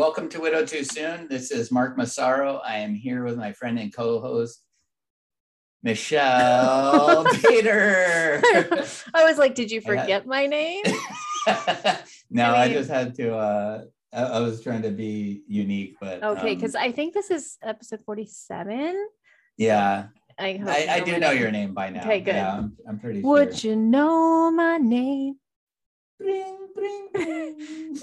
welcome 0.00 0.30
to 0.30 0.40
Widow 0.40 0.64
Too 0.64 0.82
Soon. 0.82 1.28
This 1.28 1.50
is 1.50 1.70
Mark 1.70 1.98
Massaro. 1.98 2.62
I 2.64 2.76
am 2.76 2.94
here 2.94 3.22
with 3.22 3.36
my 3.36 3.52
friend 3.52 3.78
and 3.78 3.94
co-host 3.94 4.64
Michelle 5.82 7.26
Peter. 7.34 8.40
I 9.12 9.24
was 9.24 9.36
like, 9.36 9.54
did 9.54 9.70
you 9.70 9.82
forget 9.82 10.26
my 10.26 10.46
name? 10.46 10.82
no, 10.86 10.94
I, 11.52 11.96
mean, 12.30 12.40
I, 12.40 12.72
just 12.72 12.88
had 12.88 13.14
to. 13.16 13.36
uh 13.36 13.84
I, 14.10 14.22
I, 14.22 14.40
was 14.40 14.62
trying 14.62 14.80
to 14.82 14.90
be 14.90 15.42
unique, 15.46 15.96
but 16.00 16.24
okay, 16.24 16.54
because 16.54 16.74
um, 16.74 16.80
I 16.82 16.92
think 16.92 17.12
this 17.12 17.30
is 17.30 17.58
episode 17.62 18.00
forty-seven. 18.00 19.06
Yeah, 19.58 20.06
I 20.38 20.62
I, 20.66 20.94
I 20.94 21.00
do 21.00 21.18
know 21.18 21.32
your 21.32 21.50
name 21.50 21.74
by 21.74 21.90
now. 21.90 22.00
Okay, 22.00 22.20
good. 22.20 22.36
Yeah, 22.36 22.56
I'm, 22.56 22.74
I'm 22.88 22.98
pretty 22.98 23.20
Would 23.20 23.58
sure. 23.58 23.72
you 23.72 23.76
know 23.76 24.50
my 24.50 24.78
name? 24.78 25.34
Bring, 26.18 26.56
bring, 26.74 27.08
bring. 27.12 28.00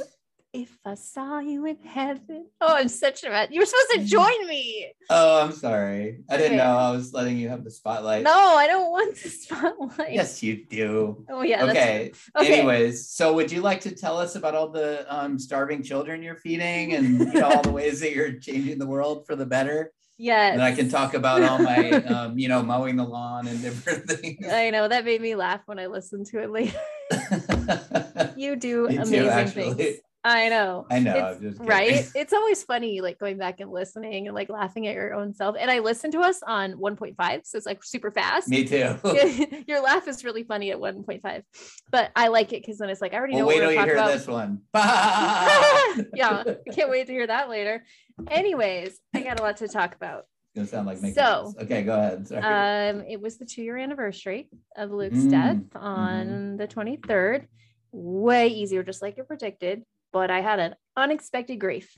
If 0.57 0.75
I 0.83 0.95
saw 0.95 1.39
you 1.39 1.65
in 1.67 1.77
heaven. 1.83 2.47
Oh, 2.61 2.73
I'm 2.75 2.87
such 2.87 3.23
a 3.23 3.29
mad. 3.29 3.49
You 3.51 3.59
were 3.59 3.65
supposed 3.67 3.91
to 3.91 4.05
join 4.05 4.47
me. 4.47 4.91
Oh, 5.07 5.41
I'm 5.41 5.51
sorry. 5.51 6.21
I 6.29 6.37
didn't 6.37 6.57
know 6.57 6.75
I 6.77 6.89
was 6.91 7.13
letting 7.13 7.37
you 7.37 7.49
have 7.49 7.63
the 7.63 7.69
spotlight. 7.69 8.23
No, 8.23 8.55
I 8.55 8.65
don't 8.65 8.89
want 8.89 9.15
the 9.15 9.29
spotlight. 9.29 10.13
Yes, 10.13 10.41
you 10.41 10.65
do. 10.65 11.23
Oh 11.29 11.43
yeah. 11.43 11.63
Okay. 11.65 12.11
okay. 12.35 12.59
Anyways, 12.59 13.07
so 13.07 13.33
would 13.33 13.51
you 13.51 13.61
like 13.61 13.81
to 13.81 13.91
tell 13.91 14.17
us 14.17 14.35
about 14.35 14.55
all 14.55 14.69
the 14.69 15.05
um, 15.15 15.37
starving 15.37 15.83
children 15.83 16.23
you're 16.23 16.35
feeding 16.35 16.93
and 16.93 17.19
you 17.19 17.39
know 17.39 17.49
all 17.49 17.61
the 17.61 17.71
ways 17.71 17.99
that 17.99 18.13
you're 18.13 18.33
changing 18.33 18.79
the 18.79 18.87
world 18.87 19.27
for 19.27 19.35
the 19.35 19.45
better? 19.45 19.93
Yes. 20.17 20.53
And 20.53 20.63
I 20.63 20.71
can 20.71 20.89
talk 20.89 21.13
about 21.13 21.43
all 21.43 21.59
my, 21.59 21.91
um, 21.91 22.39
you 22.39 22.47
know, 22.47 22.63
mowing 22.63 22.95
the 22.95 23.03
lawn 23.03 23.47
and 23.47 23.61
different 23.61 24.09
things. 24.09 24.47
I 24.51 24.71
know 24.71 24.87
that 24.87 25.05
made 25.05 25.21
me 25.21 25.35
laugh 25.35 25.61
when 25.67 25.77
I 25.77 25.85
listened 25.85 26.25
to 26.27 26.41
it 26.41 26.49
later. 26.49 26.79
you 28.35 28.55
do 28.55 28.87
me 28.87 28.97
amazing 28.97 29.45
too, 29.45 29.73
things. 29.75 29.99
I 30.23 30.49
know. 30.49 30.85
I 30.89 30.99
know. 30.99 31.37
right. 31.59 32.09
It's 32.15 32.33
always 32.33 32.63
funny, 32.63 33.01
like 33.01 33.19
going 33.19 33.37
back 33.37 33.59
and 33.59 33.71
listening 33.71 34.27
and 34.27 34.35
like 34.35 34.49
laughing 34.49 34.87
at 34.87 34.95
your 34.95 35.13
own 35.13 35.33
self. 35.33 35.55
And 35.57 35.69
I 35.69 35.79
listen 35.79 36.11
to 36.11 36.19
us 36.19 36.41
on 36.45 36.73
1.5. 36.73 37.15
So 37.45 37.57
it's 37.57 37.65
like 37.65 37.83
super 37.83 38.11
fast. 38.11 38.47
Me 38.47 38.65
too. 38.65 38.97
your 39.67 39.81
laugh 39.81 40.07
is 40.07 40.23
really 40.23 40.43
funny 40.43 40.71
at 40.71 40.79
1.5. 40.79 41.43
But 41.91 42.11
I 42.15 42.27
like 42.27 42.53
it 42.53 42.61
because 42.61 42.79
then 42.79 42.89
it's 42.89 43.01
like, 43.01 43.13
I 43.13 43.17
already 43.17 43.35
know 43.35 43.45
well, 43.45 43.55
wait 43.55 43.61
till 43.61 43.71
you 43.71 43.79
hear 43.79 43.93
about. 43.93 44.11
this 44.11 44.27
one. 44.27 44.61
yeah. 44.75 46.43
I 46.45 46.71
can't 46.73 46.89
wait 46.89 47.07
to 47.07 47.13
hear 47.13 47.27
that 47.27 47.49
later. 47.49 47.85
Anyways, 48.29 48.99
I 49.13 49.21
got 49.21 49.39
a 49.39 49.43
lot 49.43 49.57
to 49.57 49.67
talk 49.67 49.95
about. 49.95 50.25
It's 50.55 50.71
gonna 50.71 50.85
sound 50.85 51.01
like 51.03 51.13
so. 51.13 51.53
Okay, 51.61 51.83
go 51.83 51.93
ahead. 51.93 52.27
Sorry. 52.27 52.41
Um, 52.41 53.01
it 53.07 53.21
was 53.21 53.37
the 53.37 53.45
two-year 53.45 53.77
anniversary 53.77 54.49
of 54.75 54.91
Luke's 54.91 55.17
mm. 55.17 55.31
death 55.31 55.57
on 55.75 56.27
mm-hmm. 56.27 56.57
the 56.57 56.67
23rd. 56.67 57.45
Way 57.91 58.47
easier, 58.49 58.83
just 58.83 59.01
like 59.01 59.17
it 59.17 59.27
predicted 59.27 59.83
but 60.11 60.31
I 60.31 60.41
had 60.41 60.59
an 60.59 60.75
unexpected 60.95 61.57
grief. 61.57 61.97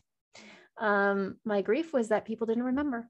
Um, 0.80 1.38
my 1.46 1.62
grief 1.62 1.94
was 1.94 2.10
that 2.10 2.26
people 2.26 2.48
didn't 2.48 2.64
remember. 2.64 3.10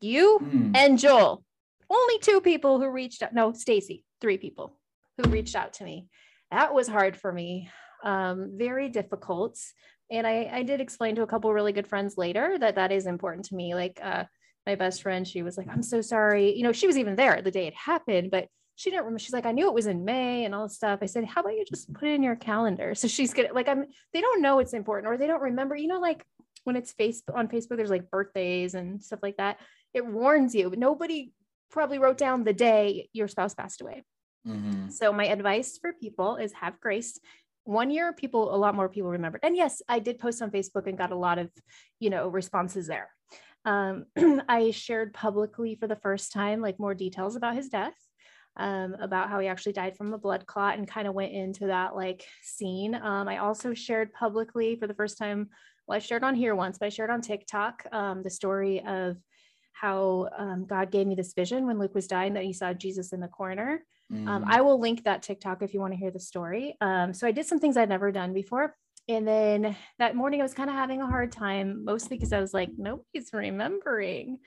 You 0.00 0.40
mm. 0.42 0.76
and 0.76 0.98
Joel, 0.98 1.44
only 1.88 2.18
two 2.18 2.40
people 2.40 2.80
who 2.80 2.88
reached 2.90 3.22
out. 3.22 3.34
No, 3.34 3.52
Stacy, 3.52 4.04
three 4.20 4.38
people 4.38 4.78
who 5.18 5.30
reached 5.30 5.54
out 5.54 5.74
to 5.74 5.84
me. 5.84 6.06
That 6.50 6.74
was 6.74 6.88
hard 6.88 7.16
for 7.16 7.32
me. 7.32 7.70
Um, 8.02 8.52
very 8.56 8.88
difficult. 8.88 9.58
And 10.10 10.26
I, 10.26 10.50
I 10.52 10.62
did 10.62 10.80
explain 10.80 11.16
to 11.16 11.22
a 11.22 11.26
couple 11.26 11.52
really 11.52 11.72
good 11.72 11.86
friends 11.86 12.16
later 12.16 12.56
that 12.58 12.74
that 12.76 12.90
is 12.90 13.06
important 13.06 13.46
to 13.46 13.54
me. 13.54 13.74
Like 13.74 14.00
uh, 14.02 14.24
my 14.66 14.74
best 14.74 15.02
friend, 15.02 15.26
she 15.26 15.42
was 15.42 15.56
like, 15.56 15.68
I'm 15.68 15.82
so 15.82 16.00
sorry. 16.00 16.56
You 16.56 16.64
know, 16.64 16.72
she 16.72 16.86
was 16.86 16.98
even 16.98 17.14
there 17.14 17.42
the 17.42 17.50
day 17.50 17.66
it 17.66 17.74
happened, 17.74 18.30
but 18.30 18.48
she 18.80 18.88
didn't 18.88 19.04
remember. 19.04 19.18
She's 19.18 19.34
like, 19.34 19.44
I 19.44 19.52
knew 19.52 19.68
it 19.68 19.74
was 19.74 19.86
in 19.86 20.06
May 20.06 20.46
and 20.46 20.54
all 20.54 20.66
this 20.66 20.76
stuff. 20.76 21.00
I 21.02 21.06
said, 21.06 21.26
how 21.26 21.42
about 21.42 21.52
you 21.52 21.66
just 21.68 21.92
put 21.92 22.08
it 22.08 22.14
in 22.14 22.22
your 22.22 22.34
calendar? 22.34 22.94
So 22.94 23.08
she's 23.08 23.34
good. 23.34 23.50
Like 23.52 23.68
I'm, 23.68 23.84
they 24.14 24.22
don't 24.22 24.40
know 24.40 24.58
it's 24.58 24.72
important 24.72 25.12
or 25.12 25.18
they 25.18 25.26
don't 25.26 25.42
remember, 25.42 25.76
you 25.76 25.86
know, 25.86 26.00
like 26.00 26.24
when 26.64 26.76
it's 26.76 26.94
Facebook 26.94 27.34
on 27.34 27.48
Facebook, 27.48 27.76
there's 27.76 27.90
like 27.90 28.10
birthdays 28.10 28.72
and 28.72 29.04
stuff 29.04 29.18
like 29.22 29.36
that. 29.36 29.58
It 29.92 30.06
warns 30.06 30.54
you, 30.54 30.70
but 30.70 30.78
nobody 30.78 31.30
probably 31.70 31.98
wrote 31.98 32.16
down 32.16 32.42
the 32.42 32.54
day 32.54 33.10
your 33.12 33.28
spouse 33.28 33.52
passed 33.52 33.82
away. 33.82 34.02
Mm-hmm. 34.48 34.88
So 34.88 35.12
my 35.12 35.26
advice 35.26 35.76
for 35.76 35.92
people 35.92 36.36
is 36.36 36.54
have 36.54 36.80
grace. 36.80 37.20
One 37.64 37.90
year, 37.90 38.14
people, 38.14 38.54
a 38.54 38.56
lot 38.56 38.74
more 38.74 38.88
people 38.88 39.10
remembered. 39.10 39.42
And 39.42 39.56
yes, 39.56 39.82
I 39.90 39.98
did 39.98 40.18
post 40.18 40.40
on 40.40 40.50
Facebook 40.50 40.86
and 40.86 40.96
got 40.96 41.12
a 41.12 41.16
lot 41.16 41.38
of, 41.38 41.50
you 41.98 42.08
know, 42.08 42.28
responses 42.28 42.86
there. 42.86 43.10
Um, 43.66 44.06
I 44.48 44.70
shared 44.70 45.12
publicly 45.12 45.74
for 45.78 45.86
the 45.86 45.96
first 45.96 46.32
time, 46.32 46.62
like 46.62 46.78
more 46.78 46.94
details 46.94 47.36
about 47.36 47.56
his 47.56 47.68
death 47.68 47.92
um, 48.60 48.94
about 49.00 49.30
how 49.30 49.40
he 49.40 49.48
actually 49.48 49.72
died 49.72 49.96
from 49.96 50.12
a 50.12 50.18
blood 50.18 50.46
clot 50.46 50.78
and 50.78 50.86
kind 50.86 51.08
of 51.08 51.14
went 51.14 51.32
into 51.32 51.66
that 51.66 51.96
like 51.96 52.24
scene. 52.42 52.94
Um, 52.94 53.26
I 53.26 53.38
also 53.38 53.74
shared 53.74 54.12
publicly 54.12 54.76
for 54.76 54.86
the 54.86 54.94
first 54.94 55.18
time, 55.18 55.48
well, 55.88 55.96
I 55.96 55.98
shared 55.98 56.22
on 56.22 56.34
here 56.34 56.54
once, 56.54 56.78
but 56.78 56.86
I 56.86 56.90
shared 56.90 57.10
on 57.10 57.22
TikTok 57.22 57.84
um, 57.90 58.22
the 58.22 58.30
story 58.30 58.84
of 58.86 59.16
how 59.72 60.28
um, 60.36 60.66
God 60.66 60.90
gave 60.90 61.06
me 61.06 61.14
this 61.14 61.32
vision 61.32 61.66
when 61.66 61.78
Luke 61.78 61.94
was 61.94 62.06
dying 62.06 62.34
that 62.34 62.44
he 62.44 62.52
saw 62.52 62.74
Jesus 62.74 63.12
in 63.12 63.20
the 63.20 63.28
corner. 63.28 63.82
Mm. 64.12 64.44
I 64.46 64.60
will 64.60 64.78
link 64.78 65.04
that 65.04 65.22
TikTok 65.22 65.62
if 65.62 65.72
you 65.72 65.80
want 65.80 65.94
to 65.94 65.98
hear 65.98 66.10
the 66.10 66.20
story. 66.20 66.76
Um, 66.80 67.14
so 67.14 67.26
I 67.26 67.32
did 67.32 67.46
some 67.46 67.60
things 67.60 67.76
I'd 67.76 67.88
never 67.88 68.12
done 68.12 68.34
before. 68.34 68.76
And 69.08 69.26
then 69.26 69.76
that 69.98 70.14
morning, 70.14 70.40
I 70.40 70.44
was 70.44 70.54
kind 70.54 70.68
of 70.68 70.76
having 70.76 71.00
a 71.00 71.06
hard 71.06 71.32
time, 71.32 71.84
mostly 71.84 72.16
because 72.16 72.32
I 72.32 72.40
was 72.40 72.52
like, 72.52 72.70
nobody's 72.76 73.30
remembering 73.32 74.38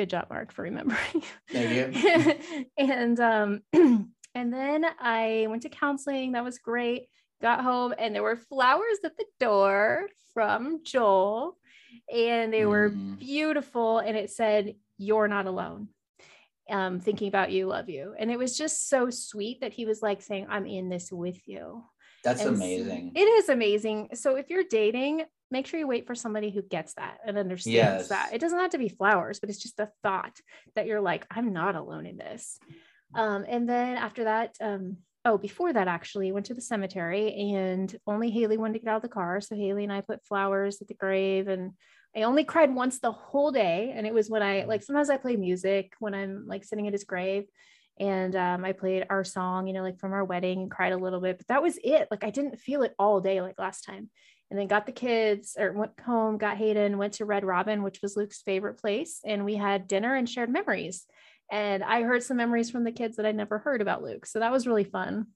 good 0.00 0.08
job 0.10 0.26
mark 0.30 0.50
for 0.50 0.62
remembering. 0.62 1.22
Thank 1.50 1.94
you. 1.94 2.64
And 2.78 3.20
um 3.20 3.60
and 4.34 4.52
then 4.52 4.86
i 4.98 5.46
went 5.48 5.62
to 5.62 5.68
counseling. 5.68 6.32
That 6.32 6.44
was 6.44 6.58
great. 6.58 7.08
Got 7.42 7.62
home 7.62 7.92
and 7.98 8.14
there 8.14 8.22
were 8.22 8.36
flowers 8.36 8.98
at 9.04 9.16
the 9.18 9.26
door 9.38 10.08
from 10.32 10.80
joel 10.84 11.58
and 12.12 12.52
they 12.52 12.64
were 12.64 12.90
mm. 12.90 13.18
beautiful 13.18 13.98
and 13.98 14.16
it 14.16 14.30
said 14.30 14.74
you're 14.96 15.28
not 15.28 15.46
alone. 15.46 15.88
Um, 16.70 17.00
thinking 17.00 17.28
about 17.28 17.50
you 17.50 17.66
love 17.66 17.88
you. 17.90 18.14
And 18.16 18.30
it 18.30 18.38
was 18.38 18.56
just 18.56 18.88
so 18.88 19.10
sweet 19.10 19.60
that 19.60 19.72
he 19.72 19.84
was 19.84 20.00
like 20.00 20.22
saying 20.22 20.46
i'm 20.48 20.66
in 20.66 20.88
this 20.88 21.12
with 21.12 21.46
you. 21.46 21.84
That's 22.24 22.40
and 22.42 22.56
amazing. 22.56 23.12
it 23.14 23.28
is 23.28 23.50
amazing. 23.50 24.10
So 24.14 24.36
if 24.36 24.48
you're 24.48 24.64
dating 24.64 25.24
make 25.50 25.66
sure 25.66 25.80
you 25.80 25.86
wait 25.86 26.06
for 26.06 26.14
somebody 26.14 26.50
who 26.50 26.62
gets 26.62 26.94
that 26.94 27.18
and 27.26 27.36
understands 27.36 27.74
yes. 27.74 28.08
that. 28.08 28.30
It 28.32 28.40
doesn't 28.40 28.58
have 28.58 28.70
to 28.70 28.78
be 28.78 28.88
flowers, 28.88 29.40
but 29.40 29.50
it's 29.50 29.58
just 29.58 29.76
the 29.76 29.90
thought 30.02 30.38
that 30.76 30.86
you're 30.86 31.00
like, 31.00 31.26
I'm 31.30 31.52
not 31.52 31.74
alone 31.74 32.06
in 32.06 32.16
this. 32.16 32.58
Um, 33.14 33.44
and 33.48 33.68
then 33.68 33.96
after 33.96 34.24
that, 34.24 34.56
um, 34.60 34.98
oh, 35.24 35.38
before 35.38 35.72
that, 35.72 35.88
actually, 35.88 36.32
went 36.32 36.46
to 36.46 36.54
the 36.54 36.60
cemetery 36.60 37.52
and 37.54 37.94
only 38.06 38.30
Haley 38.30 38.56
wanted 38.56 38.74
to 38.74 38.78
get 38.80 38.88
out 38.88 38.96
of 38.96 39.02
the 39.02 39.08
car. 39.08 39.40
So 39.40 39.56
Haley 39.56 39.84
and 39.84 39.92
I 39.92 40.00
put 40.00 40.24
flowers 40.24 40.80
at 40.80 40.88
the 40.88 40.94
grave 40.94 41.48
and 41.48 41.72
I 42.16 42.22
only 42.22 42.44
cried 42.44 42.74
once 42.74 42.98
the 42.98 43.12
whole 43.12 43.50
day. 43.50 43.92
And 43.94 44.06
it 44.06 44.14
was 44.14 44.30
when 44.30 44.42
I 44.42 44.64
like 44.64 44.82
sometimes 44.82 45.10
I 45.10 45.16
play 45.16 45.36
music 45.36 45.92
when 45.98 46.14
I'm 46.14 46.46
like 46.46 46.64
sitting 46.64 46.86
at 46.86 46.92
his 46.92 47.04
grave. 47.04 47.44
And 47.98 48.34
um, 48.34 48.64
I 48.64 48.72
played 48.72 49.04
our 49.10 49.24
song, 49.24 49.66
you 49.66 49.74
know, 49.74 49.82
like 49.82 49.98
from 49.98 50.14
our 50.14 50.24
wedding 50.24 50.62
and 50.62 50.70
cried 50.70 50.92
a 50.92 50.96
little 50.96 51.20
bit, 51.20 51.36
but 51.36 51.48
that 51.48 51.62
was 51.62 51.78
it. 51.84 52.08
Like 52.10 52.24
I 52.24 52.30
didn't 52.30 52.58
feel 52.58 52.82
it 52.82 52.94
all 52.98 53.20
day 53.20 53.42
like 53.42 53.58
last 53.58 53.82
time 53.82 54.08
and 54.50 54.58
then 54.58 54.66
got 54.66 54.86
the 54.86 54.92
kids 54.92 55.56
or 55.58 55.72
went 55.72 55.98
home, 56.00 56.36
got 56.36 56.56
Hayden, 56.56 56.98
went 56.98 57.14
to 57.14 57.24
Red 57.24 57.44
Robin, 57.44 57.82
which 57.82 58.00
was 58.02 58.16
Luke's 58.16 58.42
favorite 58.42 58.78
place. 58.78 59.20
And 59.24 59.44
we 59.44 59.54
had 59.54 59.86
dinner 59.86 60.14
and 60.14 60.28
shared 60.28 60.50
memories. 60.50 61.06
And 61.50 61.84
I 61.84 62.02
heard 62.02 62.22
some 62.22 62.36
memories 62.36 62.70
from 62.70 62.84
the 62.84 62.92
kids 62.92 63.16
that 63.16 63.26
I 63.26 63.32
never 63.32 63.58
heard 63.58 63.80
about 63.80 64.02
Luke. 64.02 64.26
So 64.26 64.40
that 64.40 64.52
was 64.52 64.66
really 64.66 64.84
fun. 64.84 65.26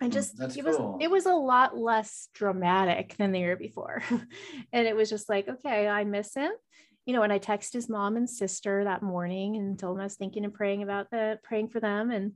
I 0.00 0.08
mm, 0.08 0.12
just 0.12 0.36
That's 0.36 0.56
it 0.56 0.64
cool. 0.64 0.92
was 0.92 1.02
it 1.02 1.10
was 1.10 1.26
a 1.26 1.34
lot 1.34 1.76
less 1.76 2.28
dramatic 2.34 3.16
than 3.16 3.32
the 3.32 3.38
year 3.38 3.56
before. 3.56 4.02
and 4.72 4.86
it 4.86 4.94
was 4.96 5.08
just 5.08 5.28
like, 5.28 5.48
okay, 5.48 5.88
I 5.88 6.04
miss 6.04 6.34
him. 6.34 6.52
You 7.06 7.14
know, 7.14 7.22
and 7.22 7.32
I 7.32 7.38
texted 7.38 7.74
his 7.74 7.88
mom 7.88 8.16
and 8.16 8.28
sister 8.28 8.84
that 8.84 9.02
morning 9.02 9.56
and 9.56 9.78
told 9.78 9.96
them 9.96 10.00
I 10.02 10.04
was 10.06 10.16
thinking 10.16 10.44
and 10.44 10.52
praying 10.52 10.82
about 10.82 11.10
the 11.10 11.38
praying 11.42 11.68
for 11.68 11.80
them. 11.80 12.10
And 12.10 12.32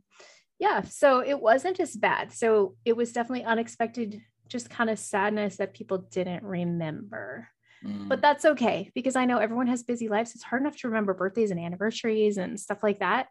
yeah, 0.58 0.82
so 0.82 1.20
it 1.20 1.40
wasn't 1.40 1.80
as 1.80 1.96
bad. 1.96 2.32
So 2.32 2.76
it 2.84 2.96
was 2.96 3.12
definitely 3.12 3.44
unexpected 3.44 4.20
just 4.50 4.68
kind 4.68 4.90
of 4.90 4.98
sadness 4.98 5.56
that 5.56 5.74
people 5.74 5.98
didn't 6.10 6.42
remember. 6.42 7.48
Mm. 7.84 8.08
But 8.08 8.20
that's 8.20 8.44
okay 8.44 8.90
because 8.94 9.16
I 9.16 9.24
know 9.24 9.38
everyone 9.38 9.68
has 9.68 9.82
busy 9.82 10.08
lives. 10.08 10.34
It's 10.34 10.44
hard 10.44 10.60
enough 10.60 10.76
to 10.78 10.88
remember 10.88 11.14
birthdays 11.14 11.50
and 11.50 11.60
anniversaries 11.60 12.36
and 12.36 12.60
stuff 12.60 12.82
like 12.82 12.98
that. 12.98 13.28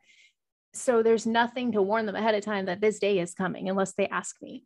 So 0.74 1.04
there's 1.04 1.27
nothing 1.27 1.74
to 1.74 1.81
warn 1.81 2.06
them 2.06 2.16
ahead 2.16 2.36
of 2.36 2.44
time 2.44 2.66
that 2.66 2.81
this 2.81 3.00
day 3.00 3.19
is 3.19 3.33
coming 3.33 3.69
unless 3.69 3.94
they 3.94 4.07
ask 4.07 4.36
me. 4.42 4.66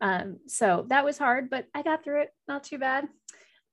Um, 0.00 0.38
so 0.46 0.86
that 0.88 1.04
was 1.04 1.18
hard, 1.18 1.50
but 1.50 1.66
I 1.74 1.82
got 1.82 2.02
through 2.02 2.22
it. 2.22 2.30
Not 2.48 2.64
too 2.64 2.78
bad. 2.78 3.08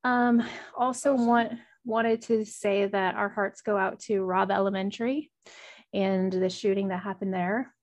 Um, 0.03 0.43
also 0.77 1.13
awesome. 1.13 1.27
want 1.27 1.53
wanted 1.85 2.21
to 2.21 2.43
say 2.43 2.85
that 2.85 3.15
our 3.15 3.29
hearts 3.29 3.61
go 3.61 3.77
out 3.77 3.99
to 4.01 4.21
Robb 4.21 4.51
Elementary 4.51 5.31
and 5.93 6.31
the 6.31 6.49
shooting 6.49 6.89
that 6.89 7.01
happened 7.01 7.33
there. 7.33 7.73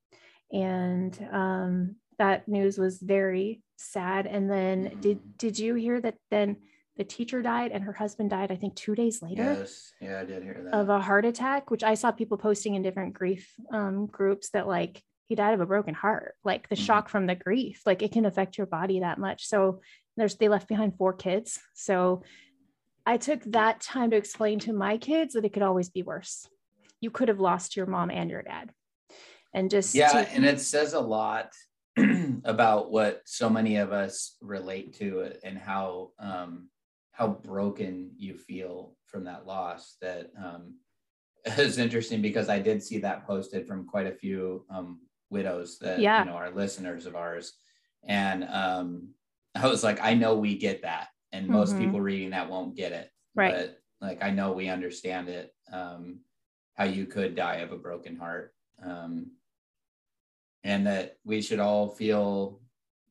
And 0.52 1.18
um, 1.32 1.96
that 2.18 2.46
news 2.46 2.76
was 2.76 2.98
very 3.00 3.62
sad. 3.76 4.26
And 4.26 4.50
then 4.50 4.84
mm-hmm. 4.84 5.00
did 5.00 5.38
did 5.38 5.58
you 5.58 5.74
hear 5.74 6.00
that 6.00 6.16
then 6.30 6.56
the 6.96 7.04
teacher 7.04 7.42
died 7.42 7.72
and 7.72 7.82
her 7.84 7.92
husband 7.92 8.30
died, 8.30 8.52
I 8.52 8.56
think 8.56 8.76
two 8.76 8.94
days 8.94 9.20
later? 9.20 9.56
Yes. 9.58 9.92
Yeah, 10.00 10.20
I 10.20 10.24
did 10.24 10.42
hear 10.42 10.60
that. 10.64 10.74
Of 10.74 10.88
a 10.88 11.00
heart 11.00 11.24
attack, 11.24 11.70
which 11.70 11.82
I 11.82 11.94
saw 11.94 12.12
people 12.12 12.38
posting 12.38 12.74
in 12.74 12.82
different 12.82 13.14
grief 13.14 13.52
um, 13.72 14.06
groups 14.06 14.50
that 14.50 14.68
like 14.68 15.02
he 15.28 15.34
died 15.34 15.54
of 15.54 15.60
a 15.60 15.66
broken 15.66 15.94
heart. 15.94 16.34
Like 16.44 16.68
the 16.68 16.76
mm-hmm. 16.76 16.84
shock 16.84 17.08
from 17.08 17.26
the 17.26 17.34
grief, 17.34 17.82
like 17.84 18.02
it 18.02 18.12
can 18.12 18.26
affect 18.26 18.58
your 18.58 18.66
body 18.66 19.00
that 19.00 19.18
much. 19.18 19.46
So 19.46 19.80
there's 20.16 20.36
they 20.36 20.48
left 20.48 20.68
behind 20.68 20.96
four 20.96 21.12
kids. 21.12 21.58
So 21.74 22.22
I 23.06 23.16
took 23.16 23.42
that 23.44 23.80
time 23.80 24.10
to 24.10 24.16
explain 24.16 24.60
to 24.60 24.72
my 24.72 24.96
kids 24.96 25.34
that 25.34 25.44
it 25.44 25.52
could 25.52 25.62
always 25.62 25.90
be 25.90 26.02
worse. 26.02 26.46
You 27.00 27.10
could 27.10 27.28
have 27.28 27.40
lost 27.40 27.76
your 27.76 27.86
mom 27.86 28.10
and 28.10 28.30
your 28.30 28.42
dad. 28.42 28.70
And 29.52 29.70
just 29.70 29.94
yeah, 29.94 30.08
to- 30.12 30.30
and 30.30 30.44
it 30.44 30.60
says 30.60 30.94
a 30.94 31.00
lot 31.00 31.50
about 32.44 32.90
what 32.90 33.22
so 33.24 33.48
many 33.48 33.76
of 33.76 33.92
us 33.92 34.36
relate 34.40 34.96
to 34.98 35.32
and 35.44 35.58
how 35.58 36.10
um, 36.18 36.68
how 37.12 37.28
broken 37.28 38.10
you 38.16 38.36
feel 38.36 38.96
from 39.06 39.24
that 39.24 39.46
loss. 39.46 39.96
That 40.00 40.30
um, 40.42 40.74
is 41.44 41.78
interesting 41.78 42.20
because 42.20 42.48
I 42.48 42.58
did 42.58 42.82
see 42.82 42.98
that 42.98 43.26
posted 43.26 43.66
from 43.66 43.86
quite 43.86 44.06
a 44.06 44.14
few 44.14 44.64
um, 44.70 45.00
widows 45.30 45.78
that 45.78 46.00
yeah. 46.00 46.24
you 46.24 46.30
know 46.30 46.36
are 46.36 46.50
listeners 46.50 47.06
of 47.06 47.16
ours, 47.16 47.52
and 48.06 48.44
um, 48.44 49.08
I 49.54 49.68
was 49.68 49.84
like, 49.84 50.00
I 50.02 50.14
know 50.14 50.36
we 50.36 50.58
get 50.58 50.82
that, 50.82 51.08
and 51.32 51.48
most 51.48 51.74
mm-hmm. 51.74 51.84
people 51.84 52.00
reading 52.00 52.30
that 52.30 52.50
won't 52.50 52.76
get 52.76 52.92
it, 52.92 53.10
right? 53.34 53.54
But 53.54 53.78
like, 54.00 54.22
I 54.22 54.30
know 54.30 54.52
we 54.52 54.68
understand 54.68 55.28
it. 55.28 55.54
Um, 55.72 56.20
how 56.74 56.84
you 56.84 57.06
could 57.06 57.36
die 57.36 57.56
of 57.56 57.70
a 57.72 57.78
broken 57.78 58.16
heart, 58.16 58.52
um, 58.84 59.30
and 60.64 60.86
that 60.86 61.18
we 61.24 61.40
should 61.40 61.60
all 61.60 61.90
feel 61.90 62.60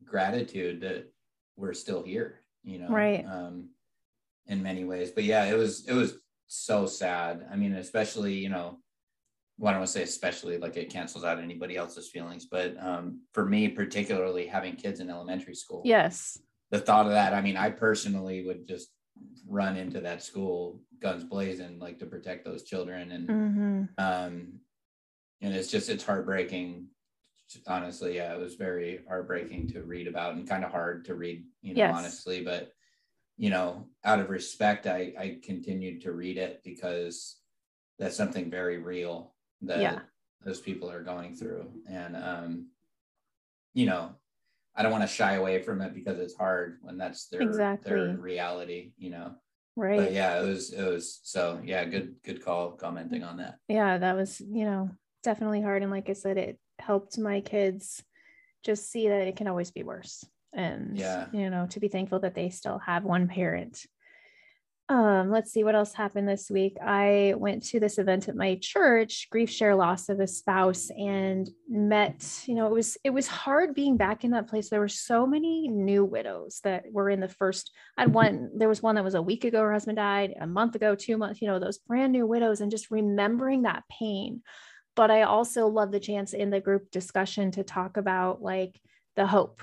gratitude 0.04 0.82
that 0.82 1.12
we're 1.56 1.74
still 1.74 2.04
here. 2.04 2.42
You 2.64 2.80
know, 2.80 2.90
right? 2.90 3.26
Um, 3.26 3.70
in 4.48 4.62
many 4.62 4.84
ways, 4.84 5.12
but 5.12 5.24
yeah, 5.24 5.46
it 5.46 5.58
was 5.58 5.88
it 5.88 5.94
was 5.94 6.16
so 6.48 6.86
sad. 6.86 7.48
I 7.52 7.56
mean, 7.56 7.76
especially 7.76 8.34
you 8.34 8.50
know 8.50 8.80
well, 9.58 9.70
I 9.70 9.74
don't 9.74 9.82
want 9.82 9.90
to 9.90 9.94
say 9.94 10.04
especially 10.04 10.58
like 10.58 10.78
it 10.78 10.92
cancels 10.92 11.24
out 11.24 11.40
anybody 11.40 11.78
else's 11.78 12.10
feelings, 12.10 12.46
but 12.46 12.76
um, 12.84 13.22
for 13.34 13.46
me, 13.46 13.68
particularly 13.68 14.48
having 14.48 14.76
kids 14.76 15.00
in 15.00 15.10
elementary 15.10 15.56
school, 15.56 15.84
yes, 15.86 16.40
the 16.72 16.80
thought 16.80 17.06
of 17.06 17.12
that, 17.12 17.34
I 17.34 17.42
mean, 17.42 17.56
I 17.56 17.70
personally 17.70 18.46
would 18.46 18.68
just 18.68 18.90
run 19.48 19.78
into 19.78 20.02
that 20.02 20.24
school 20.24 20.82
guns 21.00 21.24
blazing, 21.24 21.78
like 21.80 22.00
to 22.00 22.06
protect 22.06 22.46
those 22.46 22.64
children, 22.64 23.12
and 23.12 23.28
mm-hmm. 23.28 23.84
um, 23.98 24.60
and 25.42 25.54
it's 25.54 25.70
just 25.70 25.90
it's 25.90 26.04
heartbreaking. 26.04 26.88
Honestly, 27.68 28.16
yeah, 28.16 28.34
it 28.34 28.40
was 28.40 28.56
very 28.56 29.02
heartbreaking 29.08 29.70
to 29.70 29.84
read 29.84 30.08
about 30.08 30.36
and 30.36 30.48
kind 30.48 30.64
of 30.64 30.72
hard 30.72 31.06
to 31.06 31.16
read, 31.16 31.46
you 31.62 31.74
know, 31.74 31.80
yes. 31.80 31.96
honestly, 31.96 32.44
but 32.44 32.72
you 33.38 33.50
know, 33.50 33.88
out 34.04 34.20
of 34.20 34.30
respect, 34.30 34.86
I 34.88 35.14
I 35.18 35.40
continued 35.44 36.02
to 36.02 36.12
read 36.12 36.38
it 36.38 36.62
because 36.64 37.38
that's 38.00 38.18
something 38.18 38.50
very 38.50 38.78
real 38.78 39.34
that 39.62 39.80
yeah. 39.80 40.00
those 40.44 40.60
people 40.60 40.90
are 40.90 41.04
going 41.04 41.36
through. 41.36 41.72
And, 41.90 42.16
um, 42.16 42.68
you 43.74 43.86
know, 43.86 44.16
I 44.76 44.84
don't 44.84 44.92
want 44.92 45.04
to 45.04 45.08
shy 45.08 45.34
away 45.34 45.62
from 45.62 45.82
it 45.82 45.94
because 45.94 46.20
it's 46.20 46.36
hard 46.36 46.80
when 46.82 46.98
that's 46.98 47.28
their, 47.28 47.42
exactly. 47.42 47.92
their 47.92 48.18
reality, 48.18 48.92
you 48.98 49.12
know? 49.12 49.36
Right. 49.76 50.00
But 50.00 50.12
yeah, 50.12 50.40
it 50.42 50.46
was, 50.46 50.74
it 50.74 50.84
was, 50.84 51.20
so 51.24 51.62
yeah, 51.64 51.86
good, 51.86 52.16
good 52.26 52.44
call 52.44 52.72
commenting 52.72 53.24
on 53.24 53.38
that. 53.38 53.56
Yeah. 53.68 53.98
That 53.98 54.16
was, 54.16 54.40
you 54.40 54.66
know, 54.66 54.90
definitely 55.24 55.62
hard. 55.62 55.82
And 55.82 55.92
like 55.92 56.10
I 56.10 56.14
said, 56.14 56.38
it 56.38 56.60
helped 56.80 57.18
my 57.18 57.42
kids 57.42 58.04
just 58.64 58.92
see 58.92 59.10
that 59.10 59.28
it 59.28 59.36
can 59.36 59.48
always 59.48 59.72
be 59.72 59.84
worse. 59.84 60.26
And, 60.54 60.98
yeah. 60.98 61.28
you 61.34 61.50
know, 61.50 61.68
to 61.72 61.80
be 61.80 61.88
thankful 61.88 62.20
that 62.20 62.36
they 62.36 62.50
still 62.50 62.80
have 62.80 63.04
one 63.04 63.28
parent 63.28 63.86
um, 64.90 65.32
let's 65.32 65.52
see 65.52 65.64
what 65.64 65.76
else 65.76 65.94
happened 65.94 66.28
this 66.28 66.52
week. 66.52 66.78
I 66.84 67.36
went 67.38 67.64
to 67.68 67.80
this 67.80 67.98
event 67.98 68.28
at 68.28 68.36
my 68.36 68.60
church, 68.62 69.28
GriefShare 69.34 69.78
loss 69.78 70.10
of 70.10 70.20
a 70.20 70.28
spouse, 70.28 70.90
and 70.90 71.50
met, 71.70 72.44
you 72.46 72.54
know, 72.54 72.68
it 72.68 72.74
was 72.74 72.98
it 73.04 73.12
was 73.12 73.28
hard 73.28 73.74
being 73.74 73.96
back 73.96 74.26
in 74.26 74.32
that 74.32 74.50
place. 74.50 74.70
There 74.70 74.82
were 74.82 74.90
so 74.90 75.26
many 75.26 75.70
new 75.70 76.04
widows 76.04 76.60
that 76.66 76.84
were 76.92 77.10
in 77.10 77.22
the 77.22 77.30
first. 77.30 77.72
I 77.98 78.02
had 78.02 78.14
one, 78.14 78.52
there 78.56 78.68
was 78.68 78.84
one 78.84 78.96
that 78.96 79.06
was 79.06 79.16
a 79.16 79.22
week 79.22 79.46
ago, 79.46 79.62
her 79.62 79.72
husband 79.72 79.96
died, 79.96 80.36
a 80.40 80.46
month 80.46 80.76
ago, 80.76 80.96
two 80.96 81.18
months, 81.18 81.42
you 81.42 81.48
know, 81.48 81.60
those 81.60 81.78
brand 81.78 82.12
new 82.12 82.28
widows, 82.28 82.60
and 82.60 82.70
just 82.70 82.92
remembering 82.92 83.62
that 83.62 83.84
pain. 83.90 84.42
But 84.96 85.12
I 85.12 85.24
also 85.24 85.68
love 85.68 85.92
the 85.92 86.00
chance 86.00 86.34
in 86.34 86.50
the 86.50 86.60
group 86.60 86.92
discussion 86.92 87.52
to 87.52 87.64
talk 87.64 87.98
about 87.98 88.42
like 88.42 88.80
the 89.16 89.28
hope 89.28 89.62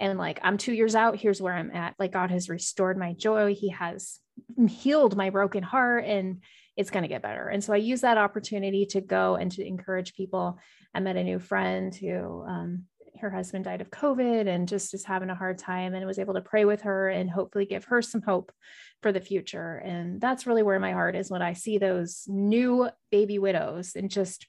and 0.00 0.18
like 0.18 0.40
i'm 0.42 0.58
two 0.58 0.72
years 0.72 0.96
out 0.96 1.16
here's 1.16 1.40
where 1.40 1.54
i'm 1.54 1.70
at 1.70 1.94
like 1.98 2.12
god 2.12 2.30
has 2.30 2.48
restored 2.48 2.98
my 2.98 3.12
joy 3.12 3.54
he 3.54 3.68
has 3.70 4.18
healed 4.68 5.16
my 5.16 5.30
broken 5.30 5.62
heart 5.62 6.04
and 6.04 6.42
it's 6.76 6.90
going 6.90 7.02
to 7.02 7.08
get 7.08 7.22
better. 7.22 7.48
And 7.48 7.62
so 7.62 7.72
I 7.72 7.76
use 7.76 8.00
that 8.00 8.18
opportunity 8.18 8.86
to 8.86 9.00
go 9.00 9.36
and 9.36 9.52
to 9.52 9.66
encourage 9.66 10.14
people. 10.14 10.58
I 10.94 11.00
met 11.00 11.16
a 11.16 11.24
new 11.24 11.38
friend 11.38 11.94
who 11.94 12.42
um, 12.48 12.84
her 13.20 13.30
husband 13.30 13.64
died 13.64 13.80
of 13.80 13.90
COVID 13.90 14.48
and 14.48 14.66
just 14.66 14.94
is 14.94 15.04
having 15.04 15.30
a 15.30 15.34
hard 15.34 15.58
time 15.58 15.94
and 15.94 16.06
was 16.06 16.18
able 16.18 16.34
to 16.34 16.40
pray 16.40 16.64
with 16.64 16.82
her 16.82 17.10
and 17.10 17.30
hopefully 17.30 17.66
give 17.66 17.84
her 17.84 18.00
some 18.00 18.22
hope 18.22 18.50
for 19.02 19.12
the 19.12 19.20
future. 19.20 19.76
And 19.76 20.20
that's 20.20 20.46
really 20.46 20.62
where 20.62 20.80
my 20.80 20.92
heart 20.92 21.16
is 21.16 21.30
when 21.30 21.42
I 21.42 21.52
see 21.52 21.76
those 21.76 22.24
new 22.26 22.88
baby 23.10 23.38
widows 23.38 23.92
and 23.94 24.10
just 24.10 24.46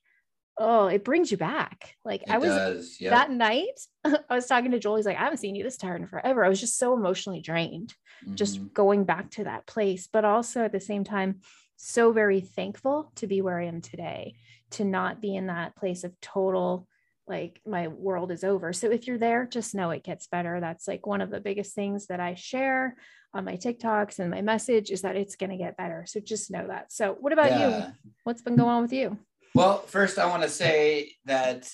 oh, 0.57 0.88
it 0.88 1.03
brings 1.03 1.31
you 1.31 1.38
back. 1.38 1.95
Like 2.06 2.24
it 2.24 2.30
I 2.30 2.38
was 2.38 2.98
yep. 3.00 3.12
that 3.12 3.31
night, 3.31 3.80
I 4.03 4.36
was 4.36 4.45
talking 4.45 4.71
to 4.71 4.80
Joel. 4.80 4.98
He's 4.98 5.06
like, 5.06 5.18
I 5.18 5.24
haven't 5.24 5.39
seen 5.39 5.56
you 5.56 5.63
this 5.63 5.77
tired 5.77 6.01
in 6.01 6.07
forever. 6.07 6.44
I 6.44 6.50
was 6.50 6.59
just 6.59 6.77
so 6.77 6.94
emotionally 6.94 7.42
drained, 7.42 7.94
mm-hmm. 8.24 8.36
just 8.36 8.74
going 8.74 9.03
back 9.06 9.31
to 9.31 9.45
that 9.45 9.65
place, 9.65 10.07
but 10.12 10.25
also 10.25 10.63
at 10.63 10.71
the 10.71 10.80
same 10.80 11.03
time, 11.03 11.39
so 11.77 12.12
very 12.12 12.42
thankful 12.42 13.12
to 13.15 13.27
be 13.27 13.42
where 13.42 13.59
I 13.59 13.65
am 13.65 13.81
today, 13.81 14.36
to 14.71 14.86
not 14.86 15.21
be 15.21 15.36
in 15.36 15.48
that 15.48 15.75
place 15.75 16.03
of 16.03 16.19
total 16.21 16.88
like 17.27 17.62
my 17.65 17.88
world 17.88 18.31
is 18.31 18.44
over. 18.44 18.74
So 18.74 18.92
if 18.92 19.07
you're 19.07 19.18
there, 19.18 19.45
just 19.45 19.74
know 19.74 19.92
it 19.92 20.03
gets 20.03 20.27
better. 20.27 20.59
That's 20.59 20.88
like 20.88 21.07
one 21.07 21.21
of 21.21 21.30
the 21.30 21.39
biggest 21.39 21.74
things 21.74 22.07
that 22.07 22.19
I 22.19 22.36
share 22.36 22.98
on 23.33 23.45
my 23.45 23.56
TikToks 23.56 24.19
and 24.19 24.30
my 24.30 24.42
message 24.42 24.92
is 24.92 25.03
that 25.03 25.15
it's 25.15 25.38
going 25.38 25.51
to 25.51 25.57
get 25.57 25.77
better. 25.77 26.03
So 26.06 26.19
just 26.19 26.51
know 26.51 26.68
that. 26.68 26.92
So 26.92 27.15
what 27.19 27.31
about 27.31 27.51
yeah. 27.51 27.88
you? 27.88 27.94
What's 28.25 28.42
been 28.42 28.57
going 28.57 28.69
on 28.69 28.81
with 28.81 28.94
you? 28.94 29.18
Well, 29.53 29.80
first, 29.81 30.18
I 30.18 30.27
want 30.27 30.44
to 30.44 30.50
say 30.50 31.13
that 31.25 31.69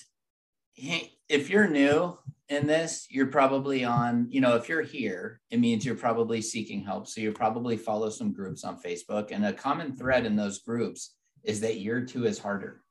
if 0.76 1.50
you're 1.50 1.68
new 1.68 2.18
in 2.48 2.66
this, 2.66 3.06
you're 3.10 3.26
probably 3.26 3.84
on, 3.84 4.26
you 4.30 4.40
know, 4.40 4.56
if 4.56 4.68
you're 4.68 4.82
here, 4.82 5.40
it 5.50 5.60
means 5.60 5.84
you're 5.84 5.94
probably 5.94 6.40
seeking 6.40 6.82
help. 6.82 7.06
So 7.06 7.20
you 7.20 7.32
probably 7.32 7.76
follow 7.76 8.10
some 8.10 8.32
groups 8.32 8.64
on 8.64 8.80
Facebook. 8.80 9.30
And 9.30 9.44
a 9.44 9.52
common 9.52 9.96
thread 9.96 10.26
in 10.26 10.34
those 10.34 10.58
groups 10.60 11.14
is 11.44 11.60
that 11.60 11.76
year 11.76 12.04
two 12.04 12.26
is 12.26 12.38
harder. 12.38 12.82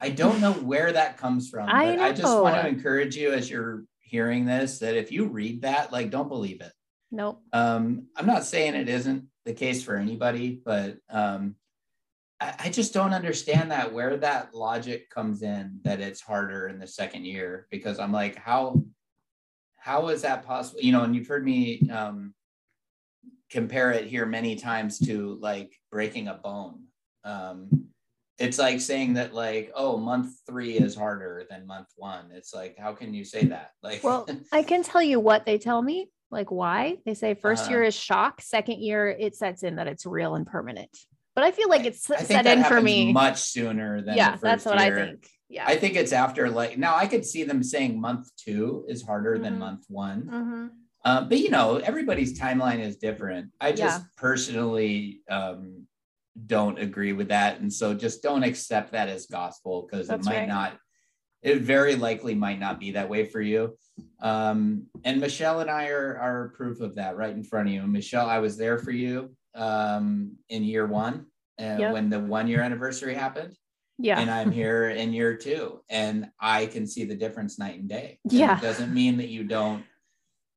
I 0.00 0.10
don't 0.10 0.40
know 0.40 0.52
where 0.52 0.92
that 0.92 1.16
comes 1.16 1.48
from, 1.48 1.66
but 1.66 1.74
I, 1.74 2.08
I 2.08 2.12
just 2.12 2.36
want 2.40 2.60
to 2.60 2.66
encourage 2.66 3.16
you 3.16 3.32
as 3.32 3.48
you're 3.48 3.84
hearing 4.00 4.44
this 4.44 4.80
that 4.80 4.96
if 4.96 5.12
you 5.12 5.26
read 5.26 5.62
that, 5.62 5.92
like, 5.92 6.10
don't 6.10 6.28
believe 6.28 6.60
it. 6.60 6.72
Nope. 7.10 7.40
Um, 7.52 8.08
I'm 8.16 8.26
not 8.26 8.44
saying 8.44 8.74
it 8.74 8.88
isn't 8.88 9.26
the 9.44 9.52
case 9.52 9.82
for 9.84 9.96
anybody, 9.96 10.60
but 10.64 10.98
um, 11.08 11.54
I, 12.40 12.68
just 12.68 12.92
don't 12.92 13.14
understand 13.14 13.70
that 13.70 13.92
where 13.92 14.16
that 14.16 14.54
logic 14.54 15.08
comes 15.08 15.42
in 15.42 15.78
that 15.84 16.00
it's 16.00 16.20
harder 16.20 16.68
in 16.68 16.78
the 16.78 16.86
second 16.86 17.24
year 17.24 17.66
because 17.70 17.98
I'm 17.98 18.12
like, 18.12 18.36
how 18.36 18.82
how 19.76 20.08
is 20.08 20.22
that 20.22 20.46
possible? 20.46 20.80
You 20.80 20.92
know, 20.92 21.04
and 21.04 21.14
you've 21.14 21.28
heard 21.28 21.44
me 21.44 21.88
um, 21.90 22.34
compare 23.50 23.92
it 23.92 24.06
here 24.06 24.26
many 24.26 24.56
times 24.56 24.98
to 25.00 25.38
like 25.40 25.74
breaking 25.90 26.28
a 26.28 26.34
bone. 26.34 26.84
Um, 27.22 27.88
it's 28.38 28.58
like 28.58 28.80
saying 28.80 29.14
that 29.14 29.32
like 29.32 29.70
oh 29.74 29.96
month 29.96 30.34
three 30.46 30.76
is 30.76 30.96
harder 30.96 31.44
than 31.48 31.66
month 31.66 31.88
one. 31.96 32.30
It's 32.32 32.52
like 32.52 32.76
how 32.78 32.92
can 32.92 33.14
you 33.14 33.24
say 33.24 33.44
that? 33.46 33.70
Like 33.82 34.02
well 34.02 34.28
i 34.52 34.62
can 34.62 34.82
tell 34.82 35.02
you 35.02 35.20
what 35.20 35.46
they 35.46 35.58
tell 35.58 35.80
me 35.80 36.08
like 36.30 36.50
why. 36.50 36.96
They 37.06 37.14
say 37.14 37.34
1st 37.34 37.66
uh, 37.66 37.70
year 37.70 37.82
is 37.84 37.94
shock 37.94 38.40
second 38.40 38.80
year 38.80 39.08
it 39.08 39.36
sets 39.36 39.62
in 39.62 39.76
that 39.76 39.86
it's 39.86 40.04
real 40.04 40.34
and 40.34 40.46
permanent 40.46 40.90
but 41.34 41.44
I 41.44 41.50
feel 41.50 41.68
like 41.68 41.84
it's 41.84 42.08
I 42.10 42.22
set 42.22 42.46
in 42.46 42.64
for 42.64 42.80
me 42.80 43.12
much 43.12 43.40
sooner 43.40 44.00
than 44.00 44.16
yeah, 44.16 44.36
that's 44.40 44.64
what 44.64 44.80
year. 44.80 44.98
I 44.98 45.06
think. 45.06 45.28
Yeah, 45.48 45.64
I 45.66 45.76
think 45.76 45.96
it's 45.96 46.12
after 46.12 46.48
like 46.48 46.78
now 46.78 46.94
I 46.96 47.06
could 47.06 47.24
see 47.24 47.44
them 47.44 47.62
saying 47.62 48.00
month 48.00 48.30
two 48.36 48.84
is 48.88 49.02
harder 49.02 49.34
mm-hmm. 49.34 49.42
than 49.42 49.58
month 49.58 49.84
one. 49.88 50.22
Mm-hmm. 50.22 50.66
Um, 51.06 51.28
but 51.28 51.38
you 51.38 51.50
know, 51.50 51.76
everybody's 51.76 52.38
timeline 52.38 52.80
is 52.80 52.96
different. 52.96 53.50
I 53.60 53.72
just 53.72 54.00
yeah. 54.00 54.06
personally 54.16 55.20
um, 55.28 55.86
don't 56.46 56.78
agree 56.78 57.12
with 57.12 57.28
that, 57.28 57.60
and 57.60 57.72
so 57.72 57.94
just 57.94 58.22
don't 58.22 58.44
accept 58.44 58.92
that 58.92 59.08
as 59.08 59.26
gospel 59.26 59.86
because 59.88 60.08
it 60.08 60.24
might 60.24 60.38
right. 60.38 60.48
not. 60.48 60.78
It 61.42 61.60
very 61.60 61.94
likely 61.94 62.34
might 62.34 62.58
not 62.58 62.80
be 62.80 62.92
that 62.92 63.10
way 63.10 63.26
for 63.26 63.40
you. 63.40 63.76
Um, 64.22 64.86
and 65.04 65.20
Michelle 65.20 65.60
and 65.60 65.70
I 65.70 65.88
are 65.88 66.16
are 66.16 66.52
proof 66.56 66.80
of 66.80 66.94
that 66.94 67.16
right 67.16 67.34
in 67.34 67.44
front 67.44 67.68
of 67.68 67.74
you. 67.74 67.86
Michelle, 67.86 68.28
I 68.30 68.38
was 68.38 68.56
there 68.56 68.78
for 68.78 68.92
you 68.92 69.36
um, 69.54 70.36
in 70.48 70.64
year 70.64 70.86
one 70.86 71.26
uh, 71.60 71.76
yep. 71.78 71.92
when 71.92 72.10
the 72.10 72.20
one 72.20 72.48
year 72.48 72.60
anniversary 72.60 73.14
happened. 73.14 73.56
Yeah. 73.98 74.18
And 74.18 74.30
I'm 74.30 74.50
here 74.50 74.90
in 74.90 75.12
year 75.12 75.36
two 75.36 75.80
and 75.88 76.28
I 76.40 76.66
can 76.66 76.86
see 76.86 77.04
the 77.04 77.14
difference 77.14 77.58
night 77.58 77.78
and 77.78 77.88
day. 77.88 78.18
Yeah. 78.24 78.54
And 78.54 78.62
it 78.62 78.66
doesn't 78.66 78.92
mean 78.92 79.18
that 79.18 79.28
you 79.28 79.44
don't, 79.44 79.84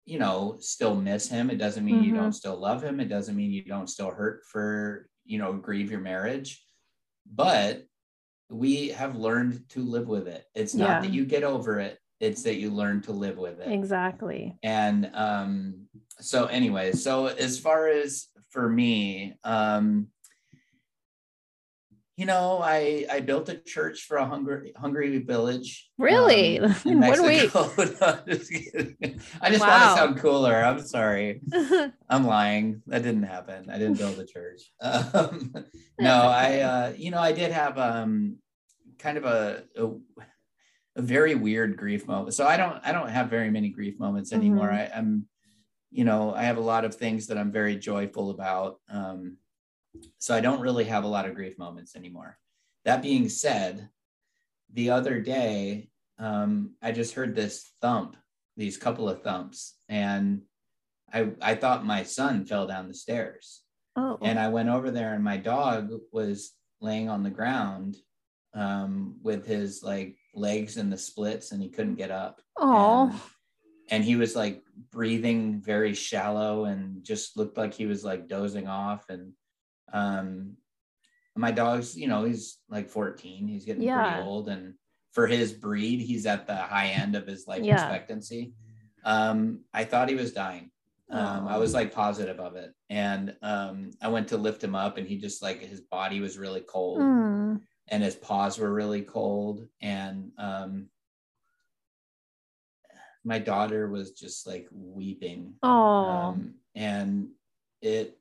you 0.06 0.18
know, 0.18 0.58
still 0.60 0.96
miss 0.96 1.30
him. 1.30 1.52
It 1.52 1.58
doesn't 1.58 1.86
mean 1.86 1.98
mm-hmm. 1.98 2.06
you 2.06 2.16
don't 2.16 2.34
still 2.34 2.58
love 2.58 2.84
him. 2.84 3.00
It 3.00 3.10
doesn't 3.10 3.36
mean 3.36 3.52
you 3.52 3.64
don't 3.64 3.90
still 3.90 4.10
hurt 4.10 4.44
for, 4.52 5.08
you 5.26 5.38
know, 5.38 5.54
grieve 5.54 5.92
your 5.92 6.00
marriage. 6.00 6.64
But 7.32 7.84
we 8.50 8.90
have 8.90 9.16
learned 9.16 9.70
to 9.70 9.82
live 9.82 10.08
with 10.08 10.28
it. 10.28 10.46
It's 10.56 10.74
not 10.74 10.88
yeah. 10.88 11.00
that 11.02 11.14
you 11.14 11.26
get 11.26 11.44
over 11.44 11.80
it, 11.80 12.00
it's 12.20 12.44
that 12.44 12.56
you 12.56 12.72
learn 12.72 13.02
to 13.04 13.12
live 13.12 13.38
with 13.38 13.60
it. 13.60 13.72
Exactly. 13.72 14.58
And 14.64 15.12
um 15.14 15.88
so 16.20 16.46
anyway, 16.48 16.94
so 16.94 17.28
as 17.28 17.60
far 17.60 17.88
as 17.88 18.28
for 18.58 18.68
me, 18.68 19.36
um, 19.44 20.08
you 22.16 22.26
know, 22.26 22.60
I 22.60 23.06
I 23.08 23.20
built 23.20 23.50
a 23.50 23.56
church 23.56 24.06
for 24.06 24.18
a 24.18 24.26
hungry 24.26 24.74
hungry 24.76 25.20
village. 25.20 25.88
Really? 26.00 26.58
Um, 26.60 26.76
in 26.84 27.00
week. 27.22 27.54
no, 27.54 27.70
I 29.40 29.52
just 29.52 29.62
wow. 29.62 29.70
want 29.70 29.84
to 29.84 29.96
sound 29.96 30.18
cooler. 30.18 30.56
I'm 30.56 30.82
sorry. 30.82 31.42
I'm 32.10 32.26
lying. 32.26 32.82
That 32.88 33.04
didn't 33.04 33.30
happen. 33.30 33.70
I 33.70 33.78
didn't 33.78 34.00
build 34.00 34.18
a 34.18 34.26
church. 34.26 34.62
Um, 34.82 35.54
no, 36.00 36.16
I 36.24 36.60
uh, 36.62 36.94
you 36.98 37.12
know 37.12 37.20
I 37.20 37.34
did 37.34 37.52
have 37.52 37.78
um 37.78 38.38
kind 38.98 39.20
of 39.20 39.26
a, 39.26 39.66
a, 39.78 39.90
a 40.96 41.02
very 41.04 41.36
weird 41.36 41.78
grief 41.78 42.08
moment. 42.08 42.34
So 42.34 42.48
I 42.48 42.58
don't 42.58 42.80
I 42.84 42.92
don't 42.92 43.10
have 43.10 43.30
very 43.30 43.52
many 43.52 43.70
grief 43.70 44.00
moments 44.00 44.34
anymore. 44.34 44.70
Mm-hmm. 44.70 44.94
I, 44.96 44.98
I'm 44.98 45.28
you 45.98 46.04
know 46.04 46.32
I 46.32 46.44
have 46.44 46.58
a 46.58 46.72
lot 46.74 46.86
of 46.86 46.94
things 46.94 47.26
that 47.28 47.40
I'm 47.40 47.52
very 47.52 47.76
joyful 47.76 48.30
about. 48.30 48.80
Um, 48.88 49.38
so 50.20 50.36
I 50.36 50.42
don't 50.42 50.62
really 50.62 50.86
have 50.86 51.04
a 51.04 51.08
lot 51.16 51.26
of 51.26 51.34
grief 51.34 51.58
moments 51.58 51.96
anymore. 51.96 52.38
That 52.86 53.02
being 53.02 53.30
said, 53.30 53.90
the 54.72 54.92
other 54.92 55.20
day, 55.20 55.90
um, 56.20 56.76
I 56.84 56.92
just 56.92 57.16
heard 57.16 57.36
this 57.36 57.72
thump, 57.82 58.16
these 58.56 58.78
couple 58.78 59.10
of 59.10 59.24
thumps, 59.24 59.76
and 59.90 60.44
I 61.12 61.32
I 61.42 61.56
thought 61.56 61.84
my 61.84 62.04
son 62.04 62.46
fell 62.46 62.68
down 62.68 62.88
the 62.88 62.94
stairs. 62.94 63.64
Oh. 63.96 64.20
And 64.22 64.38
I 64.40 64.50
went 64.50 64.70
over 64.70 64.92
there, 64.92 65.16
and 65.16 65.24
my 65.24 65.38
dog 65.38 65.92
was 66.12 66.54
laying 66.80 67.10
on 67.10 67.24
the 67.24 67.32
ground 67.32 67.98
um, 68.54 69.16
with 69.24 69.48
his 69.48 69.82
like 69.82 70.16
legs 70.36 70.78
in 70.78 70.92
the 70.92 70.98
splits, 70.98 71.54
and 71.54 71.64
he 71.64 71.70
couldn't 71.70 71.96
get 71.96 72.12
up. 72.12 72.40
Oh. 72.56 73.20
And, 73.90 74.04
he 74.04 74.16
was 74.16 74.36
like 74.36 74.64
breathing 74.92 75.62
very 75.62 75.94
shallow, 75.94 76.66
and 76.66 77.04
just 77.04 77.38
looked 77.38 77.58
like 77.58 77.74
he 77.74 77.86
was 77.86 78.04
like 78.04 78.28
dozing 78.28 78.68
off, 78.68 79.06
and 79.10 79.34
um, 79.94 80.58
my 81.36 81.52
dog's, 81.52 81.98
you 81.98 82.08
know, 82.08 82.24
he's 82.24 82.60
like 82.70 82.90
14. 82.90 83.48
He's 83.48 83.66
getting 83.66 83.84
yeah. 83.84 84.14
pretty 84.14 84.28
old, 84.28 84.50
and 84.50 84.74
for 85.12 85.28
his 85.28 85.54
breed, 85.54 86.02
he's 86.02 86.26
at 86.26 86.48
the 86.48 86.56
high 86.56 86.88
end 86.88 87.16
of 87.16 87.26
his 87.26 87.48
life 87.48 87.64
yeah. 87.64 87.74
expectancy. 87.74 88.54
Um, 89.04 89.62
I 89.74 89.84
thought 89.84 90.10
he 90.10 90.16
was 90.16 90.34
dying. 90.34 90.72
Um, 91.10 91.48
I 91.48 91.58
was 91.58 91.74
like 91.74 91.94
positive 91.94 92.40
of 92.40 92.58
it, 92.58 92.74
and 92.90 93.34
um, 93.42 93.92
I 94.02 94.10
went 94.10 94.28
to 94.30 94.38
lift 94.38 94.62
him 94.62 94.76
up, 94.76 94.98
and 94.98 95.08
he 95.08 95.18
just 95.18 95.42
like 95.42 95.62
his 95.62 95.80
body 95.80 96.20
was 96.20 96.38
really 96.38 96.60
cold, 96.60 97.00
mm. 97.00 97.62
and 97.88 98.04
his 98.04 98.16
paws 98.16 98.60
were 98.60 98.74
really 98.74 99.04
cold, 99.04 99.66
and 99.82 100.32
um, 100.38 100.88
my 103.28 103.40
daughter 103.40 103.90
was 103.90 104.12
just 104.12 104.48
like 104.48 104.70
weeping. 104.72 105.54
Oh, 105.62 106.38
and 106.76 107.28
it 107.82 108.18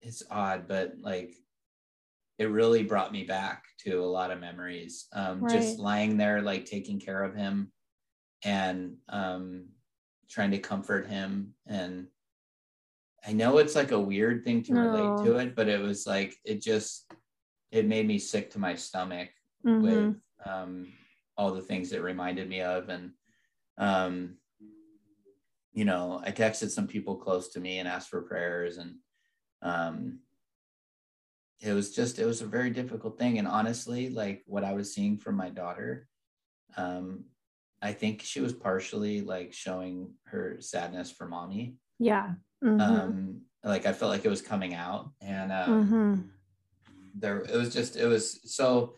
it's 0.00 0.24
odd, 0.28 0.66
but 0.66 0.94
like 1.00 1.32
it 2.38 2.46
really 2.46 2.82
brought 2.82 3.12
me 3.12 3.22
back 3.22 3.62
to 3.84 4.02
a 4.02 4.04
lot 4.04 4.32
of 4.32 4.40
memories. 4.40 5.06
Um, 5.12 5.42
right. 5.42 5.52
Just 5.54 5.78
lying 5.78 6.16
there, 6.16 6.42
like 6.42 6.64
taking 6.64 6.98
care 6.98 7.22
of 7.22 7.36
him 7.36 7.70
and 8.42 8.96
um, 9.08 9.68
trying 10.28 10.50
to 10.50 10.58
comfort 10.58 11.06
him. 11.06 11.54
And 11.68 12.08
I 13.24 13.32
know 13.32 13.58
it's 13.58 13.76
like 13.76 13.92
a 13.92 14.00
weird 14.00 14.42
thing 14.42 14.64
to 14.64 14.74
relate 14.74 15.24
to 15.24 15.36
it, 15.36 15.54
but 15.54 15.68
it 15.68 15.80
was 15.80 16.04
like, 16.04 16.34
it 16.44 16.60
just, 16.60 17.08
it 17.70 17.86
made 17.86 18.08
me 18.08 18.18
sick 18.18 18.50
to 18.50 18.58
my 18.58 18.74
stomach 18.74 19.28
mm-hmm. 19.64 19.82
with 19.82 20.16
um, 20.44 20.88
all 21.36 21.52
the 21.52 21.62
things 21.62 21.92
it 21.92 22.02
reminded 22.02 22.48
me 22.48 22.60
of. 22.60 22.88
And, 22.88 23.12
um, 23.78 24.36
you 25.72 25.84
know, 25.84 26.20
I 26.24 26.30
texted 26.30 26.70
some 26.70 26.86
people 26.86 27.16
close 27.16 27.48
to 27.50 27.60
me 27.60 27.78
and 27.78 27.88
asked 27.88 28.10
for 28.10 28.22
prayers 28.22 28.76
and 28.78 28.96
um, 29.62 30.18
it 31.62 31.72
was 31.72 31.94
just 31.94 32.18
it 32.18 32.26
was 32.26 32.42
a 32.42 32.46
very 32.46 32.70
difficult 32.70 33.18
thing 33.18 33.38
and 33.38 33.46
honestly 33.46 34.10
like 34.10 34.42
what 34.46 34.64
i 34.64 34.72
was 34.72 34.92
seeing 34.92 35.16
from 35.16 35.36
my 35.36 35.48
daughter 35.48 36.08
um 36.76 37.24
i 37.80 37.92
think 37.92 38.20
she 38.22 38.40
was 38.40 38.52
partially 38.52 39.20
like 39.20 39.52
showing 39.52 40.12
her 40.24 40.56
sadness 40.58 41.10
for 41.10 41.26
mommy 41.26 41.76
yeah 41.98 42.32
mm-hmm. 42.62 42.80
um 42.80 43.40
like 43.64 43.86
i 43.86 43.92
felt 43.92 44.10
like 44.10 44.24
it 44.24 44.30
was 44.30 44.42
coming 44.42 44.74
out 44.74 45.10
and 45.20 45.52
um 45.52 45.86
mm-hmm. 45.86 46.20
there 47.14 47.38
it 47.38 47.56
was 47.56 47.72
just 47.72 47.96
it 47.96 48.06
was 48.06 48.40
so 48.52 48.94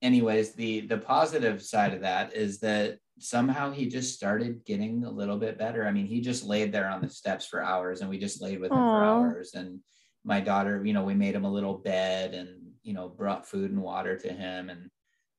anyways 0.00 0.52
the 0.52 0.80
the 0.82 0.98
positive 0.98 1.62
side 1.62 1.92
of 1.92 2.00
that 2.00 2.34
is 2.34 2.58
that 2.60 2.98
somehow 3.18 3.70
he 3.70 3.86
just 3.86 4.14
started 4.14 4.64
getting 4.64 5.04
a 5.04 5.10
little 5.10 5.38
bit 5.38 5.58
better. 5.58 5.86
I 5.86 5.92
mean, 5.92 6.06
he 6.06 6.20
just 6.20 6.44
laid 6.44 6.72
there 6.72 6.88
on 6.88 7.00
the 7.00 7.08
steps 7.08 7.46
for 7.46 7.62
hours 7.62 8.00
and 8.00 8.10
we 8.10 8.18
just 8.18 8.42
laid 8.42 8.60
with 8.60 8.72
him 8.72 8.78
Aww. 8.78 8.98
for 8.98 9.04
hours. 9.04 9.54
And 9.54 9.80
my 10.24 10.40
daughter, 10.40 10.84
you 10.84 10.92
know, 10.92 11.04
we 11.04 11.14
made 11.14 11.34
him 11.34 11.44
a 11.44 11.52
little 11.52 11.78
bed 11.78 12.34
and, 12.34 12.48
you 12.82 12.92
know, 12.92 13.08
brought 13.08 13.48
food 13.48 13.70
and 13.70 13.82
water 13.82 14.16
to 14.18 14.32
him. 14.32 14.70
And 14.70 14.90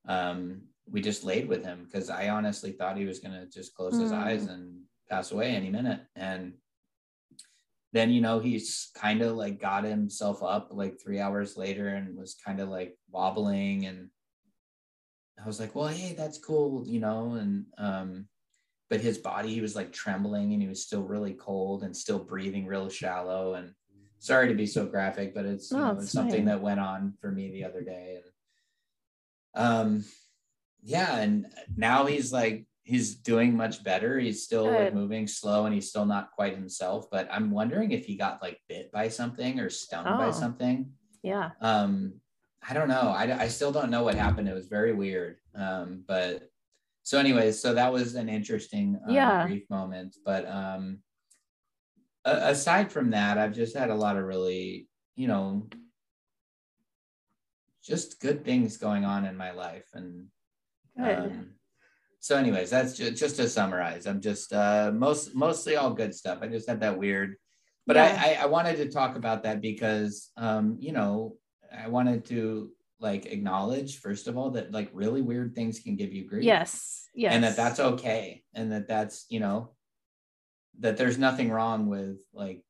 um, 0.07 0.61
we 0.89 1.01
just 1.01 1.23
laid 1.23 1.47
with 1.47 1.65
him 1.65 1.85
because 1.85 2.09
I 2.09 2.29
honestly 2.29 2.71
thought 2.71 2.97
he 2.97 3.05
was 3.05 3.19
going 3.19 3.33
to 3.33 3.47
just 3.47 3.73
close 3.75 3.95
mm. 3.95 4.01
his 4.01 4.11
eyes 4.11 4.47
mm. 4.47 4.53
and 4.53 4.81
pass 5.09 5.31
away 5.31 5.49
any 5.49 5.69
minute. 5.69 6.01
And 6.15 6.53
then, 7.91 8.11
you 8.11 8.21
know, 8.21 8.39
he's 8.39 8.89
kind 8.95 9.21
of 9.21 9.35
like 9.35 9.59
got 9.59 9.83
himself 9.83 10.43
up 10.43 10.69
like 10.71 10.99
three 10.99 11.19
hours 11.19 11.57
later 11.57 11.89
and 11.89 12.17
was 12.17 12.35
kind 12.45 12.59
of 12.59 12.69
like 12.69 12.97
wobbling 13.09 13.85
and 13.85 14.09
I 15.41 15.45
was 15.45 15.59
like, 15.59 15.75
well, 15.75 15.87
hey, 15.87 16.13
that's 16.17 16.37
cool, 16.37 16.87
you 16.87 16.99
know, 16.99 17.33
and 17.33 17.65
um, 17.77 18.27
but 18.89 19.01
his 19.01 19.17
body, 19.17 19.53
he 19.53 19.61
was 19.61 19.75
like 19.75 19.91
trembling 19.91 20.53
and 20.53 20.61
he 20.61 20.67
was 20.67 20.83
still 20.83 21.03
really 21.03 21.33
cold 21.33 21.83
and 21.83 21.95
still 21.95 22.19
breathing 22.19 22.65
real 22.65 22.89
shallow. 22.89 23.55
And 23.55 23.73
sorry 24.19 24.47
to 24.47 24.53
be 24.53 24.65
so 24.65 24.85
graphic, 24.85 25.33
but 25.33 25.45
it's, 25.45 25.71
you 25.71 25.77
know, 25.77 25.97
it's 25.99 26.11
something 26.11 26.45
that 26.45 26.61
went 26.61 26.79
on 26.79 27.13
for 27.19 27.31
me 27.31 27.51
the 27.51 27.65
other 27.65 27.81
day. 27.81 28.19
And 29.55 29.63
um, 29.65 30.05
yeah, 30.83 31.17
and 31.17 31.47
now 31.75 32.05
he's 32.05 32.31
like 32.31 32.65
he's 32.83 33.15
doing 33.15 33.57
much 33.57 33.83
better. 33.83 34.19
He's 34.19 34.43
still 34.43 34.71
like 34.71 34.93
moving 34.93 35.27
slow 35.27 35.65
and 35.65 35.73
he's 35.73 35.89
still 35.89 36.05
not 36.05 36.31
quite 36.31 36.55
himself. 36.55 37.07
But 37.09 37.27
I'm 37.31 37.49
wondering 37.49 37.91
if 37.91 38.05
he 38.05 38.15
got 38.15 38.41
like 38.41 38.59
bit 38.69 38.91
by 38.91 39.09
something 39.09 39.59
or 39.59 39.71
stung 39.71 40.05
oh. 40.07 40.17
by 40.17 40.31
something. 40.31 40.91
Yeah. 41.23 41.51
Um, 41.59 42.21
I 42.67 42.73
don't 42.73 42.87
know. 42.87 43.13
I, 43.15 43.41
I 43.41 43.47
still 43.47 43.71
don't 43.71 43.91
know 43.91 44.03
what 44.03 44.15
happened. 44.15 44.49
It 44.49 44.53
was 44.53 44.67
very 44.67 44.93
weird. 44.93 45.37
Um, 45.53 46.03
but 46.07 46.49
so 47.03 47.19
anyways, 47.19 47.59
so 47.59 47.73
that 47.75 47.93
was 47.93 48.15
an 48.15 48.29
interesting 48.29 48.99
um, 49.07 49.13
yeah. 49.13 49.45
grief 49.45 49.69
moment. 49.69 50.15
But 50.25 50.47
um, 50.47 50.99
a- 52.25 52.49
aside 52.49 52.91
from 52.91 53.11
that, 53.11 53.37
I've 53.37 53.53
just 53.53 53.75
had 53.75 53.91
a 53.91 53.95
lot 53.95 54.17
of 54.17 54.25
really, 54.25 54.87
you 55.15 55.27
know, 55.27 55.67
just 57.83 58.19
good 58.19 58.43
things 58.43 58.77
going 58.77 59.05
on 59.05 59.25
in 59.25 59.37
my 59.37 59.51
life. 59.51 59.85
And 59.93 60.25
um, 60.99 61.51
so 62.19 62.35
anyways, 62.35 62.71
that's 62.71 62.97
just, 62.97 63.15
just 63.15 63.35
to 63.35 63.47
summarize. 63.47 64.07
I'm 64.07 64.21
just 64.21 64.51
uh, 64.51 64.91
most 64.91 65.35
mostly 65.35 65.75
all 65.75 65.93
good 65.93 66.15
stuff. 66.15 66.39
I 66.41 66.47
just 66.47 66.67
had 66.67 66.79
that 66.79 66.97
weird, 66.97 67.35
but 67.85 67.95
yeah. 67.95 68.19
I, 68.19 68.29
I, 68.29 68.43
I 68.43 68.45
wanted 68.47 68.77
to 68.77 68.89
talk 68.89 69.15
about 69.15 69.43
that 69.43 69.61
because 69.61 70.31
um, 70.35 70.77
you 70.79 70.91
know 70.91 71.35
I 71.77 71.87
wanted 71.87 72.25
to 72.25 72.71
like 72.99 73.25
acknowledge 73.25 73.99
first 73.99 74.27
of 74.27 74.37
all 74.37 74.51
that 74.51 74.71
like 74.71 74.89
really 74.93 75.21
weird 75.21 75.53
things 75.53 75.79
can 75.79 75.95
give 75.95 76.13
you 76.13 76.27
grief. 76.27 76.43
Yes. 76.43 77.07
Yes. 77.13 77.33
And 77.33 77.43
that 77.43 77.55
that's 77.55 77.79
okay 77.79 78.43
and 78.53 78.71
that 78.71 78.87
that's, 78.87 79.25
you 79.29 79.39
know, 79.39 79.71
that 80.79 80.97
there's 80.97 81.17
nothing 81.17 81.49
wrong 81.49 81.87
with 81.87 82.19
like 82.33 82.63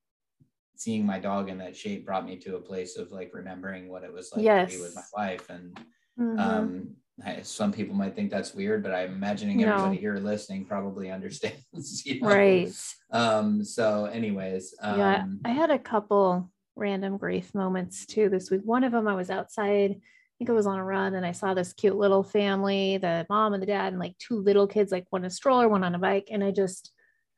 seeing 0.75 1.05
my 1.05 1.19
dog 1.19 1.49
in 1.49 1.57
that 1.59 1.75
shape 1.75 2.05
brought 2.05 2.25
me 2.25 2.37
to 2.37 2.55
a 2.55 2.61
place 2.61 2.97
of 2.97 3.11
like 3.11 3.31
remembering 3.33 3.89
what 3.89 4.03
it 4.03 4.13
was 4.13 4.31
like 4.33 4.43
yes. 4.43 4.71
to 4.71 4.77
be 4.77 4.83
with 4.83 4.95
my 4.95 5.01
wife 5.13 5.49
and 5.49 5.75
mm-hmm. 6.19 6.39
um 6.39 6.95
I, 7.25 7.43
some 7.43 7.71
people 7.71 7.95
might 7.95 8.13
think 8.13 8.29
that's 8.29 8.53
weird 8.53 8.83
but 8.83 8.93
i'm 8.93 9.13
imagining 9.13 9.57
no. 9.57 9.73
everybody 9.73 9.97
here 9.97 10.15
listening 10.15 10.65
probably 10.65 11.09
understands 11.11 12.05
you 12.05 12.21
know? 12.21 12.27
right 12.27 12.71
um 13.11 13.63
so 13.63 14.05
anyways 14.05 14.75
um, 14.81 14.99
yeah 14.99 15.25
i 15.45 15.49
had 15.49 15.71
a 15.71 15.79
couple 15.79 16.51
random 16.75 17.17
grief 17.17 17.53
moments 17.53 18.05
too 18.05 18.29
this 18.29 18.51
week. 18.51 18.61
One 18.63 18.83
of 18.83 18.91
them, 18.91 19.07
I 19.07 19.15
was 19.15 19.29
outside, 19.29 19.91
I 19.91 20.33
think 20.37 20.49
I 20.49 20.53
was 20.53 20.67
on 20.67 20.79
a 20.79 20.83
run, 20.83 21.15
and 21.15 21.25
I 21.25 21.31
saw 21.31 21.53
this 21.53 21.73
cute 21.73 21.95
little 21.95 22.23
family 22.23 22.97
the 22.97 23.25
mom 23.29 23.53
and 23.53 23.63
the 23.63 23.67
dad, 23.67 23.93
and 23.93 23.99
like 23.99 24.17
two 24.17 24.41
little 24.41 24.67
kids, 24.67 24.91
like 24.91 25.05
one 25.09 25.21
in 25.21 25.27
a 25.27 25.29
stroller, 25.29 25.69
one 25.69 25.83
on 25.83 25.95
a 25.95 25.99
bike. 25.99 26.27
And 26.31 26.43
I 26.43 26.51
just, 26.51 26.91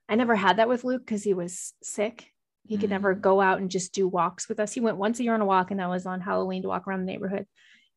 I 0.09 0.15
never 0.15 0.35
had 0.35 0.57
that 0.57 0.69
with 0.69 0.83
Luke 0.83 1.05
because 1.05 1.23
he 1.23 1.33
was 1.33 1.73
sick. 1.83 2.31
He 2.65 2.75
mm-hmm. 2.75 2.81
could 2.81 2.89
never 2.89 3.15
mm. 3.15 3.21
go 3.21 3.39
out 3.39 3.59
and 3.59 3.69
just 3.69 3.93
do 3.93 4.07
walks 4.07 4.49
with 4.49 4.59
us. 4.59 4.73
He 4.73 4.79
went 4.79 4.97
once 4.97 5.19
a 5.19 5.23
year 5.23 5.35
on 5.35 5.41
a 5.41 5.45
walk, 5.45 5.71
and 5.71 5.79
that 5.79 5.89
was 5.89 6.05
on 6.05 6.21
Halloween 6.21 6.63
to 6.63 6.67
walk 6.67 6.87
around 6.87 7.01
the 7.01 7.11
neighborhood. 7.11 7.45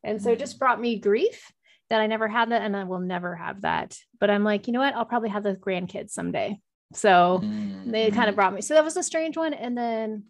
And 0.05 0.21
so 0.21 0.33
it 0.33 0.39
just 0.39 0.57
mm. 0.57 0.59
brought 0.59 0.81
me 0.81 0.99
grief 0.99 1.51
that 1.89 2.01
I 2.01 2.07
never 2.07 2.29
had 2.29 2.51
that, 2.51 2.63
and 2.63 2.77
I 2.77 2.85
will 2.85 3.01
never 3.01 3.35
have 3.35 3.63
that. 3.63 3.97
But 4.21 4.31
I'm 4.31 4.45
like, 4.45 4.67
you 4.67 4.73
know 4.73 4.81
what? 4.81 4.95
I'll 4.95 5.05
probably 5.05 5.31
have 5.31 5.43
the 5.43 5.55
grandkids 5.55 6.11
someday. 6.11 6.59
So 6.93 7.41
mm-hmm. 7.43 7.91
they 7.91 8.11
kind 8.11 8.29
of 8.29 8.35
brought 8.35 8.53
me. 8.53 8.61
So 8.61 8.75
that 8.75 8.85
was 8.85 8.97
a 8.97 9.03
strange 9.03 9.37
one. 9.37 9.55
And 9.55 9.77
then 9.79 10.25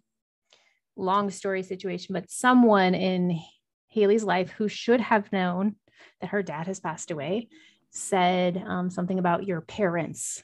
long 0.95 1.29
story 1.29 1.63
situation, 1.63 2.13
but 2.13 2.29
someone 2.29 2.95
in 2.95 3.39
Haley's 3.87 4.23
life 4.23 4.51
who 4.51 4.67
should 4.67 5.01
have 5.01 5.31
known 5.31 5.75
that 6.21 6.31
her 6.31 6.43
dad 6.43 6.67
has 6.67 6.79
passed 6.79 7.11
away 7.11 7.49
said 7.91 8.63
um, 8.65 8.89
something 8.89 9.19
about 9.19 9.45
your 9.45 9.61
parents. 9.61 10.43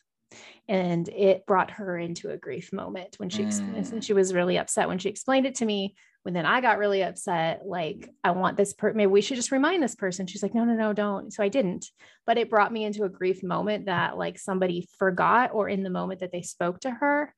and 0.67 1.07
it 1.09 1.45
brought 1.45 1.71
her 1.71 1.97
into 1.97 2.29
a 2.29 2.37
grief 2.37 2.73
moment 2.73 3.15
when 3.17 3.29
she 3.29 3.43
mm. 3.43 4.03
she 4.03 4.13
was 4.13 4.33
really 4.33 4.57
upset 4.57 4.89
when 4.89 4.97
she 4.97 5.07
explained 5.07 5.45
it 5.45 5.55
to 5.55 5.65
me 5.65 5.95
when 6.27 6.33
then 6.33 6.45
I 6.45 6.59
got 6.59 6.77
really 6.77 7.03
upset, 7.03 7.61
like, 7.65 8.09
I 8.21 8.31
want 8.31 8.57
this 8.57 8.73
person, 8.73 8.97
maybe 8.97 9.07
we 9.07 9.21
should 9.21 9.37
just 9.37 9.53
remind 9.53 9.81
this 9.81 9.95
person. 9.95 10.27
She's 10.27 10.43
like, 10.43 10.53
no, 10.53 10.65
no, 10.65 10.73
no, 10.73 10.91
don't. 10.91 11.31
So 11.31 11.41
I 11.41 11.47
didn't. 11.47 11.85
But 12.25 12.37
it 12.37 12.49
brought 12.49 12.73
me 12.73 12.83
into 12.83 13.05
a 13.05 13.09
grief 13.09 13.43
moment 13.43 13.85
that 13.85 14.17
like 14.17 14.37
somebody 14.37 14.89
forgot, 14.99 15.51
or 15.53 15.69
in 15.69 15.83
the 15.83 15.89
moment 15.89 16.19
that 16.19 16.33
they 16.33 16.41
spoke 16.41 16.81
to 16.81 16.91
her, 16.91 17.33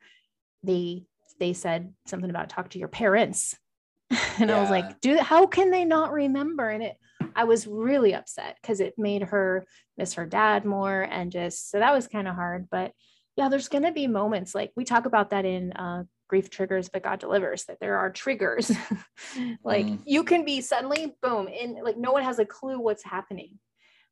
they 0.64 1.04
they 1.40 1.54
said 1.54 1.94
something 2.06 2.30
about 2.30 2.50
talk 2.50 2.70
to 2.70 2.80
your 2.80 2.88
parents. 2.88 3.58
and 4.40 4.50
yeah. 4.50 4.58
I 4.58 4.62
was 4.62 4.70
like, 4.70 5.02
do 5.02 5.18
how 5.18 5.48
can 5.48 5.72
they 5.72 5.86
not 5.86 6.12
remember? 6.12 6.70
And 6.70 6.84
it 6.84 6.98
I 7.36 7.44
was 7.44 7.68
really 7.68 8.16
upset 8.16 8.58
because 8.62 8.80
it 8.80 8.96
made 8.98 9.24
her 9.24 9.66
miss 9.98 10.14
her 10.14 10.26
dad 10.26 10.66
more 10.66 11.02
and 11.02 11.32
just 11.32 11.70
so 11.70 11.80
that 11.80 11.94
was 11.94 12.08
kind 12.08 12.28
of 12.28 12.36
hard. 12.36 12.68
But 12.70 12.92
yeah, 13.36 13.50
there's 13.50 13.70
gonna 13.70 13.92
be 13.92 14.08
moments 14.08 14.56
like 14.56 14.72
we 14.76 14.84
talk 14.84 15.06
about 15.06 15.30
that 15.30 15.46
in 15.46 15.72
uh 15.74 16.04
grief 16.30 16.50
triggers 16.50 16.90
but 16.90 17.02
god 17.02 17.20
delivers 17.20 17.66
that 17.66 17.80
there 17.82 17.98
are 17.98 18.12
triggers 18.12 18.72
like 19.64 19.86
mm. 19.86 20.00
you 20.06 20.24
can 20.24 20.46
be 20.46 20.62
suddenly 20.62 21.16
boom 21.24 21.50
and 21.60 21.80
like 21.84 21.98
no 21.98 22.12
one 22.12 22.24
has 22.24 22.38
a 22.38 22.46
clue 22.46 22.80
what's 22.80 23.04
happening 23.04 23.58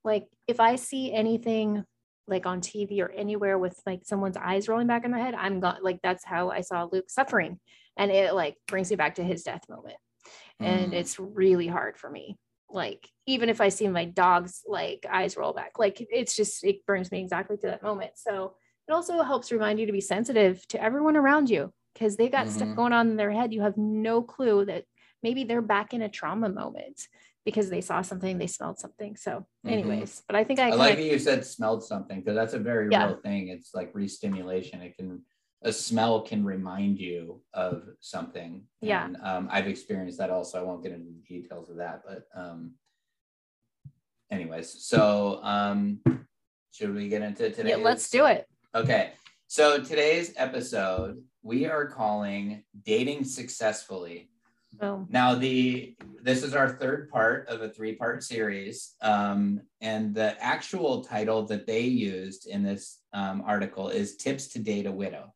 like 0.04 0.28
if 0.48 0.60
i 0.60 0.76
see 0.76 1.14
anything 1.14 1.86
like 2.28 2.46
on 2.46 2.62
tv 2.62 3.02
or 3.02 3.10
anywhere 3.12 3.58
with 3.58 3.80
like 3.86 4.02
someone's 4.04 4.38
eyes 4.38 4.68
rolling 4.68 4.88
back 4.88 5.06
in 5.06 5.12
my 5.12 5.20
head 5.20 5.36
i'm 5.36 5.60
got 5.60 5.84
like 5.84 6.00
that's 6.02 6.26
how 6.26 6.50
i 6.50 6.62
saw 6.62 6.88
luke 6.92 7.10
suffering 7.10 7.60
and 7.98 8.12
it 8.12 8.34
like 8.34 8.56
brings 8.68 8.90
me 8.90 8.96
back 8.96 9.16
to 9.16 9.24
his 9.24 9.44
death 9.44 9.64
moment 9.70 9.98
mm. 10.62 10.66
and 10.66 10.94
it's 10.94 11.20
really 11.20 11.68
hard 11.68 11.98
for 11.98 12.10
me 12.10 12.38
like 12.70 13.10
even 13.26 13.50
if 13.50 13.62
i 13.62 13.70
see 13.70 13.88
my 13.88 14.06
dog's 14.06 14.64
like 14.68 15.06
eyes 15.10 15.38
roll 15.38 15.54
back 15.54 15.80
like 15.80 16.06
it's 16.10 16.36
just 16.36 16.64
it 16.64 16.86
brings 16.86 17.12
me 17.12 17.22
exactly 17.22 17.56
to 17.58 17.68
that 17.68 17.84
moment 17.84 18.12
so 18.16 18.54
it 18.88 18.94
also 18.94 19.22
helps 19.22 19.52
remind 19.52 19.80
you 19.80 19.86
to 19.86 19.92
be 19.92 20.02
sensitive 20.02 20.66
to 20.70 20.82
everyone 20.82 21.18
around 21.18 21.50
you 21.50 21.74
because 21.94 22.16
they 22.16 22.30
got 22.30 22.46
mm-hmm. 22.46 22.56
stuff 22.56 22.76
going 22.76 22.94
on 22.94 23.10
in 23.10 23.16
their 23.16 23.32
head. 23.32 23.54
You 23.54 23.62
have 23.62 23.78
no 23.78 24.22
clue 24.22 24.66
that 24.66 24.86
maybe 25.24 25.44
they're 25.44 25.62
back 25.62 25.94
in 25.94 26.02
a 26.02 26.10
trauma 26.10 26.50
moment 26.50 27.02
because 27.48 27.70
they 27.70 27.80
saw 27.80 28.02
something, 28.02 28.38
they 28.38 28.46
smelled 28.46 28.78
something. 28.78 29.16
So, 29.16 29.32
mm-hmm. 29.32 29.70
anyways, 29.70 30.16
mm-hmm. 30.16 30.24
but 30.28 30.36
I 30.36 30.44
think 30.44 30.60
I, 30.60 30.72
I 30.72 30.76
like 30.76 30.98
that 30.98 31.04
you 31.06 31.18
said 31.18 31.46
smelled 31.46 31.82
something 31.82 32.20
because 32.20 32.36
that's 32.36 32.54
a 32.54 32.60
very 32.60 32.90
yeah. 32.92 33.06
real 33.06 33.22
thing. 33.24 33.48
It's 33.48 33.74
like 33.74 33.92
re-stimulation. 33.94 34.82
It 34.82 34.98
can 34.98 35.22
a 35.62 35.72
smell 35.72 36.20
can 36.20 36.44
remind 36.44 37.00
you 37.00 37.42
of 37.54 37.84
something. 38.02 38.64
Yeah. 38.82 39.06
And, 39.06 39.18
um, 39.24 39.48
I've 39.50 39.68
experienced 39.68 40.18
that 40.18 40.30
also. 40.30 40.60
I 40.60 40.62
won't 40.62 40.84
get 40.84 40.92
into 40.92 41.10
the 41.10 41.24
details 41.26 41.70
of 41.70 41.78
that, 41.78 42.02
but 42.06 42.28
um, 42.36 42.74
anyways, 44.30 44.86
so 44.86 45.40
um, 45.42 46.02
should 46.74 46.94
we 46.94 47.08
get 47.08 47.22
into 47.22 47.50
today? 47.50 47.70
Yeah, 47.70 47.78
let's 47.78 48.10
do 48.10 48.26
it. 48.26 48.46
Okay. 48.76 49.14
So 49.48 49.82
today's 49.82 50.34
episode 50.36 51.24
we 51.44 51.66
are 51.66 51.88
calling 51.88 52.66
Dating 52.84 53.24
Successfully. 53.24 54.32
Oh. 54.82 55.06
Now 55.10 55.36
the 55.36 55.96
this 56.22 56.44
is 56.44 56.54
our 56.54 56.70
third 56.70 57.10
part 57.10 57.48
of 57.48 57.62
a 57.62 57.70
three-part 57.70 58.22
series, 58.24 58.96
um, 59.02 59.62
and 59.82 60.14
the 60.14 60.36
actual 60.44 61.04
title 61.04 61.44
that 61.46 61.66
they 61.66 61.82
used 61.82 62.48
in 62.48 62.64
this 62.64 63.00
um, 63.14 63.44
article 63.46 63.90
is 63.90 64.18
"Tips 64.18 64.50
to 64.50 64.60
Date 64.60 64.86
a 64.86 64.92
Widow." 64.92 65.34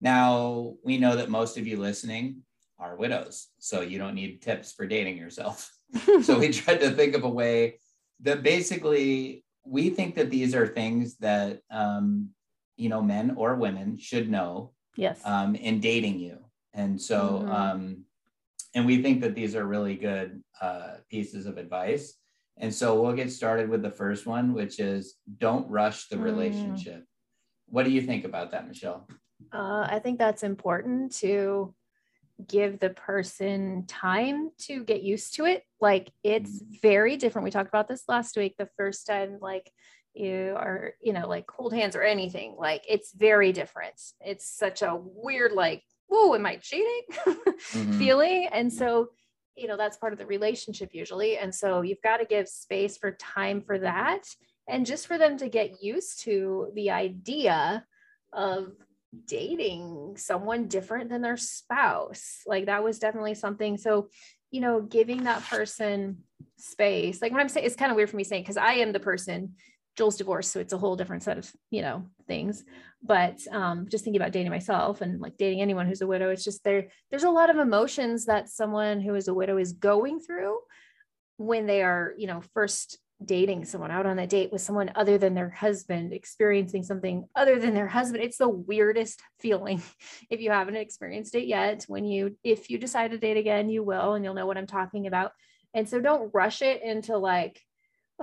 Now 0.00 0.74
we 0.84 0.98
know 0.98 1.16
that 1.16 1.30
most 1.30 1.58
of 1.58 1.66
you 1.66 1.78
listening 1.78 2.42
are 2.78 2.96
widows, 2.96 3.48
so 3.58 3.80
you 3.80 3.98
don't 3.98 4.14
need 4.14 4.40
tips 4.40 4.72
for 4.72 4.86
dating 4.86 5.18
yourself. 5.18 5.70
so 6.22 6.38
we 6.38 6.48
tried 6.50 6.80
to 6.80 6.90
think 6.90 7.14
of 7.14 7.24
a 7.24 7.28
way 7.28 7.80
that 8.20 8.42
basically 8.42 9.44
we 9.64 9.90
think 9.90 10.14
that 10.14 10.30
these 10.30 10.54
are 10.54 10.66
things 10.66 11.16
that 11.18 11.60
um, 11.70 12.30
you 12.76 12.88
know 12.88 13.02
men 13.02 13.34
or 13.36 13.54
women 13.56 13.98
should 13.98 14.30
know 14.30 14.72
yes 14.96 15.20
um, 15.24 15.54
in 15.54 15.80
dating 15.80 16.18
you 16.18 16.38
and 16.72 17.00
so 17.00 17.42
mm-hmm. 17.44 17.50
And 18.74 18.86
we 18.86 19.02
think 19.02 19.20
that 19.20 19.34
these 19.34 19.54
are 19.54 19.64
really 19.64 19.94
good 19.94 20.42
uh, 20.60 20.94
pieces 21.10 21.46
of 21.46 21.58
advice 21.58 22.14
and 22.58 22.72
so 22.72 23.00
we'll 23.00 23.12
get 23.12 23.32
started 23.32 23.68
with 23.68 23.82
the 23.82 23.90
first 23.90 24.26
one 24.26 24.52
which 24.52 24.78
is 24.80 25.16
don't 25.38 25.68
rush 25.70 26.08
the 26.08 26.16
mm. 26.16 26.22
relationship 26.22 27.04
what 27.66 27.84
do 27.84 27.90
you 27.90 28.02
think 28.02 28.24
about 28.24 28.50
that 28.50 28.66
michelle 28.66 29.08
uh, 29.52 29.86
i 29.90 30.00
think 30.02 30.18
that's 30.18 30.42
important 30.42 31.12
to 31.12 31.74
give 32.48 32.80
the 32.80 32.90
person 32.90 33.84
time 33.86 34.50
to 34.58 34.82
get 34.82 35.02
used 35.02 35.36
to 35.36 35.44
it 35.44 35.62
like 35.80 36.10
it's 36.22 36.62
mm. 36.62 36.80
very 36.82 37.16
different 37.16 37.44
we 37.44 37.50
talked 37.50 37.68
about 37.68 37.88
this 37.88 38.04
last 38.08 38.36
week 38.36 38.54
the 38.58 38.68
first 38.76 39.06
time 39.06 39.38
like 39.40 39.70
you 40.14 40.54
are, 40.56 40.94
you 41.02 41.12
know, 41.12 41.28
like 41.28 41.50
hold 41.50 41.74
hands 41.74 41.96
or 41.96 42.02
anything. 42.02 42.54
Like 42.56 42.84
it's 42.88 43.12
very 43.12 43.52
different. 43.52 44.00
It's 44.20 44.46
such 44.46 44.82
a 44.82 44.96
weird, 44.96 45.52
like, 45.52 45.82
whoa, 46.08 46.34
am 46.34 46.46
I 46.46 46.56
cheating 46.56 47.02
mm-hmm. 47.26 47.98
feeling? 47.98 48.48
And 48.52 48.72
so, 48.72 49.08
you 49.56 49.68
know, 49.68 49.76
that's 49.76 49.96
part 49.96 50.12
of 50.12 50.18
the 50.18 50.26
relationship 50.26 50.90
usually. 50.92 51.38
And 51.38 51.54
so 51.54 51.82
you've 51.82 52.02
got 52.02 52.18
to 52.18 52.24
give 52.24 52.48
space 52.48 52.96
for 52.96 53.12
time 53.12 53.60
for 53.60 53.78
that. 53.78 54.22
And 54.68 54.86
just 54.86 55.06
for 55.06 55.18
them 55.18 55.36
to 55.38 55.48
get 55.48 55.82
used 55.82 56.20
to 56.24 56.70
the 56.74 56.90
idea 56.90 57.84
of 58.32 58.72
dating 59.26 60.16
someone 60.16 60.68
different 60.68 61.10
than 61.10 61.22
their 61.22 61.36
spouse. 61.36 62.40
Like 62.46 62.66
that 62.66 62.82
was 62.82 62.98
definitely 62.98 63.34
something. 63.34 63.76
So, 63.76 64.08
you 64.50 64.60
know, 64.60 64.80
giving 64.80 65.24
that 65.24 65.44
person 65.44 66.18
space, 66.58 67.20
like 67.22 67.32
when 67.32 67.40
I'm 67.40 67.48
saying, 67.48 67.66
it's 67.66 67.76
kind 67.76 67.90
of 67.90 67.96
weird 67.96 68.10
for 68.10 68.16
me 68.16 68.24
saying, 68.24 68.42
because 68.42 68.56
I 68.56 68.74
am 68.74 68.92
the 68.92 69.00
person 69.00 69.54
Joel's 69.96 70.16
divorced, 70.16 70.52
so 70.52 70.60
it's 70.60 70.72
a 70.72 70.78
whole 70.78 70.96
different 70.96 71.22
set 71.22 71.38
of 71.38 71.50
you 71.70 71.82
know 71.82 72.06
things. 72.26 72.64
But 73.02 73.40
um, 73.50 73.86
just 73.88 74.04
thinking 74.04 74.20
about 74.20 74.32
dating 74.32 74.50
myself 74.50 75.00
and 75.00 75.20
like 75.20 75.36
dating 75.36 75.60
anyone 75.60 75.86
who's 75.86 76.00
a 76.00 76.06
widow, 76.06 76.30
it's 76.30 76.44
just 76.44 76.64
there. 76.64 76.88
There's 77.10 77.24
a 77.24 77.30
lot 77.30 77.50
of 77.50 77.58
emotions 77.58 78.26
that 78.26 78.48
someone 78.48 79.00
who 79.00 79.14
is 79.14 79.28
a 79.28 79.34
widow 79.34 79.58
is 79.58 79.72
going 79.72 80.20
through 80.20 80.58
when 81.36 81.66
they 81.66 81.82
are, 81.82 82.14
you 82.16 82.26
know, 82.26 82.42
first 82.54 82.98
dating 83.24 83.64
someone 83.64 83.90
out 83.90 84.06
on 84.06 84.18
a 84.18 84.26
date 84.26 84.52
with 84.52 84.60
someone 84.60 84.90
other 84.94 85.18
than 85.18 85.34
their 85.34 85.50
husband, 85.50 86.12
experiencing 86.12 86.82
something 86.82 87.24
other 87.36 87.58
than 87.58 87.74
their 87.74 87.86
husband. 87.86 88.22
It's 88.22 88.38
the 88.38 88.48
weirdest 88.48 89.20
feeling. 89.40 89.82
If 90.30 90.40
you 90.40 90.50
haven't 90.50 90.76
experienced 90.76 91.34
it 91.34 91.46
yet, 91.46 91.84
when 91.86 92.04
you 92.04 92.36
if 92.42 92.70
you 92.70 92.78
decide 92.78 93.10
to 93.10 93.18
date 93.18 93.36
again, 93.36 93.68
you 93.68 93.82
will, 93.82 94.14
and 94.14 94.24
you'll 94.24 94.34
know 94.34 94.46
what 94.46 94.56
I'm 94.56 94.66
talking 94.66 95.06
about. 95.06 95.32
And 95.74 95.88
so 95.88 96.00
don't 96.00 96.32
rush 96.32 96.62
it 96.62 96.82
into 96.82 97.16
like 97.18 97.60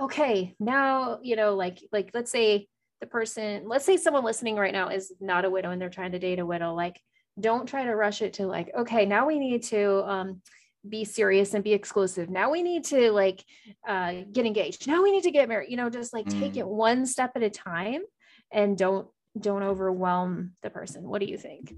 okay, 0.00 0.54
now, 0.58 1.18
you 1.22 1.36
know, 1.36 1.54
like, 1.54 1.82
like 1.92 2.10
let's 2.14 2.30
say 2.30 2.68
the 3.00 3.06
person, 3.06 3.64
let's 3.66 3.84
say 3.84 3.96
someone 3.96 4.24
listening 4.24 4.56
right 4.56 4.72
now 4.72 4.88
is 4.88 5.12
not 5.20 5.44
a 5.44 5.50
widow 5.50 5.70
and 5.70 5.80
they're 5.80 5.90
trying 5.90 6.12
to 6.12 6.18
date 6.18 6.38
a 6.38 6.46
widow, 6.46 6.74
like, 6.74 7.00
don't 7.40 7.66
try 7.66 7.84
to 7.84 7.94
rush 7.94 8.22
it 8.22 8.34
to 8.34 8.46
like, 8.46 8.70
okay, 8.76 9.06
now 9.06 9.26
we 9.26 9.38
need 9.38 9.62
to 9.64 10.04
um, 10.08 10.42
be 10.88 11.04
serious 11.04 11.54
and 11.54 11.64
be 11.64 11.72
exclusive. 11.72 12.28
Now 12.28 12.50
we 12.50 12.62
need 12.62 12.84
to 12.86 13.10
like 13.12 13.44
uh, 13.86 14.14
get 14.32 14.46
engaged. 14.46 14.86
Now 14.86 15.02
we 15.02 15.12
need 15.12 15.24
to 15.24 15.30
get 15.30 15.48
married. 15.48 15.70
You 15.70 15.76
know, 15.76 15.88
just 15.88 16.12
like 16.12 16.26
mm. 16.26 16.38
take 16.38 16.56
it 16.56 16.64
mm. 16.64 16.68
one 16.68 17.06
step 17.06 17.32
at 17.36 17.42
a 17.42 17.50
time 17.50 18.02
and 18.50 18.76
don't 18.76 19.08
don't 19.38 19.62
overwhelm 19.62 20.52
the 20.62 20.70
person. 20.70 21.08
What 21.08 21.20
do 21.20 21.26
you 21.26 21.38
think? 21.38 21.74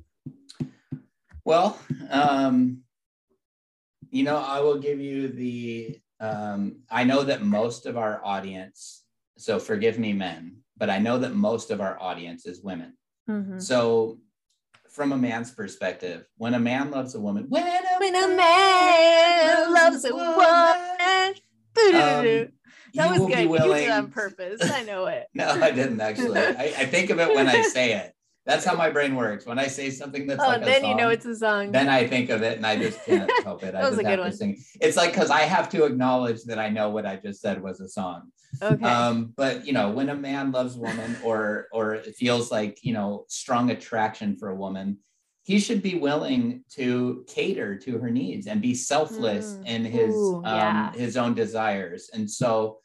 Well, 1.44 1.78
um, 2.10 2.82
you 4.10 4.24
know, 4.24 4.38
I 4.38 4.60
will 4.60 4.78
give 4.78 5.00
you 5.00 5.28
the 5.28 6.00
um, 6.20 6.76
I 6.90 7.04
know 7.04 7.24
that 7.24 7.42
most 7.42 7.86
of 7.86 7.96
our 7.96 8.24
audience, 8.24 9.04
so 9.36 9.58
forgive 9.58 9.98
me, 9.98 10.12
men, 10.12 10.58
but 10.76 10.90
I 10.90 10.98
know 10.98 11.18
that 11.18 11.34
most 11.34 11.70
of 11.70 11.80
our 11.80 12.00
audience 12.00 12.46
is 12.46 12.62
women. 12.62 12.96
Mm-hmm. 13.28 13.58
So, 13.58 14.18
from 14.90 15.12
a 15.12 15.16
man's 15.16 15.50
perspective, 15.50 16.26
when 16.36 16.54
a 16.54 16.60
man 16.60 16.90
loves 16.90 17.14
a 17.14 17.20
woman, 17.20 17.46
when 17.48 17.66
a, 17.66 17.80
when 17.98 18.14
a 18.14 18.36
man 18.36 19.72
loves 19.72 20.04
a 20.04 20.14
woman, 20.14 21.34
um, 21.94 22.48
that 22.94 23.10
was 23.10 23.18
good. 23.18 23.48
Willing... 23.48 23.70
You 23.70 23.74
did 23.74 23.88
it 23.88 23.90
on 23.90 24.10
purpose. 24.10 24.60
I 24.62 24.84
know 24.84 25.06
it. 25.06 25.26
no, 25.34 25.48
I 25.48 25.70
didn't 25.70 26.00
actually. 26.00 26.38
I, 26.38 26.74
I 26.78 26.86
think 26.86 27.10
of 27.10 27.18
it 27.18 27.34
when 27.34 27.48
I 27.48 27.62
say 27.74 27.94
it. 27.94 28.14
That's 28.46 28.64
how 28.64 28.76
my 28.76 28.90
brain 28.90 29.16
works. 29.16 29.46
When 29.46 29.58
I 29.58 29.68
say 29.68 29.90
something 29.90 30.26
that's 30.26 30.42
oh, 30.42 30.46
like 30.46 30.64
then 30.64 30.82
song, 30.82 30.90
you 30.90 30.96
know 30.96 31.08
it's 31.08 31.24
a 31.24 31.34
song. 31.34 31.72
Then 31.72 31.88
I 31.88 32.06
think 32.06 32.28
of 32.28 32.42
it 32.42 32.58
and 32.58 32.66
I 32.66 32.76
just 32.76 33.02
can't 33.04 33.30
help 33.44 33.62
it. 33.62 33.72
that 33.72 33.84
I 33.84 33.88
was 33.88 33.98
a 33.98 34.04
good 34.04 34.18
one. 34.18 34.32
Sing. 34.32 34.62
It's 34.80 34.96
like 34.96 35.12
because 35.12 35.30
I 35.30 35.40
have 35.40 35.70
to 35.70 35.84
acknowledge 35.84 36.42
that 36.44 36.58
I 36.58 36.68
know 36.68 36.90
what 36.90 37.06
I 37.06 37.16
just 37.16 37.40
said 37.40 37.62
was 37.62 37.80
a 37.80 37.88
song. 37.88 38.30
Okay. 38.62 38.84
Um, 38.84 39.32
but 39.36 39.66
you 39.66 39.72
know, 39.72 39.90
when 39.90 40.10
a 40.10 40.14
man 40.14 40.52
loves 40.52 40.76
a 40.76 40.80
woman 40.80 41.16
or 41.24 41.68
or 41.72 41.98
feels 42.16 42.50
like 42.52 42.78
you 42.82 42.92
know 42.92 43.24
strong 43.28 43.70
attraction 43.70 44.36
for 44.36 44.50
a 44.50 44.54
woman, 44.54 44.98
he 45.44 45.58
should 45.58 45.82
be 45.82 45.94
willing 45.94 46.64
to 46.72 47.24
cater 47.26 47.76
to 47.78 47.98
her 47.98 48.10
needs 48.10 48.46
and 48.46 48.60
be 48.60 48.74
selfless 48.74 49.54
mm. 49.54 49.66
in 49.66 49.84
his 49.84 50.14
Ooh, 50.14 50.36
um, 50.36 50.44
yeah. 50.44 50.92
his 50.92 51.16
own 51.16 51.34
desires. 51.34 52.10
And 52.12 52.30
so 52.30 52.78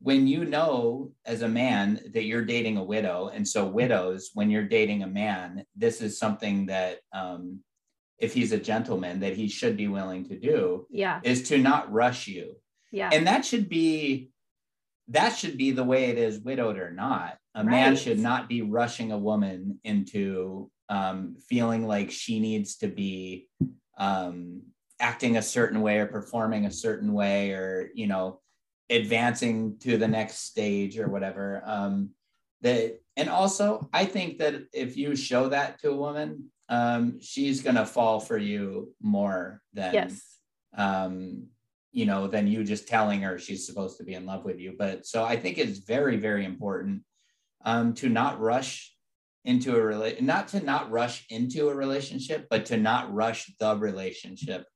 when 0.00 0.26
you 0.26 0.44
know 0.44 1.12
as 1.26 1.42
a 1.42 1.48
man 1.48 2.00
that 2.14 2.24
you're 2.24 2.44
dating 2.44 2.76
a 2.76 2.84
widow 2.84 3.30
and 3.34 3.46
so 3.46 3.66
widows 3.66 4.30
when 4.34 4.50
you're 4.50 4.62
dating 4.62 5.02
a 5.02 5.06
man 5.06 5.64
this 5.74 6.00
is 6.00 6.18
something 6.18 6.66
that 6.66 6.98
um, 7.12 7.60
if 8.18 8.34
he's 8.34 8.52
a 8.52 8.58
gentleman 8.58 9.20
that 9.20 9.36
he 9.36 9.48
should 9.48 9.76
be 9.76 9.88
willing 9.88 10.28
to 10.28 10.38
do 10.38 10.86
yeah. 10.90 11.20
is 11.22 11.48
to 11.48 11.58
not 11.58 11.90
rush 11.92 12.26
you. 12.26 12.56
Yeah. 12.90 13.10
And 13.12 13.26
that 13.26 13.44
should 13.44 13.68
be 13.68 14.30
that 15.10 15.30
should 15.30 15.56
be 15.56 15.70
the 15.70 15.84
way 15.84 16.06
it 16.06 16.18
is 16.18 16.40
widowed 16.40 16.78
or 16.78 16.90
not. 16.90 17.38
A 17.54 17.64
right. 17.64 17.70
man 17.70 17.96
should 17.96 18.18
not 18.18 18.48
be 18.48 18.60
rushing 18.60 19.10
a 19.10 19.18
woman 19.18 19.80
into 19.82 20.70
um, 20.90 21.36
feeling 21.48 21.86
like 21.86 22.10
she 22.10 22.40
needs 22.40 22.76
to 22.78 22.88
be 22.88 23.48
um, 23.98 24.62
acting 25.00 25.36
a 25.36 25.42
certain 25.42 25.80
way 25.80 25.98
or 25.98 26.06
performing 26.06 26.66
a 26.66 26.70
certain 26.70 27.12
way 27.12 27.52
or 27.52 27.90
you 27.94 28.06
know 28.06 28.40
advancing 28.90 29.78
to 29.80 29.96
the 29.96 30.08
next 30.08 30.46
stage 30.46 30.98
or 30.98 31.08
whatever 31.08 31.62
um, 31.64 32.10
that 32.62 33.00
and 33.16 33.28
also 33.28 33.88
i 33.92 34.04
think 34.04 34.38
that 34.38 34.54
if 34.72 34.96
you 34.96 35.14
show 35.14 35.48
that 35.48 35.78
to 35.78 35.90
a 35.90 35.96
woman 35.96 36.50
um, 36.70 37.18
she's 37.20 37.62
going 37.62 37.76
to 37.76 37.86
fall 37.86 38.20
for 38.20 38.36
you 38.36 38.94
more 39.00 39.62
than 39.72 39.94
yes. 39.94 40.22
um, 40.76 41.46
you 41.92 42.06
know 42.06 42.26
than 42.26 42.46
you 42.46 42.64
just 42.64 42.88
telling 42.88 43.22
her 43.22 43.38
she's 43.38 43.66
supposed 43.66 43.96
to 43.98 44.04
be 44.04 44.14
in 44.14 44.26
love 44.26 44.44
with 44.44 44.58
you 44.58 44.74
but 44.78 45.06
so 45.06 45.24
i 45.24 45.36
think 45.36 45.58
it's 45.58 45.78
very 45.78 46.16
very 46.16 46.44
important 46.44 47.02
um, 47.64 47.94
to 47.94 48.08
not 48.08 48.40
rush 48.40 48.94
into 49.44 49.76
a 49.76 49.80
relation 49.80 50.26
not 50.26 50.48
to 50.48 50.60
not 50.60 50.90
rush 50.90 51.24
into 51.30 51.68
a 51.68 51.74
relationship 51.74 52.46
but 52.50 52.66
to 52.66 52.76
not 52.76 53.12
rush 53.12 53.50
the 53.58 53.76
relationship 53.76 54.66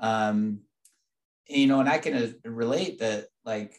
um, 0.00 0.60
you 1.46 1.66
know 1.66 1.80
and 1.80 1.88
i 1.88 1.98
can 1.98 2.14
uh, 2.14 2.50
relate 2.50 2.98
that 2.98 3.26
like 3.48 3.74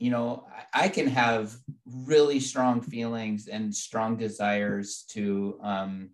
you 0.00 0.10
know 0.10 0.44
I, 0.74 0.88
can 0.88 1.06
have 1.06 1.56
really 1.86 2.40
strong 2.40 2.82
feelings 2.82 3.46
and 3.46 3.72
strong 3.72 4.16
desires 4.16 5.04
to 5.10 5.58
um, 5.62 6.10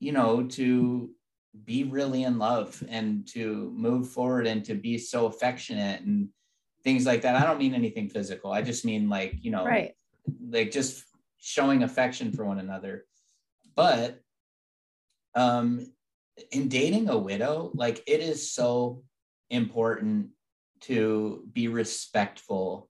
you 0.00 0.12
know 0.12 0.44
to 0.58 1.10
be 1.64 1.84
really 1.84 2.24
in 2.24 2.38
love 2.38 2.82
and 2.88 3.28
to 3.28 3.70
move 3.76 4.08
forward 4.08 4.46
and 4.46 4.64
to 4.64 4.74
be 4.74 4.96
so 4.98 5.26
affectionate 5.26 6.00
and 6.00 6.30
things 6.82 7.06
like 7.06 7.22
that. 7.22 7.36
I 7.36 7.46
don't 7.46 7.60
mean 7.60 7.74
anything 7.74 8.08
physical. 8.08 8.50
I 8.50 8.62
just 8.62 8.84
mean 8.84 9.08
like, 9.08 9.36
you 9.40 9.52
know, 9.52 9.64
right. 9.64 9.92
like 10.50 10.72
just 10.72 11.04
showing 11.38 11.84
affection 11.84 12.32
for 12.32 12.44
one 12.44 12.58
another. 12.58 13.04
But 13.76 14.20
um 15.36 15.86
in 16.50 16.68
dating 16.68 17.08
a 17.08 17.18
widow, 17.18 17.70
like 17.74 18.02
it 18.08 18.20
is 18.20 18.50
so 18.52 19.04
important 19.50 20.30
to 20.86 21.46
be 21.52 21.68
respectful 21.68 22.88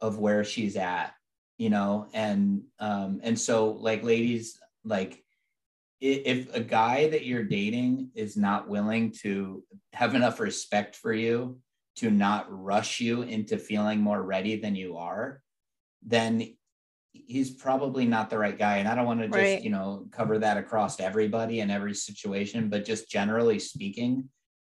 of 0.00 0.18
where 0.18 0.44
she's 0.44 0.76
at, 0.76 1.12
you 1.58 1.70
know, 1.70 2.08
and 2.12 2.62
um 2.78 3.20
and 3.22 3.38
so 3.38 3.72
like 3.72 4.02
ladies 4.02 4.58
like 4.84 5.22
if 6.00 6.54
a 6.54 6.60
guy 6.60 7.08
that 7.08 7.24
you're 7.24 7.44
dating 7.44 8.10
is 8.14 8.36
not 8.36 8.68
willing 8.68 9.10
to 9.10 9.64
have 9.92 10.14
enough 10.14 10.40
respect 10.40 10.94
for 10.94 11.12
you 11.12 11.58
to 11.96 12.10
not 12.10 12.46
rush 12.50 13.00
you 13.00 13.22
into 13.22 13.56
feeling 13.56 14.00
more 14.00 14.22
ready 14.22 14.56
than 14.56 14.74
you 14.74 14.98
are, 14.98 15.40
then 16.02 16.54
he's 17.12 17.50
probably 17.50 18.04
not 18.04 18.28
the 18.28 18.38
right 18.38 18.58
guy. 18.58 18.76
And 18.76 18.88
I 18.88 18.94
don't 18.94 19.06
want 19.06 19.20
to 19.20 19.28
just, 19.28 19.38
right. 19.38 19.62
you 19.62 19.70
know, 19.70 20.06
cover 20.10 20.38
that 20.38 20.58
across 20.58 21.00
everybody 21.00 21.60
in 21.60 21.70
every 21.70 21.94
situation, 21.94 22.68
but 22.68 22.84
just 22.84 23.10
generally 23.10 23.58
speaking, 23.58 24.28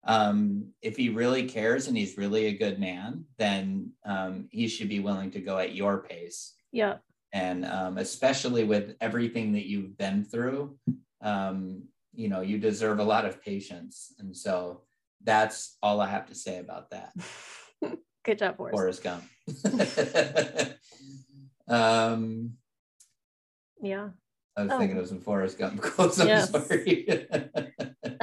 um, 0.06 0.72
if 0.82 0.98
he 0.98 1.10
really 1.10 1.48
cares 1.48 1.88
and 1.88 1.98
he's 1.98 2.18
really 2.18 2.48
a 2.48 2.58
good 2.58 2.80
man, 2.80 3.26
then 3.38 3.92
um, 4.06 4.48
he 4.52 4.68
should 4.68 4.90
be 4.90 5.00
willing 5.00 5.32
to 5.32 5.40
go 5.40 5.58
at 5.58 5.76
your 5.76 6.04
pace. 6.04 6.54
Yeah. 6.72 6.98
And 7.32 7.66
um, 7.66 7.98
especially 7.98 8.64
with 8.64 8.96
everything 9.02 9.54
that 9.54 9.66
you've 9.66 9.98
been 9.98 10.24
through, 10.24 10.78
um, 11.22 11.84
you 12.14 12.28
know, 12.28 12.42
you 12.42 12.58
deserve 12.60 13.00
a 13.00 13.04
lot 13.04 13.26
of 13.26 13.42
patience. 13.42 14.14
And 14.20 14.36
so 14.36 14.82
that's 15.24 15.78
all 15.82 16.02
I 16.02 16.08
have 16.08 16.28
to 16.28 16.36
say 16.36 16.60
about 16.60 16.92
that. 16.92 17.14
Good 18.24 18.40
job, 18.40 18.58
Forrest. 18.58 19.04
Forrest 19.04 19.04
Gump. 19.04 19.24
um, 21.68 22.54
yeah. 23.82 24.10
I 24.56 24.64
was 24.64 24.72
oh. 24.72 24.80
thinking 24.80 24.98
of 24.98 25.08
some 25.08 25.20
Forrest 25.20 25.58
Gump 25.58 25.82
quotes. 25.82 26.20
I'm 26.20 26.28
yes. 26.28 26.52
sorry. 26.52 27.28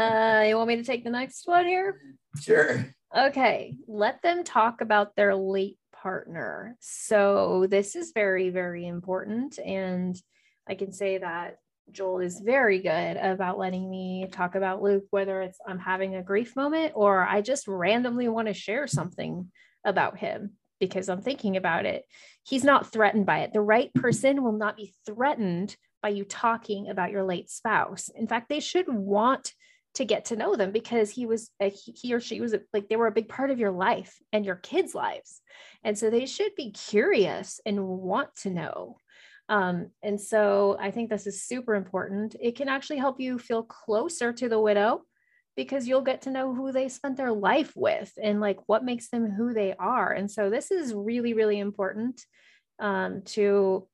Uh, 0.01 0.45
you 0.49 0.57
want 0.57 0.69
me 0.69 0.77
to 0.77 0.85
take 0.85 1.05
the 1.05 1.11
next 1.11 1.47
one 1.47 1.67
here? 1.67 2.01
Sure. 2.41 2.87
Okay. 3.17 3.77
Let 3.87 4.23
them 4.23 4.45
talk 4.45 4.81
about 4.81 5.17
their 5.17 5.35
late 5.35 5.79
partner. 5.93 6.77
So 6.81 7.67
this 7.69 7.97
is 7.97 8.13
very, 8.15 8.51
very 8.51 8.87
important. 8.87 9.59
And 9.59 10.17
I 10.69 10.75
can 10.75 10.93
say 10.93 11.19
that 11.19 11.57
Joel 11.91 12.21
is 12.21 12.41
very 12.41 12.79
good 12.79 13.17
about 13.17 13.59
letting 13.59 13.91
me 13.91 14.29
talk 14.31 14.55
about 14.55 14.83
Luke, 14.83 15.05
whether 15.11 15.43
it's 15.43 15.59
I'm 15.67 15.79
having 15.79 16.15
a 16.15 16.23
grief 16.23 16.55
moment 16.55 16.93
or 16.95 17.27
I 17.27 17.41
just 17.41 17.67
randomly 17.67 18.29
want 18.29 18.49
to 18.49 18.55
share 18.55 18.87
something 18.87 19.51
about 19.85 20.19
him 20.19 20.53
because 20.79 21.09
I'm 21.09 21.21
thinking 21.21 21.57
about 21.57 21.85
it. 21.85 22.05
He's 22.45 22.65
not 22.65 22.93
threatened 22.93 23.27
by 23.27 23.41
it. 23.41 23.53
The 23.53 23.61
right 23.61 23.93
person 23.95 24.43
will 24.43 24.53
not 24.53 24.77
be 24.77 24.95
threatened 25.05 25.77
by 26.03 26.11
you 26.11 26.25
talking 26.25 26.89
about 26.89 27.11
your 27.11 27.25
late 27.25 27.51
spouse. 27.51 28.09
In 28.09 28.27
fact, 28.27 28.49
they 28.49 28.61
should 28.61 28.87
want 28.89 29.53
to 29.95 30.05
get 30.05 30.27
to 30.27 30.37
know 30.37 30.55
them 30.55 30.71
because 30.71 31.11
he 31.11 31.27
was 31.27 31.51
a, 31.61 31.69
he 31.69 32.15
or 32.15 32.21
she 32.21 32.41
was 32.41 32.55
a, 32.55 32.61
like 32.73 32.89
they 32.89 32.97
were 32.97 33.09
a 33.09 33.13
big 33.13 33.29
part 33.29 33.51
of 33.51 33.59
your 33.59 33.73
life 33.73 34.17
and 34.33 34.47
your 34.47 34.57
kids' 34.57 34.95
lives. 34.95 35.41
And 35.83 35.99
so 35.99 36.11
they 36.11 36.27
should 36.27 36.55
be 36.57 36.71
curious 36.71 37.61
and 37.67 37.87
want 37.87 38.35
to 38.43 38.51
know. 38.51 38.97
Um, 39.49 39.91
and 40.03 40.21
so 40.21 40.77
I 40.81 40.93
think 40.93 41.11
this 41.11 41.27
is 41.27 41.43
super 41.43 41.75
important. 41.75 42.37
It 42.41 42.57
can 42.57 42.69
actually 42.69 42.99
help 42.99 43.21
you 43.21 43.39
feel 43.39 43.65
closer 43.65 44.33
to 44.33 44.49
the 44.49 44.61
widow 44.61 45.03
because 45.57 45.89
you'll 45.89 46.03
get 46.03 46.23
to 46.23 46.31
know 46.31 46.55
who 46.55 46.71
they 46.71 46.89
spent 46.89 47.17
their 47.17 47.33
life 47.33 47.73
with 47.75 48.13
and 48.23 48.41
like 48.41 48.59
what 48.67 48.85
makes 48.85 49.09
them 49.09 49.29
who 49.29 49.53
they 49.53 49.75
are. 49.75 50.13
And 50.13 50.31
so 50.31 50.51
this 50.51 50.71
is 50.71 50.95
really, 50.95 51.35
really 51.35 51.59
important 51.59 52.25
um, 52.79 53.23
to 53.27 53.89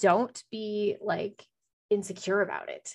don't 0.00 0.42
be 0.50 0.96
like 1.00 1.44
insecure 1.90 2.40
about 2.40 2.70
it. 2.70 2.94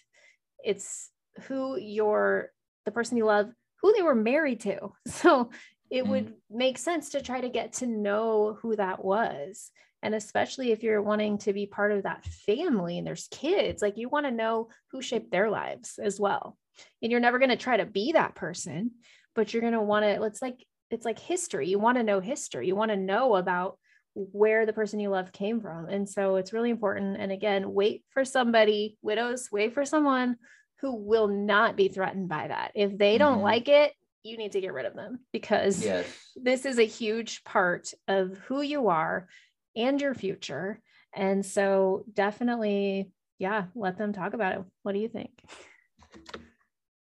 It's 0.64 1.12
who 1.44 1.78
you're, 1.78 2.52
the 2.86 2.92
person 2.92 3.18
you 3.18 3.26
love, 3.26 3.50
who 3.82 3.94
they 3.94 4.02
were 4.02 4.16
married 4.16 4.62
to. 4.62 4.94
So 5.08 5.52
it 5.90 6.04
mm. 6.04 6.10
would 6.10 6.34
make 6.50 6.78
sense 6.78 7.10
to 7.10 7.22
try 7.22 7.42
to 7.42 7.50
get 7.50 7.74
to 7.74 7.88
know 7.88 8.58
who 8.62 8.76
that 8.76 9.04
was. 9.04 9.72
And 10.04 10.14
especially 10.14 10.72
if 10.72 10.84
you're 10.84 11.02
wanting 11.02 11.40
to 11.40 11.54
be 11.54 11.66
part 11.66 11.92
of 11.92 12.04
that 12.04 12.26
family 12.26 12.98
and 12.98 13.08
there's 13.08 13.28
kids 13.32 13.82
like 13.82 13.98
you 13.98 14.10
want 14.10 14.26
to 14.26 14.32
know 14.32 14.70
who 14.92 15.02
shaped 15.02 15.32
their 15.32 15.50
lives 15.50 16.00
as 16.02 16.20
well. 16.20 16.58
And 17.02 17.12
you're 17.12 17.22
never 17.22 17.40
going 17.40 17.50
to 17.50 17.58
try 17.58 17.78
to 17.78 17.86
be 17.86 18.12
that 18.12 18.36
person 18.36 18.92
but 19.38 19.54
you're 19.54 19.62
going 19.62 19.74
to 19.74 19.82
want 19.82 20.04
to 20.04 20.24
it's 20.24 20.42
like 20.42 20.66
it's 20.90 21.06
like 21.06 21.20
history. 21.20 21.68
You 21.68 21.80
want 21.80 21.98
to 21.98 22.04
know 22.04 22.20
history. 22.20 22.68
You 22.68 22.76
want 22.76 22.92
to 22.92 22.98
know 22.98 23.36
about 23.36 23.78
where 24.14 24.66
the 24.66 24.74
person 24.74 25.00
you 25.00 25.10
love 25.10 25.32
came 25.32 25.62
from. 25.62 25.88
And 25.90 26.10
so 26.10 26.38
it's 26.38 26.54
really 26.54 26.72
important. 26.72 27.18
And 27.18 27.32
again 27.32 27.74
wait 27.74 28.04
for 28.10 28.26
somebody 28.26 28.98
widows 29.02 29.48
wait 29.52 29.74
for 29.74 29.86
someone 29.86 30.36
who 30.82 30.96
will 30.96 31.28
not 31.28 31.76
be 31.76 31.88
threatened 31.88 32.30
by 32.30 32.48
that 32.48 32.72
if 32.76 32.98
they 32.98 33.18
don't 33.18 33.36
mm-hmm. 33.36 33.44
like 33.44 33.68
it 33.68 33.94
you 34.28 34.38
need 34.38 34.52
to 34.52 34.62
get 34.62 34.74
rid 34.74 34.86
of 34.86 34.94
them 34.94 35.20
because 35.32 35.84
yes. 35.84 36.06
this 36.36 36.66
is 36.66 36.78
a 36.78 36.86
huge 36.86 37.44
part 37.44 37.94
of 38.08 38.38
who 38.48 38.62
you 38.62 38.90
are 38.90 39.28
and 39.76 40.02
your 40.02 40.14
future. 40.14 40.82
And 41.16 41.46
so 41.46 42.04
definitely, 42.12 43.12
yeah, 43.40 43.66
let 43.74 43.98
them 43.98 44.14
talk 44.14 44.34
about 44.34 44.54
it. 44.54 44.64
What 44.84 44.94
do 44.94 45.00
you 45.00 45.08
think? 45.08 45.32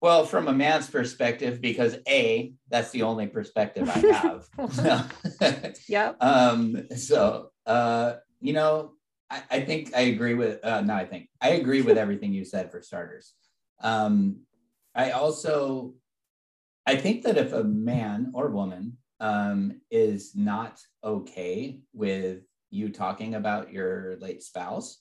Well, 0.00 0.24
from 0.24 0.46
a 0.46 0.52
man's 0.52 0.88
perspective, 0.88 1.60
because 1.60 1.96
A, 2.06 2.52
that's 2.68 2.90
the 2.90 3.02
only 3.02 3.26
perspective 3.26 3.88
I 3.88 4.38
have. 5.40 5.76
yep. 5.88 6.22
Um, 6.22 6.86
so, 6.96 7.50
uh, 7.66 8.14
you 8.40 8.52
know, 8.52 8.92
I, 9.30 9.42
I, 9.50 9.60
think 9.62 9.96
I 9.96 10.02
agree 10.02 10.34
with, 10.34 10.64
uh, 10.64 10.82
no, 10.82 10.94
I 10.94 11.06
think 11.06 11.28
I 11.40 11.50
agree 11.50 11.82
with 11.82 11.98
everything 11.98 12.32
you 12.32 12.44
said 12.44 12.70
for 12.70 12.82
starters. 12.82 13.32
Um, 13.80 14.40
I 14.94 15.10
also, 15.10 15.94
I 16.86 16.96
think 16.96 17.22
that 17.24 17.36
if 17.36 17.52
a 17.52 17.64
man 17.64 18.32
or 18.34 18.48
woman 18.48 18.96
um, 19.20 19.80
is 19.90 20.34
not 20.34 20.80
okay 21.04 21.80
with 21.92 22.42
you 22.70 22.90
talking 22.90 23.34
about 23.34 23.72
your 23.72 24.16
late 24.20 24.42
spouse 24.42 25.00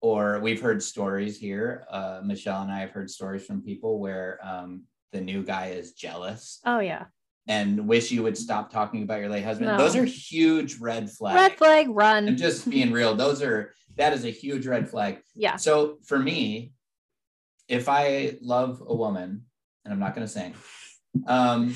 or 0.00 0.38
we've 0.40 0.60
heard 0.60 0.82
stories 0.82 1.38
here 1.38 1.86
uh, 1.90 2.20
michelle 2.22 2.62
and 2.62 2.70
i 2.70 2.80
have 2.80 2.90
heard 2.90 3.10
stories 3.10 3.44
from 3.44 3.62
people 3.62 3.98
where 3.98 4.38
um, 4.42 4.82
the 5.12 5.20
new 5.20 5.42
guy 5.42 5.66
is 5.68 5.92
jealous 5.92 6.60
oh 6.64 6.78
yeah. 6.78 7.04
and 7.48 7.86
wish 7.86 8.10
you 8.10 8.22
would 8.22 8.36
stop 8.36 8.70
talking 8.70 9.02
about 9.02 9.20
your 9.20 9.28
late 9.28 9.44
husband. 9.44 9.70
No. 9.70 9.78
those 9.78 9.96
are 9.96 10.04
huge 10.04 10.78
red 10.80 11.10
flags. 11.10 11.36
Red 11.36 11.56
flag 11.56 11.86
run. 11.90 12.28
I'm 12.28 12.36
just 12.36 12.68
being 12.68 12.90
real. 12.90 13.14
Those 13.14 13.42
are 13.42 13.72
that 13.96 14.12
is 14.12 14.24
a 14.24 14.30
huge 14.30 14.66
red 14.66 14.88
flag. 14.88 15.20
Yeah. 15.36 15.56
So 15.56 15.98
for 16.04 16.18
me 16.18 16.72
if 17.74 17.88
i 17.88 18.36
love 18.40 18.82
a 18.86 18.94
woman 18.94 19.42
and 19.84 19.92
i'm 19.92 20.00
not 20.00 20.14
going 20.14 20.26
to 20.26 20.32
sing 20.32 20.54
um 21.26 21.74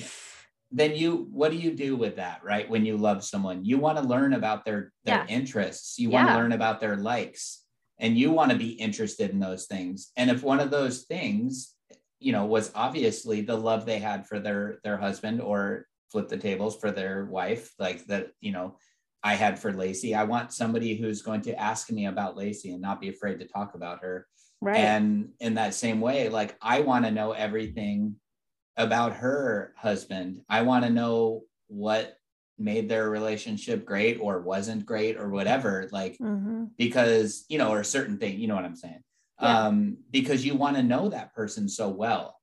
then 0.71 0.95
you 0.95 1.29
what 1.31 1.51
do 1.51 1.57
you 1.57 1.73
do 1.73 1.97
with 1.97 2.17
that 2.17 2.41
right 2.45 2.69
when 2.69 2.85
you 2.85 2.97
love 2.97 3.25
someone 3.25 3.65
you 3.65 3.79
want 3.79 3.99
to 3.99 4.05
learn 4.05 4.35
about 4.35 4.65
their 4.65 4.93
their 5.05 5.25
yeah. 5.27 5.27
interests 5.27 5.99
you 5.99 6.11
want 6.11 6.29
to 6.29 6.35
learn 6.35 6.53
about 6.53 6.81
their 6.81 6.97
likes 6.97 7.65
and 7.99 8.17
you 8.17 8.31
want 8.31 8.51
to 8.51 8.57
be 8.57 8.71
interested 8.71 9.31
in 9.31 9.41
those 9.41 9.67
things 9.67 10.13
and 10.17 10.31
if 10.31 10.43
one 10.43 10.61
of 10.61 10.71
those 10.71 11.03
things 11.03 11.75
you 12.21 12.33
know 12.33 12.45
was 12.45 12.71
obviously 12.75 13.41
the 13.41 13.57
love 13.57 13.85
they 13.85 13.99
had 13.99 14.27
for 14.27 14.39
their 14.39 14.79
their 14.85 14.97
husband 14.97 15.41
or 15.41 15.87
flip 16.13 16.29
the 16.29 16.37
tables 16.37 16.77
for 16.77 16.91
their 16.91 17.25
wife 17.27 17.73
like 17.79 18.05
that 18.07 18.29
you 18.41 18.53
know 18.53 18.77
I 19.23 19.35
had 19.35 19.59
for 19.59 19.73
Lacey. 19.73 20.15
I 20.15 20.25
want 20.25 20.53
somebody 20.53 20.97
who's 20.97 21.23
going 21.23 21.41
to 21.43 21.61
ask 21.61 21.91
me 21.91 22.07
about 22.07 22.37
Lacey 22.37 22.71
and 22.71 22.81
not 22.81 23.01
be 23.01 23.09
afraid 23.09 23.41
to 23.41 23.47
talk 23.47 23.75
about 23.75 24.01
her. 24.03 24.27
Right. 24.61 24.79
And 24.79 25.31
in 25.41 25.55
that 25.55 25.75
same 25.75 26.01
way, 26.01 26.29
like 26.29 26.57
I 26.61 26.81
want 26.81 27.05
to 27.05 27.11
know 27.11 27.33
everything 27.33 28.17
about 28.77 29.15
her 29.15 29.73
husband. 29.77 30.43
I 30.49 30.63
want 30.63 30.85
to 30.85 30.91
know 30.91 31.43
what 31.69 32.19
made 32.59 32.89
their 32.89 33.09
relationship 33.09 33.85
great 33.85 34.19
or 34.21 34.41
wasn't 34.41 34.85
great 34.85 35.17
or 35.17 35.29
whatever 35.29 35.89
like 35.93 36.19
mm-hmm. 36.19 36.65
because 36.77 37.45
you 37.49 37.57
know 37.57 37.71
or 37.71 37.81
a 37.81 37.85
certain 37.85 38.19
thing 38.19 38.39
you 38.39 38.49
know 38.49 38.55
what 38.57 38.65
i'm 38.65 38.75
saying 38.75 39.01
yeah. 39.41 39.67
um 39.67 39.97
because 40.11 40.45
you 40.45 40.57
want 40.57 40.77
to 40.77 40.83
know 40.83 41.09
that 41.09 41.33
person 41.35 41.69
so 41.69 41.89
well 41.89 42.37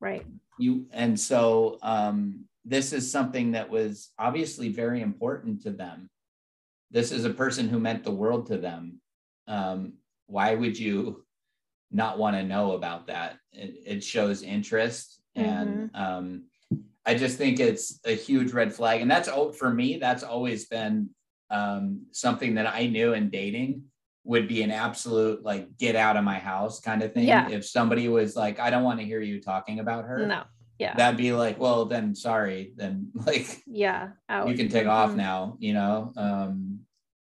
right 0.00 0.24
you 0.58 0.86
and 0.92 1.18
so 1.18 1.78
um 1.82 2.44
this 2.64 2.92
is 2.92 3.10
something 3.10 3.52
that 3.52 3.68
was 3.68 4.10
obviously 4.18 4.68
very 4.68 5.00
important 5.00 5.60
to 5.62 5.70
them 5.70 6.08
this 6.92 7.10
is 7.10 7.24
a 7.24 7.30
person 7.30 7.68
who 7.68 7.80
meant 7.80 8.04
the 8.04 8.10
world 8.10 8.46
to 8.46 8.56
them 8.56 9.00
um 9.48 9.94
why 10.28 10.54
would 10.54 10.78
you 10.78 11.24
not 11.90 12.18
want 12.18 12.36
to 12.36 12.42
know 12.42 12.72
about 12.72 13.06
that 13.06 13.36
it, 13.52 13.74
it 13.86 14.04
shows 14.04 14.42
interest 14.42 15.20
and 15.34 15.90
mm-hmm. 15.90 16.02
um 16.02 16.42
I 17.06 17.14
just 17.14 17.38
think 17.38 17.60
it's 17.60 18.00
a 18.04 18.12
huge 18.12 18.52
red 18.52 18.74
flag. 18.74 19.00
And 19.00 19.08
that's 19.08 19.28
for 19.56 19.72
me, 19.72 19.98
that's 19.98 20.24
always 20.24 20.66
been 20.66 21.10
um, 21.50 22.06
something 22.10 22.56
that 22.56 22.66
I 22.66 22.88
knew 22.88 23.12
in 23.12 23.30
dating 23.30 23.84
would 24.24 24.48
be 24.48 24.62
an 24.62 24.72
absolute 24.72 25.44
like 25.44 25.76
get 25.78 25.94
out 25.94 26.16
of 26.16 26.24
my 26.24 26.38
house 26.40 26.80
kind 26.80 27.02
of 27.04 27.14
thing. 27.14 27.28
Yeah. 27.28 27.48
If 27.48 27.64
somebody 27.64 28.08
was 28.08 28.34
like, 28.34 28.58
I 28.58 28.70
don't 28.70 28.82
want 28.82 28.98
to 28.98 29.06
hear 29.06 29.20
you 29.20 29.40
talking 29.40 29.78
about 29.78 30.04
her. 30.06 30.26
No. 30.26 30.42
Yeah. 30.80 30.94
That'd 30.94 31.16
be 31.16 31.32
like, 31.32 31.60
well, 31.60 31.84
then 31.84 32.16
sorry. 32.16 32.72
Then 32.74 33.12
like, 33.26 33.62
yeah, 33.66 34.08
out. 34.28 34.48
you 34.48 34.56
can 34.56 34.68
take 34.68 34.82
mm-hmm. 34.82 34.90
off 34.90 35.14
now, 35.14 35.56
you 35.60 35.74
know, 35.74 36.12
um, 36.16 36.75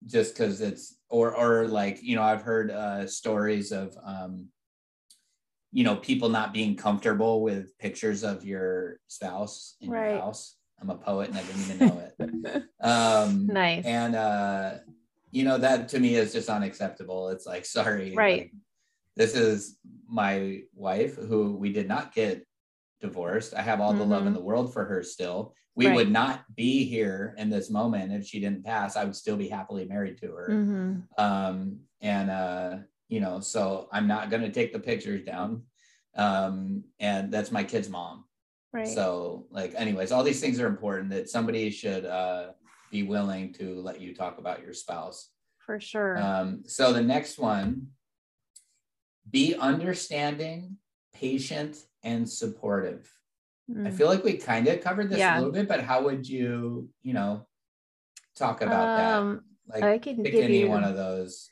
just 0.07 0.37
cause 0.37 0.61
it's, 0.61 0.97
or, 1.09 1.35
or 1.35 1.69
like, 1.69 2.03
you 2.03 2.17
know, 2.17 2.23
I've 2.23 2.43
heard 2.43 2.71
uh, 2.71 3.07
stories 3.07 3.73
of, 3.73 3.97
um, 4.05 4.49
you 5.77 5.85
know 5.85 5.97
people 5.97 6.31
not 6.31 6.55
being 6.55 6.75
comfortable 6.75 7.43
with 7.43 7.77
pictures 7.79 8.25
of 8.25 8.47
your 8.47 8.99
spouse 9.09 9.77
in 9.83 9.91
right. 9.91 10.13
your 10.13 10.21
house. 10.21 10.57
I'm 10.81 10.89
a 10.89 10.97
poet 10.97 11.29
and 11.29 11.39
i 11.39 11.43
didn't 11.43 11.63
even 11.63 11.79
know 11.87 12.03
it. 12.03 12.63
Um 12.81 13.47
nice. 13.47 13.85
and 13.85 14.15
uh 14.15 14.75
you 15.33 15.45
know 15.45 15.59
that 15.59 15.89
to 15.91 16.01
me 16.01 16.15
is 16.15 16.33
just 16.33 16.49
unacceptable. 16.49 17.29
It's 17.29 17.45
like 17.45 17.67
sorry 17.67 18.15
right. 18.15 18.39
like, 18.39 18.53
this 19.17 19.35
is 19.35 19.77
my 20.09 20.63
wife 20.75 21.17
who 21.17 21.57
we 21.57 21.73
did 21.75 21.89
not 21.89 22.15
get 22.15 22.47
divorced 23.01 23.55
i 23.55 23.63
have 23.63 23.81
all 23.81 23.91
mm-hmm. 23.91 24.01
the 24.01 24.07
love 24.07 24.23
in 24.23 24.29
mm-hmm. 24.29 24.35
the 24.35 24.45
world 24.45 24.73
for 24.73 24.85
her 24.85 25.03
still 25.03 25.55
we 25.75 25.87
right. 25.87 25.95
would 25.95 26.11
not 26.11 26.43
be 26.57 26.85
here 26.85 27.35
in 27.37 27.51
this 27.51 27.69
moment 27.71 28.13
if 28.13 28.27
she 28.27 28.41
didn't 28.41 28.65
pass 28.65 28.97
i 28.97 29.05
would 29.05 29.17
still 29.17 29.37
be 29.37 29.49
happily 29.49 29.85
married 29.85 30.19
to 30.19 30.33
her 30.33 30.49
mm-hmm. 30.51 31.01
um 31.19 31.79
and 32.01 32.31
uh 32.31 32.77
you 33.09 33.21
know 33.21 33.41
so 33.41 33.89
i'm 33.93 34.07
not 34.07 34.31
going 34.31 34.43
to 34.43 34.51
take 34.51 34.73
the 34.73 34.79
pictures 34.79 35.25
down 35.25 35.63
um 36.17 36.83
and 36.99 37.33
that's 37.33 37.53
my 37.53 37.63
kid's 37.63 37.89
mom 37.89 38.25
right 38.73 38.89
so 38.89 39.47
like 39.51 39.75
anyways 39.77 40.13
all 40.13 40.25
these 40.25 40.41
things 40.41 40.59
are 40.59 40.67
important 40.67 41.11
that 41.11 41.29
somebody 41.29 41.71
should 41.71 42.05
uh 42.07 42.49
be 42.91 43.03
willing 43.03 43.53
to 43.53 43.81
let 43.81 44.01
you 44.01 44.15
talk 44.15 44.39
about 44.39 44.63
your 44.63 44.73
spouse 44.73 45.31
for 45.59 45.79
sure 45.79 46.19
um 46.19 46.63
so 46.67 46.93
the 46.93 47.03
next 47.03 47.39
one 47.39 47.89
be 49.31 49.55
understanding 49.55 50.77
patient 51.13 51.77
and 52.07 52.29
supportive 52.29 53.11
mm. 53.71 53.87
i 53.87 53.91
feel 53.91 54.07
like 54.07 54.25
we 54.25 54.35
kind 54.35 54.67
of 54.69 54.81
covered 54.81 55.11
this 55.11 55.19
yeah. 55.19 55.37
a 55.37 55.39
little 55.39 55.53
bit 55.53 55.69
but 55.69 55.81
how 55.81 56.03
would 56.05 56.27
you 56.27 56.89
you 57.03 57.13
know 57.13 57.47
talk 58.37 58.63
about 58.63 59.01
um, 59.01 59.43
that 59.69 59.75
like 59.75 59.83
I 59.83 59.99
can 59.99 60.23
pick 60.23 60.35
any 60.35 60.61
you... 60.61 60.69
one 60.69 60.85
of 60.85 60.97
those 60.97 61.51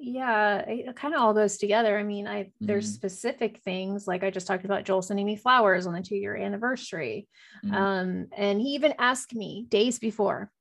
yeah 0.00 0.58
it 0.58 0.94
kind 0.94 1.12
of 1.12 1.20
all 1.20 1.34
goes 1.34 1.58
together 1.58 1.98
i 1.98 2.04
mean 2.04 2.28
i 2.28 2.44
mm-hmm. 2.44 2.66
there's 2.66 2.92
specific 2.92 3.58
things 3.64 4.06
like 4.06 4.22
i 4.22 4.30
just 4.30 4.46
talked 4.46 4.64
about 4.64 4.84
joel 4.84 5.02
sending 5.02 5.26
me 5.26 5.34
flowers 5.34 5.88
on 5.88 5.94
the 5.94 6.00
two 6.00 6.14
year 6.14 6.36
anniversary 6.36 7.26
mm-hmm. 7.64 7.74
um 7.74 8.26
and 8.36 8.60
he 8.60 8.68
even 8.68 8.94
asked 8.98 9.34
me 9.34 9.66
days 9.68 9.98
before 9.98 10.52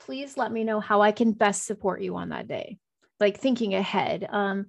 please 0.00 0.36
let 0.36 0.50
me 0.50 0.64
know 0.64 0.80
how 0.80 1.00
i 1.00 1.12
can 1.12 1.30
best 1.30 1.64
support 1.64 2.02
you 2.02 2.16
on 2.16 2.30
that 2.30 2.48
day 2.48 2.76
like 3.20 3.38
thinking 3.38 3.74
ahead 3.74 4.26
um 4.28 4.66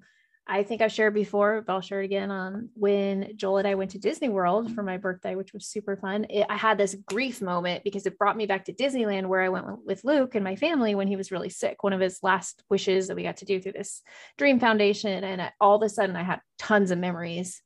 I 0.50 0.64
think 0.64 0.82
I've 0.82 0.94
shared 0.94 1.14
before, 1.14 1.62
but 1.62 1.74
I'll 1.74 1.82
share 1.82 2.02
it 2.02 2.06
again. 2.06 2.32
Um, 2.32 2.70
when 2.74 3.34
Joel 3.36 3.58
and 3.58 3.68
I 3.68 3.76
went 3.76 3.92
to 3.92 4.00
Disney 4.00 4.30
World 4.30 4.74
for 4.74 4.82
my 4.82 4.98
birthday, 4.98 5.36
which 5.36 5.52
was 5.52 5.68
super 5.68 5.98
fun, 5.98 6.26
it, 6.30 6.46
I 6.50 6.56
had 6.56 6.78
this 6.78 6.96
grief 7.06 7.42
moment 7.42 7.84
because 7.84 8.06
it 8.06 8.18
brought 8.18 8.38
me 8.38 8.46
back 8.46 8.64
to 8.66 8.74
Disneyland 8.74 9.28
where 9.28 9.42
I 9.42 9.50
went 9.50 9.66
with 9.86 10.06
Luke 10.06 10.36
and 10.36 10.46
my 10.46 10.56
family 10.56 10.96
when 10.96 11.08
he 11.08 11.18
was 11.18 11.32
really 11.32 11.50
sick. 11.50 11.84
One 11.84 11.92
of 11.92 12.00
his 12.00 12.20
last 12.24 12.64
wishes 12.70 13.08
that 13.08 13.16
we 13.16 13.24
got 13.24 13.38
to 13.38 13.46
do 13.46 13.60
through 13.60 13.74
this 13.74 14.02
Dream 14.38 14.60
Foundation, 14.60 15.24
and 15.24 15.42
I, 15.42 15.52
all 15.60 15.76
of 15.76 15.82
a 15.82 15.90
sudden 15.90 16.16
I 16.16 16.24
had 16.24 16.40
tons 16.58 16.92
of 16.92 16.98
memories, 16.98 17.62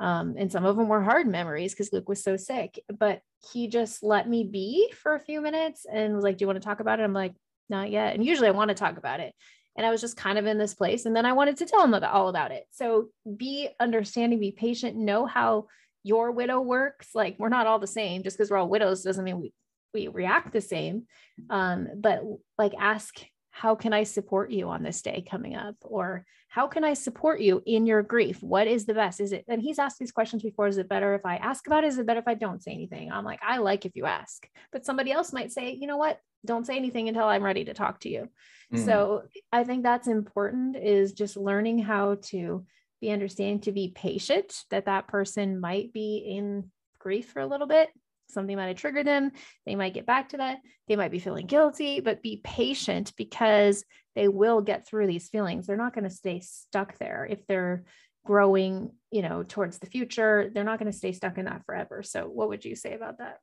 um, 0.00 0.34
and 0.36 0.50
some 0.50 0.64
of 0.64 0.76
them 0.76 0.88
were 0.88 1.02
hard 1.02 1.28
memories 1.28 1.72
because 1.72 1.92
Luke 1.92 2.08
was 2.08 2.22
so 2.22 2.36
sick. 2.36 2.80
But 2.98 3.20
he 3.52 3.68
just 3.68 4.02
let 4.02 4.28
me 4.28 4.42
be 4.42 4.92
for 4.92 5.14
a 5.14 5.20
few 5.20 5.40
minutes 5.40 5.86
and 5.90 6.14
was 6.14 6.24
like, 6.24 6.36
"Do 6.36 6.42
you 6.42 6.46
want 6.48 6.60
to 6.60 6.66
talk 6.66 6.80
about 6.80 6.98
it?" 6.98 7.04
I'm 7.04 7.12
like, 7.12 7.34
"Not 7.68 7.90
yet." 7.90 8.14
And 8.14 8.24
usually 8.24 8.48
I 8.48 8.52
want 8.52 8.70
to 8.70 8.74
talk 8.74 8.96
about 8.96 9.20
it 9.20 9.34
and 9.76 9.86
I 9.86 9.90
was 9.90 10.00
just 10.00 10.16
kind 10.16 10.38
of 10.38 10.46
in 10.46 10.58
this 10.58 10.74
place. 10.74 11.06
And 11.06 11.14
then 11.14 11.26
I 11.26 11.32
wanted 11.32 11.56
to 11.58 11.66
tell 11.66 11.82
him 11.82 11.94
about, 11.94 12.12
all 12.12 12.28
about 12.28 12.50
it. 12.50 12.64
So 12.70 13.08
be 13.36 13.68
understanding, 13.78 14.40
be 14.40 14.52
patient, 14.52 14.96
know 14.96 15.26
how 15.26 15.66
your 16.02 16.32
widow 16.32 16.60
works. 16.60 17.08
Like 17.14 17.36
we're 17.38 17.48
not 17.48 17.66
all 17.66 17.78
the 17.78 17.86
same. 17.86 18.22
Just 18.22 18.36
because 18.36 18.50
we're 18.50 18.56
all 18.56 18.68
widows 18.68 19.02
doesn't 19.02 19.24
mean 19.24 19.40
we 19.40 19.52
we 19.94 20.08
react 20.08 20.52
the 20.52 20.60
same. 20.60 21.06
Um, 21.48 21.88
but 21.96 22.22
like 22.58 22.74
ask, 22.78 23.14
how 23.50 23.74
can 23.74 23.92
I 23.92 24.04
support 24.04 24.50
you 24.50 24.68
on 24.68 24.82
this 24.82 25.02
day 25.02 25.24
coming 25.28 25.56
up? 25.56 25.76
Or 25.82 26.24
how 26.48 26.66
can 26.66 26.84
I 26.84 26.94
support 26.94 27.40
you 27.40 27.62
in 27.66 27.86
your 27.86 28.02
grief? 28.02 28.42
What 28.42 28.66
is 28.66 28.86
the 28.86 28.94
best? 28.94 29.20
Is 29.20 29.32
it, 29.32 29.44
and 29.48 29.60
he's 29.60 29.78
asked 29.78 29.98
these 29.98 30.12
questions 30.12 30.42
before. 30.42 30.66
Is 30.66 30.78
it 30.78 30.88
better 30.88 31.14
if 31.14 31.26
I 31.26 31.36
ask 31.36 31.66
about 31.66 31.84
it? 31.84 31.88
Is 31.88 31.98
it 31.98 32.06
better 32.06 32.20
if 32.20 32.28
I 32.28 32.34
don't 32.34 32.62
say 32.62 32.72
anything? 32.72 33.10
I'm 33.10 33.24
like, 33.24 33.40
I 33.46 33.58
like 33.58 33.84
if 33.84 33.96
you 33.96 34.06
ask, 34.06 34.48
but 34.72 34.86
somebody 34.86 35.10
else 35.12 35.32
might 35.32 35.52
say, 35.52 35.72
you 35.72 35.86
know 35.86 35.96
what? 35.96 36.20
Don't 36.44 36.66
say 36.66 36.76
anything 36.76 37.08
until 37.08 37.24
I'm 37.24 37.42
ready 37.42 37.64
to 37.64 37.74
talk 37.74 38.00
to 38.00 38.08
you. 38.08 38.28
Mm. 38.72 38.84
So 38.84 39.22
I 39.52 39.64
think 39.64 39.82
that's 39.82 40.08
important 40.08 40.76
is 40.76 41.12
just 41.12 41.36
learning 41.36 41.78
how 41.78 42.18
to 42.26 42.64
be 43.00 43.10
understanding 43.10 43.60
to 43.60 43.72
be 43.72 43.92
patient 43.94 44.52
that 44.70 44.86
that 44.86 45.08
person 45.08 45.60
might 45.60 45.92
be 45.92 46.18
in 46.18 46.70
grief 46.98 47.30
for 47.30 47.40
a 47.40 47.46
little 47.46 47.66
bit. 47.66 47.90
Something 48.30 48.56
might 48.56 48.66
have 48.66 48.76
triggered 48.76 49.06
them. 49.06 49.32
They 49.64 49.74
might 49.74 49.94
get 49.94 50.04
back 50.04 50.30
to 50.30 50.38
that. 50.38 50.58
They 50.86 50.96
might 50.96 51.10
be 51.10 51.18
feeling 51.18 51.46
guilty, 51.46 52.00
but 52.00 52.22
be 52.22 52.40
patient 52.44 53.12
because 53.16 53.84
they 54.14 54.28
will 54.28 54.60
get 54.60 54.86
through 54.86 55.06
these 55.06 55.28
feelings. 55.28 55.66
They're 55.66 55.76
not 55.76 55.94
going 55.94 56.04
to 56.04 56.10
stay 56.10 56.40
stuck 56.40 56.98
there. 56.98 57.26
If 57.28 57.46
they're 57.46 57.84
growing, 58.26 58.90
you 59.10 59.22
know, 59.22 59.42
towards 59.42 59.78
the 59.78 59.86
future, 59.86 60.50
they're 60.52 60.64
not 60.64 60.78
going 60.78 60.92
to 60.92 60.98
stay 60.98 61.12
stuck 61.12 61.38
in 61.38 61.46
that 61.46 61.64
forever. 61.64 62.02
So, 62.02 62.24
what 62.24 62.50
would 62.50 62.64
you 62.64 62.74
say 62.74 62.92
about 62.92 63.18
that? 63.18 63.38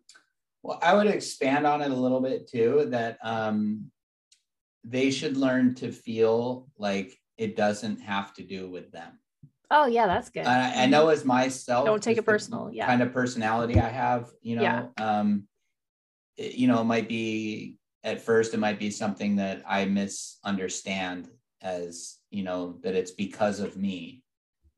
Well, 0.66 0.80
I 0.82 0.96
would 0.96 1.06
expand 1.06 1.68
on 1.68 1.84
it 1.84 1.92
a 1.92 1.96
little 1.96 2.22
bit 2.22 2.48
too. 2.48 2.88
That 2.90 3.20
um, 3.22 3.92
they 4.84 5.12
should 5.12 5.38
learn 5.38 5.76
to 5.76 5.92
feel 5.92 6.68
like 6.80 7.16
it 7.38 7.56
doesn't 7.56 8.02
have 8.02 8.34
to 8.34 8.44
do 8.44 8.68
with 8.68 8.92
them. 8.92 9.20
Oh 9.70 9.86
yeah, 9.86 10.08
that's 10.08 10.32
good. 10.32 10.48
I, 10.48 10.84
I 10.84 10.86
know 10.88 11.10
as 11.10 11.24
myself, 11.24 11.86
don't 11.86 12.02
take 12.02 12.18
it 12.18 12.26
personal. 12.26 12.72
Yeah, 12.74 12.88
kind 12.88 13.04
of 13.04 13.14
personality 13.14 13.80
I 13.80 13.90
have. 13.90 14.32
You 14.42 14.56
know, 14.56 14.64
yeah. 14.64 14.86
um, 14.98 15.44
it, 16.36 16.56
you 16.56 16.68
know, 16.68 16.82
it 16.82 16.86
might 16.86 17.08
be 17.08 17.78
at 18.04 18.22
first 18.22 18.56
it 18.56 18.60
might 18.60 18.80
be 18.80 18.90
something 18.90 19.36
that 19.36 19.62
I 19.68 19.86
misunderstand 19.86 21.28
as 21.62 22.18
you 22.32 22.42
know 22.42 22.80
that 22.82 22.96
it's 22.96 23.12
because 23.12 23.60
of 23.60 23.78
me, 23.78 24.24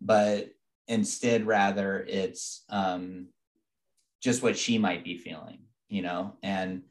but 0.02 0.50
instead 0.90 1.48
rather 1.48 2.06
it's 2.10 2.66
um, 2.68 3.28
just 4.22 4.44
what 4.44 4.58
she 4.58 4.78
might 4.78 5.06
be 5.06 5.18
feeling. 5.18 5.60
You 5.90 6.02
know, 6.02 6.34
and 6.44 6.84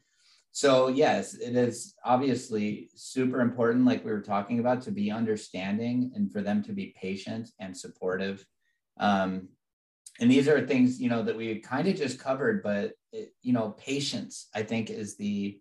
so 0.51 0.87
yes 0.87 1.35
it 1.35 1.55
is 1.55 1.93
obviously 2.03 2.89
super 2.95 3.41
important 3.41 3.85
like 3.85 4.03
we 4.03 4.11
were 4.11 4.21
talking 4.21 4.59
about 4.59 4.81
to 4.81 4.91
be 4.91 5.11
understanding 5.11 6.11
and 6.15 6.31
for 6.31 6.41
them 6.41 6.63
to 6.63 6.73
be 6.73 6.95
patient 6.99 7.51
and 7.59 7.77
supportive. 7.77 8.43
Um, 8.99 9.49
and 10.19 10.31
these 10.31 10.47
are 10.47 10.65
things 10.65 10.99
you 10.99 11.09
know 11.09 11.23
that 11.23 11.37
we 11.37 11.59
kind 11.59 11.87
of 11.87 11.95
just 11.95 12.19
covered 12.19 12.63
but 12.63 12.93
it, 13.11 13.33
you 13.43 13.53
know 13.53 13.75
patience 13.77 14.47
i 14.55 14.63
think 14.63 14.89
is 14.89 15.15
the 15.17 15.59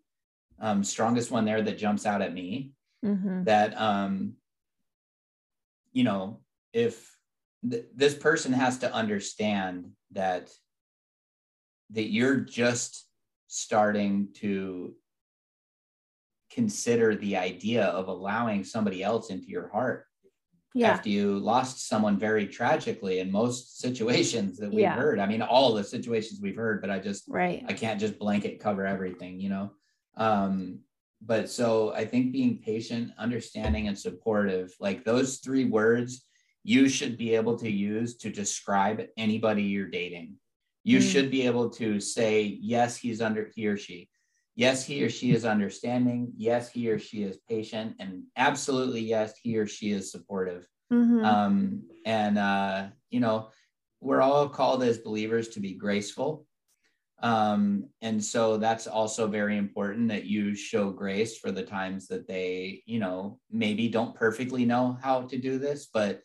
um, 0.59 0.83
strongest 0.83 1.31
one 1.31 1.45
there 1.45 1.61
that 1.63 1.79
jumps 1.79 2.07
out 2.07 2.23
at 2.23 2.33
me. 2.33 2.73
Mm-hmm. 3.05 3.45
that 3.45 3.79
um, 3.79 4.33
you 5.93 6.03
know 6.03 6.41
if 6.73 7.15
th- 7.71 7.85
this 7.95 8.15
person 8.15 8.53
has 8.53 8.79
to 8.79 8.93
understand 8.93 9.91
that 10.13 10.51
that 11.91 12.11
you're 12.11 12.37
just 12.37 13.05
starting 13.49 14.29
to 14.35 14.95
consider 16.51 17.15
the 17.15 17.37
idea 17.37 17.85
of 17.85 18.09
allowing 18.09 18.65
somebody 18.65 19.03
else 19.03 19.31
into 19.31 19.49
your 19.49 19.69
heart 19.69 20.07
yeah. 20.77 20.91
after 20.91 21.09
you 21.09 21.39
lost 21.39 21.89
someone 21.89 22.19
very 22.19 22.47
tragically 22.47 23.19
in 23.19 23.31
most 23.31 23.79
situations 23.81 24.59
that 24.59 24.71
we've 24.71 24.81
yeah. 24.81 24.95
heard. 24.95 25.19
I 25.19 25.27
mean, 25.27 25.43
all 25.43 25.75
the 25.75 25.85
situations 25.85 26.41
we've 26.41 26.57
heard, 26.57 26.81
but 26.81 26.91
I 26.91 26.99
just 26.99 27.25
right. 27.29 27.65
I 27.69 27.73
can't 27.73 28.01
just 28.01 28.19
blanket 28.19 28.61
cover 28.61 28.87
everything, 28.87 29.41
you 29.41 29.49
know. 29.49 29.71
Um, 30.17 30.81
but 31.23 31.49
so 31.49 31.95
I 31.95 32.05
think 32.05 32.33
being 32.33 32.59
patient, 32.59 33.13
understanding, 33.19 33.89
and 33.89 33.99
supportive, 33.99 34.75
like 34.79 35.05
those 35.05 35.39
three 35.39 35.65
words, 35.65 36.27
you 36.63 36.89
should 36.89 37.17
be 37.17 37.35
able 37.35 37.57
to 37.59 37.71
use 37.71 38.17
to 38.19 38.31
describe 38.31 39.03
anybody 39.17 39.63
you're 39.63 39.89
dating. 39.89 40.37
You 40.87 41.01
mm. 41.01 41.11
should 41.11 41.33
be 41.33 41.43
able 41.43 41.69
to 41.71 41.99
say, 41.99 42.59
yes, 42.63 42.97
he's 42.97 43.21
under 43.21 43.51
he 43.53 43.67
or 43.67 43.77
she. 43.77 44.09
Yes, 44.55 44.87
he 44.87 45.03
or 45.03 45.11
she 45.11 45.33
is 45.33 45.45
understanding. 45.45 46.33
Yes, 46.37 46.71
he 46.71 46.89
or 46.89 47.01
she 47.01 47.25
is 47.25 47.41
patient. 47.49 47.97
And 47.99 48.23
absolutely, 48.37 49.01
yes, 49.01 49.35
he 49.43 49.59
or 49.59 49.67
she 49.67 49.91
is 49.91 50.13
supportive. 50.13 50.65
Mm-hmm. 50.93 51.25
Um, 51.25 51.83
and, 52.05 52.39
uh, 52.39 52.87
you 53.11 53.19
know, 53.19 53.49
we're 54.01 54.23
all 54.23 54.49
called 54.49 54.85
as 54.85 54.99
believers 54.99 55.49
to 55.49 55.61
be 55.61 55.75
graceful. 55.75 56.47
Um, 57.21 57.89
and 58.01 58.23
so 58.23 58.57
that's 58.57 58.87
also 58.87 59.27
very 59.27 59.57
important 59.59 60.11
that 60.11 60.27
you 60.27 60.55
show 60.55 60.91
grace 60.91 61.37
for 61.37 61.51
the 61.51 61.65
times 61.65 62.07
that 62.07 62.29
they, 62.29 62.85
you 62.87 63.01
know, 63.01 63.41
maybe 63.51 63.89
don't 63.89 64.15
perfectly 64.15 64.65
know 64.65 64.97
how 65.03 65.23
to 65.23 65.37
do 65.37 65.59
this, 65.59 65.89
but 65.93 66.21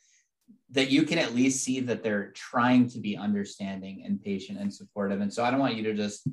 that 0.72 0.90
you 0.90 1.04
can 1.04 1.18
at 1.18 1.36
least 1.36 1.64
see 1.64 1.80
that 1.82 2.04
they're 2.04 2.32
trying 2.32 2.88
to 2.90 3.00
be 3.00 3.18
understanding 3.18 4.04
and 4.06 4.22
patient 4.22 4.60
and 4.60 4.74
supportive. 4.74 5.22
And 5.22 5.34
so 5.34 5.44
I 5.44 5.52
don't 5.52 5.60
want 5.60 5.76
you 5.76 5.84
to 5.84 5.94
just, 5.94 6.28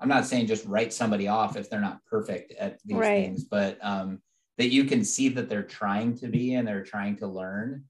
I'm 0.00 0.08
not 0.08 0.26
saying 0.26 0.46
just 0.46 0.66
write 0.66 0.92
somebody 0.92 1.28
off 1.28 1.56
if 1.56 1.70
they're 1.70 1.80
not 1.80 2.04
perfect 2.04 2.52
at 2.58 2.78
these 2.84 2.96
right. 2.96 3.24
things, 3.24 3.44
but 3.44 3.78
um, 3.82 4.20
that 4.58 4.70
you 4.70 4.84
can 4.84 5.04
see 5.04 5.28
that 5.30 5.48
they're 5.48 5.62
trying 5.62 6.16
to 6.18 6.28
be 6.28 6.54
and 6.54 6.66
they're 6.66 6.84
trying 6.84 7.16
to 7.16 7.26
learn 7.26 7.84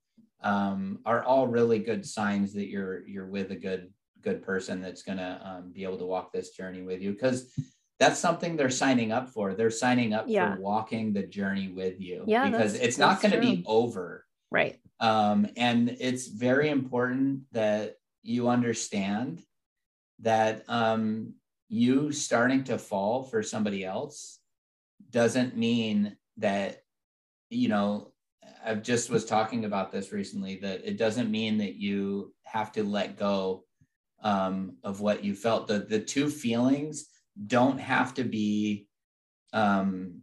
um, 0.44 0.99
are 1.07 1.25
all 1.25 1.49
really 1.49 1.79
good 1.79 2.07
signs 2.07 2.53
that 2.53 2.68
you're 2.68 3.07
you're 3.09 3.27
with 3.27 3.51
a 3.51 3.57
good 3.57 3.90
good 4.20 4.42
person 4.42 4.81
that's 4.81 5.03
going 5.03 5.18
to 5.18 5.40
um, 5.42 5.73
be 5.73 5.85
able 5.85 5.99
to 5.99 6.07
walk 6.07 6.33
this 6.33 6.51
journey 6.51 6.83
with 6.83 7.01
you 7.01 7.12
because 7.12 7.53
that's 7.99 8.18
something 8.18 8.57
they're 8.57 8.70
signing 8.70 9.11
up 9.11 9.29
for 9.31 9.55
they're 9.55 9.70
signing 9.70 10.12
up 10.12 10.27
yeah. 10.29 10.55
for 10.55 10.61
walking 10.61 11.12
the 11.12 11.23
journey 11.23 11.68
with 11.68 12.01
you 12.01 12.25
yeah, 12.27 12.49
because 12.49 12.75
it's 12.75 12.99
not 12.99 13.20
going 13.20 13.33
to 13.33 13.40
be 13.40 13.64
over 13.66 14.25
right 14.51 14.79
um, 15.01 15.47
and 15.57 15.97
it's 16.01 16.27
very 16.27 16.69
important 16.69 17.43
that 17.53 17.97
you 18.23 18.49
understand 18.49 19.43
that 20.21 20.65
um, 20.69 21.35
you 21.69 22.13
starting 22.13 22.65
to 22.65 22.79
fall 22.79 23.25
for 23.25 23.43
somebody 23.43 23.85
else 23.85 24.39
doesn't 25.11 25.57
mean 25.57 26.17
that 26.37 26.83
you 27.51 27.69
know 27.69 28.13
i 28.65 28.75
just 28.75 29.11
was 29.11 29.25
talking 29.25 29.65
about 29.65 29.93
this 29.93 30.13
recently 30.13 30.57
that 30.57 30.85
it 30.85 30.97
doesn't 30.97 31.31
mean 31.31 31.59
that 31.59 31.75
you 31.75 32.33
have 32.45 32.73
to 32.73 32.83
let 32.83 33.19
go 33.19 33.65
um, 34.25 34.79
of 34.83 35.01
what 35.01 35.23
you 35.23 35.35
felt. 35.35 35.69
The 35.69 35.81
the 35.81 36.01
two 36.01 36.29
feelings 36.29 37.07
don't 37.47 37.79
have 37.79 38.15
to 38.15 38.25
be 38.25 38.89
um, 39.53 40.23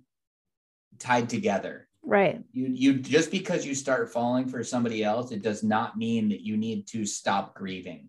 tied 0.98 1.30
together. 1.30 1.88
Right. 2.04 2.42
You 2.52 2.68
you 2.68 2.94
just 3.00 3.30
because 3.32 3.66
you 3.66 3.76
start 3.76 4.12
falling 4.12 4.48
for 4.48 4.64
somebody 4.64 5.04
else, 5.04 5.32
it 5.32 5.44
does 5.44 5.64
not 5.64 5.98
mean 5.98 6.30
that 6.30 6.42
you 6.42 6.58
need 6.58 6.88
to 6.88 7.06
stop 7.06 7.56
grieving. 7.56 8.08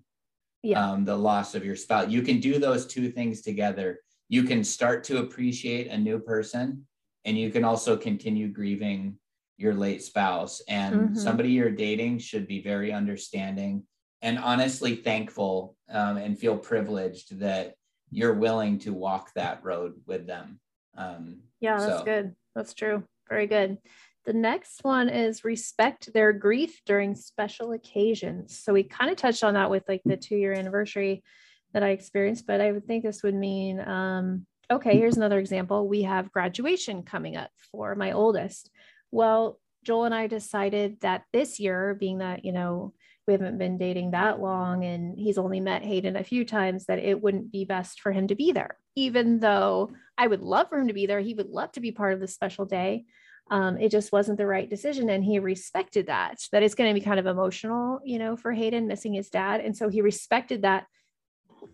Yeah. 0.62 0.84
Um, 0.84 1.04
the 1.04 1.16
loss 1.16 1.54
of 1.54 1.64
your 1.64 1.76
spouse. 1.76 2.08
You 2.08 2.22
can 2.22 2.38
do 2.38 2.58
those 2.58 2.86
two 2.86 3.10
things 3.10 3.42
together. 3.42 3.98
You 4.28 4.44
can 4.44 4.62
start 4.64 5.04
to 5.04 5.18
appreciate 5.18 5.88
a 5.88 5.98
new 5.98 6.20
person, 6.20 6.86
and 7.24 7.36
you 7.36 7.50
can 7.50 7.64
also 7.64 7.96
continue 7.96 8.48
grieving 8.48 9.16
your 9.58 9.74
late 9.74 10.02
spouse. 10.02 10.62
And 10.68 10.94
mm-hmm. 10.94 11.14
somebody 11.16 11.50
you're 11.50 11.70
dating 11.70 12.18
should 12.18 12.46
be 12.46 12.62
very 12.62 12.92
understanding 12.92 13.84
and 14.22 14.38
honestly 14.38 14.96
thankful 14.96 15.76
um, 15.90 16.16
and 16.16 16.38
feel 16.38 16.56
privileged 16.56 17.40
that 17.40 17.74
you're 18.10 18.34
willing 18.34 18.78
to 18.80 18.92
walk 18.92 19.30
that 19.34 19.64
road 19.64 19.94
with 20.06 20.26
them. 20.26 20.60
Um, 20.96 21.40
yeah, 21.60 21.78
that's 21.78 21.98
so. 21.98 22.04
good. 22.04 22.36
That's 22.54 22.74
true. 22.74 23.04
Very 23.32 23.46
good. 23.46 23.78
The 24.26 24.34
next 24.34 24.84
one 24.84 25.08
is 25.08 25.42
respect 25.42 26.12
their 26.12 26.34
grief 26.34 26.82
during 26.84 27.14
special 27.14 27.72
occasions. 27.72 28.58
So 28.58 28.74
we 28.74 28.82
kind 28.82 29.10
of 29.10 29.16
touched 29.16 29.42
on 29.42 29.54
that 29.54 29.70
with 29.70 29.84
like 29.88 30.02
the 30.04 30.18
two 30.18 30.36
year 30.36 30.52
anniversary 30.52 31.24
that 31.72 31.82
I 31.82 31.88
experienced, 31.88 32.46
but 32.46 32.60
I 32.60 32.70
would 32.72 32.86
think 32.86 33.04
this 33.04 33.22
would 33.22 33.34
mean 33.34 33.80
um, 33.80 34.46
okay, 34.70 34.98
here's 34.98 35.16
another 35.16 35.38
example. 35.38 35.88
We 35.88 36.02
have 36.02 36.30
graduation 36.30 37.04
coming 37.04 37.38
up 37.38 37.50
for 37.70 37.94
my 37.94 38.12
oldest. 38.12 38.70
Well, 39.10 39.58
Joel 39.82 40.04
and 40.04 40.14
I 40.14 40.26
decided 40.26 41.00
that 41.00 41.22
this 41.32 41.58
year, 41.58 41.96
being 41.98 42.18
that, 42.18 42.44
you 42.44 42.52
know, 42.52 42.92
we 43.26 43.32
haven't 43.32 43.58
been 43.58 43.78
dating 43.78 44.10
that 44.10 44.40
long 44.40 44.84
and 44.84 45.16
he's 45.16 45.38
only 45.38 45.60
met 45.60 45.84
Hayden 45.84 46.16
a 46.16 46.24
few 46.24 46.44
times 46.44 46.86
that 46.86 46.98
it 46.98 47.22
wouldn't 47.22 47.52
be 47.52 47.64
best 47.64 48.00
for 48.00 48.12
him 48.12 48.26
to 48.28 48.34
be 48.34 48.52
there. 48.52 48.76
Even 48.96 49.38
though 49.38 49.92
I 50.18 50.26
would 50.26 50.42
love 50.42 50.68
for 50.68 50.78
him 50.78 50.88
to 50.88 50.94
be 50.94 51.06
there, 51.06 51.20
he 51.20 51.34
would 51.34 51.48
love 51.48 51.72
to 51.72 51.80
be 51.80 51.92
part 51.92 52.14
of 52.14 52.20
this 52.20 52.34
special 52.34 52.64
day. 52.64 53.04
Um, 53.52 53.76
it 53.76 53.90
just 53.90 54.12
wasn't 54.12 54.38
the 54.38 54.46
right 54.46 54.68
decision. 54.68 55.10
And 55.10 55.22
he 55.22 55.38
respected 55.38 56.06
that, 56.06 56.38
that 56.52 56.62
it's 56.62 56.74
going 56.74 56.88
to 56.88 56.98
be 56.98 57.04
kind 57.04 57.20
of 57.20 57.26
emotional, 57.26 58.00
you 58.02 58.18
know, 58.18 58.34
for 58.34 58.50
Hayden 58.50 58.86
missing 58.86 59.12
his 59.12 59.28
dad. 59.28 59.60
And 59.60 59.76
so 59.76 59.90
he 59.90 60.00
respected 60.00 60.62
that 60.62 60.86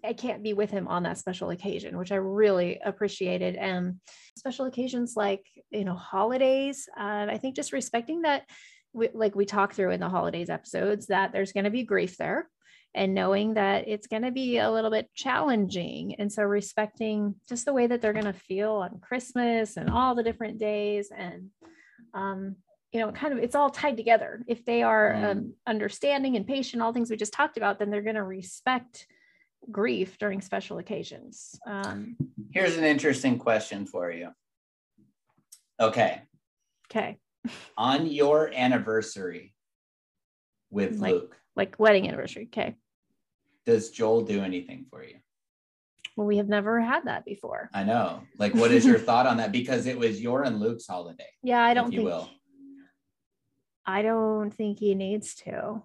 I 0.05 0.13
can't 0.13 0.43
be 0.43 0.55
with 0.55 0.73
him 0.73 0.89
on 0.89 1.05
that 1.05 1.19
special 1.19 1.51
occasion, 1.51 1.97
which 1.97 2.11
I 2.11 2.17
really 2.17 2.81
appreciated. 2.85 3.55
And 3.55 4.01
special 4.37 4.67
occasions 4.67 5.15
like, 5.15 5.47
you 5.71 5.85
know, 5.85 5.95
holidays, 5.95 6.89
uh, 6.99 7.27
I 7.31 7.39
think 7.39 7.55
just 7.55 7.73
respecting 7.73 8.23
that 8.23 8.43
we, 8.93 9.11
like 9.15 9.37
we 9.37 9.47
talk 9.47 9.73
through 9.73 9.93
in 9.93 10.01
the 10.01 10.09
holidays 10.09 10.51
episodes 10.51 11.07
that 11.07 11.33
there's 11.33 11.53
going 11.53 11.65
to 11.65 11.71
be 11.71 11.85
grief 11.85 12.17
there 12.17 12.49
and 12.95 13.15
knowing 13.15 13.55
that 13.55 13.87
it's 13.87 14.07
going 14.07 14.23
to 14.23 14.31
be 14.31 14.59
a 14.59 14.71
little 14.71 14.91
bit 14.91 15.11
challenging. 15.15 16.15
And 16.19 16.33
so 16.33 16.43
respecting 16.43 17.35
just 17.49 17.65
the 17.65 17.73
way 17.73 17.87
that 17.87 18.01
they're 18.01 18.13
going 18.13 18.25
to 18.25 18.33
feel 18.33 18.73
on 18.73 19.01
christmas 19.01 19.77
and 19.77 19.91
all 19.91 20.15
the 20.15 20.23
different 20.23 20.59
days 20.59 21.11
and 21.17 21.51
um, 22.15 22.57
you 22.93 23.01
know 23.01 23.13
kind 23.13 23.33
of 23.33 23.39
it's 23.39 23.55
all 23.55 23.71
tied 23.71 23.97
together. 23.97 24.43
If 24.47 24.65
they 24.65 24.83
are 24.83 25.13
mm. 25.13 25.31
um, 25.31 25.55
understanding 25.67 26.37
and 26.37 26.47
patient 26.47 26.83
all 26.83 26.93
things 26.93 27.11
we 27.11 27.17
just 27.17 27.33
talked 27.33 27.57
about 27.57 27.79
then 27.79 27.91
they're 27.91 28.03
going 28.03 28.17
to 28.17 28.23
respect 28.23 29.07
grief 29.71 30.19
during 30.19 30.41
special 30.41 30.79
occasions. 30.79 31.59
Um, 31.67 32.17
here's 32.53 32.77
an 32.77 32.85
interesting 32.85 33.39
question 33.39 33.87
for 33.87 34.11
you. 34.11 34.31
Okay. 35.81 36.23
Okay. 36.91 37.19
On 37.77 38.07
your 38.07 38.53
anniversary 38.55 39.55
with 40.71 40.99
like, 40.99 41.13
Luke. 41.13 41.37
Like 41.59 41.75
wedding 41.79 42.07
anniversary. 42.07 42.49
Okay. 42.53 42.77
Does 43.67 43.91
Joel 43.91 44.23
do 44.23 44.43
anything 44.43 44.87
for 44.89 45.03
you? 45.03 45.17
Well, 46.17 46.27
we 46.27 46.37
have 46.37 46.49
never 46.49 46.81
had 46.81 47.05
that 47.07 47.25
before. 47.25 47.69
I 47.75 47.83
know. 47.83 48.23
Like, 48.39 48.55
what 48.55 48.71
is 48.71 48.87
your 48.87 48.99
thought 48.99 49.27
on 49.27 49.37
that? 49.39 49.53
Because 49.53 49.87
it 49.87 49.99
was 49.99 50.21
your 50.21 50.45
and 50.45 50.61
Luke's 50.61 50.87
holiday. 50.87 51.27
Yeah, 51.43 51.63
I 51.63 51.75
don't 51.75 51.91
think. 51.91 52.05
Will. 52.05 52.31
I 53.85 54.03
don't 54.03 54.51
think 54.51 54.79
he 54.79 54.95
needs 54.95 55.35
to. 55.37 55.83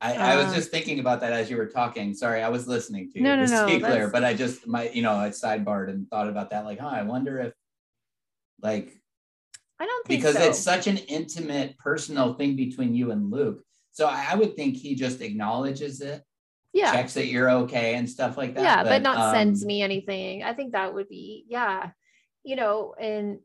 I, 0.00 0.14
I 0.14 0.36
was 0.36 0.46
um, 0.46 0.54
just 0.54 0.70
thinking 0.70 1.00
about 1.00 1.20
that 1.20 1.32
as 1.32 1.50
you 1.50 1.56
were 1.56 1.66
talking. 1.66 2.14
Sorry, 2.14 2.42
I 2.42 2.48
was 2.48 2.68
listening 2.68 3.10
to 3.10 3.18
you. 3.18 3.24
No, 3.24 3.36
no, 3.36 3.46
no. 3.46 3.66
Be 3.66 3.80
clear, 3.80 4.08
but 4.08 4.24
I 4.24 4.34
just 4.34 4.66
my 4.66 4.90
you 4.90 5.02
know 5.02 5.14
I 5.14 5.30
sidebarred 5.30 5.88
and 5.88 6.08
thought 6.08 6.28
about 6.28 6.50
that. 6.50 6.64
Like, 6.64 6.78
huh, 6.78 6.88
I 6.88 7.02
wonder 7.02 7.40
if 7.40 7.54
like 8.60 9.00
I 9.80 9.86
don't 9.86 10.06
think 10.06 10.20
because 10.20 10.36
so. 10.36 10.42
it's 10.42 10.58
such 10.58 10.86
an 10.86 10.98
intimate, 10.98 11.78
personal 11.78 12.34
thing 12.34 12.56
between 12.56 12.94
you 12.94 13.10
and 13.10 13.30
Luke. 13.30 13.63
So 13.94 14.06
I 14.06 14.34
would 14.34 14.56
think 14.56 14.76
he 14.76 14.96
just 14.96 15.20
acknowledges 15.20 16.00
it, 16.00 16.20
yeah, 16.72 16.92
checks 16.92 17.14
that 17.14 17.28
you're 17.28 17.48
okay 17.50 17.94
and 17.94 18.10
stuff 18.10 18.36
like 18.36 18.56
that. 18.56 18.62
Yeah, 18.62 18.82
but, 18.82 18.88
but 18.88 19.02
not 19.02 19.18
um, 19.18 19.34
sends 19.34 19.64
me 19.64 19.82
anything. 19.82 20.42
I 20.42 20.52
think 20.52 20.72
that 20.72 20.92
would 20.92 21.08
be 21.08 21.44
yeah, 21.48 21.90
you 22.42 22.56
know, 22.56 22.94
and 23.00 23.38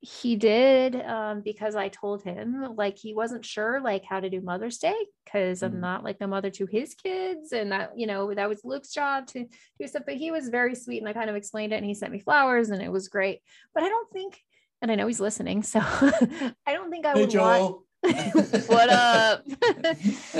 he 0.00 0.34
did 0.36 0.96
um, 0.96 1.40
because 1.40 1.76
I 1.76 1.88
told 1.88 2.24
him 2.24 2.74
like 2.74 2.98
he 2.98 3.14
wasn't 3.14 3.44
sure 3.44 3.80
like 3.80 4.04
how 4.04 4.18
to 4.18 4.28
do 4.28 4.40
Mother's 4.40 4.78
Day 4.78 4.96
because 5.24 5.60
mm-hmm. 5.60 5.74
I'm 5.76 5.80
not 5.80 6.02
like 6.02 6.18
the 6.18 6.26
mother 6.26 6.50
to 6.50 6.66
his 6.66 6.94
kids 6.94 7.52
and 7.52 7.70
that 7.70 7.92
you 7.96 8.08
know 8.08 8.34
that 8.34 8.48
was 8.48 8.64
Luke's 8.64 8.92
job 8.92 9.28
to 9.28 9.46
do 9.80 9.86
stuff. 9.86 10.02
But 10.04 10.16
he 10.16 10.32
was 10.32 10.48
very 10.48 10.74
sweet 10.74 10.98
and 10.98 11.08
I 11.08 11.12
kind 11.12 11.30
of 11.30 11.36
explained 11.36 11.72
it 11.72 11.76
and 11.76 11.86
he 11.86 11.94
sent 11.94 12.12
me 12.12 12.18
flowers 12.18 12.70
and 12.70 12.82
it 12.82 12.90
was 12.90 13.06
great. 13.06 13.40
But 13.72 13.84
I 13.84 13.88
don't 13.88 14.12
think 14.12 14.40
and 14.82 14.90
I 14.90 14.96
know 14.96 15.06
he's 15.06 15.20
listening, 15.20 15.62
so 15.62 15.80
I 15.82 16.52
don't 16.66 16.90
think 16.90 17.06
I 17.06 17.12
hey, 17.14 17.20
would 17.20 17.30
Joel. 17.30 17.42
want. 17.44 17.85
what 18.66 18.90
up? 18.90 19.44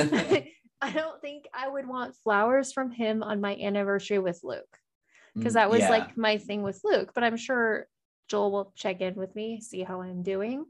I 0.80 0.90
don't 0.92 1.20
think 1.20 1.46
I 1.54 1.68
would 1.68 1.86
want 1.88 2.16
flowers 2.16 2.72
from 2.72 2.90
him 2.90 3.22
on 3.22 3.40
my 3.40 3.56
anniversary 3.56 4.18
with 4.18 4.40
Luke, 4.42 4.78
because 5.34 5.54
that 5.54 5.70
was 5.70 5.80
yeah. 5.80 5.90
like 5.90 6.16
my 6.16 6.38
thing 6.38 6.62
with 6.62 6.80
Luke. 6.84 7.12
But 7.14 7.24
I'm 7.24 7.36
sure 7.36 7.86
Joel 8.28 8.52
will 8.52 8.72
check 8.76 9.00
in 9.00 9.14
with 9.14 9.34
me, 9.34 9.60
see 9.60 9.82
how 9.82 10.02
I'm 10.02 10.22
doing. 10.22 10.66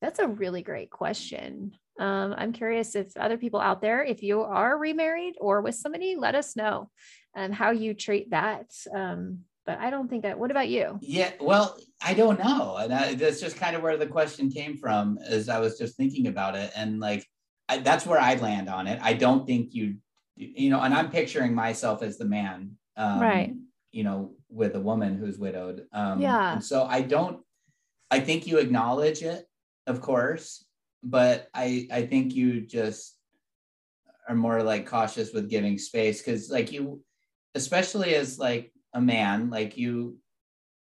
That's 0.00 0.20
a 0.20 0.28
really 0.28 0.62
great 0.62 0.90
question. 0.90 1.72
Um, 1.98 2.34
I'm 2.36 2.52
curious 2.52 2.94
if 2.94 3.16
other 3.16 3.36
people 3.36 3.60
out 3.60 3.82
there, 3.82 4.04
if 4.04 4.22
you 4.22 4.42
are 4.42 4.78
remarried 4.78 5.34
or 5.40 5.60
with 5.60 5.74
somebody, 5.74 6.14
let 6.16 6.36
us 6.36 6.54
know 6.54 6.90
and 7.34 7.52
um, 7.52 7.56
how 7.56 7.72
you 7.72 7.94
treat 7.94 8.30
that. 8.30 8.70
Um, 8.94 9.40
but 9.68 9.78
I 9.80 9.90
don't 9.90 10.08
think 10.08 10.22
that. 10.22 10.38
What 10.38 10.50
about 10.50 10.70
you? 10.70 10.98
Yeah, 11.02 11.32
well, 11.38 11.76
I 12.02 12.14
don't 12.14 12.38
know, 12.38 12.76
and 12.76 12.90
I, 12.90 13.14
that's 13.14 13.38
just 13.38 13.58
kind 13.58 13.76
of 13.76 13.82
where 13.82 13.98
the 13.98 14.06
question 14.06 14.50
came 14.50 14.78
from. 14.78 15.18
As 15.18 15.50
I 15.50 15.60
was 15.60 15.76
just 15.76 15.94
thinking 15.94 16.26
about 16.26 16.56
it, 16.56 16.72
and 16.74 17.00
like 17.00 17.26
I, 17.68 17.76
that's 17.76 18.06
where 18.06 18.18
I 18.18 18.36
land 18.36 18.70
on 18.70 18.86
it. 18.86 18.98
I 19.02 19.12
don't 19.12 19.46
think 19.46 19.74
you, 19.74 19.96
you 20.36 20.70
know, 20.70 20.80
and 20.80 20.94
I'm 20.94 21.10
picturing 21.10 21.54
myself 21.54 22.02
as 22.02 22.16
the 22.16 22.24
man, 22.24 22.78
um, 22.96 23.20
right? 23.20 23.54
You 23.92 24.04
know, 24.04 24.32
with 24.48 24.74
a 24.74 24.80
woman 24.80 25.18
who's 25.18 25.38
widowed. 25.38 25.84
Um, 25.92 26.22
yeah. 26.22 26.60
So 26.60 26.84
I 26.84 27.02
don't. 27.02 27.40
I 28.10 28.20
think 28.20 28.46
you 28.46 28.56
acknowledge 28.56 29.20
it, 29.22 29.44
of 29.86 30.00
course, 30.00 30.64
but 31.02 31.48
I 31.52 31.88
I 31.92 32.06
think 32.06 32.34
you 32.34 32.62
just 32.62 33.18
are 34.30 34.34
more 34.34 34.62
like 34.62 34.86
cautious 34.86 35.34
with 35.34 35.50
giving 35.50 35.76
space 35.76 36.22
because 36.22 36.48
like 36.48 36.72
you, 36.72 37.02
especially 37.54 38.14
as 38.14 38.38
like 38.38 38.72
a 38.94 39.00
man, 39.00 39.50
like 39.50 39.76
you, 39.76 40.18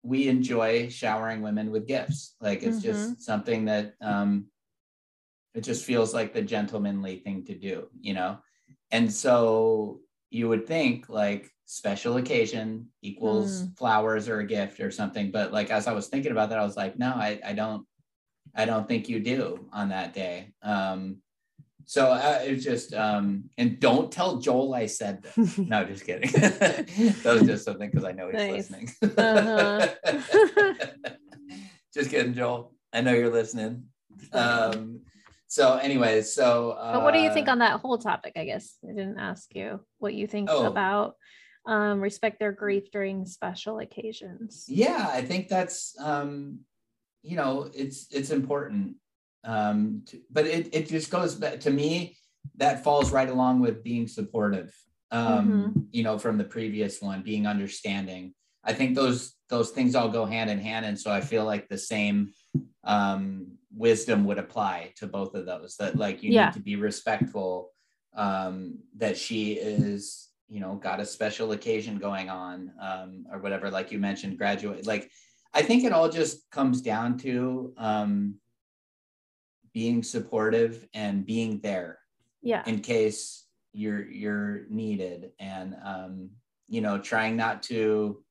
we 0.04 0.28
enjoy 0.28 0.90
showering 0.90 1.42
women 1.42 1.72
with 1.72 1.88
gifts. 1.88 2.36
Like 2.40 2.64
it's 2.64 2.78
mm-hmm. 2.78 2.86
just 2.86 3.24
something 3.24 3.66
that 3.66 3.96
um, 4.02 4.48
it 5.54 5.62
just 5.62 5.86
feels 5.86 6.14
like 6.14 6.34
the 6.34 6.42
gentlemanly 6.42 7.18
thing 7.18 7.46
to 7.46 7.56
do, 7.56 7.88
you 8.00 8.14
know. 8.14 8.38
And 8.92 9.12
so 9.12 10.02
you 10.30 10.50
would 10.50 10.68
think 10.68 11.10
like 11.10 11.50
special 11.66 12.18
occasion 12.18 12.88
equals 13.02 13.64
mm. 13.64 13.78
flowers 13.78 14.30
or 14.30 14.40
a 14.40 14.46
gift 14.46 14.80
or 14.80 14.92
something 14.92 15.32
but 15.32 15.52
like 15.52 15.72
as 15.72 15.88
i 15.88 15.94
was 15.94 16.08
thinking 16.08 16.32
about 16.32 16.50
that 16.50 16.60
i 16.60 16.64
was 16.64 16.78
like 16.78 16.98
no 16.98 17.08
i, 17.08 17.40
I 17.44 17.54
don't 17.54 17.86
i 18.54 18.66
don't 18.66 18.88
think 18.88 19.10
you 19.10 19.20
do 19.20 19.68
on 19.74 19.90
that 19.90 20.14
day 20.14 20.54
um 20.62 21.18
so 21.86 22.08
uh, 22.08 22.40
it's 22.42 22.64
just 22.64 22.94
um 22.94 23.44
and 23.58 23.80
don't 23.80 24.12
tell 24.12 24.38
joel 24.38 24.74
i 24.74 24.86
said 24.86 25.24
this 25.24 25.58
no 25.58 25.84
just 25.86 26.06
kidding 26.06 26.32
that 26.32 27.24
was 27.26 27.44
just 27.44 27.66
something 27.66 27.90
because 27.90 28.06
i 28.06 28.12
know 28.12 28.28
he's 28.28 28.36
nice. 28.36 28.72
listening 28.72 28.90
uh-huh. 29.18 29.88
just 31.94 32.10
kidding 32.10 32.34
joel 32.34 32.74
i 32.94 33.02
know 33.02 33.14
you're 33.14 33.32
listening 33.32 33.84
um 34.34 35.02
so 35.48 35.76
anyways 35.78 36.34
so 36.34 36.72
uh, 36.72 36.94
but 36.94 37.04
what 37.04 37.14
do 37.14 37.20
you 37.20 37.32
think 37.32 37.48
uh, 37.48 37.52
on 37.52 37.60
that 37.60 37.80
whole 37.80 37.98
topic 37.98 38.34
i 38.36 38.46
guess 38.46 38.78
i 38.84 38.88
didn't 38.88 39.20
ask 39.20 39.54
you 39.56 39.80
what 40.00 40.14
you 40.14 40.28
think 40.28 40.50
oh. 40.52 40.66
about 40.66 41.16
um, 41.66 42.00
respect 42.00 42.40
their 42.40 42.52
grief 42.52 42.92
during 42.92 43.26
special 43.26 43.80
occasions. 43.80 44.66
Yeah, 44.68 45.10
I 45.12 45.22
think 45.22 45.48
that's 45.48 45.96
um, 46.00 46.60
you 47.24 47.36
know 47.36 47.70
it's 47.74 48.08
it's 48.12 48.30
important, 48.30 48.96
um, 49.46 50.04
to, 50.08 50.20
but 50.32 50.46
it 50.46 50.70
it 50.74 50.88
just 50.88 51.12
goes 51.12 51.36
back 51.36 51.62
to 51.62 51.72
me 51.72 52.18
that 52.58 52.84
falls 52.84 53.12
right 53.12 53.30
along 53.30 53.60
with 53.60 53.84
being 53.84 54.08
supportive. 54.08 54.74
Um, 55.12 55.48
mm-hmm. 55.48 55.80
You 55.92 56.04
know, 56.04 56.18
from 56.18 56.38
the 56.38 56.44
previous 56.44 57.02
one, 57.02 57.22
being 57.22 57.48
understanding. 57.48 58.34
I 58.64 58.74
think 58.74 58.96
those 58.96 59.34
those 59.50 59.70
things 59.70 59.96
all 59.96 60.10
go 60.10 60.26
hand 60.26 60.50
in 60.50 60.60
hand, 60.60 60.86
and 60.86 61.00
so 61.00 61.12
I 61.12 61.22
feel 61.22 61.46
like 61.46 61.68
the 61.68 61.78
same 61.78 62.34
um, 62.84 63.58
wisdom 63.72 64.26
would 64.26 64.40
apply 64.40 64.94
to 64.98 65.08
both 65.08 65.36
of 65.36 65.46
those. 65.46 65.76
That 65.78 65.96
like 65.96 66.24
you 66.24 66.32
yeah. 66.32 66.46
need 66.46 66.54
to 66.54 66.62
be 66.62 66.76
respectful. 66.76 67.72
Um, 68.16 68.80
that 68.98 69.18
she 69.18 69.54
is 69.54 70.30
you 70.48 70.60
know 70.60 70.76
got 70.76 71.00
a 71.00 71.06
special 71.06 71.52
occasion 71.52 71.98
going 71.98 72.30
on 72.30 72.72
um, 72.82 73.26
or 73.32 73.40
whatever 73.40 73.70
like 73.70 73.92
you 73.92 74.00
mentioned 74.00 74.38
graduate 74.38 74.86
like 74.86 75.10
i 75.54 75.62
think 75.62 75.84
it 75.84 75.92
all 75.92 76.08
just 76.08 76.50
comes 76.52 76.82
down 76.82 77.18
to 77.18 77.74
um, 77.78 78.36
being 79.76 80.02
supportive 80.02 80.88
and 80.94 81.26
being 81.26 81.60
there 81.60 82.00
yeah 82.42 82.64
in 82.66 82.80
case 82.80 83.46
you're 83.74 84.10
you're 84.10 84.62
needed 84.70 85.32
and 85.40 85.76
um, 85.84 86.30
you 86.68 86.82
know 86.82 86.98
trying 86.98 87.36
not 87.36 87.62
to 87.62 88.24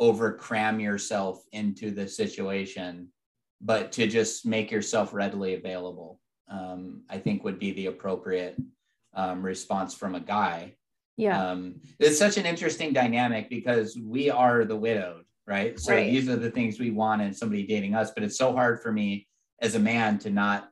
over 0.00 0.32
cram 0.32 0.80
yourself 0.80 1.44
into 1.52 1.92
the 1.92 2.06
situation 2.06 3.08
but 3.60 3.92
to 3.92 4.08
just 4.08 4.44
make 4.44 4.70
yourself 4.70 5.14
readily 5.14 5.54
available 5.54 6.20
um, 6.50 7.02
i 7.08 7.16
think 7.16 7.44
would 7.44 7.60
be 7.60 7.70
the 7.72 7.86
appropriate 7.86 8.56
um, 9.14 9.40
response 9.42 9.94
from 9.94 10.16
a 10.16 10.20
guy 10.20 10.74
yeah. 11.20 11.50
Um, 11.50 11.82
it's 11.98 12.18
such 12.18 12.38
an 12.38 12.46
interesting 12.46 12.94
dynamic 12.94 13.50
because 13.50 13.94
we 13.94 14.30
are 14.30 14.64
the 14.64 14.76
widowed, 14.76 15.24
right? 15.46 15.78
So 15.78 15.92
right. 15.92 16.10
these 16.10 16.30
are 16.30 16.36
the 16.36 16.50
things 16.50 16.80
we 16.80 16.92
want 16.92 17.20
in 17.20 17.34
somebody 17.34 17.66
dating 17.66 17.94
us, 17.94 18.10
but 18.12 18.22
it's 18.22 18.38
so 18.38 18.54
hard 18.54 18.80
for 18.80 18.90
me 18.90 19.28
as 19.60 19.74
a 19.74 19.78
man 19.78 20.18
to 20.20 20.30
not 20.30 20.70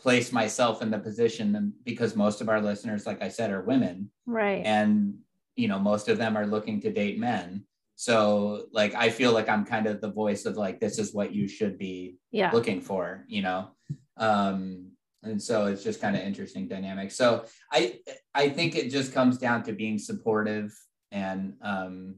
place 0.00 0.32
myself 0.32 0.82
in 0.82 0.90
the 0.90 0.98
position 0.98 1.72
because 1.84 2.16
most 2.16 2.40
of 2.40 2.48
our 2.48 2.60
listeners, 2.60 3.06
like 3.06 3.22
I 3.22 3.28
said, 3.28 3.50
are 3.50 3.62
women. 3.62 4.10
Right. 4.26 4.62
And, 4.64 5.18
you 5.56 5.68
know, 5.68 5.78
most 5.78 6.08
of 6.08 6.18
them 6.18 6.36
are 6.36 6.46
looking 6.46 6.80
to 6.82 6.92
date 6.92 7.18
men. 7.18 7.64
So 7.96 8.66
like 8.72 8.94
I 8.94 9.08
feel 9.08 9.32
like 9.32 9.48
I'm 9.48 9.64
kind 9.64 9.86
of 9.86 10.00
the 10.00 10.10
voice 10.10 10.46
of 10.46 10.56
like 10.56 10.80
this 10.80 10.98
is 10.98 11.14
what 11.14 11.32
you 11.32 11.46
should 11.46 11.78
be 11.78 12.16
yeah. 12.32 12.50
looking 12.52 12.80
for, 12.80 13.24
you 13.28 13.42
know. 13.42 13.68
Um 14.16 14.90
and 15.24 15.42
so 15.42 15.66
it's 15.66 15.82
just 15.82 16.00
kind 16.00 16.14
of 16.14 16.22
interesting 16.22 16.68
dynamic 16.68 17.10
so 17.10 17.44
i 17.72 17.98
i 18.34 18.48
think 18.48 18.76
it 18.76 18.90
just 18.90 19.12
comes 19.12 19.38
down 19.38 19.62
to 19.62 19.72
being 19.72 19.98
supportive 19.98 20.72
and 21.10 21.54
um 21.62 22.14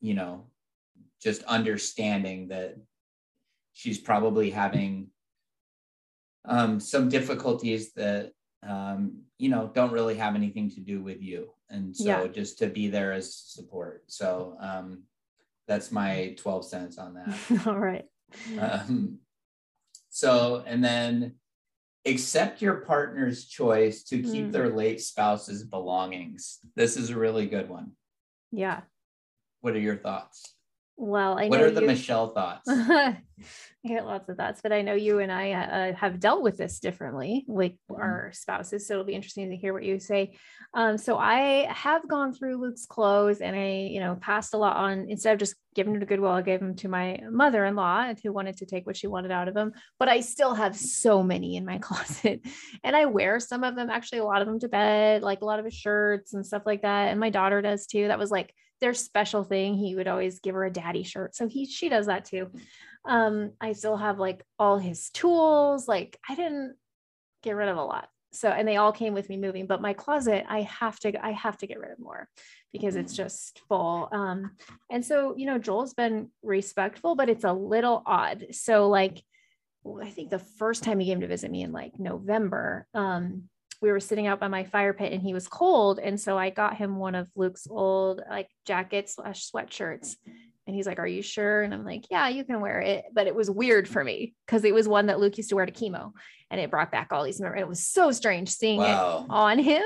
you 0.00 0.14
know 0.14 0.46
just 1.22 1.42
understanding 1.44 2.48
that 2.48 2.76
she's 3.72 3.98
probably 3.98 4.50
having 4.50 5.08
um 6.48 6.80
some 6.80 7.08
difficulties 7.08 7.92
that 7.92 8.32
um 8.66 9.22
you 9.38 9.48
know 9.48 9.70
don't 9.74 9.92
really 9.92 10.16
have 10.16 10.34
anything 10.34 10.70
to 10.70 10.80
do 10.80 11.02
with 11.02 11.22
you 11.22 11.50
and 11.70 11.96
so 11.96 12.04
yeah. 12.04 12.26
just 12.26 12.58
to 12.58 12.66
be 12.66 12.88
there 12.88 13.12
as 13.12 13.34
support 13.34 14.02
so 14.06 14.56
um 14.60 15.02
that's 15.66 15.92
my 15.92 16.34
12 16.38 16.64
cents 16.64 16.98
on 16.98 17.14
that 17.14 17.66
all 17.66 17.78
right 17.78 18.06
um 18.58 19.18
so 20.10 20.62
and 20.66 20.82
then 20.82 21.34
accept 22.08 22.62
your 22.62 22.76
partner's 22.76 23.46
choice 23.46 24.02
to 24.04 24.22
keep 24.22 24.46
mm. 24.46 24.52
their 24.52 24.70
late 24.70 25.00
spouse's 25.00 25.62
belongings. 25.62 26.58
This 26.74 26.96
is 26.96 27.10
a 27.10 27.18
really 27.18 27.46
good 27.46 27.68
one. 27.68 27.92
Yeah. 28.50 28.80
What 29.60 29.74
are 29.74 29.80
your 29.80 29.96
thoughts? 29.96 30.54
Well, 31.00 31.38
I 31.38 31.44
know 31.44 31.50
what 31.50 31.60
are 31.60 31.70
the 31.70 31.82
Michelle 31.82 32.28
thoughts? 32.34 32.68
I 32.68 33.16
get 33.86 34.04
lots 34.04 34.28
of 34.28 34.36
thoughts, 34.36 34.60
but 34.60 34.72
I 34.72 34.82
know 34.82 34.94
you 34.94 35.20
and 35.20 35.30
I 35.30 35.52
uh, 35.52 35.94
have 35.94 36.18
dealt 36.18 36.42
with 36.42 36.56
this 36.56 36.80
differently, 36.80 37.44
like 37.46 37.76
mm-hmm. 37.88 38.02
our 38.02 38.32
spouses. 38.34 38.86
So 38.88 38.94
it'll 38.94 39.04
be 39.04 39.14
interesting 39.14 39.50
to 39.50 39.56
hear 39.56 39.72
what 39.72 39.84
you 39.84 40.00
say. 40.00 40.36
Um, 40.74 40.98
so 40.98 41.16
I 41.16 41.68
have 41.70 42.08
gone 42.08 42.34
through 42.34 42.60
Luke's 42.60 42.84
clothes 42.84 43.40
and 43.40 43.54
I, 43.54 43.88
you 43.92 44.00
know, 44.00 44.16
passed 44.20 44.54
a 44.54 44.58
lot 44.58 44.76
on 44.76 45.06
instead 45.08 45.34
of 45.34 45.38
just 45.38 45.54
giving 45.76 45.92
them 45.92 46.00
to 46.00 46.06
Goodwill, 46.06 46.32
I 46.32 46.42
gave 46.42 46.58
them 46.58 46.74
to 46.76 46.88
my 46.88 47.20
mother 47.30 47.64
in 47.64 47.76
law 47.76 48.12
who 48.20 48.32
wanted 48.32 48.56
to 48.56 48.66
take 48.66 48.84
what 48.84 48.96
she 48.96 49.06
wanted 49.06 49.30
out 49.30 49.46
of 49.46 49.54
them. 49.54 49.70
But 50.00 50.08
I 50.08 50.18
still 50.18 50.54
have 50.54 50.76
so 50.76 51.22
many 51.22 51.54
in 51.54 51.64
my 51.64 51.78
closet 51.82 52.44
and 52.82 52.96
I 52.96 53.04
wear 53.04 53.38
some 53.38 53.62
of 53.62 53.76
them, 53.76 53.88
actually, 53.88 54.18
a 54.18 54.24
lot 54.24 54.42
of 54.42 54.48
them 54.48 54.58
to 54.58 54.68
bed, 54.68 55.22
like 55.22 55.42
a 55.42 55.44
lot 55.44 55.60
of 55.60 55.64
his 55.64 55.74
shirts 55.74 56.34
and 56.34 56.44
stuff 56.44 56.64
like 56.66 56.82
that. 56.82 57.10
And 57.10 57.20
my 57.20 57.30
daughter 57.30 57.62
does 57.62 57.86
too. 57.86 58.08
That 58.08 58.18
was 58.18 58.32
like, 58.32 58.52
their 58.80 58.94
special 58.94 59.44
thing. 59.44 59.74
He 59.74 59.94
would 59.94 60.08
always 60.08 60.40
give 60.40 60.54
her 60.54 60.64
a 60.64 60.72
daddy 60.72 61.02
shirt. 61.02 61.34
So 61.34 61.48
he 61.48 61.66
she 61.66 61.88
does 61.88 62.06
that 62.06 62.24
too. 62.24 62.50
Um, 63.04 63.52
I 63.60 63.72
still 63.72 63.96
have 63.96 64.18
like 64.18 64.44
all 64.58 64.78
his 64.78 65.10
tools. 65.10 65.88
Like 65.88 66.18
I 66.28 66.34
didn't 66.34 66.76
get 67.42 67.56
rid 67.56 67.68
of 67.68 67.76
a 67.76 67.84
lot. 67.84 68.08
So 68.32 68.48
and 68.48 68.68
they 68.68 68.76
all 68.76 68.92
came 68.92 69.14
with 69.14 69.28
me 69.28 69.36
moving, 69.36 69.66
but 69.66 69.80
my 69.80 69.94
closet, 69.94 70.44
I 70.48 70.62
have 70.62 70.98
to 71.00 71.24
I 71.24 71.32
have 71.32 71.56
to 71.58 71.66
get 71.66 71.80
rid 71.80 71.92
of 71.92 71.98
more 71.98 72.28
because 72.72 72.96
it's 72.96 73.14
just 73.14 73.60
full. 73.68 74.08
Um, 74.12 74.52
and 74.90 75.04
so 75.04 75.34
you 75.36 75.46
know, 75.46 75.58
Joel's 75.58 75.94
been 75.94 76.30
respectful, 76.42 77.14
but 77.14 77.30
it's 77.30 77.44
a 77.44 77.52
little 77.52 78.02
odd. 78.04 78.46
So 78.52 78.88
like 78.88 79.22
I 80.02 80.10
think 80.10 80.30
the 80.30 80.38
first 80.38 80.82
time 80.82 81.00
he 81.00 81.06
came 81.06 81.20
to 81.20 81.26
visit 81.26 81.50
me 81.50 81.62
in 81.62 81.72
like 81.72 81.98
November, 81.98 82.86
um, 82.94 83.48
we 83.80 83.90
were 83.92 84.00
sitting 84.00 84.26
out 84.26 84.40
by 84.40 84.48
my 84.48 84.64
fire 84.64 84.92
pit 84.92 85.12
and 85.12 85.22
he 85.22 85.34
was 85.34 85.48
cold. 85.48 85.98
And 85.98 86.20
so 86.20 86.36
I 86.36 86.50
got 86.50 86.76
him 86.76 86.96
one 86.96 87.14
of 87.14 87.28
Luke's 87.36 87.66
old 87.70 88.20
like 88.28 88.48
jackets 88.66 89.14
slash 89.14 89.50
sweatshirts. 89.50 90.16
And 90.66 90.74
he's 90.74 90.86
like, 90.86 90.98
Are 90.98 91.06
you 91.06 91.22
sure? 91.22 91.62
And 91.62 91.72
I'm 91.72 91.84
like, 91.84 92.06
Yeah, 92.10 92.28
you 92.28 92.44
can 92.44 92.60
wear 92.60 92.80
it. 92.80 93.04
But 93.12 93.26
it 93.26 93.34
was 93.34 93.50
weird 93.50 93.88
for 93.88 94.02
me 94.02 94.34
because 94.46 94.64
it 94.64 94.74
was 94.74 94.88
one 94.88 95.06
that 95.06 95.20
Luke 95.20 95.36
used 95.36 95.50
to 95.50 95.56
wear 95.56 95.66
to 95.66 95.72
chemo. 95.72 96.12
And 96.50 96.60
it 96.60 96.70
brought 96.70 96.90
back 96.90 97.08
all 97.12 97.24
these 97.24 97.40
memories. 97.40 97.62
It 97.62 97.68
was 97.68 97.86
so 97.86 98.10
strange 98.10 98.50
seeing 98.50 98.78
wow. 98.78 99.24
it 99.24 99.30
on 99.30 99.58
him. 99.58 99.84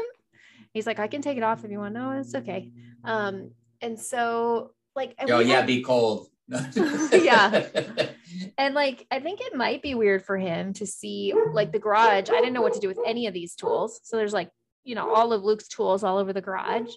He's 0.72 0.86
like, 0.86 0.98
I 0.98 1.06
can 1.06 1.20
take 1.20 1.36
it 1.36 1.42
off 1.42 1.64
if 1.64 1.70
you 1.70 1.78
want. 1.78 1.94
No, 1.94 2.12
it's 2.12 2.34
okay. 2.34 2.70
Um, 3.04 3.50
and 3.80 3.98
so 3.98 4.72
like 4.94 5.14
oh 5.20 5.40
yeah, 5.40 5.56
had, 5.56 5.66
be 5.66 5.82
cold. 5.82 6.28
yeah. 7.12 7.66
And 8.58 8.74
like, 8.74 9.06
I 9.10 9.20
think 9.20 9.40
it 9.40 9.54
might 9.54 9.82
be 9.82 9.94
weird 9.94 10.24
for 10.24 10.36
him 10.36 10.72
to 10.74 10.86
see 10.86 11.34
like 11.52 11.72
the 11.72 11.78
garage. 11.78 12.30
I 12.30 12.40
didn't 12.40 12.52
know 12.52 12.62
what 12.62 12.74
to 12.74 12.80
do 12.80 12.88
with 12.88 12.98
any 13.06 13.26
of 13.26 13.34
these 13.34 13.54
tools. 13.54 14.00
So 14.04 14.16
there's 14.16 14.32
like, 14.32 14.50
you 14.84 14.94
know, 14.94 15.14
all 15.14 15.32
of 15.32 15.42
Luke's 15.42 15.68
tools 15.68 16.04
all 16.04 16.18
over 16.18 16.32
the 16.32 16.40
garage. 16.40 16.90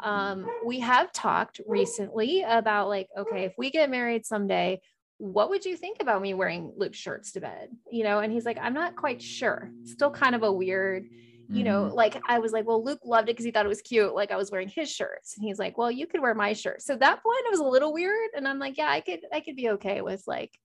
Um, 0.00 0.46
we 0.64 0.80
have 0.80 1.12
talked 1.12 1.60
recently 1.66 2.42
about 2.42 2.88
like, 2.88 3.08
okay, 3.16 3.44
if 3.44 3.52
we 3.58 3.70
get 3.70 3.90
married 3.90 4.24
someday, 4.24 4.80
what 5.18 5.50
would 5.50 5.66
you 5.66 5.76
think 5.76 5.98
about 6.00 6.22
me 6.22 6.32
wearing 6.32 6.72
Luke's 6.76 6.98
shirts 6.98 7.32
to 7.32 7.40
bed? 7.40 7.68
You 7.90 8.04
know, 8.04 8.20
and 8.20 8.32
he's 8.32 8.46
like, 8.46 8.58
I'm 8.60 8.72
not 8.72 8.96
quite 8.96 9.20
sure. 9.20 9.70
Still 9.84 10.10
kind 10.10 10.34
of 10.34 10.42
a 10.42 10.52
weird 10.52 11.06
you 11.52 11.64
know, 11.64 11.86
mm-hmm. 11.86 11.94
like 11.94 12.22
I 12.28 12.38
was 12.38 12.52
like, 12.52 12.64
well, 12.64 12.84
Luke 12.84 13.00
loved 13.04 13.28
it 13.28 13.32
because 13.32 13.44
he 13.44 13.50
thought 13.50 13.66
it 13.66 13.68
was 13.68 13.82
cute. 13.82 14.14
Like 14.14 14.30
I 14.30 14.36
was 14.36 14.52
wearing 14.52 14.68
his 14.68 14.88
shirts, 14.90 15.36
and 15.36 15.44
he's 15.44 15.58
like, 15.58 15.76
well, 15.76 15.90
you 15.90 16.06
could 16.06 16.20
wear 16.20 16.34
my 16.34 16.52
shirt. 16.52 16.80
So 16.80 16.94
that 16.94 17.22
point, 17.22 17.44
it 17.44 17.50
was 17.50 17.58
a 17.58 17.64
little 17.64 17.92
weird, 17.92 18.30
and 18.36 18.46
I'm 18.46 18.60
like, 18.60 18.78
yeah, 18.78 18.88
I 18.88 19.00
could, 19.00 19.20
I 19.32 19.40
could 19.40 19.56
be 19.56 19.70
okay 19.70 20.00
with 20.00 20.22
like 20.28 20.56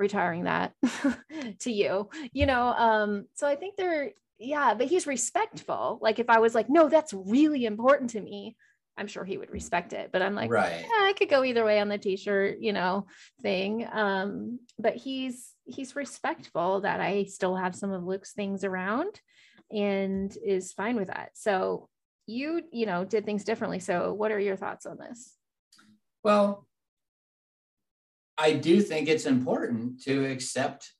retiring 0.00 0.44
that 0.44 0.72
to 1.60 1.70
you, 1.70 2.08
you 2.32 2.46
know. 2.46 2.68
Um, 2.68 3.26
so 3.34 3.46
I 3.46 3.54
think 3.54 3.76
they're, 3.76 4.10
yeah, 4.38 4.74
but 4.74 4.88
he's 4.88 5.06
respectful. 5.06 5.98
Like 6.00 6.18
if 6.18 6.30
I 6.30 6.40
was 6.40 6.54
like, 6.54 6.68
no, 6.68 6.88
that's 6.88 7.12
really 7.12 7.66
important 7.66 8.10
to 8.10 8.20
me, 8.20 8.56
I'm 8.96 9.06
sure 9.06 9.24
he 9.24 9.38
would 9.38 9.50
respect 9.50 9.92
it. 9.92 10.10
But 10.12 10.22
I'm 10.22 10.34
like, 10.34 10.50
right. 10.50 10.80
Yeah, 10.80 11.04
I 11.06 11.14
could 11.16 11.28
go 11.28 11.44
either 11.44 11.64
way 11.64 11.80
on 11.80 11.88
the 11.88 11.98
t-shirt, 11.98 12.58
you 12.60 12.72
know, 12.72 13.06
thing. 13.42 13.86
Um, 13.90 14.60
but 14.78 14.96
he's 14.96 15.54
he's 15.64 15.94
respectful 15.94 16.80
that 16.80 17.00
I 17.00 17.24
still 17.24 17.54
have 17.54 17.76
some 17.76 17.92
of 17.92 18.04
Luke's 18.04 18.32
things 18.32 18.64
around 18.64 19.20
and 19.70 20.36
is 20.44 20.72
fine 20.72 20.96
with 20.96 21.08
that. 21.08 21.30
So 21.34 21.88
you, 22.26 22.62
you 22.72 22.86
know, 22.86 23.04
did 23.04 23.24
things 23.24 23.44
differently. 23.44 23.78
So 23.78 24.12
what 24.12 24.32
are 24.32 24.38
your 24.38 24.56
thoughts 24.56 24.86
on 24.86 24.98
this? 24.98 25.34
Well, 26.22 26.66
I 28.40 28.54
do 28.54 28.80
think 28.80 29.08
it's 29.08 29.26
important 29.26 30.02
to 30.04 30.24
accept 30.26 30.90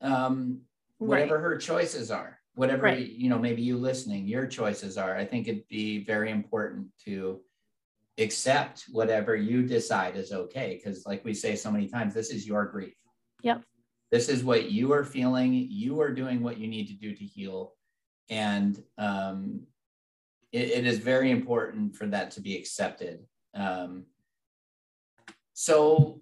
um, 0.00 0.60
whatever 0.98 1.34
right. 1.34 1.42
her 1.42 1.56
choices 1.58 2.10
are 2.10 2.38
whatever 2.54 2.82
right. 2.82 3.10
you 3.10 3.28
know 3.28 3.38
maybe 3.38 3.62
you 3.62 3.76
listening 3.76 4.26
your 4.26 4.46
choices 4.46 4.98
are. 4.98 5.16
I 5.16 5.24
think 5.24 5.48
it'd 5.48 5.68
be 5.68 6.04
very 6.04 6.30
important 6.30 6.88
to 7.04 7.40
accept 8.18 8.84
whatever 8.90 9.34
you 9.34 9.62
decide 9.62 10.16
is 10.16 10.32
okay 10.32 10.78
because 10.82 11.06
like 11.06 11.24
we 11.24 11.32
say 11.32 11.56
so 11.56 11.70
many 11.70 11.88
times 11.88 12.12
this 12.12 12.30
is 12.30 12.46
your 12.46 12.66
grief. 12.66 12.94
Yep. 13.42 13.62
This 14.10 14.28
is 14.28 14.44
what 14.44 14.70
you 14.70 14.92
are 14.92 15.04
feeling. 15.04 15.54
You 15.54 16.00
are 16.02 16.12
doing 16.12 16.42
what 16.42 16.58
you 16.58 16.68
need 16.68 16.88
to 16.88 16.92
do 16.92 17.14
to 17.14 17.24
heal. 17.24 17.72
And 18.28 18.82
um, 18.98 19.62
it, 20.52 20.70
it 20.70 20.86
is 20.86 20.98
very 20.98 21.30
important 21.30 21.96
for 21.96 22.06
that 22.08 22.32
to 22.32 22.42
be 22.42 22.56
accepted. 22.56 23.20
Um, 23.54 24.04
so 25.54 26.20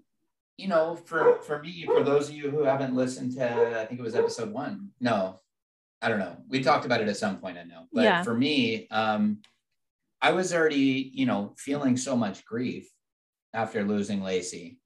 you 0.61 0.69
know 0.69 0.97
for 0.97 1.41
for 1.43 1.61
me 1.61 1.85
for 1.87 2.03
those 2.03 2.29
of 2.29 2.35
you 2.35 2.51
who 2.51 2.63
haven't 2.63 2.95
listened 2.95 3.33
to 3.33 3.81
i 3.81 3.87
think 3.87 3.99
it 4.01 4.03
was 4.03 4.15
episode 4.15 4.53
one 4.53 4.91
no 5.01 5.41
I 6.03 6.09
don't 6.09 6.19
know. 6.19 6.37
We 6.49 6.63
talked 6.63 6.87
about 6.87 7.01
it 7.01 7.09
at 7.09 7.17
some 7.17 7.39
point, 7.39 7.59
I 7.59 7.65
know. 7.65 7.85
But 7.93 8.05
yeah. 8.05 8.23
for 8.23 8.35
me, 8.35 8.89
um, 8.91 9.39
I 10.23 10.33
was 10.33 10.55
already, 10.55 11.11
you 11.15 11.27
know, 11.27 11.55
feeling 11.59 11.97
so 11.97 12.17
much 12.17 12.45
grief 12.45 12.91
after 13.53 13.85
losing 13.85 14.23
Lacey 14.23 14.79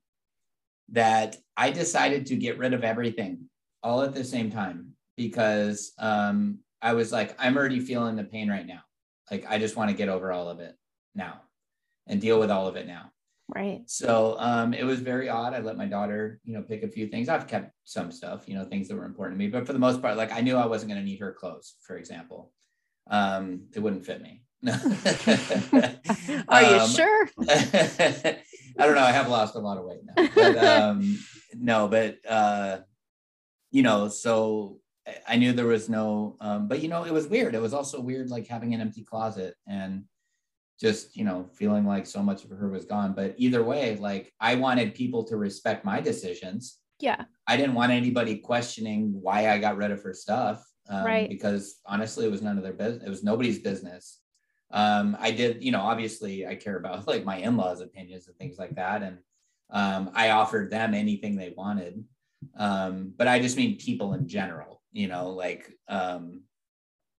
that 0.90 1.36
I 1.56 1.70
decided 1.70 2.26
to 2.26 2.36
get 2.36 2.58
rid 2.58 2.74
of 2.74 2.84
everything 2.84 3.48
all 3.82 4.02
at 4.02 4.14
the 4.14 4.24
same 4.24 4.50
time 4.50 4.92
because 5.16 5.92
um, 5.98 6.58
I 6.82 6.94
was 6.94 7.12
like, 7.12 7.36
I'm 7.38 7.56
already 7.56 7.80
feeling 7.80 8.16
the 8.16 8.24
pain 8.24 8.50
right 8.50 8.66
now. 8.66 8.80
Like, 9.30 9.46
I 9.48 9.58
just 9.58 9.76
want 9.76 9.90
to 9.90 9.96
get 9.96 10.08
over 10.08 10.32
all 10.32 10.48
of 10.48 10.60
it 10.60 10.74
now 11.14 11.42
and 12.06 12.20
deal 12.20 12.40
with 12.40 12.50
all 12.50 12.66
of 12.66 12.76
it 12.76 12.86
now. 12.86 13.10
Right. 13.54 13.82
So 13.86 14.36
um, 14.40 14.74
it 14.74 14.84
was 14.84 14.98
very 14.98 15.28
odd. 15.28 15.54
I 15.54 15.60
let 15.60 15.76
my 15.76 15.86
daughter, 15.86 16.40
you 16.44 16.54
know, 16.54 16.62
pick 16.62 16.82
a 16.82 16.88
few 16.88 17.06
things. 17.06 17.28
I've 17.28 17.46
kept 17.46 17.72
some 17.84 18.10
stuff, 18.10 18.48
you 18.48 18.54
know, 18.54 18.64
things 18.64 18.88
that 18.88 18.96
were 18.96 19.04
important 19.04 19.38
to 19.38 19.44
me, 19.44 19.48
but 19.48 19.64
for 19.64 19.72
the 19.72 19.78
most 19.78 20.02
part, 20.02 20.16
like 20.16 20.32
I 20.32 20.40
knew 20.40 20.56
I 20.56 20.66
wasn't 20.66 20.90
going 20.90 21.00
to 21.00 21.06
need 21.06 21.20
her 21.20 21.32
clothes, 21.32 21.76
for 21.86 21.96
example. 21.96 22.52
Um, 23.08 23.68
it 23.72 23.80
wouldn't 23.80 24.04
fit 24.04 24.20
me. 24.22 24.42
Are 26.48 26.62
you 26.62 26.76
um, 26.78 26.90
sure? 26.90 27.28
I 27.48 28.86
don't 28.86 28.96
know. 28.96 29.02
I 29.02 29.12
have 29.12 29.28
lost 29.28 29.54
a 29.54 29.60
lot 29.60 29.78
of 29.78 29.84
weight 29.84 30.00
now, 30.04 30.28
but 30.34 30.58
um, 30.58 31.18
no, 31.54 31.86
but 31.86 32.18
uh, 32.28 32.78
you 33.70 33.82
know, 33.82 34.08
so 34.08 34.80
I 35.28 35.36
knew 35.36 35.52
there 35.52 35.66
was 35.66 35.88
no, 35.88 36.36
um, 36.40 36.66
but 36.66 36.80
you 36.80 36.88
know, 36.88 37.04
it 37.04 37.12
was 37.12 37.28
weird. 37.28 37.54
It 37.54 37.62
was 37.62 37.74
also 37.74 38.00
weird, 38.00 38.30
like 38.30 38.48
having 38.48 38.74
an 38.74 38.80
empty 38.80 39.04
closet 39.04 39.54
and 39.68 40.04
just 40.80 41.16
you 41.16 41.24
know 41.24 41.48
feeling 41.54 41.86
like 41.86 42.06
so 42.06 42.22
much 42.22 42.44
of 42.44 42.50
her 42.50 42.68
was 42.68 42.84
gone. 42.84 43.12
But 43.12 43.34
either 43.38 43.62
way 43.62 43.96
like 43.96 44.32
i 44.40 44.54
wanted 44.54 44.94
people 44.94 45.24
to 45.24 45.36
respect 45.36 45.84
my 45.84 46.00
decisions. 46.00 46.78
Yeah. 47.00 47.24
I 47.46 47.56
didn't 47.56 47.74
want 47.74 47.92
anybody 47.92 48.38
questioning 48.38 49.12
why 49.20 49.50
i 49.50 49.58
got 49.58 49.76
rid 49.76 49.90
of 49.90 50.02
her 50.02 50.14
stuff 50.14 50.64
um, 50.88 51.04
right. 51.04 51.28
because 51.28 51.80
honestly 51.86 52.26
it 52.26 52.30
was 52.30 52.42
none 52.42 52.56
of 52.56 52.64
their 52.64 52.72
business 52.72 53.04
it 53.04 53.10
was 53.10 53.24
nobody's 53.24 53.58
business. 53.58 54.20
Um, 54.70 55.16
i 55.20 55.30
did 55.30 55.62
you 55.62 55.72
know 55.72 55.80
obviously 55.80 56.46
i 56.46 56.54
care 56.54 56.76
about 56.76 57.06
like 57.12 57.24
my 57.24 57.36
in-laws 57.36 57.80
opinions 57.80 58.26
and 58.28 58.36
things 58.36 58.58
like 58.58 58.74
that. 58.76 59.02
And 59.02 59.18
um, 59.70 60.10
i 60.14 60.30
offered 60.30 60.70
them 60.70 60.94
anything 60.94 61.36
they 61.36 61.54
wanted. 61.56 62.04
Um, 62.58 63.12
but 63.16 63.28
i 63.28 63.38
just 63.38 63.56
mean 63.56 63.76
people 63.78 64.14
in 64.14 64.26
general 64.28 64.82
you 64.92 65.08
know 65.08 65.30
like 65.30 65.72
um, 65.88 66.42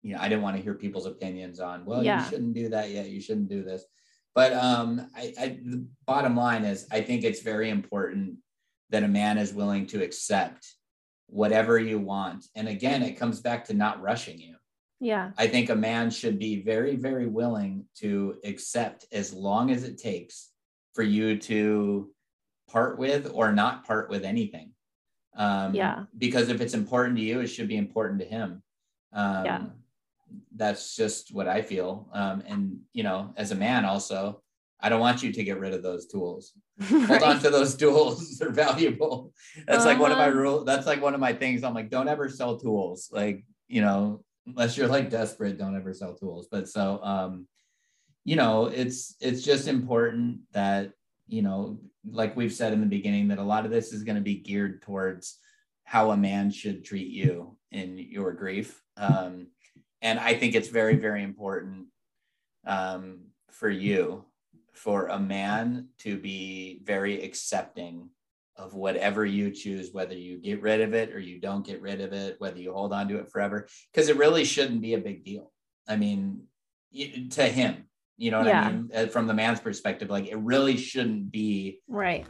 you 0.05 0.15
know, 0.15 0.21
I 0.21 0.29
didn't 0.29 0.43
want 0.43 0.57
to 0.59 0.63
hear 0.63 0.75
people's 0.75 1.07
opinions 1.07 1.61
on, 1.61 1.87
well, 1.87 2.05
yeah. 2.05 2.23
you 2.23 2.31
shouldn't 2.31 2.53
do 2.55 2.69
that 2.69 2.91
yet. 2.91 3.09
You 3.09 3.23
shouldn't 3.23 3.49
do 3.49 3.65
this. 3.65 3.85
But 4.35 4.53
um, 4.53 5.09
I, 5.17 5.33
I, 5.41 5.49
the 5.65 5.87
bottom 6.07 6.37
line 6.37 6.65
is, 6.65 6.87
I 6.93 7.01
think 7.01 7.25
it's 7.25 7.41
very 7.41 7.71
important 7.71 8.37
that 8.91 9.03
a 9.03 9.09
man 9.09 9.39
is 9.39 9.55
willing 9.55 9.87
to 9.89 10.03
accept 10.03 10.75
whatever 11.29 11.79
you 11.79 11.99
want. 11.99 12.45
And 12.55 12.69
again, 12.69 13.03
it 13.03 13.19
comes 13.19 13.41
back 13.41 13.65
to 13.67 13.75
not 13.75 14.03
rushing 14.03 14.39
you. 14.39 14.57
Yeah. 15.01 15.31
I 15.39 15.47
think 15.47 15.71
a 15.71 15.75
man 15.75 16.11
should 16.11 16.39
be 16.39 16.63
very, 16.63 16.97
very 16.97 17.27
willing 17.27 17.87
to 18.01 18.37
accept 18.45 19.07
as 19.11 19.33
long 19.33 19.71
as 19.71 19.85
it 19.85 19.97
takes 19.97 20.51
for 20.93 21.03
you 21.03 21.39
to 21.39 22.11
part 22.71 22.99
with 22.99 23.31
or 23.33 23.53
not 23.53 23.87
part 23.87 24.11
with 24.11 24.25
anything. 24.25 24.73
Um, 25.35 25.75
yeah. 25.75 26.05
Because 26.19 26.51
if 26.51 26.61
it's 26.61 26.75
important 26.75 27.17
to 27.17 27.23
you, 27.23 27.41
it 27.41 27.47
should 27.47 27.69
be 27.69 27.79
important 27.79 28.21
to 28.21 28.27
him. 28.27 28.63
Um, 29.15 29.45
yeah 29.47 29.63
that's 30.55 30.97
just 30.97 31.35
what 31.35 31.49
I 31.49 31.63
feel. 31.63 32.09
Um, 32.13 32.43
and 32.47 32.81
you 32.93 33.03
know, 33.03 33.35
as 33.37 33.51
a 33.51 33.55
man, 33.55 33.85
also, 33.85 34.43
I 34.81 34.89
don't 34.89 35.01
want 35.01 35.23
you 35.23 35.33
to 35.33 35.45
get 35.45 35.59
rid 35.59 35.73
of 35.73 35.83
those 35.83 36.07
tools. 36.07 36.53
right. 36.91 37.09
Hold 37.09 37.23
on 37.23 37.41
to 37.41 37.51
those 37.51 37.77
tools; 37.85 38.39
they're 38.39 38.51
valuable. 38.51 39.33
That's 39.67 39.81
uh-huh. 39.81 39.89
like 39.89 39.99
one 39.99 40.13
of 40.13 40.19
my 40.19 40.29
uh-huh. 40.29 40.39
rules. 40.39 40.65
That's 40.67 40.87
like 40.87 41.03
one 41.03 41.15
of 41.15 41.21
my 41.21 41.33
things. 41.33 41.65
I'm 41.65 41.75
like, 41.75 41.91
don't 41.91 42.09
ever 42.09 42.29
sell 42.29 42.59
tools. 42.59 43.09
Like 43.13 43.45
you 43.69 43.81
know, 43.81 44.25
unless 44.47 44.77
you're 44.77 44.89
like 44.89 45.11
desperate, 45.11 45.59
don't 45.59 45.77
ever 45.77 45.95
sell 45.95 46.15
tools. 46.15 46.49
But 46.51 46.69
so, 46.69 47.01
um, 47.03 47.47
you 48.25 48.37
know, 48.37 48.67
it's 48.67 49.17
it's 49.21 49.43
just 49.43 49.69
important 49.69 50.41
that 50.53 50.93
you 51.27 51.43
know, 51.43 51.79
like 52.07 52.37
we've 52.37 52.53
said 52.53 52.73
in 52.73 52.81
the 52.81 52.87
beginning, 52.87 53.29
that 53.29 53.39
a 53.39 53.43
lot 53.43 53.65
of 53.65 53.71
this 53.71 53.93
is 53.93 54.03
going 54.03 54.17
to 54.17 54.23
be 54.23 54.37
geared 54.37 54.83
towards 54.83 55.39
how 55.85 56.11
a 56.11 56.17
man 56.17 56.51
should 56.51 56.85
treat 56.85 57.09
you 57.09 57.57
in 57.71 57.99
your 57.99 58.33
grief. 58.33 58.83
Um, 58.97 59.49
and 60.05 60.21
I 60.21 60.35
think 60.35 60.55
it's 60.55 60.69
very, 60.69 60.97
very 60.97 61.25
important 61.25 61.87
um, 62.67 63.21
for 63.51 63.71
you, 63.71 64.27
for 64.75 65.07
a 65.07 65.19
man 65.19 65.89
to 66.01 66.19
be 66.19 66.83
very 66.85 67.25
accepting 67.25 68.11
of 68.57 68.75
whatever 68.75 69.25
you 69.25 69.51
choose, 69.51 69.93
whether 69.93 70.15
you 70.15 70.39
get 70.39 70.61
rid 70.61 70.83
of 70.83 70.93
it 70.93 71.13
or 71.13 71.19
you 71.19 71.41
don't 71.41 71.67
get 71.67 71.81
rid 71.81 72.03
of 72.03 72.13
it, 72.13 72.37
whether 72.39 72.59
you 72.59 72.73
hold 72.73 72.93
on 72.93 73.09
to 73.09 73.17
it 73.17 73.31
forever, 73.33 73.67
because 73.93 74.09
it 74.09 74.19
really 74.19 74.45
shouldn't 74.45 74.83
be 74.83 74.95
a 74.95 74.99
big 74.99 75.25
deal. 75.25 75.51
I 75.89 75.97
mean, 75.97 76.43
to 77.31 77.45
him, 77.45 77.85
you 78.19 78.31
know 78.31 78.39
what 78.39 78.47
yeah. 78.47 78.61
I 78.61 78.73
mean? 78.73 78.91
Uh, 78.95 79.07
from 79.07 79.27
the 79.27 79.35
man's 79.35 79.61
perspective, 79.61 80.11
like 80.11 80.29
it 80.29 80.37
really 80.37 80.77
shouldn't 80.77 81.33
be 81.33 81.81
right. 81.89 82.27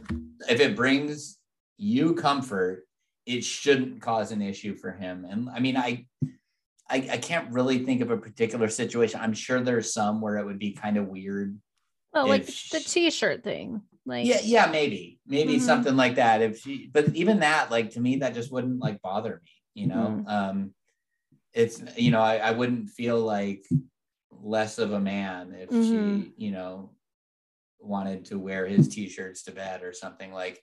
If 0.49 0.61
it 0.61 0.75
brings 0.75 1.37
you 1.77 2.15
comfort, 2.15 2.87
it 3.25 3.43
shouldn't 3.43 4.01
cause 4.01 4.31
an 4.31 4.41
issue 4.41 4.75
for 4.75 4.91
him. 4.91 5.25
And 5.29 5.49
I 5.49 5.59
mean, 5.59 5.77
I 5.77 6.05
I, 6.89 7.07
I 7.11 7.17
can't 7.17 7.51
really 7.51 7.79
think 7.79 8.01
of 8.01 8.11
a 8.11 8.17
particular 8.17 8.69
situation. 8.69 9.19
I'm 9.21 9.33
sure 9.33 9.59
there's 9.59 9.93
some 9.93 10.21
where 10.21 10.37
it 10.37 10.45
would 10.45 10.59
be 10.59 10.73
kind 10.73 10.97
of 10.97 11.07
weird. 11.07 11.59
Well, 12.13 12.27
like 12.27 12.45
the 12.45 12.79
t-shirt 12.79 13.43
thing. 13.43 13.81
Like 14.05 14.25
yeah, 14.25 14.39
yeah, 14.43 14.67
maybe. 14.67 15.19
Maybe 15.25 15.55
mm-hmm. 15.55 15.65
something 15.65 15.95
like 15.95 16.15
that. 16.15 16.41
If 16.41 16.59
she 16.59 16.89
but 16.93 17.15
even 17.15 17.39
that, 17.39 17.71
like 17.71 17.91
to 17.91 17.99
me, 17.99 18.17
that 18.17 18.35
just 18.35 18.51
wouldn't 18.51 18.79
like 18.79 19.01
bother 19.01 19.41
me, 19.43 19.81
you 19.81 19.87
know. 19.87 20.23
Mm-hmm. 20.25 20.27
Um 20.27 20.73
it's 21.53 21.81
you 21.97 22.11
know, 22.11 22.21
I, 22.21 22.37
I 22.37 22.51
wouldn't 22.51 22.89
feel 22.89 23.19
like 23.19 23.65
less 24.31 24.77
of 24.77 24.93
a 24.93 24.99
man 24.99 25.55
if 25.57 25.69
mm-hmm. 25.69 26.21
she, 26.21 26.33
you 26.37 26.51
know, 26.51 26.91
wanted 27.79 28.25
to 28.25 28.37
wear 28.37 28.67
his 28.67 28.87
t-shirts 28.87 29.43
to 29.43 29.51
bed 29.51 29.83
or 29.83 29.93
something 29.93 30.31
like 30.33 30.61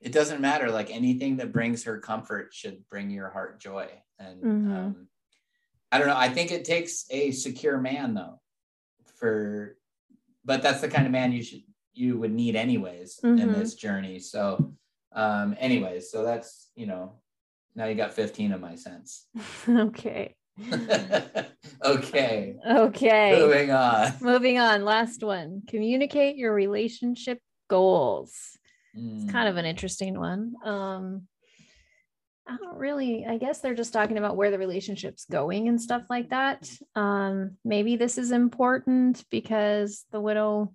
it 0.00 0.12
doesn't 0.12 0.40
matter 0.40 0.70
like 0.70 0.90
anything 0.90 1.36
that 1.36 1.52
brings 1.52 1.84
her 1.84 1.98
comfort 1.98 2.54
should 2.54 2.86
bring 2.88 3.10
your 3.10 3.28
heart 3.28 3.60
joy 3.60 3.88
and 4.18 4.42
mm-hmm. 4.42 4.72
um, 4.72 5.08
I 5.92 5.98
don't 5.98 6.08
know. 6.08 6.16
I 6.16 6.28
think 6.28 6.52
it 6.52 6.64
takes 6.64 7.06
a 7.10 7.30
secure 7.32 7.78
man 7.78 8.14
though, 8.14 8.40
for, 9.16 9.76
but 10.44 10.62
that's 10.62 10.80
the 10.80 10.88
kind 10.88 11.06
of 11.06 11.12
man 11.12 11.32
you 11.32 11.42
should 11.42 11.62
you 11.92 12.18
would 12.18 12.32
need 12.32 12.56
anyways 12.56 13.20
mm-hmm. 13.22 13.38
in 13.38 13.52
this 13.52 13.74
journey. 13.74 14.18
So, 14.18 14.72
um, 15.12 15.56
anyways, 15.58 16.10
so 16.10 16.24
that's 16.24 16.70
you 16.74 16.86
know, 16.86 17.14
now 17.74 17.86
you 17.86 17.94
got 17.94 18.12
fifteen 18.12 18.52
of 18.52 18.60
my 18.60 18.74
cents. 18.74 19.26
okay. 19.68 20.34
okay. 21.84 22.56
Okay. 22.68 23.36
Moving 23.38 23.70
on. 23.70 24.12
Moving 24.20 24.58
on. 24.58 24.84
Last 24.84 25.22
one. 25.22 25.62
Communicate 25.66 26.36
your 26.36 26.52
relationship 26.54 27.38
goals. 27.68 28.58
Mm. 28.96 29.22
It's 29.22 29.32
kind 29.32 29.48
of 29.48 29.56
an 29.56 29.64
interesting 29.64 30.18
one. 30.18 30.54
Um, 30.64 31.28
I 32.50 32.56
don't 32.56 32.78
really, 32.78 33.24
I 33.24 33.38
guess 33.38 33.60
they're 33.60 33.76
just 33.76 33.92
talking 33.92 34.18
about 34.18 34.36
where 34.36 34.50
the 34.50 34.58
relationship's 34.58 35.24
going 35.24 35.68
and 35.68 35.80
stuff 35.80 36.02
like 36.10 36.30
that. 36.30 36.68
Um, 36.96 37.52
maybe 37.64 37.94
this 37.94 38.18
is 38.18 38.32
important 38.32 39.24
because 39.30 40.04
the 40.10 40.20
widow, 40.20 40.74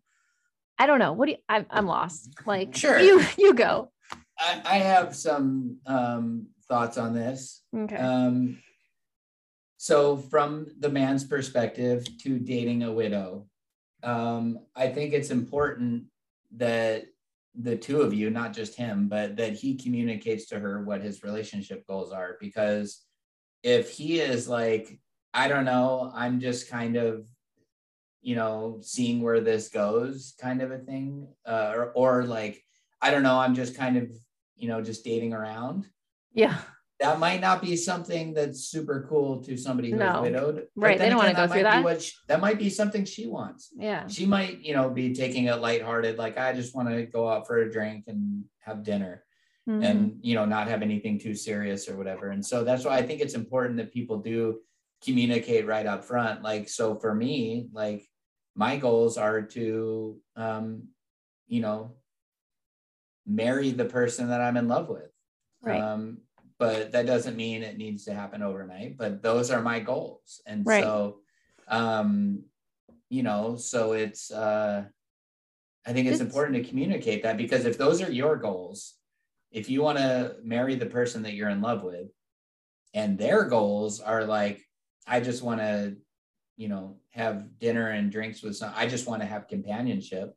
I 0.80 0.88
don't 0.88 1.00
know. 1.00 1.12
What 1.12 1.26
do 1.26 1.32
you, 1.34 1.38
I, 1.50 1.66
I'm 1.70 1.86
lost. 1.86 2.34
Like, 2.46 2.76
sure, 2.78 2.98
you, 2.98 3.22
you 3.38 3.54
go. 3.54 3.92
I, 4.40 4.62
I 4.64 4.78
have 4.78 5.16
some 5.16 5.80
um, 5.86 6.48
thoughts 6.70 6.98
on 6.98 7.14
this. 7.14 7.62
Okay. 7.76 7.98
Um, 7.98 8.60
so, 9.76 10.16
from 10.16 10.68
the 10.80 10.90
man's 10.90 11.26
perspective 11.26 12.06
to 12.20 12.40
dating 12.40 12.84
a 12.84 12.92
widow, 12.92 13.48
um, 14.02 14.60
I 14.76 14.88
think 14.88 15.14
it's 15.14 15.30
important 15.30 16.06
that 16.56 17.06
the 17.58 17.76
two 17.76 18.02
of 18.02 18.14
you, 18.14 18.30
not 18.30 18.54
just 18.54 18.76
him, 18.76 19.08
but 19.08 19.38
that 19.38 19.54
he 19.54 19.76
communicates 19.76 20.48
to 20.48 20.60
her 20.60 20.84
what 20.84 21.02
his 21.02 21.24
relationship 21.24 21.86
goals 21.88 22.12
are. 22.12 22.38
Because 22.40 23.04
if 23.64 23.90
he 23.90 24.20
is 24.20 24.48
like, 24.48 25.00
I 25.34 25.48
don't 25.48 25.66
know, 25.66 26.12
I'm 26.14 26.40
just 26.40 26.70
kind 26.70 26.96
of, 26.96 27.26
you 28.22 28.36
know, 28.36 28.80
seeing 28.82 29.22
where 29.22 29.42
this 29.42 29.70
goes, 29.70 30.34
kind 30.40 30.62
of 30.62 30.72
a 30.72 30.80
thing, 30.80 31.28
uh, 31.46 31.72
or, 31.76 31.92
or 31.92 32.24
like, 32.26 32.64
I 33.02 33.12
don't 33.12 33.24
know, 33.24 33.38
I'm 33.38 33.56
just 33.56 33.78
kind 33.78 33.98
of, 33.98 34.10
you 34.56 34.68
know, 34.68 34.82
just 34.82 35.04
dating 35.04 35.34
around. 35.34 35.86
Yeah 36.34 36.58
that 37.00 37.20
might 37.20 37.42
not 37.42 37.62
be 37.62 37.76
something 37.76 38.34
that's 38.34 38.62
super 38.66 39.06
cool 39.10 39.44
to 39.44 39.58
somebody 39.58 39.92
who's 39.92 40.00
no. 40.00 40.22
widowed. 40.22 40.68
Right. 40.76 40.98
They 40.98 41.10
don't 41.10 41.18
want 41.18 41.30
to 41.30 41.36
go 41.36 41.48
through 41.48 41.64
that. 41.64 42.02
She, 42.02 42.14
that 42.28 42.40
might 42.40 42.58
be 42.58 42.70
something 42.70 43.04
she 43.04 43.28
wants. 43.28 43.70
Yeah. 43.76 44.08
She 44.08 44.26
might, 44.26 44.62
you 44.62 44.74
know, 44.74 44.90
be 44.90 45.14
taking 45.14 45.46
it 45.46 45.56
lighthearted, 45.56 46.18
like 46.18 46.38
I 46.38 46.54
just 46.54 46.74
want 46.74 46.90
to 46.90 47.06
go 47.06 47.28
out 47.30 47.48
for 47.48 47.58
a 47.58 47.72
drink 47.72 48.06
and 48.08 48.46
have 48.60 48.84
dinner 48.84 49.26
mm-hmm. 49.68 49.84
and, 49.84 50.20
you 50.22 50.36
know, 50.36 50.46
not 50.46 50.70
have 50.70 50.82
anything 50.82 51.20
too 51.20 51.36
serious 51.36 51.90
or 51.90 51.98
whatever. 51.98 52.30
And 52.30 52.46
so 52.46 52.64
that's 52.64 52.86
why 52.86 52.98
I 52.98 53.02
think 53.02 53.20
it's 53.20 53.34
important 53.34 53.78
that 53.78 53.94
people 53.94 54.20
do 54.20 54.62
communicate 55.04 55.68
right 55.68 55.86
up 55.86 56.06
front. 56.06 56.44
Like, 56.44 56.70
so 56.70 56.96
for 56.96 57.14
me, 57.14 57.68
like 57.74 58.08
my 58.56 58.78
goals 58.78 59.18
are 59.18 59.42
to, 59.42 60.18
um, 60.38 60.88
you 61.48 61.60
know, 61.60 61.96
marry 63.28 63.72
the 63.72 63.86
person 63.86 64.30
that 64.30 64.40
I'm 64.40 64.56
in 64.56 64.70
love 64.70 64.88
with. 64.88 65.12
Right. 65.62 65.82
Um, 65.82 66.20
but 66.58 66.92
that 66.92 67.06
doesn't 67.06 67.36
mean 67.36 67.64
it 67.64 67.78
needs 67.78 68.06
to 68.06 68.14
happen 68.14 68.42
overnight 68.42 68.98
but 68.98 69.22
those 69.22 69.52
are 69.52 69.62
my 69.62 69.80
goals 69.80 70.42
and 70.46 70.66
right. 70.66 70.84
so 70.84 71.20
um 71.68 72.44
you 73.10 73.24
know 73.24 73.56
so 73.56 73.94
it's 73.94 74.32
uh 74.32 74.84
i 75.86 75.94
think 75.94 76.08
it's, 76.08 76.20
it's 76.20 76.22
important 76.22 76.56
to 76.56 76.70
communicate 76.70 77.24
that 77.24 77.38
because 77.38 77.66
if 77.66 77.78
those 77.78 78.02
are 78.02 78.12
your 78.12 78.36
goals 78.36 78.96
if 79.52 79.70
you 79.70 79.82
want 79.82 79.98
to 79.98 80.36
marry 80.44 80.76
the 80.76 80.86
person 80.86 81.24
that 81.24 81.34
you're 81.34 81.50
in 81.50 81.62
love 81.62 81.84
with 81.84 82.10
and 82.94 83.18
their 83.18 83.44
goals 83.44 84.00
are 84.00 84.24
like 84.24 84.64
i 85.08 85.20
just 85.20 85.44
want 85.44 85.60
to 85.60 85.96
you 86.58 86.70
know 86.70 86.98
have 87.12 87.60
dinner 87.60 87.90
and 87.90 88.12
drinks 88.12 88.42
with 88.42 88.56
some 88.56 88.72
i 88.76 88.88
just 88.88 89.08
want 89.08 89.22
to 89.22 89.28
have 89.28 89.48
companionship 89.48 90.36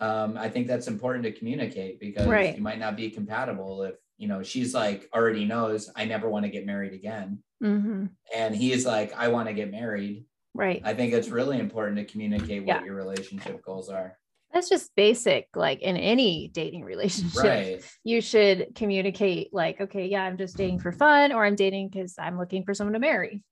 um, 0.00 0.36
i 0.36 0.48
think 0.48 0.66
that's 0.66 0.88
important 0.88 1.24
to 1.24 1.32
communicate 1.32 2.00
because 2.00 2.26
right. 2.26 2.56
you 2.56 2.62
might 2.62 2.78
not 2.78 2.96
be 2.96 3.10
compatible 3.10 3.82
if 3.82 3.94
you 4.18 4.28
know 4.28 4.42
she's 4.42 4.74
like 4.74 5.08
already 5.14 5.44
knows 5.44 5.90
i 5.96 6.04
never 6.04 6.28
want 6.28 6.44
to 6.44 6.50
get 6.50 6.66
married 6.66 6.92
again 6.92 7.38
mm-hmm. 7.62 8.06
and 8.34 8.54
he's 8.54 8.86
like 8.86 9.12
i 9.16 9.28
want 9.28 9.48
to 9.48 9.54
get 9.54 9.70
married 9.70 10.24
right 10.54 10.82
i 10.84 10.94
think 10.94 11.12
it's 11.12 11.28
really 11.28 11.58
important 11.58 11.96
to 11.96 12.04
communicate 12.04 12.64
what 12.64 12.80
yeah. 12.80 12.84
your 12.84 12.94
relationship 12.94 13.62
goals 13.64 13.88
are 13.88 14.16
that's 14.52 14.68
just 14.68 14.94
basic 14.94 15.48
like 15.56 15.82
in 15.82 15.96
any 15.96 16.48
dating 16.48 16.84
relationship 16.84 17.42
right. 17.42 17.84
you 18.04 18.20
should 18.20 18.68
communicate 18.74 19.52
like 19.52 19.80
okay 19.80 20.06
yeah 20.06 20.22
i'm 20.22 20.38
just 20.38 20.56
dating 20.56 20.78
for 20.78 20.92
fun 20.92 21.32
or 21.32 21.44
i'm 21.44 21.56
dating 21.56 21.88
because 21.88 22.14
i'm 22.18 22.38
looking 22.38 22.64
for 22.64 22.72
someone 22.72 22.94
to 22.94 23.00
marry 23.00 23.42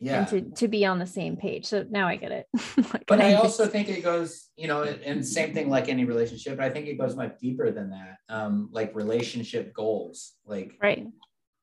yeah. 0.00 0.18
and 0.18 0.28
to, 0.28 0.40
to 0.56 0.68
be 0.68 0.86
on 0.86 0.98
the 0.98 1.06
same 1.06 1.36
page. 1.36 1.66
So 1.66 1.84
now 1.90 2.06
I 2.06 2.16
get 2.16 2.32
it. 2.32 2.46
but 3.06 3.20
I 3.20 3.34
also 3.34 3.66
think 3.66 3.88
it 3.88 4.02
goes, 4.02 4.48
you 4.56 4.68
know, 4.68 4.82
and 4.82 5.26
same 5.26 5.52
thing 5.52 5.68
like 5.68 5.88
any 5.88 6.04
relationship, 6.04 6.60
I 6.60 6.70
think 6.70 6.86
it 6.86 6.98
goes 6.98 7.16
much 7.16 7.38
deeper 7.40 7.70
than 7.70 7.90
that. 7.90 8.18
Um, 8.28 8.68
like 8.72 8.94
relationship 8.94 9.72
goals, 9.72 10.34
like 10.46 10.74
right. 10.80 11.06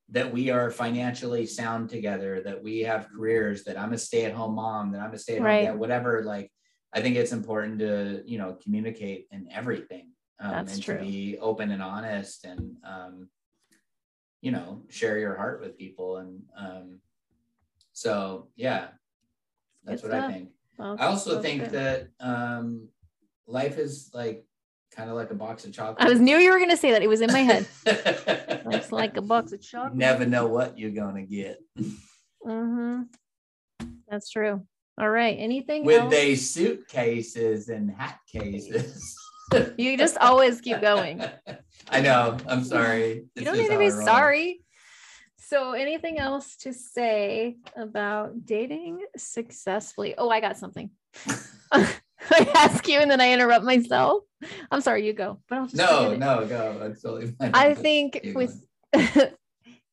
That 0.09 0.31
we 0.31 0.51
are 0.51 0.69
financially 0.69 1.47
sound 1.47 1.89
together, 1.89 2.39
that 2.41 2.61
we 2.61 2.81
have 2.81 3.07
careers, 3.09 3.63
that 3.63 3.79
I'm 3.79 3.93
a 3.93 3.97
stay-at-home 3.97 4.53
mom, 4.53 4.91
that 4.91 5.01
I'm 5.01 5.13
a 5.13 5.17
stay-at-home 5.17 5.45
right. 5.45 5.65
dad, 5.65 5.79
whatever. 5.79 6.23
Like 6.23 6.51
I 6.93 7.01
think 7.01 7.15
it's 7.15 7.31
important 7.31 7.79
to, 7.79 8.21
you 8.23 8.37
know, 8.37 8.55
communicate 8.61 9.27
in 9.31 9.47
everything. 9.51 10.09
Um, 10.39 10.51
That's 10.51 10.75
and 10.75 10.83
true. 10.83 10.97
to 10.97 11.01
be 11.01 11.39
open 11.39 11.71
and 11.71 11.81
honest 11.81 12.45
and 12.45 12.75
um, 12.83 13.29
you 14.41 14.51
know, 14.51 14.83
share 14.89 15.17
your 15.17 15.35
heart 15.35 15.59
with 15.61 15.75
people 15.75 16.17
and 16.17 16.43
um 16.55 16.99
so 17.95 18.49
yeah, 18.57 18.87
that's 19.85 20.03
what 20.03 20.13
I 20.13 20.29
think. 20.31 20.49
Well, 20.77 20.97
I 20.99 21.05
also 21.05 21.41
think 21.41 21.61
good. 21.61 21.71
that 21.71 22.09
um, 22.19 22.89
life 23.47 23.77
is 23.77 24.11
like 24.13 24.45
kind 24.91 25.09
of 25.09 25.15
like 25.15 25.31
a 25.31 25.35
box 25.35 25.63
of 25.63 25.71
chocolate. 25.71 26.05
I 26.05 26.09
was 26.09 26.19
knew 26.19 26.37
you 26.37 26.51
were 26.51 26.59
gonna 26.59 26.75
say 26.75 26.91
that. 26.91 27.01
It 27.01 27.07
was 27.07 27.21
in 27.21 27.31
my 27.31 27.39
head. 27.39 27.65
it's 27.85 28.91
like 28.91 29.15
a 29.15 29.21
box 29.21 29.53
of 29.53 29.61
chocolate. 29.61 29.95
Never 29.95 30.25
know 30.25 30.45
what 30.45 30.77
you're 30.77 30.91
gonna 30.91 31.23
get. 31.23 31.59
Mm-hmm. 32.45 33.03
That's 34.09 34.29
true. 34.29 34.61
All 34.99 35.09
right. 35.09 35.37
Anything 35.39 35.85
with 35.85 36.01
else? 36.01 36.11
they 36.13 36.35
suitcases 36.35 37.69
and 37.69 37.91
hat 37.91 38.19
cases. 38.27 39.15
you 39.77 39.97
just 39.97 40.17
always 40.17 40.59
keep 40.59 40.81
going. 40.81 41.23
I 41.89 42.01
know. 42.01 42.37
I'm 42.45 42.65
sorry. 42.65 43.25
you 43.35 43.45
don't 43.45 43.57
need 43.57 43.69
to 43.69 43.79
be 43.79 43.89
sorry. 43.89 44.64
So, 45.47 45.73
anything 45.73 46.17
else 46.17 46.55
to 46.57 46.73
say 46.73 47.57
about 47.75 48.45
dating 48.45 49.05
successfully? 49.15 50.15
Oh, 50.17 50.29
I 50.29 50.39
got 50.39 50.57
something. 50.57 50.89
I 51.71 52.51
ask 52.55 52.87
you 52.87 52.99
and 52.99 53.11
then 53.11 53.21
I 53.21 53.31
interrupt 53.31 53.63
myself. 53.63 54.23
I'm 54.71 54.81
sorry, 54.81 55.05
you 55.05 55.13
go. 55.13 55.39
But 55.47 55.57
I'll 55.57 55.65
just 55.65 55.75
no, 55.75 56.15
no, 56.15 56.47
go. 56.47 56.77
That's 56.79 57.01
totally 57.01 57.31
fine. 57.31 57.51
I 57.53 57.75
think 57.75 58.21
with 58.33 58.65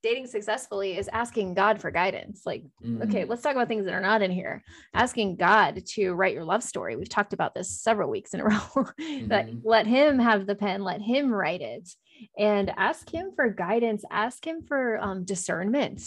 dating 0.03 0.27
successfully 0.27 0.97
is 0.97 1.09
asking 1.13 1.53
God 1.53 1.81
for 1.81 1.91
guidance. 1.91 2.43
Like, 2.47 2.65
mm-hmm. 2.83 3.03
okay, 3.03 3.25
let's 3.27 3.43
talk 3.43 3.55
about 3.55 3.69
things 3.69 3.85
that 3.85 3.95
are 3.95 4.01
not 4.01 4.23
in 4.23 4.31
here. 4.31 4.63
Asking 4.95 5.37
God 5.37 5.85
to 5.89 6.15
write 6.15 6.35
your 6.35 6.45
love 6.45 6.63
story. 6.63 6.97
We've 6.97 7.09
talked 7.09 7.35
about 7.35 7.55
this 7.55 7.81
several 7.81 8.09
weeks 8.09 8.33
in 8.33 8.41
a 8.41 8.45
row. 8.45 8.53
mm-hmm. 8.55 9.29
that 9.29 9.51
let 9.65 9.87
Him 9.87 10.19
have 10.19 10.47
the 10.47 10.55
pen, 10.55 10.83
let 10.83 11.03
Him 11.03 11.31
write 11.31 11.61
it 11.61 11.91
and 12.39 12.73
ask 12.77 13.13
him 13.13 13.33
for 13.35 13.49
guidance, 13.49 14.05
ask 14.11 14.47
him 14.47 14.63
for 14.67 14.99
um, 14.99 15.25
discernment 15.25 16.03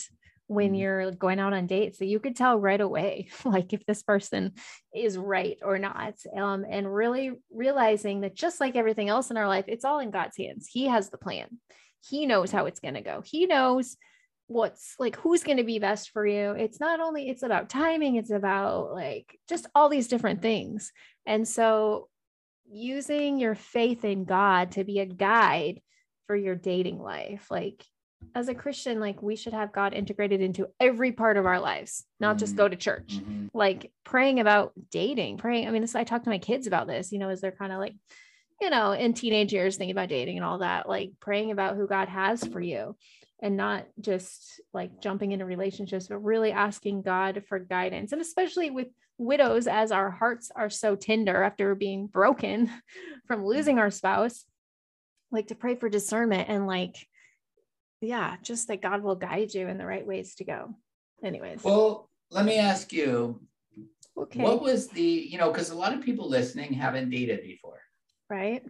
when 0.47 0.68
mm-hmm. 0.68 0.76
you're 0.76 1.11
going 1.11 1.39
out 1.39 1.53
on 1.53 1.68
dates 1.68 1.97
so 1.97 2.05
you 2.05 2.20
could 2.20 2.36
tell 2.36 2.59
right 2.59 2.82
away 2.82 3.28
like 3.45 3.74
if 3.74 3.86
this 3.86 4.03
person 4.03 4.53
is 4.93 5.18
right 5.18 5.57
or 5.63 5.80
not 5.80 6.13
um, 6.38 6.66
and 6.70 6.93
really 6.93 7.32
realizing 7.51 8.22
that 8.22 8.36
just 8.36 8.59
like 8.59 8.76
everything 8.76 9.09
else 9.09 9.32
in 9.32 9.38
our 9.38 9.47
life 9.47 9.66
it's 9.68 9.86
all 9.86 9.99
in 9.99 10.11
god's 10.11 10.38
hands. 10.38 10.68
He 10.72 10.88
has 10.88 11.09
the 11.09 11.18
plan. 11.18 11.47
He 12.07 12.26
knows 12.26 12.51
how 12.51 12.68
it's 12.68 12.80
going 12.80 12.93
to 12.93 13.01
go. 13.01 13.24
He 13.26 13.47
knows 13.47 13.97
what's 14.47 14.93
like 14.99 15.16
who's 15.16 15.43
going 15.43 15.57
to 15.57 15.63
be 15.63 15.80
best 15.80 16.11
for 16.11 16.26
you. 16.26 16.51
It's 16.51 16.80
not 16.80 16.99
only 16.99 17.28
it's 17.30 17.41
about 17.41 17.70
timing 17.70 18.16
it's 18.16 18.30
about 18.30 18.93
like 18.93 19.39
just 19.49 19.66
all 19.74 19.89
these 19.89 20.07
different 20.07 20.41
things. 20.41 20.91
And 21.26 21.47
so 21.47 22.09
using 22.70 23.39
your 23.39 23.55
faith 23.55 24.05
in 24.05 24.26
god 24.26 24.72
to 24.72 24.84
be 24.84 24.99
a 24.99 25.05
guide 25.05 25.82
for 26.28 26.36
your 26.36 26.55
dating 26.55 26.99
life 26.99 27.47
like 27.49 27.84
as 28.34 28.47
a 28.47 28.55
christian 28.55 28.99
like 28.99 29.21
we 29.21 29.36
should 29.36 29.53
have 29.53 29.71
god 29.71 29.93
integrated 29.93 30.41
into 30.41 30.67
every 30.80 31.11
part 31.11 31.38
of 31.38 31.45
our 31.45 31.59
lives 31.59 32.05
not 32.19 32.32
mm-hmm. 32.32 32.39
just 32.39 32.55
go 32.55 32.67
to 32.67 32.76
church 32.76 33.17
mm-hmm. 33.17 33.47
like 33.53 33.91
praying 34.03 34.39
about 34.39 34.73
dating 34.91 35.38
praying 35.38 35.67
i 35.67 35.71
mean 35.71 35.82
this, 35.82 35.95
i 35.95 36.03
talk 36.03 36.23
to 36.23 36.30
my 36.30 36.39
kids 36.39 36.67
about 36.67 36.88
this 36.88 37.11
you 37.11 37.19
know 37.19 37.30
as 37.30 37.41
they're 37.41 37.51
kind 37.51 37.71
of 37.71 37.80
like 37.80 37.95
you 38.61 38.69
know 38.69 38.91
in 38.91 39.13
teenage 39.13 39.53
years 39.53 39.78
thinking 39.78 39.95
about 39.95 40.09
dating 40.09 40.38
and 40.38 40.45
all 40.45 40.59
that 40.59 40.88
like 40.88 41.11
praying 41.19 41.51
about 41.51 41.76
who 41.76 41.88
god 41.88 42.09
has 42.09 42.45
for 42.47 42.59
you 42.59 42.95
and 43.41 43.57
not 43.57 43.86
just 43.99 44.61
like 44.73 45.01
jumping 45.01 45.32
into 45.32 45.45
relationships 45.45 46.07
but 46.07 46.17
really 46.19 46.51
asking 46.51 47.01
god 47.01 47.43
for 47.47 47.59
guidance 47.59 48.11
and 48.11 48.21
especially 48.21 48.69
with 48.69 48.88
widows 49.17 49.67
as 49.67 49.91
our 49.91 50.11
hearts 50.11 50.51
are 50.55 50.69
so 50.69 50.95
tender 50.95 51.43
after 51.43 51.76
being 51.76 52.07
broken 52.07 52.69
from 53.28 53.45
losing 53.45 53.80
our 53.80 53.91
spouse 53.91 54.45
like 55.32 55.47
to 55.47 55.55
pray 55.55 55.76
for 55.76 55.89
discernment 55.89 56.49
and 56.49 56.67
like 56.67 57.07
yeah 58.01 58.36
just 58.43 58.67
that 58.67 58.82
god 58.82 59.01
will 59.01 59.15
guide 59.15 59.53
you 59.53 59.67
in 59.67 59.78
the 59.78 59.86
right 59.86 60.05
ways 60.05 60.36
to 60.36 60.43
go. 60.43 60.76
Anyways. 61.23 61.63
Well 61.63 62.09
let 62.32 62.45
me 62.45 62.57
ask 62.57 62.91
you 62.91 63.41
okay. 64.17 64.41
what 64.41 64.61
was 64.61 64.88
the 64.88 65.01
you 65.01 65.38
know 65.38 65.51
because 65.51 65.69
a 65.69 65.76
lot 65.76 65.93
of 65.93 66.01
people 66.01 66.30
listening 66.30 66.73
haven't 66.73 67.09
dated 67.09 67.41
before. 67.43 67.82
Right. 68.30 68.63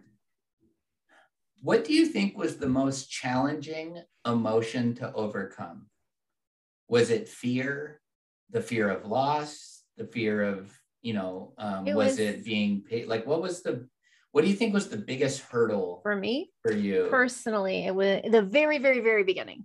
What 1.62 1.84
do 1.84 1.92
you 1.92 2.06
think 2.06 2.36
was 2.36 2.58
the 2.58 2.68
most 2.68 3.10
challenging 3.10 4.02
emotion 4.26 4.94
to 4.96 5.12
overcome? 5.14 5.86
Was 6.88 7.10
it 7.10 7.28
fear 7.28 8.00
the 8.50 8.60
fear 8.60 8.90
of 8.90 9.06
loss 9.06 9.76
the 9.96 10.04
fear 10.04 10.42
of 10.42 10.72
you 11.02 11.14
know 11.14 11.52
um, 11.58 11.86
it 11.86 11.94
was, 11.94 12.12
was 12.12 12.18
it 12.18 12.44
being 12.44 12.82
paid 12.82 13.08
like 13.08 13.26
what 13.26 13.42
was 13.42 13.62
the 13.62 13.88
what 14.36 14.44
do 14.44 14.50
you 14.50 14.54
think 14.54 14.74
was 14.74 14.90
the 14.90 14.98
biggest 14.98 15.40
hurdle 15.40 16.00
for 16.02 16.14
me? 16.14 16.50
For 16.60 16.70
you 16.70 17.06
personally, 17.08 17.86
it 17.86 17.94
was 17.94 18.20
the 18.30 18.42
very, 18.42 18.76
very, 18.76 19.00
very 19.00 19.24
beginning 19.24 19.64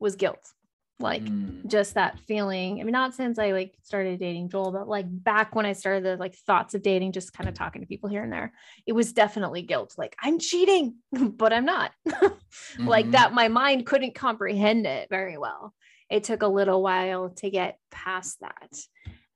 was 0.00 0.16
guilt. 0.16 0.54
Like 0.98 1.22
mm. 1.22 1.66
just 1.66 1.92
that 1.94 2.18
feeling. 2.20 2.80
I 2.80 2.84
mean, 2.84 2.94
not 2.94 3.14
since 3.14 3.38
I 3.38 3.52
like 3.52 3.74
started 3.82 4.18
dating 4.18 4.48
Joel, 4.48 4.72
but 4.72 4.88
like 4.88 5.04
back 5.06 5.54
when 5.54 5.66
I 5.66 5.74
started 5.74 6.02
the 6.02 6.16
like 6.16 6.34
thoughts 6.34 6.72
of 6.72 6.80
dating, 6.80 7.12
just 7.12 7.34
kind 7.34 7.46
of 7.46 7.54
talking 7.54 7.82
to 7.82 7.86
people 7.86 8.08
here 8.08 8.22
and 8.22 8.32
there, 8.32 8.54
it 8.86 8.92
was 8.92 9.12
definitely 9.12 9.60
guilt. 9.60 9.92
Like 9.98 10.16
I'm 10.18 10.38
cheating, 10.38 10.94
but 11.12 11.52
I'm 11.52 11.66
not. 11.66 11.92
mm-hmm. 12.08 12.86
Like 12.88 13.10
that, 13.10 13.34
my 13.34 13.48
mind 13.48 13.84
couldn't 13.84 14.14
comprehend 14.14 14.86
it 14.86 15.10
very 15.10 15.36
well. 15.36 15.74
It 16.08 16.24
took 16.24 16.40
a 16.40 16.48
little 16.48 16.82
while 16.82 17.28
to 17.36 17.50
get 17.50 17.78
past 17.90 18.40
that. 18.40 18.78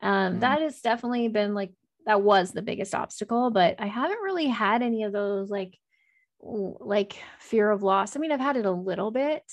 Um, 0.01 0.37
mm. 0.37 0.41
That 0.41 0.63
has 0.63 0.81
definitely 0.81 1.29
been 1.29 1.53
like 1.53 1.73
that 2.11 2.23
was 2.23 2.51
the 2.51 2.61
biggest 2.61 2.93
obstacle 2.93 3.51
but 3.51 3.77
i 3.79 3.87
haven't 3.87 4.19
really 4.21 4.49
had 4.49 4.83
any 4.83 5.05
of 5.05 5.13
those 5.13 5.49
like 5.49 5.79
like 6.43 7.17
fear 7.39 7.71
of 7.71 7.85
loss 7.85 8.17
i 8.17 8.19
mean 8.19 8.33
i've 8.33 8.41
had 8.41 8.57
it 8.57 8.67
a 8.67 8.71
little 8.71 9.13
bit 9.13 9.45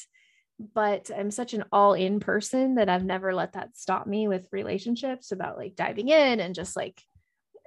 but 0.73 1.11
i'm 1.15 1.29
such 1.29 1.53
an 1.53 1.63
all 1.71 1.93
in 1.93 2.19
person 2.19 2.73
that 2.73 2.89
i've 2.89 3.05
never 3.05 3.31
let 3.31 3.53
that 3.53 3.77
stop 3.77 4.07
me 4.07 4.27
with 4.27 4.47
relationships 4.51 5.31
about 5.31 5.55
like 5.55 5.75
diving 5.75 6.09
in 6.09 6.39
and 6.39 6.55
just 6.55 6.75
like 6.75 6.99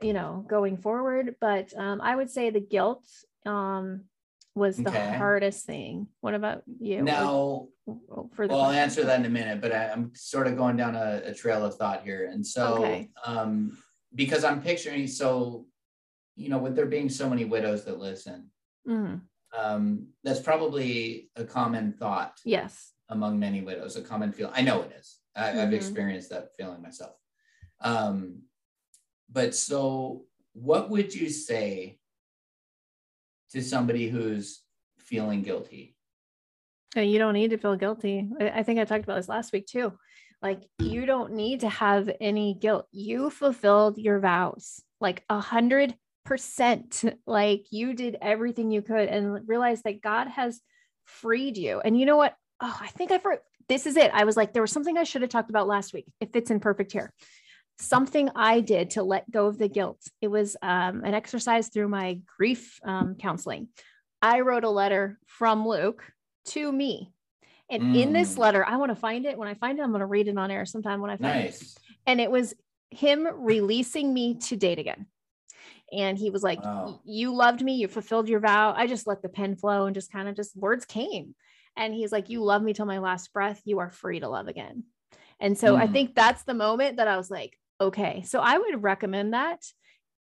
you 0.03 0.12
know 0.12 0.45
going 0.49 0.76
forward 0.76 1.36
but 1.41 1.72
um, 1.78 2.01
i 2.01 2.16
would 2.16 2.28
say 2.28 2.51
the 2.51 2.59
guilt 2.59 3.07
um, 3.47 4.01
was 4.57 4.76
the 4.76 4.91
okay. 4.91 5.16
hardest 5.16 5.64
thing. 5.64 6.09
What 6.22 6.34
about 6.34 6.62
you? 6.80 7.03
Now, 7.03 7.68
for 8.34 8.49
the 8.49 8.53
well, 8.53 8.64
I'll 8.64 8.72
answer 8.72 9.05
that 9.05 9.20
in 9.20 9.24
a 9.24 9.30
minute, 9.30 9.61
but 9.61 9.72
I, 9.72 9.84
am 9.84 10.11
sort 10.14 10.49
of 10.49 10.57
going 10.57 10.76
down 10.76 10.97
a, 10.97 11.22
a, 11.24 11.34
trail 11.34 11.64
of 11.64 11.76
thought 11.76 12.03
here. 12.03 12.28
And 12.32 12.45
so, 12.45 12.78
okay. 12.78 13.11
um, 13.24 13.78
because 14.15 14.45
I'm 14.45 14.63
picturing, 14.63 15.07
so, 15.07 15.67
you 16.37 16.49
know, 16.49 16.59
with 16.59 16.77
there 16.77 16.87
being 16.87 17.09
so 17.09 17.29
many 17.29 17.45
widows 17.45 17.85
that 17.85 17.99
listen, 17.99 18.51
mm-hmm. 18.89 19.17
um, 19.59 20.09
that's 20.25 20.41
probably 20.41 21.31
a 21.37 21.45
common 21.45 21.93
thought. 21.93 22.39
Yes. 22.45 22.93
Among 23.09 23.39
many 23.41 23.61
widows, 23.61 23.97
a 23.97 24.03
common 24.03 24.33
feel. 24.33 24.53
I 24.55 24.63
know 24.63 24.83
it 24.83 24.93
is. 24.99 25.19
I, 25.35 25.51
mm-hmm. 25.51 25.75
experienced 25.75 26.31
that 26.31 26.51
feeling 26.57 26.81
myself. 26.81 27.17
Um, 27.81 28.43
but 29.31 29.55
so, 29.55 30.25
what 30.53 30.91
would 30.91 31.15
you 31.15 31.29
say 31.29 31.99
to 33.53 33.63
somebody 33.63 34.09
who's 34.09 34.63
feeling 34.99 35.43
guilty? 35.43 35.97
You 36.97 37.19
don't 37.19 37.35
need 37.35 37.51
to 37.51 37.59
feel 37.59 37.77
guilty. 37.77 38.29
I 38.41 38.63
think 38.63 38.81
I 38.81 38.85
talked 38.85 39.05
about 39.05 39.17
this 39.17 39.29
last 39.29 39.53
week 39.53 39.67
too. 39.67 39.93
Like, 40.43 40.62
you 40.78 41.07
don't 41.07 41.32
need 41.32 41.61
to 41.61 41.68
have 41.68 42.11
any 42.20 42.55
guilt. 42.55 42.86
You 42.93 43.30
fulfilled 43.30 43.99
your 43.99 44.20
vows 44.20 44.82
like 45.01 45.24
a 45.28 45.41
hundred 45.41 45.95
percent. 46.24 47.05
Like, 47.26 47.66
you 47.70 47.95
did 47.95 48.16
everything 48.20 48.70
you 48.70 48.82
could 48.82 49.09
and 49.09 49.47
realize 49.49 49.82
that 49.82 50.03
God 50.03 50.28
has 50.28 50.61
freed 51.05 51.57
you. 51.57 51.80
And 51.80 51.99
you 51.99 52.07
know 52.07 52.16
what? 52.16 52.34
Oh, 52.61 52.78
I 52.80 52.88
think 52.88 53.11
I 53.11 53.18
for 53.18 53.38
this 53.68 53.86
is 53.86 53.97
it. 53.97 54.11
I 54.12 54.24
was 54.24 54.36
like, 54.36 54.53
there 54.53 54.62
was 54.62 54.72
something 54.72 54.99
I 54.99 55.05
should 55.05 55.22
have 55.22 55.30
talked 55.30 55.51
about 55.51 55.68
last 55.68 55.93
week. 55.93 56.07
It 56.20 56.32
fits 56.32 56.51
in 56.51 56.59
perfect 56.59 56.93
here 56.93 57.12
something 57.80 58.28
I 58.36 58.61
did 58.61 58.91
to 58.91 59.03
let 59.03 59.30
go 59.30 59.47
of 59.47 59.59
the 59.59 59.68
guilt. 59.68 60.01
It 60.20 60.28
was 60.28 60.57
um, 60.62 61.03
an 61.05 61.14
exercise 61.14 61.68
through 61.68 61.88
my 61.88 62.20
grief 62.36 62.78
um, 62.84 63.16
counseling. 63.16 63.68
I 64.22 64.41
wrote 64.41 64.64
a 64.64 64.70
letter 64.70 65.18
from 65.26 65.66
Luke 65.66 66.05
to 66.47 66.70
me. 66.70 67.12
And 67.71 67.83
mm. 67.83 68.03
in 68.03 68.12
this 68.12 68.35
mm. 68.35 68.39
letter, 68.39 68.64
I 68.64 68.77
want 68.77 68.91
to 68.91 68.97
find 68.97 69.27
it. 69.27 69.39
When 69.39 69.49
I 69.49 69.55
find 69.55 69.79
it, 69.79 69.83
I'm 69.83 69.91
going 69.91 70.01
to 70.01 70.07
read 70.07 70.29
it 70.29 70.37
on 70.37 70.51
air 70.51 70.64
sometime 70.66 71.01
when 71.01 71.11
I 71.11 71.16
find 71.16 71.45
nice. 71.45 71.62
it. 71.62 71.79
And 72.07 72.21
it 72.21 72.31
was 72.31 72.55
him 72.91 73.27
releasing 73.33 74.12
me 74.12 74.35
to 74.35 74.57
date 74.57 74.79
again. 74.79 75.07
And 75.93 76.16
he 76.16 76.31
was 76.31 76.43
like, 76.43 76.62
wow. 76.62 77.01
You 77.05 77.35
loved 77.35 77.62
me. 77.62 77.75
You 77.75 77.89
fulfilled 77.89 78.29
your 78.29 78.41
vow. 78.41 78.75
I 78.77 78.87
just 78.87 79.07
let 79.07 79.23
the 79.23 79.29
pen 79.29 79.57
flow 79.57 79.87
and 79.87 79.95
just 79.95 80.12
kind 80.12 80.29
of 80.29 80.37
just 80.37 80.57
words 80.57 80.85
came. 80.85 81.35
And 81.77 81.95
he's 81.95 82.12
like, 82.12 82.29
You 82.29 82.43
love 82.43 82.62
me 82.62 82.73
till 82.73 82.87
my 82.87 82.99
last 82.99 83.33
breath. 83.33 83.61
You 83.64 83.79
are 83.79 83.91
free 83.91 84.21
to 84.21 84.29
love 84.29 84.49
again. 84.49 84.85
And 85.41 85.57
so 85.57 85.75
mm. 85.75 85.81
I 85.81 85.87
think 85.87 86.14
that's 86.14 86.43
the 86.43 86.55
moment 86.55 86.99
that 86.99 87.09
I 87.09 87.16
was 87.16 87.31
like, 87.31 87.57
okay. 87.81 88.23
So 88.27 88.41
I 88.41 88.59
would 88.59 88.83
recommend 88.83 89.33
that. 89.33 89.64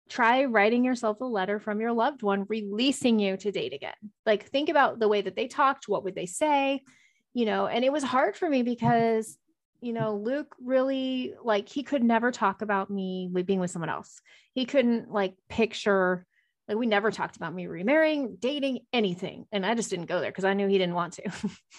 Try 0.09 0.45
writing 0.45 0.85
yourself 0.85 1.21
a 1.21 1.25
letter 1.25 1.59
from 1.59 1.81
your 1.81 1.93
loved 1.93 2.23
one, 2.23 2.47
releasing 2.49 3.19
you 3.19 3.37
to 3.39 3.53
date 3.53 3.73
again. 3.73 3.95
Like, 4.27 4.47
think 4.47 4.69
about 4.69 4.99
the 4.99 5.09
way 5.09 5.21
that 5.21 5.37
they 5.37 5.49
talked. 5.49 5.89
What 5.89 6.05
would 6.05 6.15
they 6.15 6.27
say? 6.27 6.83
You 7.33 7.47
know, 7.47 7.67
and 7.67 7.85
it 7.85 7.93
was 7.93 8.03
hard 8.03 8.37
for 8.37 8.49
me 8.49 8.63
because, 8.63 9.39
you 9.81 9.93
know, 9.93 10.17
Luke 10.17 10.55
really, 10.63 11.35
like, 11.43 11.69
he 11.69 11.83
could 11.83 12.03
never 12.03 12.33
talk 12.33 12.63
about 12.63 12.91
me 12.91 13.31
being 13.45 13.61
with 13.61 13.71
someone 13.71 13.89
else. 13.89 14.21
He 14.53 14.65
couldn't, 14.65 15.11
like, 15.11 15.35
picture, 15.49 16.27
like, 16.67 16.77
we 16.77 16.87
never 16.87 17.11
talked 17.11 17.37
about 17.37 17.55
me 17.55 17.67
remarrying, 17.67 18.37
dating, 18.41 18.81
anything. 18.93 19.47
And 19.53 19.65
I 19.65 19.75
just 19.75 19.91
didn't 19.91 20.07
go 20.07 20.21
there 20.21 20.31
because 20.31 20.45
I 20.45 20.55
knew 20.55 20.67
he 20.67 20.79
didn't 20.79 20.95
want 20.95 21.15
to. 21.15 21.31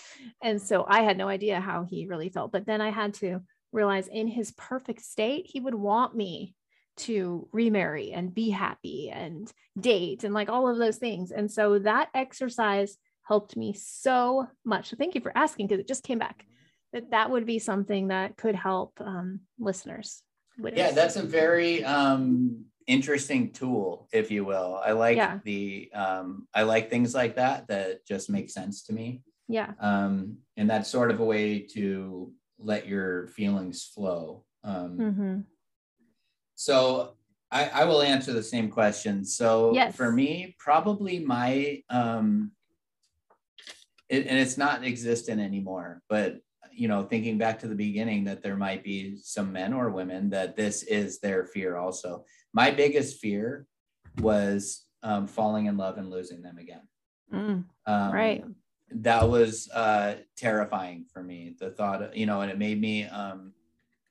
and 0.41 0.61
so 0.61 0.85
I 0.87 1.01
had 1.01 1.17
no 1.17 1.27
idea 1.27 1.59
how 1.59 1.83
he 1.83 2.07
really 2.07 2.29
felt. 2.29 2.51
But 2.53 2.65
then 2.65 2.79
I 2.79 2.91
had 2.91 3.13
to 3.15 3.41
realize 3.73 4.07
in 4.07 4.27
his 4.27 4.51
perfect 4.51 5.01
state, 5.01 5.47
he 5.47 5.59
would 5.59 5.75
want 5.75 6.15
me 6.15 6.55
to 6.97 7.47
remarry 7.51 8.11
and 8.11 8.33
be 8.33 8.49
happy 8.49 9.09
and 9.09 9.51
date 9.79 10.23
and 10.23 10.33
like 10.33 10.49
all 10.49 10.69
of 10.69 10.77
those 10.77 10.97
things. 10.97 11.31
And 11.31 11.49
so 11.51 11.79
that 11.79 12.09
exercise 12.13 12.97
helped 13.31 13.55
me 13.55 13.71
so 13.71 14.45
much. 14.65 14.89
So 14.89 14.97
thank 14.97 15.15
you 15.15 15.21
for 15.21 15.31
asking 15.37 15.67
because 15.67 15.79
it 15.79 15.87
just 15.87 16.03
came 16.03 16.19
back 16.19 16.45
that 16.91 17.11
that 17.11 17.29
would 17.31 17.45
be 17.45 17.59
something 17.59 18.09
that 18.09 18.35
could 18.35 18.55
help 18.55 18.99
um, 18.99 19.39
listeners. 19.57 20.21
Yeah, 20.73 20.91
that's 20.91 21.15
a 21.15 21.23
very 21.23 21.81
um, 21.85 22.65
interesting 22.87 23.51
tool, 23.53 24.09
if 24.11 24.31
you 24.31 24.43
will. 24.43 24.81
I 24.85 24.91
like 24.91 25.15
yeah. 25.15 25.39
the 25.45 25.89
um, 25.95 26.45
I 26.53 26.63
like 26.63 26.89
things 26.89 27.15
like 27.15 27.37
that 27.37 27.69
that 27.69 28.05
just 28.05 28.29
make 28.29 28.49
sense 28.49 28.83
to 28.83 28.93
me. 28.93 29.21
Yeah. 29.47 29.71
Um, 29.79 30.39
and 30.57 30.69
that's 30.69 30.89
sort 30.89 31.09
of 31.09 31.21
a 31.21 31.25
way 31.25 31.59
to 31.75 32.33
let 32.59 32.85
your 32.85 33.29
feelings 33.29 33.89
flow. 33.95 34.43
Um, 34.65 34.97
mm-hmm. 34.99 35.39
So 36.55 37.15
I, 37.49 37.69
I, 37.69 37.85
will 37.85 38.01
answer 38.03 38.33
the 38.33 38.43
same 38.43 38.69
question. 38.69 39.25
So 39.25 39.73
yes. 39.73 39.95
for 39.95 40.11
me, 40.11 40.55
probably 40.59 41.19
my, 41.19 41.81
um, 41.89 42.51
it, 44.11 44.27
and 44.27 44.37
it's 44.37 44.57
not 44.57 44.83
existent 44.83 45.41
anymore, 45.41 46.01
but 46.09 46.37
you 46.73 46.87
know, 46.87 47.03
thinking 47.03 47.37
back 47.37 47.59
to 47.59 47.67
the 47.67 47.75
beginning 47.75 48.23
that 48.25 48.41
there 48.41 48.55
might 48.55 48.83
be 48.83 49.17
some 49.17 49.51
men 49.51 49.73
or 49.73 49.89
women 49.89 50.29
that 50.29 50.55
this 50.55 50.83
is 50.83 51.19
their 51.19 51.45
fear 51.45 51.75
also. 51.75 52.23
My 52.53 52.71
biggest 52.71 53.19
fear 53.19 53.65
was 54.19 54.85
um, 55.03 55.27
falling 55.27 55.65
in 55.65 55.75
love 55.75 55.97
and 55.97 56.09
losing 56.09 56.41
them 56.41 56.57
again. 56.57 56.87
Mm, 57.33 57.65
um, 57.87 58.11
right 58.11 58.43
that 58.93 59.29
was 59.29 59.69
uh, 59.71 60.15
terrifying 60.35 61.05
for 61.11 61.23
me. 61.23 61.55
The 61.57 61.71
thought, 61.71 62.01
of, 62.01 62.15
you 62.15 62.25
know, 62.25 62.41
and 62.41 62.51
it 62.51 62.57
made 62.57 62.79
me 62.79 63.05
um, 63.05 63.53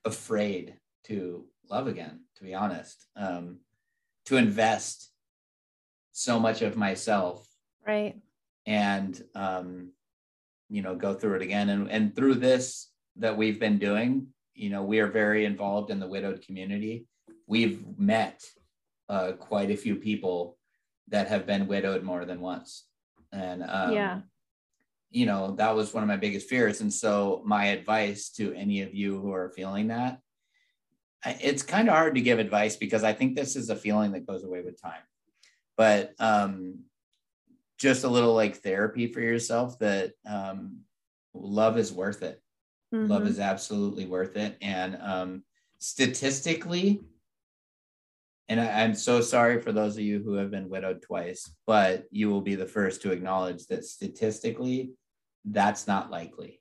afraid 0.05 0.75
to 1.05 1.45
love 1.69 1.87
again. 1.87 2.21
To 2.37 2.45
be 2.45 2.55
honest, 2.55 3.07
um, 3.17 3.59
to 4.27 4.37
invest 4.37 5.11
so 6.13 6.39
much 6.39 6.63
of 6.63 6.77
myself, 6.77 7.47
right, 7.87 8.17
and 8.71 9.21
um, 9.35 9.91
you 10.69 10.81
know, 10.81 10.95
go 10.95 11.13
through 11.13 11.35
it 11.35 11.43
again. 11.43 11.69
And 11.71 11.91
and 11.91 12.15
through 12.15 12.37
this 12.37 12.89
that 13.17 13.37
we've 13.37 13.59
been 13.59 13.79
doing, 13.79 14.29
you 14.55 14.71
know, 14.71 14.85
we 14.85 15.01
are 15.01 15.09
very 15.09 15.45
involved 15.45 15.91
in 15.91 15.99
the 15.99 16.07
widowed 16.07 16.43
community. 16.43 17.07
We've 17.49 17.85
met 17.99 18.45
uh, 19.09 19.33
quite 19.33 19.73
a 19.73 19.77
few 19.77 19.97
people 19.97 20.57
that 21.09 21.27
have 21.27 21.47
been 21.47 21.67
widowed 21.67 22.05
more 22.05 22.25
than 22.25 22.41
once, 22.41 22.87
and 23.33 23.65
um, 23.65 23.93
yeah 23.93 24.21
you 25.13 25.27
know, 25.27 25.57
that 25.57 25.75
was 25.75 25.93
one 25.93 26.05
of 26.05 26.09
my 26.09 26.17
biggest 26.17 26.49
fears. 26.49 26.81
And 26.81 26.95
so, 26.95 27.43
my 27.45 27.67
advice 27.67 28.31
to 28.37 28.55
any 28.55 28.83
of 28.83 28.95
you 28.95 29.21
who 29.21 29.33
are 29.33 29.51
feeling 29.51 29.89
that, 29.89 30.21
it's 31.25 31.65
kind 31.65 31.89
of 31.89 31.95
hard 31.95 32.15
to 32.15 32.21
give 32.21 32.39
advice 32.39 32.77
because 32.77 33.03
I 33.03 33.13
think 33.13 33.35
this 33.35 33.57
is 33.57 33.71
a 33.71 33.77
feeling 33.77 34.13
that 34.13 34.25
goes 34.25 34.45
away 34.45 34.63
with 34.63 34.81
time. 34.81 35.03
But 35.77 36.15
um, 36.21 36.85
just 37.81 38.05
a 38.05 38.09
little 38.09 38.35
like 38.35 38.57
therapy 38.57 39.07
for 39.07 39.21
yourself 39.21 39.79
that 39.79 40.13
um, 40.27 40.81
love 41.33 41.79
is 41.79 41.93
worth 41.93 42.23
it. 42.23 42.41
Mm-hmm. 42.95 43.11
Love 43.11 43.27
is 43.27 43.41
absolutely 43.41 44.05
worth 44.05 44.37
it. 44.37 44.59
And 44.61 44.99
um, 45.01 45.43
statistically, 45.79 47.01
and 48.51 48.61
I, 48.61 48.83
am 48.83 48.95
so 48.95 49.23
sorry 49.23 49.63
for 49.63 49.73
those 49.73 49.97
of 49.97 50.03
you 50.03 50.23
who 50.23 50.35
have 50.35 50.51
been 50.51 50.69
widowed 50.69 51.01
twice, 51.01 51.51
but 51.67 52.05
you 52.11 52.29
will 52.29 52.43
be 52.43 52.55
the 52.55 52.67
first 52.67 53.01
to 53.03 53.13
acknowledge 53.13 53.67
that 53.69 53.85
statistically, 53.85 54.91
that's 55.45 55.87
not 55.87 56.11
likely. 56.11 56.61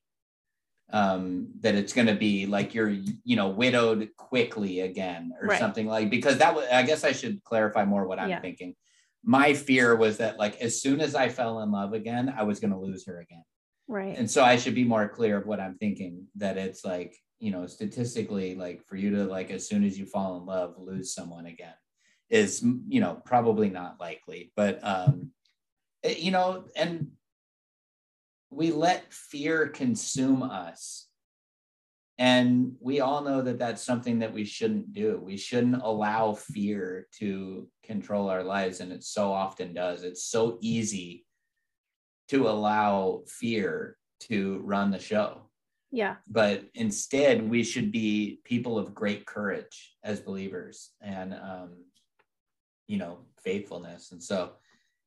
Um, 0.91 1.49
that 1.59 1.75
it's 1.75 1.93
going 1.93 2.07
to 2.07 2.15
be 2.15 2.45
like 2.45 2.73
you're, 2.73 2.89
you 2.89 3.35
know, 3.35 3.49
widowed 3.49 4.09
quickly 4.17 4.81
again 4.81 5.33
or 5.39 5.49
right. 5.49 5.59
something 5.59 5.85
like 5.85 6.09
because 6.09 6.37
that 6.37 6.55
was. 6.55 6.67
I 6.71 6.81
guess 6.81 7.03
I 7.03 7.11
should 7.11 7.43
clarify 7.43 7.85
more 7.85 8.07
what 8.07 8.17
I'm 8.19 8.29
yeah. 8.29 8.39
thinking. 8.39 8.75
My 9.23 9.53
fear 9.53 9.95
was 9.95 10.17
that 10.17 10.37
like 10.37 10.59
as 10.61 10.81
soon 10.81 11.01
as 11.01 11.15
I 11.15 11.29
fell 11.29 11.61
in 11.61 11.71
love 11.71 11.93
again, 11.93 12.33
I 12.35 12.43
was 12.43 12.59
going 12.59 12.71
to 12.71 12.79
lose 12.79 13.05
her 13.05 13.19
again. 13.19 13.43
Right. 13.87 14.17
And 14.17 14.29
so 14.29 14.43
I 14.43 14.57
should 14.57 14.75
be 14.75 14.83
more 14.83 15.07
clear 15.09 15.37
of 15.37 15.47
what 15.47 15.59
I'm 15.59 15.75
thinking. 15.75 16.27
That 16.35 16.57
it's 16.57 16.85
like 16.85 17.17
you 17.39 17.51
know 17.51 17.67
statistically 17.67 18.55
like 18.55 18.83
for 18.85 18.95
you 18.95 19.11
to 19.11 19.23
like 19.23 19.49
as 19.51 19.67
soon 19.67 19.83
as 19.83 19.97
you 19.97 20.05
fall 20.05 20.37
in 20.37 20.45
love 20.45 20.75
lose 20.77 21.13
someone 21.13 21.45
again 21.45 21.73
is 22.29 22.61
you 22.89 22.99
know 22.99 23.21
probably 23.23 23.69
not 23.69 23.97
likely 23.97 24.51
but 24.57 24.77
um 24.83 25.31
it, 26.03 26.19
you 26.19 26.31
know 26.31 26.65
and 26.75 27.07
we 28.49 28.71
let 28.71 29.13
fear 29.13 29.67
consume 29.67 30.43
us. 30.43 31.07
And 32.19 32.75
we 32.81 32.99
all 32.99 33.21
know 33.23 33.41
that 33.41 33.57
that's 33.57 33.81
something 33.81 34.19
that 34.19 34.33
we 34.33 34.43
shouldn't 34.43 34.91
do. 34.91 35.21
We 35.23 35.37
shouldn't 35.37 35.81
allow 35.81 36.33
fear 36.33 37.07
to 37.19 37.65
control 37.81 38.29
our 38.29 38.43
lives. 38.43 38.81
And 38.81 38.91
it 38.91 39.05
so 39.05 39.31
often 39.31 39.73
does. 39.73 40.03
It's 40.03 40.25
so 40.25 40.57
easy 40.59 41.25
to 42.27 42.49
allow 42.49 43.23
fear 43.25 43.95
to 44.27 44.59
run 44.65 44.91
the 44.91 44.99
show. 44.99 45.43
Yeah. 45.91 46.17
But 46.27 46.65
instead, 46.75 47.49
we 47.49 47.63
should 47.63 47.89
be 47.89 48.41
people 48.43 48.77
of 48.77 48.93
great 48.93 49.25
courage 49.25 49.95
as 50.03 50.19
believers 50.19 50.91
and, 50.99 51.33
um, 51.33 51.85
you 52.87 52.97
know, 52.97 53.19
faithfulness. 53.41 54.11
And 54.11 54.21
so, 54.21 54.51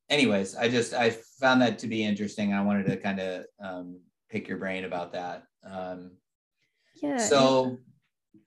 anyways, 0.09 0.57
I 0.57 0.69
just, 0.69 0.95
I 0.95 1.11
found 1.11 1.61
that 1.61 1.79
to 1.81 1.89
be 1.89 2.03
interesting. 2.03 2.55
I 2.55 2.63
wanted 2.63 2.87
to 2.87 2.97
kind 2.97 3.21
of 3.21 3.45
um, 3.63 4.01
pick 4.31 4.49
your 4.49 4.57
brain 4.57 4.85
about 4.85 5.13
that. 5.13 5.45
Um, 5.71 6.13
yeah. 7.03 7.19
So, 7.19 7.79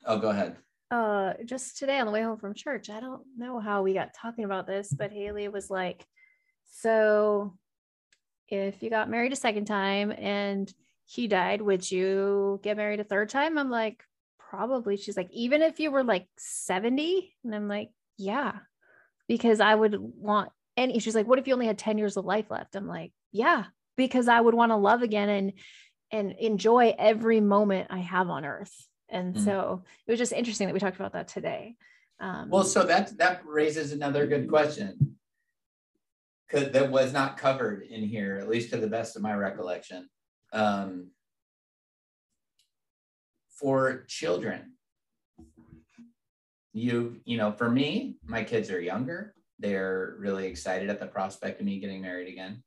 oh, 0.05 0.19
go 0.19 0.29
ahead. 0.29 0.57
Uh, 0.89 1.33
just 1.45 1.77
today 1.77 1.99
on 1.99 2.05
the 2.05 2.11
way 2.11 2.21
home 2.21 2.37
from 2.37 2.53
church, 2.53 2.89
I 2.89 2.99
don't 2.99 3.21
know 3.37 3.59
how 3.59 3.81
we 3.81 3.93
got 3.93 4.13
talking 4.13 4.45
about 4.45 4.65
this, 4.65 4.93
but 4.93 5.11
Haley 5.11 5.47
was 5.47 5.69
like, 5.69 6.05
so 6.63 7.57
if 8.47 8.81
you 8.81 8.89
got 8.89 9.09
married 9.09 9.33
a 9.33 9.35
second 9.35 9.65
time 9.65 10.11
and 10.11 10.71
he 11.05 11.27
died, 11.27 11.61
would 11.61 11.89
you 11.89 12.59
get 12.63 12.77
married 12.77 12.99
a 12.99 13.03
third 13.03 13.29
time? 13.29 13.57
I'm 13.57 13.69
like, 13.69 14.03
probably. 14.37 14.97
She's 14.97 15.17
like, 15.17 15.29
even 15.31 15.61
if 15.61 15.79
you 15.79 15.91
were 15.91 16.03
like 16.03 16.27
70? 16.37 17.33
And 17.43 17.53
I'm 17.53 17.67
like, 17.67 17.89
yeah, 18.17 18.53
because 19.27 19.59
I 19.59 19.73
would 19.73 19.95
want 19.99 20.49
any. 20.77 20.99
She's 20.99 21.15
like, 21.15 21.27
what 21.27 21.39
if 21.39 21.47
you 21.47 21.53
only 21.53 21.67
had 21.67 21.77
10 21.77 21.97
years 21.97 22.17
of 22.17 22.25
life 22.25 22.49
left? 22.49 22.75
I'm 22.75 22.87
like, 22.87 23.11
yeah, 23.31 23.65
because 23.97 24.27
I 24.27 24.39
would 24.39 24.53
want 24.53 24.71
to 24.71 24.77
love 24.77 25.01
again 25.01 25.29
and 25.29 25.53
and 26.15 26.31
enjoy 26.33 26.95
every 26.97 27.41
moment 27.41 27.87
I 27.89 27.99
have 27.99 28.29
on 28.29 28.45
earth. 28.45 28.87
And 29.09 29.35
mm-hmm. 29.35 29.43
so 29.43 29.83
it 30.07 30.11
was 30.11 30.19
just 30.19 30.31
interesting 30.31 30.67
that 30.67 30.73
we 30.73 30.79
talked 30.79 30.95
about 30.95 31.13
that 31.13 31.27
today. 31.27 31.75
Um, 32.21 32.49
well, 32.49 32.63
so 32.63 32.83
that 32.83 33.17
that 33.17 33.41
raises 33.45 33.91
another 33.91 34.25
good 34.25 34.47
question 34.47 35.17
that 36.51 36.89
was 36.89 37.11
not 37.11 37.35
covered 37.35 37.83
in 37.83 38.03
here, 38.03 38.37
at 38.39 38.47
least 38.47 38.69
to 38.69 38.77
the 38.77 38.87
best 38.87 39.17
of 39.17 39.21
my 39.21 39.35
recollection. 39.35 40.09
Um, 40.53 41.07
for 43.49 44.05
children, 44.07 44.71
you 46.71 47.17
you 47.25 47.37
know, 47.37 47.51
for 47.51 47.69
me, 47.69 48.15
my 48.25 48.43
kids 48.45 48.71
are 48.71 48.79
younger. 48.79 49.33
They're 49.59 50.15
really 50.17 50.47
excited 50.47 50.89
at 50.89 51.01
the 51.01 51.07
prospect 51.07 51.59
of 51.59 51.65
me 51.65 51.79
getting 51.79 52.01
married 52.01 52.31
again. 52.31 52.63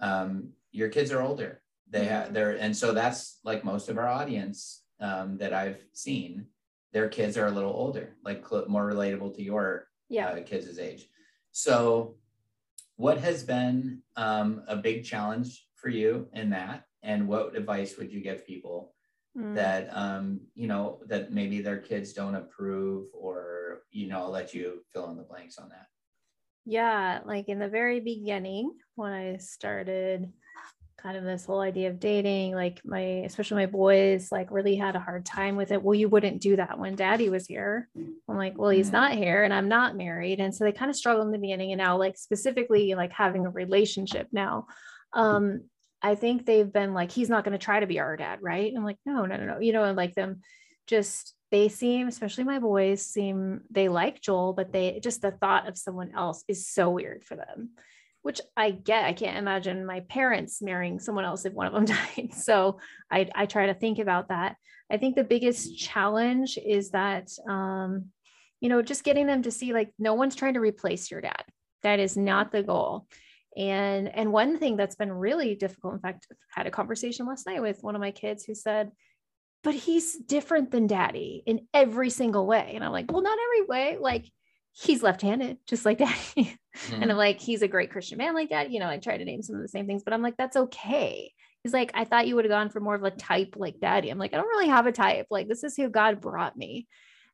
Um, 0.00 0.50
your 0.70 0.88
kids 0.88 1.10
are 1.10 1.22
older. 1.22 1.60
They 1.90 2.04
have 2.06 2.28
mm-hmm. 2.28 2.62
and 2.62 2.76
so 2.76 2.92
that's 2.92 3.40
like 3.44 3.64
most 3.64 3.88
of 3.88 3.98
our 3.98 4.08
audience 4.08 4.82
um, 5.00 5.38
that 5.38 5.52
I've 5.52 5.82
seen. 5.92 6.46
Their 6.92 7.08
kids 7.08 7.36
are 7.36 7.46
a 7.46 7.50
little 7.50 7.72
older, 7.72 8.16
like 8.24 8.44
more 8.68 8.90
relatable 8.90 9.34
to 9.36 9.42
your 9.42 9.88
yeah. 10.08 10.28
uh, 10.28 10.42
kids' 10.42 10.78
age. 10.78 11.06
So 11.52 12.16
what 12.96 13.18
has 13.18 13.42
been 13.42 14.02
um, 14.16 14.62
a 14.66 14.76
big 14.76 15.04
challenge 15.04 15.66
for 15.76 15.88
you 15.88 16.28
in 16.32 16.50
that? 16.50 16.84
And 17.02 17.28
what 17.28 17.54
advice 17.56 17.96
would 17.96 18.12
you 18.12 18.20
give 18.20 18.46
people 18.46 18.94
mm. 19.36 19.54
that, 19.54 19.88
um, 19.92 20.40
you 20.54 20.66
know, 20.66 21.00
that 21.06 21.32
maybe 21.32 21.60
their 21.60 21.78
kids 21.78 22.12
don't 22.12 22.34
approve 22.34 23.06
or, 23.14 23.82
you 23.90 24.08
know, 24.08 24.18
I'll 24.18 24.30
let 24.30 24.52
you 24.52 24.82
fill 24.92 25.10
in 25.10 25.16
the 25.16 25.22
blanks 25.22 25.58
on 25.58 25.68
that. 25.68 25.86
Yeah. 26.64 27.20
Like 27.24 27.48
in 27.48 27.58
the 27.58 27.68
very 27.68 28.00
beginning, 28.00 28.72
when 28.96 29.12
I 29.12 29.36
started 29.36 30.32
kind 31.02 31.16
of 31.16 31.22
this 31.22 31.46
whole 31.46 31.60
idea 31.60 31.88
of 31.88 32.00
dating 32.00 32.54
like 32.54 32.80
my 32.84 33.00
especially 33.00 33.56
my 33.56 33.66
boys 33.66 34.32
like 34.32 34.50
really 34.50 34.74
had 34.74 34.96
a 34.96 35.00
hard 35.00 35.24
time 35.24 35.56
with 35.56 35.70
it. 35.70 35.82
Well 35.82 35.94
you 35.94 36.08
wouldn't 36.08 36.42
do 36.42 36.56
that 36.56 36.78
when 36.78 36.96
daddy 36.96 37.30
was 37.30 37.46
here. 37.46 37.88
I'm 37.96 38.36
like 38.36 38.58
well 38.58 38.70
he's 38.70 38.90
mm. 38.90 38.94
not 38.94 39.12
here 39.12 39.44
and 39.44 39.54
i'm 39.54 39.68
not 39.68 39.96
married. 39.96 40.40
And 40.40 40.54
so 40.54 40.64
they 40.64 40.72
kind 40.72 40.90
of 40.90 40.96
struggled 40.96 41.26
in 41.26 41.32
the 41.32 41.38
beginning 41.38 41.72
and 41.72 41.78
now 41.78 41.96
like 41.96 42.18
specifically 42.18 42.94
like 42.94 43.12
having 43.12 43.46
a 43.46 43.50
relationship 43.50 44.28
now. 44.32 44.66
Um 45.12 45.62
i 46.02 46.14
think 46.14 46.44
they've 46.44 46.72
been 46.72 46.94
like 46.94 47.10
he's 47.12 47.28
not 47.28 47.44
going 47.44 47.58
to 47.58 47.64
try 47.64 47.80
to 47.80 47.86
be 47.86 48.00
our 48.00 48.16
dad 48.16 48.40
right? 48.42 48.72
I'm 48.76 48.84
like 48.84 48.98
no 49.06 49.24
no 49.24 49.36
no 49.36 49.44
no. 49.46 49.60
You 49.60 49.72
know 49.72 49.84
and 49.84 49.96
like 49.96 50.14
them 50.14 50.40
just 50.86 51.34
they 51.50 51.68
seem 51.68 52.08
especially 52.08 52.44
my 52.44 52.58
boys 52.58 53.04
seem 53.04 53.60
they 53.70 53.88
like 53.88 54.20
joel 54.20 54.52
but 54.52 54.72
they 54.72 54.98
just 55.00 55.22
the 55.22 55.30
thought 55.30 55.68
of 55.68 55.78
someone 55.78 56.12
else 56.16 56.44
is 56.48 56.66
so 56.66 56.90
weird 56.90 57.24
for 57.24 57.36
them 57.36 57.70
which 58.28 58.42
I 58.58 58.72
get. 58.72 59.06
I 59.06 59.14
can't 59.14 59.38
imagine 59.38 59.86
my 59.86 60.00
parents 60.00 60.60
marrying 60.60 61.00
someone 61.00 61.24
else 61.24 61.46
if 61.46 61.54
one 61.54 61.66
of 61.66 61.72
them 61.72 61.84
died. 62.16 62.34
So 62.34 62.78
I, 63.10 63.30
I 63.34 63.46
try 63.46 63.68
to 63.68 63.74
think 63.74 63.98
about 63.98 64.28
that. 64.28 64.56
I 64.92 64.98
think 64.98 65.16
the 65.16 65.24
biggest 65.24 65.78
challenge 65.78 66.58
is 66.62 66.90
that, 66.90 67.30
um, 67.48 68.10
you 68.60 68.68
know, 68.68 68.82
just 68.82 69.02
getting 69.02 69.26
them 69.26 69.44
to 69.44 69.50
see 69.50 69.72
like 69.72 69.94
no 69.98 70.12
one's 70.12 70.36
trying 70.36 70.52
to 70.54 70.60
replace 70.60 71.10
your 71.10 71.22
dad. 71.22 71.42
That 71.84 72.00
is 72.00 72.18
not 72.18 72.52
the 72.52 72.62
goal. 72.62 73.06
And 73.56 74.14
and 74.14 74.30
one 74.30 74.58
thing 74.58 74.76
that's 74.76 74.96
been 74.96 75.10
really 75.10 75.54
difficult, 75.54 75.94
in 75.94 76.00
fact, 76.00 76.26
I 76.30 76.34
had 76.50 76.66
a 76.66 76.70
conversation 76.70 77.24
last 77.24 77.46
night 77.46 77.62
with 77.62 77.82
one 77.82 77.94
of 77.94 78.02
my 78.02 78.10
kids 78.10 78.44
who 78.44 78.54
said, 78.54 78.92
but 79.64 79.72
he's 79.72 80.18
different 80.18 80.70
than 80.70 80.86
daddy 80.86 81.42
in 81.46 81.66
every 81.72 82.10
single 82.10 82.46
way. 82.46 82.72
And 82.74 82.84
I'm 82.84 82.92
like, 82.92 83.10
well, 83.10 83.22
not 83.22 83.38
every 83.38 83.66
way. 83.66 83.96
Like 83.98 84.30
he's 84.80 85.02
left-handed 85.02 85.58
just 85.66 85.84
like 85.84 85.98
daddy. 86.04 86.16
Mm. 86.36 86.56
and 86.92 87.04
i'm 87.04 87.08
mm-hmm. 87.10 87.18
like 87.18 87.40
he's 87.40 87.62
a 87.62 87.68
great 87.68 87.90
christian 87.90 88.18
man 88.18 88.34
like 88.34 88.50
that. 88.50 88.70
You 88.70 88.80
know 88.80 88.88
i 88.88 88.98
try 88.98 89.16
to 89.16 89.24
name 89.24 89.42
some 89.42 89.56
of 89.56 89.62
the 89.62 89.68
same 89.68 89.86
things 89.86 90.02
but 90.04 90.12
i'm 90.12 90.22
like 90.22 90.36
that's 90.36 90.56
okay. 90.56 91.32
He's 91.64 91.72
like 91.72 91.90
i 91.94 92.04
thought 92.04 92.26
you 92.26 92.36
would 92.36 92.44
have 92.44 92.50
gone 92.50 92.70
for 92.70 92.80
more 92.80 92.94
of 92.94 93.04
a 93.04 93.10
type 93.10 93.54
like 93.56 93.80
daddy. 93.80 94.10
I'm 94.10 94.18
like 94.18 94.32
i 94.32 94.36
don't 94.36 94.46
really 94.46 94.68
have 94.68 94.86
a 94.86 94.92
type. 94.92 95.26
Like 95.30 95.48
this 95.48 95.64
is 95.64 95.76
who 95.76 95.88
god 95.88 96.20
brought 96.20 96.56
me. 96.56 96.86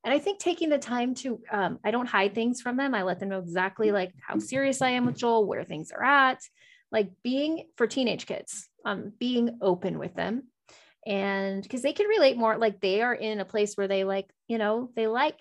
And 0.05 0.13
i 0.13 0.19
think 0.19 0.39
taking 0.39 0.71
the 0.71 0.79
time 0.79 1.15
to 1.17 1.41
um, 1.51 1.79
i 1.85 1.91
don't 1.91 2.09
hide 2.09 2.35
things 2.35 2.61
from 2.61 2.77
them. 2.77 2.95
I 2.95 3.03
let 3.03 3.21
them 3.21 3.29
know 3.29 3.39
exactly 3.39 3.93
like 3.93 4.13
how 4.21 4.39
serious 4.39 4.83
i 4.83 4.91
am 4.91 5.07
with 5.07 5.17
joel 5.17 5.47
where 5.47 5.65
things 5.65 5.93
are 5.93 6.05
at. 6.05 6.41
Like 6.91 7.11
being 7.23 7.67
for 7.77 7.87
teenage 7.87 8.27
kids 8.27 8.69
um, 8.85 9.13
being 9.19 9.59
open 9.61 9.99
with 9.99 10.15
them. 10.15 10.45
And 11.07 11.63
because 11.63 11.83
they 11.83 11.93
can 11.93 12.07
relate 12.07 12.37
more. 12.37 12.57
Like 12.57 12.81
they 12.81 13.03
are 13.03 13.15
in 13.15 13.41
a 13.41 13.45
place 13.45 13.75
where 13.77 13.89
they 13.89 14.05
like 14.05 14.27
you 14.49 14.57
know 14.57 14.91
they 14.97 15.07
like 15.07 15.39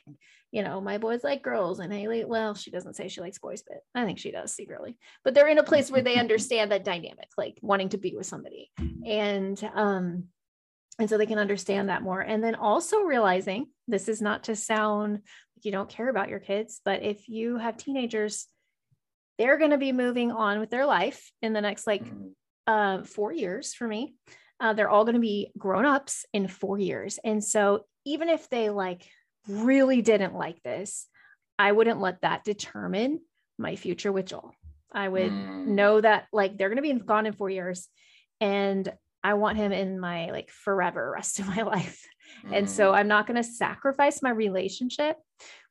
you 0.54 0.62
know, 0.62 0.80
my 0.80 1.00
boys 1.00 1.24
like 1.24 1.42
girls 1.42 1.80
and 1.80 1.92
Haley, 1.92 2.26
well, 2.26 2.54
she 2.54 2.70
doesn't 2.70 2.96
say 2.96 3.08
she 3.08 3.22
likes 3.22 3.40
boys, 3.40 3.64
but 3.68 3.80
I 3.96 4.06
think 4.06 4.20
she 4.20 4.30
does 4.30 4.54
secretly. 4.54 4.96
But 5.24 5.34
they're 5.34 5.48
in 5.48 5.58
a 5.58 5.64
place 5.64 5.90
where 5.90 6.04
they 6.04 6.20
understand 6.20 6.72
that 6.72 6.86
dynamic, 6.86 7.30
like 7.40 7.58
wanting 7.64 7.90
to 7.90 7.98
be 7.98 8.14
with 8.16 8.28
somebody. 8.28 8.70
And 9.04 9.72
um, 9.74 10.26
and 11.00 11.10
so 11.10 11.18
they 11.18 11.26
can 11.26 11.40
understand 11.40 11.90
that 11.90 12.04
more. 12.04 12.22
And 12.22 12.44
then 12.44 12.54
also 12.54 13.00
realizing 13.00 13.66
this 13.88 14.08
is 14.08 14.22
not 14.22 14.44
to 14.44 14.56
sound 14.56 15.14
like 15.14 15.64
you 15.64 15.72
don't 15.72 15.90
care 15.90 16.08
about 16.08 16.30
your 16.30 16.40
kids, 16.40 16.82
but 16.86 17.02
if 17.02 17.28
you 17.28 17.58
have 17.58 17.76
teenagers, 17.76 18.46
they're 19.40 19.58
going 19.58 19.72
to 19.72 19.80
be 19.80 19.92
moving 19.92 20.32
on 20.32 20.60
with 20.60 20.70
their 20.70 20.86
life 20.86 21.32
in 21.42 21.54
the 21.54 21.62
next 21.62 21.88
like 21.88 22.06
mm-hmm. 22.06 22.28
uh, 22.68 23.04
four 23.06 23.34
years 23.34 23.74
for 23.74 23.88
me. 23.88 24.14
Uh, 24.60 24.74
they're 24.74 24.90
all 24.90 25.04
going 25.04 25.16
to 25.16 25.20
be 25.20 25.52
grown 25.58 25.86
ups 25.86 26.28
in 26.32 26.48
four 26.48 26.78
years. 26.78 27.18
And 27.24 27.44
so 27.44 27.86
even 28.06 28.30
if 28.30 28.48
they 28.52 28.70
like 28.70 29.10
really 29.48 30.02
didn't 30.02 30.36
like 30.36 30.62
this, 30.64 31.08
I 31.60 31.72
wouldn't 31.72 32.02
let 32.02 32.22
that 32.22 32.44
determine 32.44 33.20
my 33.58 33.76
future 33.76 34.12
with 34.12 34.26
Joel. 34.26 34.54
I 34.92 35.08
would 35.08 35.32
mm. 35.32 35.68
know 35.68 36.00
that 36.02 36.28
like 36.32 36.58
they're 36.58 36.70
going 36.70 36.84
to 36.84 36.94
be 36.94 36.94
gone 36.94 37.26
in 37.26 37.34
four 37.34 37.50
years 37.50 37.88
and 38.40 38.92
I 39.24 39.36
want 39.36 39.58
him 39.58 39.72
in 39.72 40.00
my 40.00 40.32
like 40.32 40.50
forever 40.52 41.12
rest 41.16 41.40
of 41.40 41.48
my 41.48 41.62
life. 41.64 42.06
Mm. 42.46 42.58
And 42.58 42.70
so 42.70 42.92
mm. 42.92 42.96
I'm 42.96 43.08
not 43.08 43.28
going 43.28 43.42
to 43.42 43.48
sacrifice 43.48 44.22
my 44.22 44.30
relationship 44.30 45.18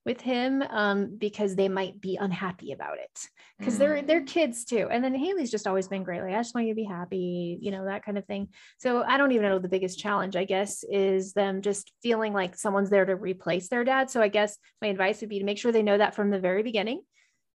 with 0.05 0.21
him 0.21 0.63
um, 0.63 1.17
because 1.17 1.55
they 1.55 1.69
might 1.69 2.01
be 2.01 2.17
unhappy 2.17 2.73
about 2.73 2.99
it 2.99 3.29
because 3.59 3.77
mm. 3.77 3.79
they're 3.79 4.03
they're 4.03 4.23
mm. 4.23 4.27
kids 4.27 4.65
too. 4.65 4.89
And 4.91 5.03
then 5.03 5.15
Haley's 5.15 5.51
just 5.51 5.67
always 5.67 5.87
been 5.87 6.03
great. 6.03 6.23
Like 6.23 6.35
I 6.35 6.39
just 6.39 6.55
want 6.55 6.67
you 6.67 6.73
to 6.73 6.77
be 6.77 6.85
happy, 6.85 7.59
you 7.61 7.71
know, 7.71 7.85
that 7.85 8.05
kind 8.05 8.19
of 8.19 8.27
thing. 8.27 8.49
So 8.79 9.03
I 9.03 9.17
don't 9.17 9.33
even 9.33 9.49
know 9.49 9.59
the 9.59 9.69
biggest 9.69 9.99
challenge, 9.99 10.35
I 10.35 10.45
guess, 10.45 10.85
is 10.91 11.33
them 11.35 11.63
just 11.63 11.93
feeling 12.03 12.33
like 12.33 12.57
someone's 12.57 12.91
there 12.91 13.05
to 13.05 13.15
replace 13.15 13.69
their 13.69 13.85
dad. 13.85 14.11
So 14.11 14.21
I 14.21 14.29
guess 14.29 14.59
my 14.81 14.89
advice 14.89 15.21
would 15.21 15.31
be 15.31 15.39
to 15.39 15.45
make 15.45 15.59
sure 15.59 15.71
they 15.71 15.83
know 15.83 15.99
that 15.99 16.15
from 16.15 16.31
the 16.31 16.41
very 16.41 16.63
beginning. 16.63 17.03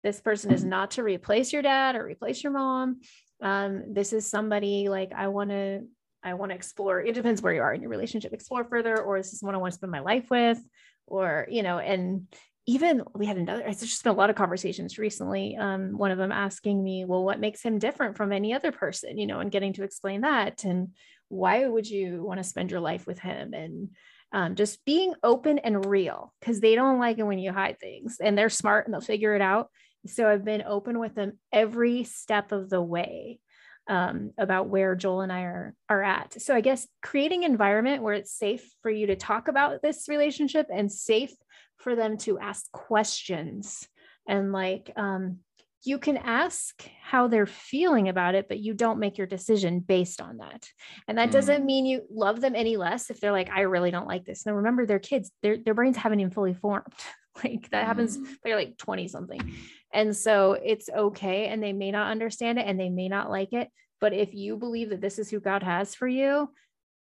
This 0.05 0.20
person 0.20 0.53
is 0.53 0.62
not 0.62 0.92
to 0.92 1.03
replace 1.03 1.53
your 1.53 1.62
dad 1.62 1.97
or 1.97 2.05
replace 2.05 2.44
your 2.44 2.53
mom. 2.53 3.01
Um, 3.42 3.92
this 3.92 4.12
is 4.12 4.24
somebody 4.24 4.88
like 4.88 5.12
I 5.12 5.28
want 5.28 5.51
to 5.51 5.82
I 6.22 6.34
want 6.34 6.51
to 6.51 6.57
explore. 6.57 7.01
It 7.01 7.14
depends 7.14 7.42
where 7.42 7.53
you 7.53 7.62
are 7.62 7.72
in 7.72 7.80
your 7.80 7.90
relationship. 7.90 8.32
Explore 8.32 8.64
further, 8.64 9.01
or 9.01 9.16
is 9.16 9.30
this 9.30 9.40
someone 9.40 9.55
I 9.55 9.59
want 9.59 9.72
to 9.72 9.76
spend 9.76 9.92
my 9.92 10.01
life 10.01 10.28
with? 10.30 10.59
Or 11.07 11.46
you 11.50 11.62
know 11.62 11.78
and 11.78 12.26
even 12.68 13.02
we 13.14 13.26
had 13.26 13.36
another 13.36 13.62
it's 13.64 13.80
just 13.80 14.02
been 14.02 14.12
a 14.12 14.16
lot 14.16 14.30
of 14.30 14.36
conversations 14.36 14.98
recently 14.98 15.57
um, 15.57 15.96
one 15.96 16.11
of 16.11 16.18
them 16.18 16.32
asking 16.32 16.82
me 16.82 17.04
well 17.04 17.24
what 17.24 17.38
makes 17.38 17.62
him 17.62 17.78
different 17.78 18.16
from 18.16 18.32
any 18.32 18.52
other 18.52 18.72
person? 18.72 19.18
You 19.18 19.26
know 19.26 19.40
and 19.40 19.50
getting 19.50 19.72
to 19.74 19.84
explain 19.84 20.22
that 20.22 20.64
and 20.64 20.88
why 21.28 21.66
would 21.66 21.88
you 21.88 22.22
want 22.22 22.38
to 22.38 22.44
spend 22.44 22.70
your 22.70 22.80
life 22.80 23.07
with 23.07 23.18
him? 23.18 23.52
And 23.52 23.90
um, 24.32 24.54
just 24.54 24.84
being 24.84 25.14
open 25.22 25.59
and 25.59 25.86
real 25.86 26.32
because 26.40 26.61
they 26.61 26.74
don't 26.74 26.98
like 26.98 27.18
it 27.18 27.24
when 27.24 27.38
you 27.38 27.52
hide 27.52 27.78
things 27.80 28.18
and 28.20 28.36
they're 28.36 28.48
smart 28.48 28.84
and 28.84 28.94
they'll 28.94 29.00
figure 29.00 29.34
it 29.34 29.42
out. 29.42 29.70
So 30.07 30.28
i've 30.28 30.44
been 30.44 30.62
open 30.64 31.00
with 31.00 31.16
them 31.16 31.38
every 31.52 32.04
step 32.04 32.52
of 32.52 32.70
the 32.70 32.80
way 32.80 33.40
um, 33.89 34.32
about 34.39 34.68
where 34.68 34.95
Joel 34.95 35.20
and 35.22 35.32
I 35.32 35.43
are 35.43 35.74
are 35.89 36.03
at. 36.03 36.41
So 36.41 36.55
I 36.55 36.61
guess 36.61 36.87
creating 37.03 37.45
an 37.45 37.53
environment 37.53 38.03
where 38.03 38.14
it's 38.14 38.32
safe 38.32 38.68
for 38.82 38.91
you 38.91 39.07
to 39.09 39.16
talk 39.16 39.49
about 39.49 39.82
this 39.82 40.09
relationship 40.09 40.66
and 40.72 40.91
safe 40.91 41.32
for 41.78 41.95
them 41.95 42.16
to 42.18 42.39
ask 42.39 42.70
questions 42.72 43.87
and 44.28 44.53
like 44.53 44.91
um, 44.97 45.39
you 45.87 45.99
can 45.99 46.16
ask 46.16 46.82
how 47.01 47.28
they're 47.28 47.47
feeling 47.47 48.09
about 48.09 48.34
it, 48.34 48.49
but 48.49 48.59
you 48.59 48.74
don't 48.74 48.99
make 48.99 49.18
your 49.18 49.26
decision 49.26 49.78
based 49.78 50.20
on 50.20 50.39
that. 50.39 50.68
And 51.07 51.16
that 51.16 51.28
mm. 51.28 51.32
doesn't 51.32 51.64
mean 51.64 51.87
you 51.87 52.03
love 52.11 52.41
them 52.41 52.57
any 52.57 52.76
less 52.76 53.09
if 53.09 53.20
they're 53.20 53.32
like, 53.32 53.51
I 53.51 53.62
really 53.62 53.93
don't 53.93 54.09
like 54.09 54.24
this. 54.24 54.45
Now 54.45 54.55
remember, 54.55 54.84
they're 54.84 54.99
kids, 54.99 55.30
their, 55.43 55.57
their 55.59 55.74
brains 55.74 55.97
haven't 55.97 56.20
even 56.20 56.32
fully 56.32 56.55
formed. 56.55 56.93
Like 57.45 57.68
that 57.68 57.84
happens, 57.84 58.16
mm. 58.16 58.26
they're 58.43 58.57
like 58.57 58.78
20 58.78 59.09
something. 59.09 59.53
And 59.93 60.16
so 60.16 60.53
it's 60.53 60.89
okay. 60.89 61.47
And 61.47 61.62
they 61.62 61.72
may 61.72 61.91
not 61.91 62.11
understand 62.11 62.59
it 62.59 62.66
and 62.66 62.78
they 62.78 62.91
may 62.91 63.09
not 63.09 63.30
like 63.30 63.53
it. 63.53 63.68
But 64.01 64.12
if 64.12 64.34
you 64.34 64.57
believe 64.57 64.91
that 64.91 65.01
this 65.01 65.18
is 65.18 65.30
who 65.30 65.41
God 65.41 65.62
has 65.62 65.95
for 65.95 66.07
you, 66.07 66.51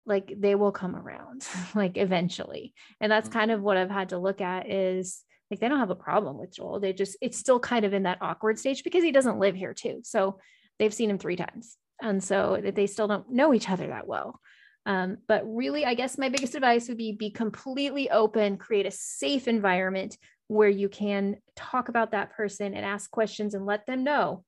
like 0.06 0.32
they 0.38 0.54
will 0.54 0.72
come 0.72 0.94
around, 0.94 1.46
like 1.74 1.96
eventually. 1.96 2.74
And 3.00 3.10
that's 3.10 3.28
kind 3.28 3.50
of 3.50 3.62
what 3.62 3.76
I've 3.76 3.90
had 3.90 4.10
to 4.10 4.18
look 4.18 4.40
at 4.40 4.70
is 4.70 5.22
like 5.50 5.60
they 5.60 5.68
don't 5.68 5.80
have 5.80 5.90
a 5.90 5.96
problem 5.96 6.38
with 6.38 6.54
Joel. 6.54 6.80
They 6.80 6.92
just 6.92 7.16
it's 7.20 7.38
still 7.38 7.58
kind 7.58 7.84
of 7.84 7.94
in 7.94 8.04
that 8.04 8.18
awkward 8.20 8.58
stage 8.58 8.84
because 8.84 9.02
he 9.02 9.12
doesn't 9.12 9.38
live 9.38 9.54
here 9.54 9.74
too. 9.74 10.00
So 10.04 10.38
they've 10.78 10.94
seen 10.94 11.10
him 11.10 11.18
three 11.18 11.36
times. 11.36 11.76
And 12.02 12.22
so 12.22 12.60
they 12.74 12.86
still 12.86 13.08
don't 13.08 13.30
know 13.30 13.54
each 13.54 13.70
other 13.70 13.86
that 13.88 14.06
well. 14.06 14.40
Um, 14.86 15.18
but 15.26 15.42
really, 15.46 15.84
I 15.86 15.94
guess 15.94 16.18
my 16.18 16.28
biggest 16.28 16.54
advice 16.54 16.88
would 16.88 16.98
be 16.98 17.12
be 17.12 17.30
completely 17.30 18.10
open, 18.10 18.58
create 18.58 18.86
a 18.86 18.90
safe 18.90 19.48
environment 19.48 20.18
where 20.48 20.68
you 20.68 20.88
can 20.88 21.36
talk 21.56 21.88
about 21.88 22.12
that 22.12 22.32
person 22.32 22.74
and 22.74 22.84
ask 22.84 23.10
questions 23.10 23.54
and 23.54 23.66
let 23.66 23.86
them 23.86 24.04
know 24.04 24.44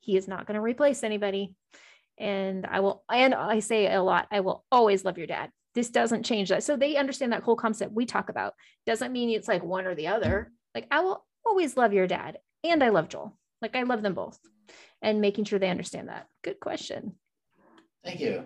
he 0.00 0.16
is 0.16 0.28
not 0.28 0.46
going 0.46 0.54
to 0.54 0.60
replace 0.60 1.02
anybody. 1.02 1.54
And 2.18 2.66
I 2.66 2.80
will, 2.80 3.02
and 3.10 3.34
I 3.34 3.60
say 3.60 3.92
a 3.92 4.02
lot, 4.02 4.28
I 4.30 4.40
will 4.40 4.64
always 4.70 5.04
love 5.04 5.18
your 5.18 5.26
dad 5.26 5.50
this 5.74 5.90
doesn't 5.90 6.24
change 6.24 6.50
that. 6.50 6.62
So 6.62 6.76
they 6.76 6.96
understand 6.96 7.32
that 7.32 7.42
whole 7.42 7.56
concept 7.56 7.92
we 7.92 8.06
talk 8.06 8.28
about. 8.28 8.54
Doesn't 8.86 9.12
mean 9.12 9.30
it's 9.30 9.48
like 9.48 9.62
one 9.62 9.86
or 9.86 9.94
the 9.94 10.08
other. 10.08 10.50
Like 10.74 10.86
I 10.90 11.00
will 11.00 11.24
always 11.44 11.76
love 11.76 11.92
your 11.92 12.06
dad 12.06 12.38
and 12.64 12.82
I 12.82 12.90
love 12.90 13.08
Joel. 13.08 13.38
Like 13.60 13.76
I 13.76 13.82
love 13.84 14.02
them 14.02 14.14
both 14.14 14.38
and 15.00 15.20
making 15.20 15.44
sure 15.44 15.58
they 15.58 15.70
understand 15.70 16.08
that. 16.08 16.26
Good 16.42 16.60
question. 16.60 17.14
Thank 18.04 18.20
you. 18.20 18.44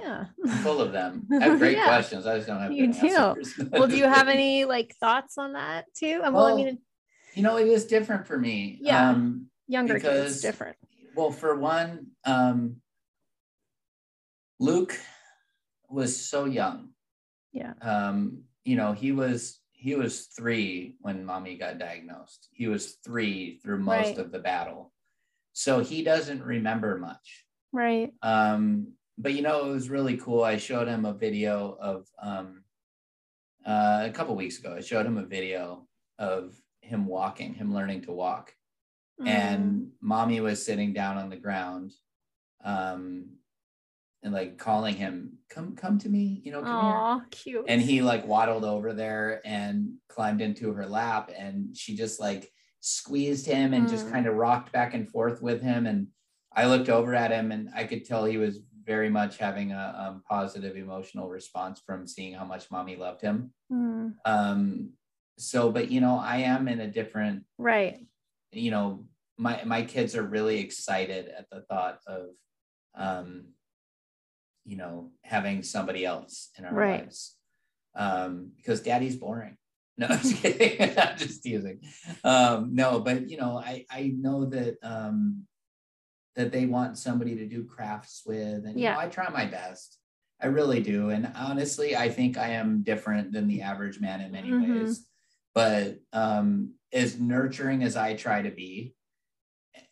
Yeah. 0.00 0.24
Full 0.62 0.80
of 0.80 0.92
them. 0.92 1.26
I 1.32 1.44
have 1.44 1.58
great 1.58 1.76
yeah. 1.76 1.86
questions. 1.86 2.26
I 2.26 2.36
just 2.36 2.46
don't 2.48 2.60
have 2.60 2.72
you 2.72 2.92
do. 2.92 3.34
well, 3.70 3.86
do 3.86 3.96
you 3.96 4.04
have 4.08 4.28
any 4.28 4.64
like 4.64 4.94
thoughts 5.00 5.38
on 5.38 5.52
that 5.54 5.86
too? 5.94 6.20
I'm 6.24 6.32
well, 6.32 6.46
I 6.46 6.54
mean, 6.54 6.78
you 7.34 7.42
know, 7.42 7.56
it 7.56 7.68
is 7.68 7.86
different 7.86 8.26
for 8.26 8.38
me. 8.38 8.78
Yeah. 8.80 9.10
Um, 9.10 9.46
Younger 9.66 9.94
because, 9.94 10.26
kids 10.26 10.40
different. 10.40 10.76
Well, 11.14 11.30
for 11.30 11.56
one, 11.56 12.08
um, 12.24 12.76
Luke 14.58 14.98
was 15.90 16.16
so 16.16 16.46
young. 16.46 16.90
Yeah. 17.52 17.74
Um, 17.82 18.42
you 18.64 18.76
know, 18.76 18.92
he 18.92 19.12
was 19.12 19.60
he 19.72 19.94
was 19.94 20.26
three 20.36 20.96
when 21.00 21.24
mommy 21.24 21.56
got 21.56 21.78
diagnosed. 21.78 22.48
He 22.52 22.66
was 22.66 22.96
three 23.04 23.58
through 23.62 23.78
most 23.78 24.06
right. 24.06 24.18
of 24.18 24.32
the 24.32 24.38
battle. 24.40 24.92
So 25.52 25.80
he 25.80 26.02
doesn't 26.02 26.42
remember 26.42 26.98
much. 26.98 27.44
Right. 27.72 28.12
Um, 28.22 28.94
but 29.18 29.34
you 29.34 29.42
know, 29.42 29.68
it 29.68 29.72
was 29.72 29.90
really 29.90 30.16
cool. 30.16 30.42
I 30.42 30.56
showed 30.56 30.88
him 30.88 31.04
a 31.04 31.12
video 31.12 31.76
of 31.80 32.06
um 32.22 32.62
uh, 33.66 34.04
a 34.06 34.10
couple 34.10 34.34
weeks 34.34 34.58
ago. 34.58 34.74
I 34.76 34.80
showed 34.80 35.04
him 35.04 35.18
a 35.18 35.26
video 35.26 35.86
of 36.18 36.54
him 36.80 37.06
walking, 37.06 37.54
him 37.54 37.74
learning 37.74 38.02
to 38.02 38.12
walk. 38.12 38.54
Mm. 39.20 39.28
And 39.28 39.88
mommy 40.00 40.40
was 40.40 40.64
sitting 40.64 40.92
down 40.92 41.18
on 41.18 41.28
the 41.28 41.36
ground 41.36 41.92
um, 42.64 43.26
and 44.22 44.32
like 44.32 44.58
calling 44.58 44.94
him, 44.94 45.38
come, 45.50 45.76
come 45.76 45.98
to 45.98 46.08
me, 46.08 46.40
you 46.44 46.52
know, 46.52 46.62
come 46.62 46.84
Aww, 46.84 47.14
here. 47.16 47.26
cute. 47.30 47.64
And 47.68 47.82
he 47.82 48.00
like 48.00 48.26
waddled 48.26 48.64
over 48.64 48.94
there 48.94 49.42
and 49.44 49.94
climbed 50.08 50.40
into 50.40 50.72
her 50.72 50.86
lap 50.86 51.30
and 51.36 51.76
she 51.76 51.94
just 51.94 52.18
like 52.18 52.50
squeezed 52.80 53.44
him 53.44 53.74
and 53.74 53.86
mm. 53.86 53.90
just 53.90 54.10
kind 54.10 54.26
of 54.26 54.34
rocked 54.36 54.72
back 54.72 54.94
and 54.94 55.10
forth 55.10 55.42
with 55.42 55.60
him. 55.60 55.86
And 55.86 56.08
I 56.54 56.66
looked 56.66 56.88
over 56.88 57.14
at 57.14 57.32
him 57.32 57.52
and 57.52 57.68
I 57.74 57.84
could 57.84 58.04
tell 58.04 58.24
he 58.24 58.38
was 58.38 58.60
very 58.88 59.10
much 59.10 59.36
having 59.36 59.72
a 59.72 59.94
um, 60.08 60.22
positive 60.28 60.74
emotional 60.76 61.28
response 61.28 61.80
from 61.84 62.06
seeing 62.06 62.32
how 62.32 62.46
much 62.46 62.70
mommy 62.70 62.96
loved 62.96 63.20
him. 63.20 63.52
Mm. 63.70 64.14
Um, 64.24 64.92
so, 65.36 65.70
but 65.70 65.90
you 65.90 66.00
know, 66.00 66.18
I 66.18 66.38
am 66.38 66.66
in 66.68 66.80
a 66.80 66.88
different, 66.88 67.44
right. 67.58 68.06
You 68.50 68.70
know, 68.70 69.04
my, 69.36 69.62
my 69.64 69.82
kids 69.82 70.16
are 70.16 70.22
really 70.22 70.58
excited 70.60 71.28
at 71.28 71.50
the 71.50 71.60
thought 71.60 71.98
of, 72.06 72.30
um, 72.94 73.48
you 74.64 74.78
know, 74.78 75.10
having 75.22 75.62
somebody 75.62 76.06
else 76.06 76.48
in 76.58 76.64
our 76.64 76.72
right. 76.72 77.02
lives. 77.02 77.36
Um, 77.94 78.52
because 78.56 78.80
daddy's 78.80 79.16
boring. 79.16 79.58
No, 79.98 80.06
I'm 80.06 80.18
just 80.18 80.36
kidding. 80.42 80.98
I'm 80.98 81.18
just 81.18 81.42
teasing. 81.42 81.80
Um, 82.24 82.74
no, 82.74 83.00
but 83.00 83.28
you 83.28 83.36
know, 83.36 83.58
I, 83.58 83.84
I 83.90 84.14
know 84.16 84.46
that 84.46 84.78
um, 84.82 85.46
that 86.38 86.52
they 86.52 86.66
want 86.66 86.96
somebody 86.96 87.34
to 87.34 87.46
do 87.46 87.64
crafts 87.64 88.22
with, 88.24 88.64
and 88.64 88.78
yeah. 88.78 88.90
you 88.90 88.94
know, 88.94 89.00
I 89.00 89.08
try 89.08 89.28
my 89.28 89.44
best. 89.44 89.98
I 90.40 90.46
really 90.46 90.80
do. 90.80 91.10
And 91.10 91.32
honestly, 91.34 91.96
I 91.96 92.08
think 92.10 92.38
I 92.38 92.50
am 92.50 92.84
different 92.84 93.32
than 93.32 93.48
the 93.48 93.62
average 93.62 93.98
man 94.00 94.20
in 94.20 94.30
many 94.30 94.48
mm-hmm. 94.48 94.84
ways. 94.84 95.04
But 95.52 95.98
um, 96.12 96.74
as 96.92 97.18
nurturing 97.18 97.82
as 97.82 97.96
I 97.96 98.14
try 98.14 98.42
to 98.42 98.52
be, 98.52 98.94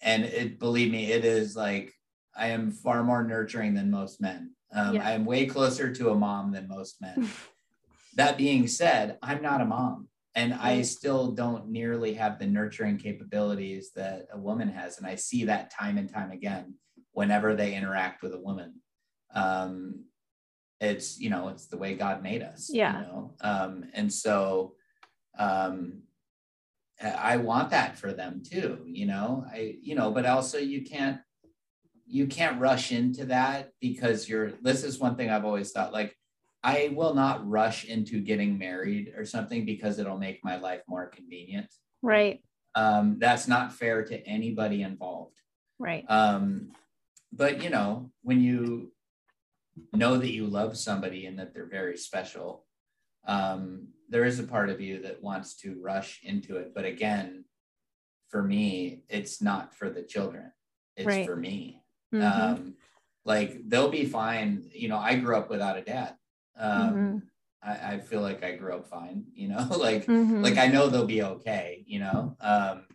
and 0.01 0.25
it 0.25 0.61
believe 0.61 0.93
me, 0.93 1.11
it 1.11 1.25
is 1.25 1.57
like 1.57 1.93
I 2.37 2.49
am 2.49 2.71
far 2.71 3.03
more 3.03 3.25
nurturing 3.25 3.75
than 3.75 3.91
most 3.91 4.21
men. 4.21 4.53
Um, 4.73 4.95
yeah. 4.95 5.09
I 5.09 5.13
am 5.13 5.25
way 5.25 5.47
closer 5.47 5.93
to 5.93 6.11
a 6.11 6.15
mom 6.15 6.53
than 6.53 6.69
most 6.69 7.03
men. 7.03 7.29
that 8.15 8.39
being 8.39 8.69
said, 8.69 9.19
I'm 9.21 9.43
not 9.43 9.61
a 9.61 9.65
mom 9.65 10.07
and 10.37 10.53
I 10.53 10.83
still 10.83 11.33
don't 11.33 11.71
nearly 11.71 12.13
have 12.15 12.39
the 12.39 12.47
nurturing 12.47 12.99
capabilities 12.99 13.93
that 13.97 14.29
a 14.31 14.39
woman 14.39 14.69
has. 14.69 14.99
And 14.99 15.07
I 15.07 15.15
see 15.15 15.45
that 15.45 15.71
time 15.71 15.97
and 15.97 16.13
time 16.13 16.31
again 16.31 16.75
whenever 17.13 17.55
they 17.55 17.75
interact 17.75 18.23
with 18.23 18.35
a 18.35 18.39
woman. 18.39 18.75
Um, 19.35 20.05
it's, 20.79 21.19
you 21.19 21.31
know, 21.31 21.49
it's 21.49 21.69
the 21.69 21.79
way 21.79 21.95
God 21.95 22.23
made 22.23 22.43
us. 22.43 22.69
Yeah. 22.71 23.01
You 23.01 23.07
know? 23.07 23.35
um, 23.41 23.85
and 23.95 24.13
so 24.13 24.75
um, 25.39 26.03
I 27.03 27.39
want 27.39 27.71
that 27.71 27.97
for 27.97 28.13
them 28.13 28.43
too, 28.45 28.81
you 28.85 29.07
know, 29.07 29.47
I, 29.51 29.77
you 29.81 29.95
know, 29.95 30.11
but 30.11 30.27
also 30.27 30.59
you 30.59 30.85
can't 30.85 31.19
you 32.09 32.27
can't 32.27 32.61
rush 32.61 32.93
into 32.93 33.25
that 33.25 33.73
because 33.81 34.29
you're 34.29 34.53
this 34.63 34.85
is 34.85 35.01
one 35.01 35.17
thing 35.17 35.29
I've 35.29 35.45
always 35.45 35.73
thought 35.73 35.93
like 35.93 36.16
I 36.67 36.91
will 36.93 37.15
not 37.15 37.49
rush 37.49 37.85
into 37.85 38.21
getting 38.21 38.59
married 38.59 39.15
or 39.17 39.25
something 39.25 39.65
because 39.65 40.01
it'll 40.01 40.19
make 40.19 40.45
my 40.45 40.57
life 40.57 40.83
more 40.89 41.07
convenient. 41.07 41.73
Right. 42.03 42.43
Um, 42.75 43.19
that's 43.21 43.47
not 43.47 43.73
fair 43.73 44.05
to 44.05 44.27
anybody 44.27 44.83
involved. 44.83 45.37
Right. 45.79 46.05
Um, 46.09 46.73
but 47.33 47.63
you 47.63 47.71
know, 47.71 48.11
when 48.23 48.41
you 48.41 48.91
know 49.93 50.17
that 50.17 50.33
you 50.33 50.49
love 50.49 50.77
somebody 50.77 51.27
and 51.27 51.39
that 51.39 51.55
they're 51.55 51.69
very 51.69 51.97
special, 51.97 52.67
um, 53.29 53.87
there 54.09 54.25
is 54.25 54.41
a 54.41 54.45
part 54.45 54.69
of 54.69 54.81
you 54.81 55.03
that 55.03 55.23
wants 55.23 55.55
to 55.59 55.81
rush 55.81 56.19
into 56.25 56.57
it. 56.57 56.73
But 56.75 56.85
again, 56.85 57.45
for 58.29 58.43
me, 58.43 59.05
it's 59.09 59.41
not 59.41 59.73
for 59.73 59.89
the 59.89 60.03
children. 60.03 60.51
It's 60.97 61.07
right. 61.07 61.27
for 61.27 61.37
me. 61.37 61.85
Mm-hmm. 62.13 62.25
Um, 62.25 62.75
like 63.25 63.61
they'll 63.69 63.89
be 63.89 64.05
fine. 64.05 64.69
You 64.73 64.89
know, 64.89 64.99
I 64.99 65.15
grew 65.15 65.37
up 65.37 65.49
without 65.49 65.79
a 65.79 65.83
dad. 65.83 66.17
Um, 66.59 66.95
mm-hmm. 66.95 67.19
I, 67.63 67.95
I, 67.95 67.99
feel 68.01 68.21
like 68.21 68.45
I 68.45 68.57
grew 68.57 68.75
up 68.75 68.89
fine. 68.89 69.25
You 69.35 69.49
know, 69.49 69.69
like 69.79 70.07
mm-hmm. 70.07 70.43
like 70.43 70.59
I 70.59 70.69
know 70.69 70.89
they'll 70.89 71.07
be 71.07 71.23
okay. 71.23 71.85
You 71.87 72.01
know, 72.01 72.37
um, 72.41 72.87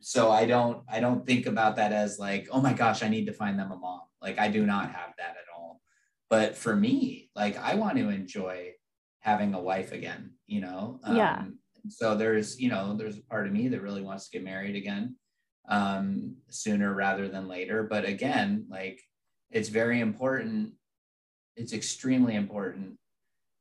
so 0.00 0.30
I 0.30 0.46
don't 0.46 0.82
I 0.88 1.00
don't 1.00 1.26
think 1.26 1.46
about 1.46 1.76
that 1.76 1.92
as 1.92 2.18
like 2.18 2.48
oh 2.50 2.60
my 2.60 2.72
gosh 2.72 3.02
I 3.02 3.08
need 3.08 3.26
to 3.26 3.32
find 3.32 3.58
them 3.58 3.72
a 3.72 3.76
mom. 3.76 4.00
Like 4.20 4.38
I 4.38 4.48
do 4.48 4.66
not 4.66 4.92
have 4.92 5.14
that 5.18 5.36
at 5.36 5.54
all. 5.56 5.80
But 6.28 6.56
for 6.56 6.74
me, 6.74 7.30
like 7.34 7.58
I 7.58 7.74
want 7.74 7.96
to 7.98 8.08
enjoy 8.08 8.72
having 9.20 9.54
a 9.54 9.60
wife 9.60 9.92
again. 9.92 10.32
You 10.46 10.62
know, 10.62 11.00
yeah. 11.12 11.38
Um, 11.40 11.58
so 11.88 12.16
there's 12.16 12.60
you 12.60 12.68
know 12.68 12.94
there's 12.94 13.18
a 13.18 13.22
part 13.22 13.46
of 13.46 13.52
me 13.52 13.68
that 13.68 13.82
really 13.82 14.02
wants 14.02 14.28
to 14.28 14.32
get 14.32 14.44
married 14.44 14.76
again 14.76 15.16
um, 15.68 16.36
sooner 16.48 16.92
rather 16.92 17.28
than 17.28 17.48
later. 17.48 17.84
But 17.84 18.04
again, 18.04 18.66
like 18.68 19.00
it's 19.50 19.68
very 19.68 20.00
important. 20.00 20.72
It's 21.60 21.72
extremely 21.72 22.34
important 22.34 22.96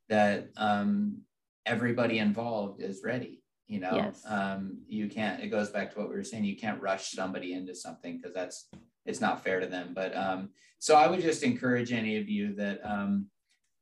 that 0.07 0.49
um, 0.57 1.21
everybody 1.65 2.19
involved 2.19 2.81
is 2.81 3.01
ready. 3.03 3.43
You 3.67 3.81
know, 3.81 3.95
yes. 3.95 4.23
um, 4.25 4.79
you 4.87 5.07
can't. 5.07 5.43
It 5.43 5.49
goes 5.49 5.69
back 5.69 5.93
to 5.93 5.99
what 5.99 6.09
we 6.09 6.15
were 6.15 6.23
saying. 6.23 6.45
You 6.45 6.57
can't 6.57 6.81
rush 6.81 7.11
somebody 7.11 7.53
into 7.53 7.75
something 7.75 8.17
because 8.17 8.33
that's 8.33 8.67
it's 9.05 9.21
not 9.21 9.43
fair 9.43 9.59
to 9.59 9.67
them. 9.67 9.91
But 9.93 10.15
um, 10.15 10.49
so 10.79 10.95
I 10.95 11.07
would 11.07 11.21
just 11.21 11.43
encourage 11.43 11.91
any 11.91 12.17
of 12.17 12.27
you 12.27 12.55
that 12.55 12.79
um, 12.83 13.27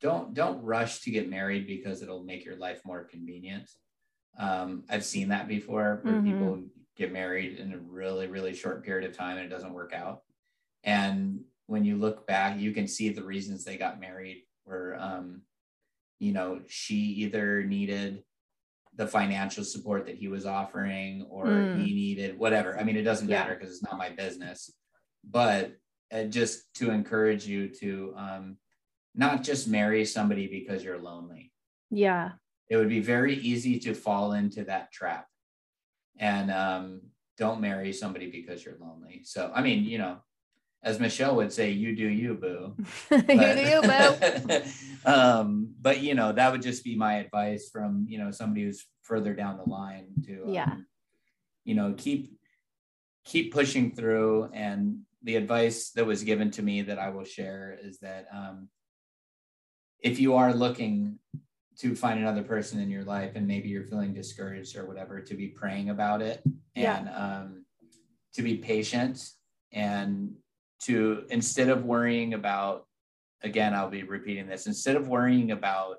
don't 0.01 0.34
don't 0.34 0.61
rush 0.61 1.01
to 1.01 1.11
get 1.11 1.30
married 1.30 1.68
because 1.68 2.01
it'll 2.01 2.24
make 2.24 2.43
your 2.43 2.57
life 2.57 2.82
more 2.86 3.05
convenient. 3.05 3.70
Um, 4.38 4.84
I've 4.89 5.05
seen 5.05 5.30
that 5.30 5.47
before 5.47 6.01
where 6.03 6.15
mm-hmm. 6.15 6.32
people 6.32 6.63
get 6.97 7.13
married 7.13 7.59
in 7.59 7.74
a 7.74 7.78
really, 7.78 8.28
really 8.28 8.53
short 8.53 8.84
period 8.84 9.09
of 9.09 9.15
time 9.15 9.38
and 9.38 9.45
it 9.45 9.49
doesn't 9.49 9.74
work 9.74 9.93
out. 9.93 10.22
And 10.84 11.41
when 11.68 11.84
you 11.84 11.97
look 11.97 12.26
back, 12.26 12.59
you 12.59 12.72
can 12.72 12.88
see 12.88 13.09
the 13.09 13.24
reasons 13.24 13.63
they 13.63 13.78
got 13.78 13.99
married 13.99 14.43
were, 14.65 14.97
um, 14.99 15.41
you 16.20 16.32
know, 16.32 16.61
she 16.68 16.95
either 16.95 17.63
needed 17.63 18.24
the 18.95 19.05
financial 19.05 19.63
support 19.63 20.05
that 20.07 20.15
he 20.15 20.28
was 20.28 20.45
offering 20.45 21.28
or 21.30 21.45
mm. 21.45 21.84
he 21.84 21.93
needed 21.93 22.39
whatever. 22.39 22.80
I 22.80 22.84
mean 22.84 22.97
it 22.97 23.03
doesn't 23.03 23.30
matter 23.30 23.53
because 23.53 23.70
it's 23.70 23.84
not 23.84 23.97
my 23.97 24.09
business. 24.09 24.72
But 25.24 25.74
uh, 26.11 26.24
just 26.24 26.74
to 26.76 26.89
encourage 26.89 27.45
you 27.45 27.68
to 27.82 28.13
um, 28.18 28.57
not 29.13 29.43
just 29.43 29.68
marry 29.68 30.03
somebody 30.05 30.47
because 30.47 30.84
you're 30.84 30.97
lonely. 30.97 31.51
Yeah. 31.91 32.32
It 32.70 32.78
would 32.78 32.89
be 32.89 33.01
very 33.01 33.36
easy 33.36 33.78
to 33.80 33.93
fall 33.93 34.34
into 34.34 34.63
that 34.63 34.91
trap. 34.91 35.28
And 36.18 36.49
um, 36.49 37.01
don't 37.38 37.61
marry 37.61 37.93
somebody 37.93 38.32
because 38.32 38.65
you're 38.65 38.78
lonely. 38.80 39.22
So 39.24 39.51
i 39.53 39.61
mean 39.61 39.84
you 39.84 39.97
know 39.97 40.18
as 40.88 41.02
Michelle 41.02 41.36
would 41.36 41.52
say, 41.52 41.72
you 41.72 41.94
do 41.94 42.08
you, 42.08 42.34
boo. 42.34 42.74
But, 43.10 43.30
you 43.30 43.54
do 43.56 43.70
you, 43.70 43.82
boo. 43.82 44.62
um, 45.06 45.76
but 45.82 46.00
you 46.00 46.16
know, 46.16 46.32
that 46.32 46.50
would 46.52 46.62
just 46.62 46.86
be 46.86 46.96
my 46.96 47.16
advice 47.16 47.70
from 47.70 48.06
you 48.08 48.18
know 48.18 48.32
somebody 48.32 48.64
who's 48.64 48.86
further 49.02 49.34
down 49.34 49.58
the 49.58 49.70
line 49.70 50.08
to 50.26 50.44
um, 50.44 50.54
yeah, 50.54 50.76
you 51.66 51.76
know, 51.76 51.94
keep 51.98 52.32
keep 53.26 53.54
pushing 53.54 53.92
through. 53.92 54.50
And 54.54 55.00
the 55.24 55.36
advice 55.36 55.92
that 55.92 56.06
was 56.06 56.24
given 56.24 56.52
to 56.52 56.62
me 56.62 56.84
that 56.84 57.00
I 57.00 57.10
will 57.10 57.26
share 57.26 57.78
is 57.84 58.00
that 58.00 58.28
um, 58.34 58.70
if 60.00 60.22
you 60.22 60.36
are 60.36 60.54
looking 60.54 61.20
to 61.80 61.96
find 61.96 62.18
another 62.18 62.44
person 62.44 62.80
in 62.80 62.90
your 62.90 63.04
life 63.04 63.34
and 63.36 63.46
maybe 63.46 63.68
you're 63.68 63.84
feeling 63.84 64.14
discouraged 64.14 64.78
or 64.78 64.88
whatever, 64.88 65.20
to 65.20 65.36
be 65.36 65.48
praying 65.48 65.90
about 65.90 66.22
it 66.22 66.42
and 66.76 67.08
yeah. 67.08 67.18
um, 67.18 67.66
to 68.36 68.42
be 68.42 68.56
patient 68.56 69.32
and 69.74 70.32
to 70.82 71.26
instead 71.30 71.70
of 71.70 71.86
worrying 71.86 72.34
about 72.34 72.86
again 73.44 73.74
i'll 73.74 73.90
be 73.90 74.04
repeating 74.04 74.48
this 74.48 74.68
instead 74.68 74.96
of 74.96 75.08
worrying 75.08 75.52
about 75.52 75.98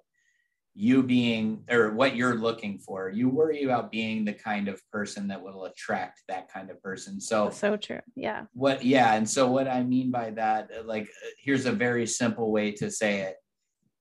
you 0.81 1.03
being 1.03 1.65
or 1.69 1.91
what 1.91 2.15
you're 2.15 2.37
looking 2.37 2.79
for 2.79 3.11
you 3.11 3.29
worry 3.29 3.65
about 3.65 3.91
being 3.91 4.25
the 4.25 4.33
kind 4.33 4.69
of 4.69 4.81
person 4.93 5.27
that 5.27 5.43
will 5.43 5.65
attract 5.65 6.23
that 6.29 6.49
kind 6.53 6.71
of 6.71 6.81
person. 6.81 7.21
So 7.21 7.51
so 7.51 7.77
true. 7.77 7.99
Yeah. 8.15 8.45
what 8.53 8.85
yeah 8.85 9.15
and 9.15 9.29
so 9.29 9.51
what 9.51 9.67
i 9.67 9.83
mean 9.83 10.13
by 10.13 10.31
that 10.31 10.87
like 10.87 11.09
here's 11.43 11.67
a 11.67 11.73
very 11.73 12.07
simple 12.07 12.53
way 12.53 12.71
to 12.73 12.93
say 12.93 13.23
it. 13.23 13.37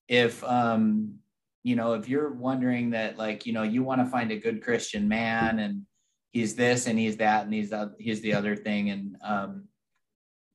If 0.07 0.43
um 0.43 1.15
you 1.63 1.75
know 1.75 1.93
if 1.93 2.07
you're 2.07 2.31
wondering 2.31 2.91
that 2.91 3.17
like 3.17 3.47
you 3.47 3.53
know 3.53 3.63
you 3.63 3.81
want 3.81 3.99
to 4.01 4.05
find 4.05 4.31
a 4.31 4.37
good 4.37 4.61
christian 4.61 5.07
man 5.07 5.57
and 5.57 5.81
he's 6.29 6.53
this 6.55 6.85
and 6.85 6.99
he's 6.99 7.17
that 7.17 7.45
and 7.45 7.53
he's 7.55 7.71
the, 7.71 7.95
he's 7.97 8.21
the 8.21 8.35
other 8.35 8.55
thing 8.55 8.91
and 8.91 9.17
um 9.23 9.63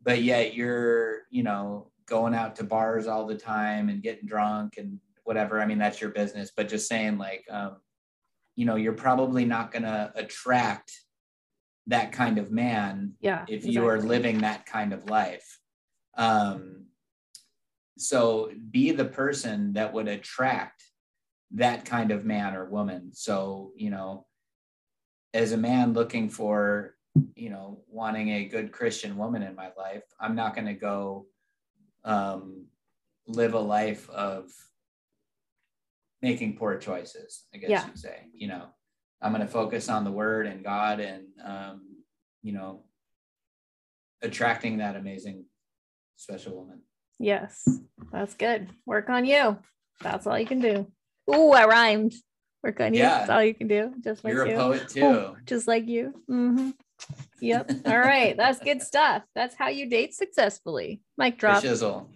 but 0.03 0.23
yet 0.23 0.55
you're 0.55 1.23
you 1.31 1.43
know 1.43 1.91
going 2.07 2.35
out 2.35 2.57
to 2.57 2.65
bars 2.65 3.07
all 3.07 3.27
the 3.27 3.37
time 3.37 3.89
and 3.89 4.03
getting 4.03 4.27
drunk 4.27 4.75
and 4.77 4.99
whatever. 5.25 5.61
I 5.61 5.67
mean 5.67 5.79
that's 5.79 6.01
your 6.01 6.11
business 6.11 6.51
but 6.57 6.69
just 6.69 6.89
saying 6.89 7.19
like 7.19 7.45
um, 7.51 7.77
you 8.57 8.67
know 8.67 8.77
you're 8.77 8.93
probably 8.93 9.45
not 9.45 9.73
going 9.73 9.85
to 9.85 10.13
attract 10.15 10.93
that 11.89 12.13
kind 12.13 12.39
of 12.39 12.53
man 12.53 13.13
yeah 13.21 13.43
if 13.49 13.57
exactly. 13.57 13.73
you 13.73 13.87
are 13.87 14.01
living 14.01 14.39
that 14.39 14.67
kind 14.67 14.93
of 14.93 15.09
life. 15.09 15.59
Um 16.17 16.87
so 17.99 18.51
be 18.71 18.91
the 18.91 19.05
person 19.05 19.75
that 19.75 19.93
would 19.93 20.09
attract 20.09 20.83
that 21.53 21.85
kind 21.85 22.11
of 22.11 22.25
man 22.25 22.55
or 22.55 22.69
woman. 22.69 23.11
So 23.13 23.73
you 23.77 23.91
know 23.91 24.27
as 25.35 25.53
a 25.53 25.57
man 25.57 25.93
looking 25.93 26.29
for 26.29 26.95
you 27.43 27.51
know, 27.51 27.81
wanting 27.89 28.29
a 28.29 28.45
good 28.45 28.71
Christian 28.71 29.17
woman 29.17 29.43
in 29.43 29.57
my 29.57 29.71
life, 29.77 30.05
I'm 30.21 30.37
not 30.37 30.55
going 30.55 30.69
to 30.69 30.75
go 30.75 31.27
um, 32.05 32.67
live 33.27 33.55
a 33.55 33.59
life 33.59 34.09
of 34.11 34.49
making 36.21 36.57
poor 36.57 36.79
choices, 36.79 37.43
I 37.53 37.59
guess 37.59 37.71
yeah. 37.71 37.85
you'd 37.85 37.99
say. 37.99 38.27
You 38.33 38.47
know, 38.47 38.67
I'm 39.21 39.33
going 39.33 39.45
to 39.45 39.53
focus 39.53 39.89
on 39.89 40.05
the 40.05 40.13
word 40.13 40.47
and 40.47 40.63
God 40.63 41.01
and, 41.01 41.25
um, 41.45 41.83
you 42.45 42.53
know, 42.53 42.85
attracting 44.23 44.79
that 44.79 44.95
amazing 44.95 45.45
special 46.15 46.55
woman. 46.55 46.83
Yes, 47.19 47.67
that's 48.13 48.35
good. 48.35 48.71
Work 48.87 49.11
on 49.11 49.25
you. 49.25 49.59
That's 50.01 50.29
all 50.29 50.39
you 50.39 50.47
can 50.47 50.61
do. 50.61 50.87
Ooh, 51.29 51.51
I 51.51 51.67
rhymed. 51.67 52.15
Work 52.63 52.81
on 52.81 52.95
you. 52.95 53.01
Yeah. 53.01 53.19
That's 53.19 53.31
all 53.31 53.43
you 53.43 53.55
can 53.55 53.67
do. 53.67 53.95
Just 54.01 54.23
like 54.23 54.33
You're 54.33 54.47
you. 54.47 54.55
a 54.55 54.57
poet 54.57 54.89
too. 54.89 55.05
Ooh, 55.05 55.37
just 55.45 55.67
like 55.67 55.89
you. 55.89 56.15
Mm-hmm. 56.31 56.71
Yep. 57.41 57.71
All 57.87 57.99
right. 57.99 58.37
That's 58.37 58.61
good 58.61 58.83
stuff. 58.83 59.23
That's 59.35 59.55
how 59.55 59.69
you 59.69 59.89
date 59.89 60.15
successfully. 60.15 61.01
Mic 61.19 61.39
drop. 61.39 61.63
Shizzle. 61.63 62.07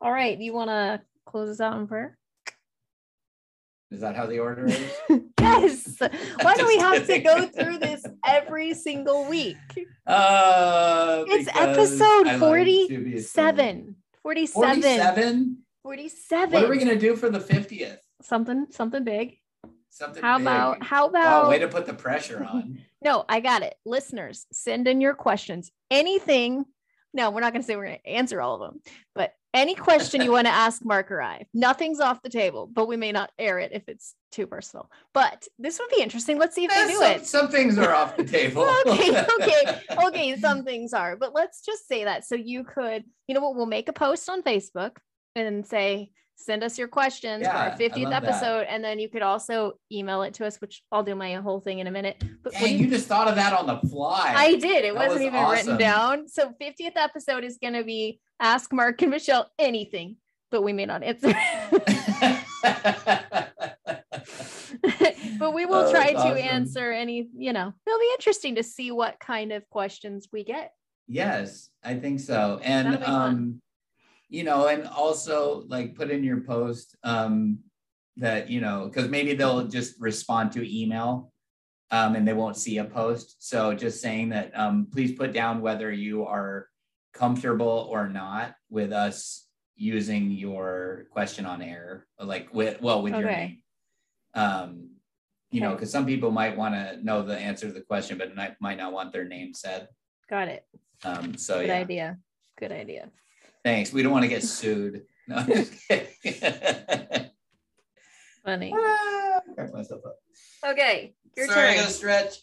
All 0.00 0.12
right. 0.12 0.38
You 0.38 0.52
want 0.52 0.70
to 0.70 1.00
close 1.26 1.48
us 1.50 1.60
out 1.60 1.78
in 1.78 1.86
prayer? 1.86 2.16
Is 3.90 4.00
that 4.00 4.14
how 4.14 4.26
the 4.26 4.38
order 4.38 4.66
is? 4.66 4.92
yes. 5.40 5.96
Why 6.42 6.54
do 6.56 6.66
we 6.66 6.76
have 6.76 7.06
kidding. 7.06 7.22
to 7.22 7.28
go 7.28 7.46
through 7.46 7.78
this 7.78 8.04
every 8.24 8.74
single 8.74 9.24
week? 9.28 9.56
Uh, 10.06 11.24
it's 11.26 11.48
episode 11.56 12.38
47. 12.38 13.96
47. 14.22 14.82
47. 14.82 15.58
47. 15.82 16.52
What 16.52 16.64
are 16.64 16.68
we 16.68 16.76
going 16.76 16.88
to 16.88 16.98
do 16.98 17.16
for 17.16 17.30
the 17.30 17.40
50th? 17.40 17.96
Something, 18.20 18.66
something 18.70 19.04
big. 19.04 19.38
Something 19.88 20.22
how 20.22 20.36
big. 20.36 20.46
about 20.46 20.82
how 20.82 21.06
about 21.06 21.44
wow, 21.44 21.50
way 21.50 21.58
to 21.58 21.68
put 21.68 21.86
the 21.86 21.94
pressure 21.94 22.44
on. 22.44 22.78
No, 23.02 23.24
I 23.28 23.40
got 23.40 23.62
it. 23.62 23.74
Listeners, 23.84 24.46
send 24.52 24.88
in 24.88 25.00
your 25.00 25.14
questions. 25.14 25.70
Anything. 25.90 26.64
No, 27.14 27.30
we're 27.30 27.40
not 27.40 27.52
going 27.52 27.62
to 27.62 27.66
say 27.66 27.76
we're 27.76 27.86
going 27.86 28.00
to 28.04 28.10
answer 28.10 28.40
all 28.40 28.54
of 28.54 28.60
them, 28.60 28.80
but 29.14 29.32
any 29.54 29.74
question 29.74 30.20
you 30.20 30.30
want 30.32 30.46
to 30.46 30.52
ask 30.52 30.84
Mark 30.84 31.10
or 31.10 31.22
I, 31.22 31.46
nothing's 31.54 32.00
off 32.00 32.22
the 32.22 32.28
table, 32.28 32.68
but 32.70 32.86
we 32.86 32.96
may 32.96 33.12
not 33.12 33.30
air 33.38 33.58
it 33.58 33.72
if 33.72 33.88
it's 33.88 34.14
too 34.30 34.46
personal. 34.46 34.90
But 35.14 35.46
this 35.58 35.78
would 35.78 35.88
be 35.88 36.02
interesting. 36.02 36.38
Let's 36.38 36.54
see 36.54 36.64
if 36.64 36.70
they 36.70 36.82
eh, 36.82 36.86
do 36.86 36.94
some, 36.94 37.12
it. 37.12 37.26
Some 37.26 37.48
things 37.48 37.78
are 37.78 37.94
off 37.94 38.16
the 38.16 38.24
table. 38.38 38.68
okay, 38.86 39.24
okay, 39.40 39.80
okay. 40.06 40.36
Some 40.38 40.64
things 40.64 40.92
are, 40.92 41.16
but 41.16 41.34
let's 41.34 41.62
just 41.64 41.88
say 41.88 42.04
that. 42.04 42.26
So 42.26 42.34
you 42.34 42.64
could, 42.64 43.04
you 43.26 43.34
know 43.34 43.40
what? 43.40 43.56
We'll 43.56 43.66
make 43.66 43.88
a 43.88 43.92
post 43.92 44.28
on 44.28 44.42
Facebook 44.42 44.96
and 45.34 45.66
say, 45.66 46.10
send 46.38 46.62
us 46.62 46.78
your 46.78 46.88
questions 46.88 47.42
yeah, 47.42 47.50
for 47.50 47.72
our 47.72 47.78
50th 47.78 48.14
episode 48.14 48.60
that. 48.60 48.72
and 48.72 48.82
then 48.82 48.98
you 48.98 49.08
could 49.08 49.22
also 49.22 49.72
email 49.90 50.22
it 50.22 50.34
to 50.34 50.46
us 50.46 50.60
which 50.60 50.82
i'll 50.92 51.02
do 51.02 51.16
my 51.16 51.34
whole 51.34 51.60
thing 51.60 51.80
in 51.80 51.86
a 51.86 51.90
minute. 51.90 52.22
But 52.42 52.52
Dang, 52.52 52.78
you, 52.78 52.84
you, 52.84 52.90
just 52.90 53.08
thought 53.08 53.28
of 53.28 53.34
that 53.34 53.52
on 53.52 53.66
the 53.66 53.78
fly. 53.88 54.32
I 54.36 54.54
did. 54.54 54.84
It 54.84 54.94
that 54.94 54.94
wasn't 54.94 55.14
was 55.14 55.22
even 55.22 55.34
awesome. 55.34 55.50
written 55.50 55.78
down. 55.78 56.28
So 56.28 56.52
50th 56.60 56.96
episode 56.96 57.44
is 57.44 57.58
going 57.60 57.74
to 57.74 57.84
be 57.84 58.20
ask 58.40 58.72
mark 58.72 59.02
and 59.02 59.10
michelle 59.10 59.50
anything 59.58 60.16
but 60.50 60.62
we 60.62 60.72
may 60.72 60.86
not 60.86 61.02
answer. 61.02 61.34
But 65.38 65.54
we 65.54 65.66
will 65.66 65.86
oh, 65.86 65.90
try 65.90 66.12
to 66.12 66.18
awesome. 66.18 66.38
answer 66.38 66.90
any 66.90 67.28
you 67.36 67.52
know 67.52 67.72
it'll 67.86 67.98
be 67.98 68.10
interesting 68.14 68.56
to 68.56 68.62
see 68.62 68.90
what 68.90 69.18
kind 69.20 69.52
of 69.52 69.68
questions 69.70 70.28
we 70.32 70.44
get. 70.44 70.72
Yes 71.06 71.70
i 71.82 71.94
think 71.94 72.20
so. 72.20 72.60
And 72.62 73.02
um 73.04 73.60
you 74.28 74.44
know, 74.44 74.68
and 74.68 74.86
also 74.86 75.64
like 75.68 75.94
put 75.94 76.10
in 76.10 76.22
your 76.22 76.40
post 76.40 76.96
um, 77.02 77.58
that, 78.16 78.50
you 78.50 78.60
know, 78.60 78.86
because 78.86 79.08
maybe 79.08 79.34
they'll 79.34 79.66
just 79.66 79.98
respond 80.00 80.52
to 80.52 80.80
email 80.80 81.32
um, 81.90 82.14
and 82.14 82.28
they 82.28 82.34
won't 82.34 82.56
see 82.56 82.78
a 82.78 82.84
post. 82.84 83.36
So 83.38 83.74
just 83.74 84.00
saying 84.00 84.30
that 84.30 84.52
um, 84.58 84.88
please 84.92 85.12
put 85.12 85.32
down 85.32 85.62
whether 85.62 85.90
you 85.90 86.26
are 86.26 86.68
comfortable 87.14 87.88
or 87.90 88.08
not 88.08 88.54
with 88.68 88.92
us 88.92 89.46
using 89.76 90.30
your 90.30 91.06
question 91.10 91.46
on 91.46 91.62
air, 91.62 92.06
like 92.20 92.52
with, 92.52 92.80
well, 92.82 93.02
with 93.02 93.14
okay. 93.14 93.20
your 93.20 93.30
name. 93.30 93.58
Um, 94.34 94.90
you 95.50 95.60
okay. 95.60 95.68
know, 95.68 95.74
because 95.74 95.90
some 95.90 96.04
people 96.04 96.30
might 96.30 96.56
want 96.56 96.74
to 96.74 97.02
know 97.02 97.22
the 97.22 97.38
answer 97.38 97.68
to 97.68 97.72
the 97.72 97.80
question, 97.80 98.18
but 98.18 98.34
might 98.60 98.76
not 98.76 98.92
want 98.92 99.12
their 99.12 99.24
name 99.24 99.54
said. 99.54 99.88
Got 100.28 100.48
it. 100.48 100.66
Um, 101.04 101.38
so 101.38 101.60
Good 101.60 101.68
yeah. 101.68 101.74
idea. 101.74 102.18
Good 102.58 102.72
idea. 102.72 103.08
Thanks. 103.64 103.92
We 103.92 104.02
don't 104.02 104.12
want 104.12 104.24
to 104.24 104.28
get 104.28 104.42
sued. 104.42 105.02
No, 105.26 105.42
just 105.42 105.72
kidding. 105.88 106.06
Funny. 108.44 108.74
Ah, 109.30 109.40
crack 109.54 109.72
myself 109.72 110.00
up. 110.06 110.16
Okay, 110.66 111.14
your 111.36 111.46
Sorry, 111.46 111.60
turn. 111.60 111.70
I 111.70 111.76
gotta 111.76 111.92
stretch. 111.92 112.38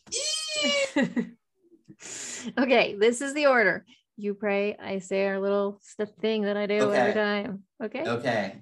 okay, 2.57 2.95
this 2.97 3.21
is 3.21 3.33
the 3.33 3.47
order. 3.47 3.85
You 4.17 4.33
pray. 4.33 4.77
I 4.77 4.99
say 4.99 5.25
our 5.27 5.39
little 5.39 5.81
thing 6.21 6.43
that 6.43 6.55
I 6.57 6.67
do 6.67 6.75
okay. 6.75 6.97
every 6.97 7.13
time. 7.13 7.63
Okay. 7.83 8.03
Okay. 8.05 8.55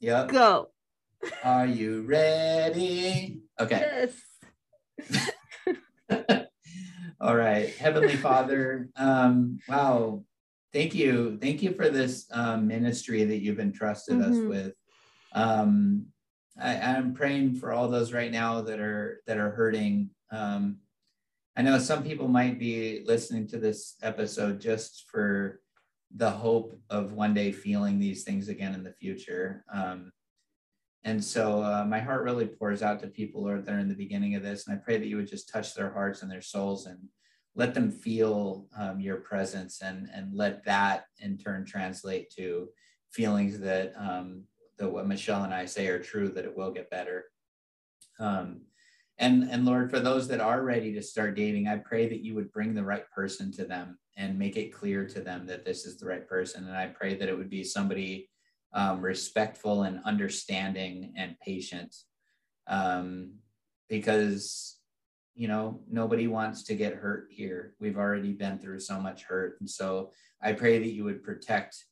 Yep. 0.00 0.28
Go. 0.28 0.70
Are 1.44 1.66
you 1.66 2.02
ready? 2.02 3.42
Okay. 3.60 4.10
Yes. 5.00 5.26
All 7.20 7.36
right. 7.36 7.74
Heavenly 7.76 8.16
Father, 8.16 8.88
um, 8.96 9.58
wow, 9.68 10.22
thank 10.72 10.94
you 10.94 11.38
thank 11.40 11.62
you 11.62 11.72
for 11.72 11.88
this 11.88 12.26
um, 12.32 12.66
ministry 12.66 13.24
that 13.24 13.38
you've 13.38 13.60
entrusted 13.60 14.16
mm-hmm. 14.16 14.32
us 14.32 14.38
with 14.38 14.72
um, 15.32 16.06
I, 16.60 16.74
am 16.74 17.14
praying 17.14 17.56
for 17.56 17.72
all 17.72 17.88
those 17.88 18.12
right 18.12 18.32
now 18.32 18.62
that 18.62 18.80
are 18.80 19.20
that 19.26 19.38
are 19.38 19.50
hurting 19.50 20.10
um, 20.30 20.78
i 21.56 21.62
know 21.62 21.78
some 21.78 22.02
people 22.02 22.28
might 22.28 22.58
be 22.58 23.02
listening 23.06 23.46
to 23.48 23.58
this 23.58 23.96
episode 24.02 24.60
just 24.60 25.04
for 25.10 25.60
the 26.14 26.30
hope 26.30 26.78
of 26.88 27.12
one 27.12 27.34
day 27.34 27.52
feeling 27.52 27.98
these 27.98 28.24
things 28.24 28.48
again 28.48 28.74
in 28.74 28.84
the 28.84 28.92
future 28.92 29.64
um, 29.72 30.12
and 31.06 31.22
so 31.22 31.62
uh, 31.62 31.84
my 31.84 32.00
heart 32.00 32.24
really 32.24 32.46
pours 32.46 32.82
out 32.82 33.00
to 33.00 33.06
people 33.06 33.44
Lord, 33.44 33.64
that 33.64 33.72
are 33.72 33.78
in 33.78 33.88
the 33.88 33.94
beginning 33.94 34.34
of 34.34 34.42
this. 34.42 34.66
And 34.66 34.76
I 34.76 34.82
pray 34.82 34.98
that 34.98 35.06
you 35.06 35.16
would 35.16 35.28
just 35.28 35.48
touch 35.48 35.72
their 35.72 35.92
hearts 35.92 36.22
and 36.22 36.30
their 36.30 36.42
souls 36.42 36.86
and 36.86 36.98
let 37.56 37.72
them 37.74 37.90
feel 37.90 38.66
um, 38.78 39.00
your 39.00 39.16
presence 39.16 39.80
and, 39.82 40.08
and 40.14 40.32
let 40.34 40.64
that 40.66 41.06
in 41.20 41.38
turn 41.38 41.64
translate 41.64 42.30
to 42.36 42.68
feelings 43.10 43.58
that, 43.60 43.94
um, 43.96 44.44
that 44.78 44.90
what 44.90 45.08
Michelle 45.08 45.42
and 45.42 45.54
I 45.54 45.64
say 45.64 45.88
are 45.88 45.98
true, 45.98 46.28
that 46.28 46.44
it 46.44 46.56
will 46.56 46.70
get 46.70 46.90
better. 46.90 47.24
Um, 48.20 48.60
and, 49.18 49.44
and 49.50 49.64
Lord, 49.64 49.90
for 49.90 50.00
those 50.00 50.28
that 50.28 50.40
are 50.40 50.62
ready 50.62 50.92
to 50.92 51.02
start 51.02 51.34
dating, 51.34 51.66
I 51.66 51.78
pray 51.78 52.06
that 52.06 52.22
you 52.22 52.34
would 52.34 52.52
bring 52.52 52.74
the 52.74 52.84
right 52.84 53.10
person 53.10 53.50
to 53.52 53.64
them 53.64 53.98
and 54.18 54.38
make 54.38 54.58
it 54.58 54.74
clear 54.74 55.06
to 55.08 55.20
them 55.20 55.46
that 55.46 55.64
this 55.64 55.86
is 55.86 55.98
the 55.98 56.06
right 56.06 56.28
person. 56.28 56.66
And 56.66 56.76
I 56.76 56.88
pray 56.88 57.14
that 57.14 57.28
it 57.28 57.36
would 57.36 57.50
be 57.50 57.64
somebody 57.64 58.28
um, 58.74 59.00
respectful 59.00 59.84
and 59.84 60.00
understanding 60.04 61.14
and 61.16 61.36
patient 61.40 61.96
um, 62.66 63.36
because 63.88 64.75
you 65.36 65.46
know 65.46 65.80
nobody 65.88 66.26
wants 66.26 66.64
to 66.64 66.74
get 66.74 66.94
hurt 66.94 67.28
here 67.30 67.74
we've 67.78 67.98
already 67.98 68.32
been 68.32 68.58
through 68.58 68.80
so 68.80 68.98
much 68.98 69.22
hurt 69.24 69.56
and 69.60 69.68
so 69.68 70.10
i 70.42 70.52
pray 70.52 70.78
that 70.78 70.92
you 70.92 71.04
would 71.04 71.22
protect 71.22 71.84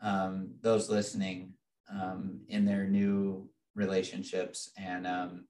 um, 0.00 0.50
those 0.62 0.88
listening 0.88 1.52
um, 1.90 2.40
in 2.48 2.64
their 2.64 2.86
new 2.86 3.48
relationships 3.74 4.70
and 4.78 5.06
um, 5.06 5.46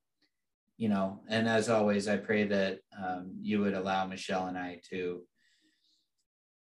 you 0.79 0.89
know 0.89 1.21
and 1.29 1.47
as 1.47 1.69
always 1.69 2.09
i 2.09 2.17
pray 2.17 2.45
that 2.45 2.81
um, 2.99 3.31
you 3.41 3.61
would 3.61 3.75
allow 3.75 4.07
michelle 4.07 4.47
and 4.47 4.59
i 4.59 4.81
to 4.89 5.23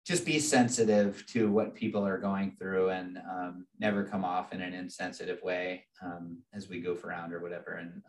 just 0.05 0.25
be 0.27 0.39
sensitive 0.41 1.25
to 1.27 1.51
what 1.51 1.75
people 1.75 2.05
are 2.05 2.19
going 2.19 2.51
through 2.59 2.91
and 2.91 3.19
um, 3.19 3.67
never 3.79 4.03
come 4.03 4.25
off 4.25 4.53
in 4.53 4.61
an 4.61 4.75
insensitive 4.75 5.41
way 5.43 5.85
um, 6.03 6.39
as 6.53 6.69
we 6.69 6.81
goof 6.81 7.05
around 7.05 7.33
or 7.33 7.41
whatever. 7.41 7.75
And 7.75 8.03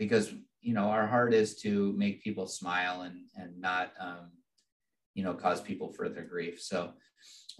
because 0.00 0.32
you 0.62 0.74
know 0.74 0.86
our 0.86 1.06
heart 1.06 1.32
is 1.32 1.54
to 1.56 1.92
make 1.92 2.24
people 2.24 2.48
smile 2.48 3.02
and 3.02 3.20
and 3.36 3.60
not 3.60 3.92
um, 4.00 4.32
you 5.14 5.22
know 5.22 5.34
cause 5.34 5.60
people 5.60 5.92
further 5.92 6.22
grief. 6.22 6.60
So 6.60 6.94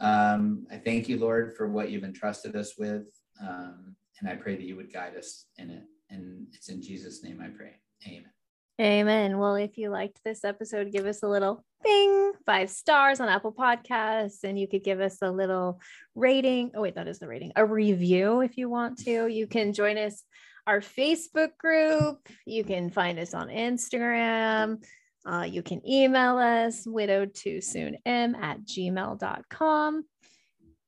um, 0.01 0.67
I 0.73 0.79
thank 0.79 1.09
you, 1.09 1.19
Lord, 1.19 1.55
for 1.57 1.69
what 1.69 1.91
you've 1.91 2.03
entrusted 2.03 2.57
us 2.57 2.77
with, 2.79 3.07
um, 3.41 3.95
and 4.19 4.29
I 4.29 4.35
pray 4.35 4.57
that 4.57 4.65
you 4.65 4.75
would 4.77 4.93
guide 4.93 5.17
us 5.17 5.47
in 5.59 5.71
it. 5.71 5.85
And 6.09 6.47
it's 6.55 6.71
in 6.71 6.83
Jesus' 6.83 7.23
name 7.23 7.41
I 7.41 7.49
pray. 7.49 7.77
Amen. 8.09 8.33
Amen. 8.81 9.39
Well, 9.39 9.57
if 9.57 9.77
you 9.77 9.91
liked 9.91 10.21
this 10.25 10.43
episode, 10.43 10.91
give 10.91 11.05
us 11.05 11.23
a 11.23 11.29
little 11.29 11.63
bing, 11.85 12.33
five 12.47 12.71
stars 12.71 13.21
on 13.21 13.29
Apple 13.29 13.53
Podcasts, 13.53 14.43
and 14.43 14.59
you 14.59 14.67
could 14.67 14.83
give 14.83 15.01
us 15.01 15.19
a 15.21 15.31
little 15.31 15.81
rating. 16.15 16.71
Oh, 16.75 16.81
wait, 16.81 16.95
that 16.95 17.07
is 17.07 17.19
the 17.19 17.29
rating, 17.29 17.53
a 17.57 17.65
review 17.65 18.41
if 18.41 18.57
you 18.57 18.71
want 18.71 18.99
to. 19.05 19.27
You 19.27 19.47
can 19.47 19.75
join 19.75 19.99
us, 19.99 20.25
our 20.71 20.81
Facebook 20.81 21.57
group. 21.59 22.29
You 22.47 22.63
can 22.63 22.91
find 22.91 23.19
us 23.19 23.35
on 23.35 23.49
Instagram. 23.49 24.85
Uh, 25.27 25.43
you 25.43 25.65
can 25.65 25.87
email 25.87 26.39
us, 26.39 26.87
widowed 26.87 27.35
too 27.35 27.61
soon 27.61 27.97
m 28.07 28.37
at 28.37 28.63
gmail.com 28.63 30.05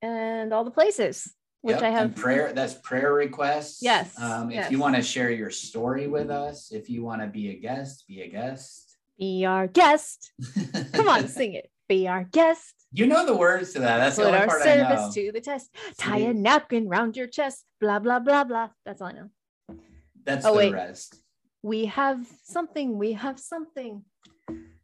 and 0.01 0.53
all 0.53 0.65
the 0.65 0.71
places 0.71 1.35
which 1.63 1.75
yep. 1.75 1.83
I 1.83 1.91
have 1.91 2.07
and 2.07 2.17
prayer. 2.17 2.53
That's 2.53 2.75
prayer 2.75 3.13
requests. 3.13 3.83
Yes. 3.83 4.19
Um, 4.21 4.51
if 4.51 4.57
yes. 4.57 4.71
you 4.71 4.79
want 4.79 4.97
to 4.97 5.03
share 5.03 5.31
your 5.31 5.51
story 5.51 6.09
with 6.09 6.31
us, 6.31 6.73
if 6.73 6.91
you 6.91 7.05
want 7.05 7.23
to 7.23 7.29
be 7.29 7.51
a 7.51 7.55
guest, 7.55 8.05
be 8.07 8.23
a 8.23 8.29
guest. 8.29 8.97
Be 9.19 9.45
our 9.45 9.69
guest. 9.69 10.33
Come 10.93 11.09
on, 11.09 11.29
sing 11.29 11.55
it. 11.55 11.71
Be 11.89 12.09
our 12.09 12.25
guest. 12.25 12.75
You 12.93 13.07
know 13.07 13.25
the 13.27 13.37
words 13.37 13.73
to 13.75 13.81
that. 13.81 13.99
That's 13.99 14.17
Put 14.17 14.23
the 14.23 14.29
only 14.29 14.41
our 14.41 14.47
part 14.47 14.63
service 14.63 15.01
I 15.01 15.07
know. 15.07 15.13
to 15.13 15.33
the 15.33 15.41
test. 15.41 15.71
Tie 15.99 16.19
a 16.19 16.35
napkin 16.35 16.89
round 16.89 17.17
your 17.17 17.29
chest. 17.29 17.65
Blah 17.81 18.01
blah 18.01 18.19
blah 18.19 18.45
blah. 18.45 18.71
That's 18.85 19.01
all 19.01 19.09
I 19.09 19.13
know. 19.13 19.31
That's 20.24 20.44
oh, 20.44 20.53
the 20.53 20.59
wait. 20.59 20.73
rest. 20.73 21.16
We 21.62 21.86
have 21.86 22.27
something. 22.44 22.99
We 22.99 23.12
have 23.12 23.39
something. 23.39 24.05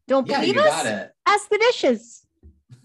Don't 0.07 0.27
yeah, 0.27 0.41
believe 0.41 0.55
you 0.57 0.63
us? 0.63 0.69
Got 0.69 0.87
it. 0.87 1.13
Ask 1.27 1.49
the 1.49 1.59
dishes. 1.59 2.27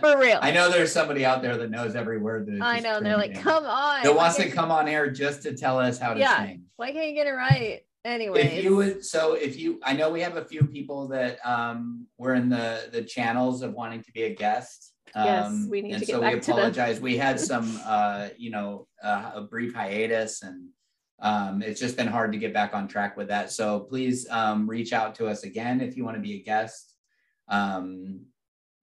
For 0.00 0.18
real. 0.18 0.38
I 0.40 0.50
know 0.50 0.70
there's 0.70 0.92
somebody 0.92 1.24
out 1.24 1.42
there 1.42 1.56
that 1.56 1.70
knows 1.70 1.94
every 1.94 2.18
word 2.18 2.46
that 2.46 2.62
I 2.62 2.80
know. 2.80 3.00
They're 3.00 3.16
like, 3.16 3.40
come 3.40 3.64
on. 3.64 4.02
That 4.02 4.14
wants 4.14 4.36
to 4.36 4.50
come 4.50 4.70
on 4.70 4.88
air 4.88 5.10
just 5.10 5.42
to 5.42 5.56
tell 5.56 5.78
us 5.78 5.98
how 5.98 6.14
to 6.14 6.20
yeah. 6.20 6.46
sing. 6.46 6.64
Why 6.76 6.92
can't 6.92 7.08
you 7.08 7.14
get 7.14 7.26
it 7.26 7.32
right? 7.32 7.82
Anyway. 8.04 8.40
If 8.40 8.64
you 8.64 8.76
would 8.76 9.04
so 9.04 9.34
if 9.34 9.58
you 9.58 9.80
I 9.84 9.92
know 9.92 10.10
we 10.10 10.20
have 10.20 10.36
a 10.36 10.44
few 10.44 10.64
people 10.64 11.08
that 11.08 11.38
um 11.44 12.06
were 12.16 12.34
in 12.34 12.48
the 12.48 12.88
the 12.92 13.02
channels 13.02 13.62
of 13.62 13.74
wanting 13.74 14.02
to 14.02 14.12
be 14.12 14.24
a 14.24 14.34
guest. 14.34 14.92
Um, 15.14 15.26
yes, 15.26 15.66
we 15.68 15.82
need 15.82 15.92
and 15.92 16.00
to 16.00 16.06
get 16.06 16.14
so 16.14 16.20
back 16.20 16.34
we 16.34 16.38
apologize. 16.38 17.00
we 17.00 17.16
had 17.16 17.40
some 17.40 17.80
uh, 17.86 18.28
you 18.36 18.50
know, 18.50 18.86
uh, 19.02 19.32
a 19.34 19.40
brief 19.42 19.74
hiatus 19.74 20.42
and 20.42 20.68
um, 21.20 21.62
it's 21.62 21.80
just 21.80 21.96
been 21.96 22.06
hard 22.06 22.32
to 22.32 22.38
get 22.38 22.54
back 22.54 22.74
on 22.74 22.86
track 22.86 23.16
with 23.16 23.28
that. 23.28 23.50
So 23.50 23.80
please 23.80 24.28
um, 24.30 24.68
reach 24.68 24.92
out 24.92 25.14
to 25.16 25.26
us 25.26 25.42
again 25.42 25.80
if 25.80 25.96
you 25.96 26.04
want 26.04 26.16
to 26.16 26.22
be 26.22 26.34
a 26.34 26.42
guest. 26.42 26.94
Um, 27.48 28.20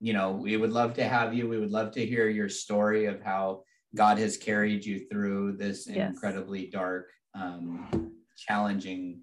you 0.02 0.14
know, 0.14 0.32
we 0.32 0.58
would 0.58 0.74
love 0.74 0.94
to 0.96 1.06
have 1.06 1.34
you. 1.34 1.48
We 1.48 1.60
would 1.60 1.72
love 1.72 1.92
to 1.94 2.06
hear 2.06 2.28
your 2.28 2.50
story 2.50 3.06
of 3.06 3.22
how 3.22 3.64
God 3.96 4.18
has 4.18 4.36
carried 4.36 4.86
you 4.86 5.08
through 5.10 5.54
this 5.54 5.88
yes. 5.88 6.10
incredibly 6.10 6.68
dark, 6.68 7.10
um, 7.34 8.12
challenging 8.38 9.22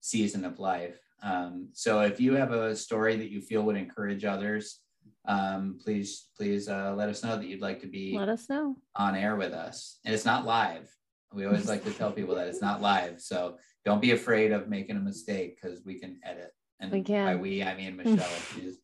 season 0.00 0.44
of 0.44 0.58
life. 0.58 0.98
Um, 1.22 1.68
so 1.72 2.00
if 2.00 2.18
you 2.18 2.34
have 2.34 2.52
a 2.52 2.74
story 2.74 3.16
that 3.16 3.30
you 3.30 3.42
feel 3.42 3.62
would 3.62 3.76
encourage 3.76 4.24
others, 4.24 4.80
um, 5.26 5.78
please, 5.82 6.28
please 6.36 6.68
uh, 6.68 6.94
let 6.96 7.08
us 7.08 7.22
know 7.22 7.36
that 7.36 7.46
you'd 7.46 7.60
like 7.60 7.80
to 7.80 7.86
be 7.86 8.14
let 8.16 8.28
us 8.28 8.48
know 8.48 8.76
on 8.94 9.16
air 9.16 9.36
with 9.36 9.52
us. 9.52 9.98
And 10.04 10.14
it's 10.14 10.24
not 10.24 10.44
live. 10.44 10.88
We 11.32 11.46
always 11.46 11.68
like 11.68 11.84
to 11.84 11.90
tell 11.90 12.12
people 12.18 12.34
that 12.36 12.46
it's 12.46 12.60
not 12.60 12.82
live. 12.82 13.20
So 13.20 13.56
don't 13.84 14.02
be 14.02 14.12
afraid 14.12 14.52
of 14.52 14.68
making 14.68 14.96
a 14.96 15.00
mistake 15.00 15.58
because 15.60 15.84
we 15.84 15.98
can 15.98 16.20
edit. 16.24 16.50
And 16.80 16.92
we 16.92 17.02
can. 17.02 17.24
by 17.26 17.36
we, 17.36 17.62
I 17.62 17.74
mean 17.76 17.96
Michelle. 17.96 18.28
She's 18.54 18.78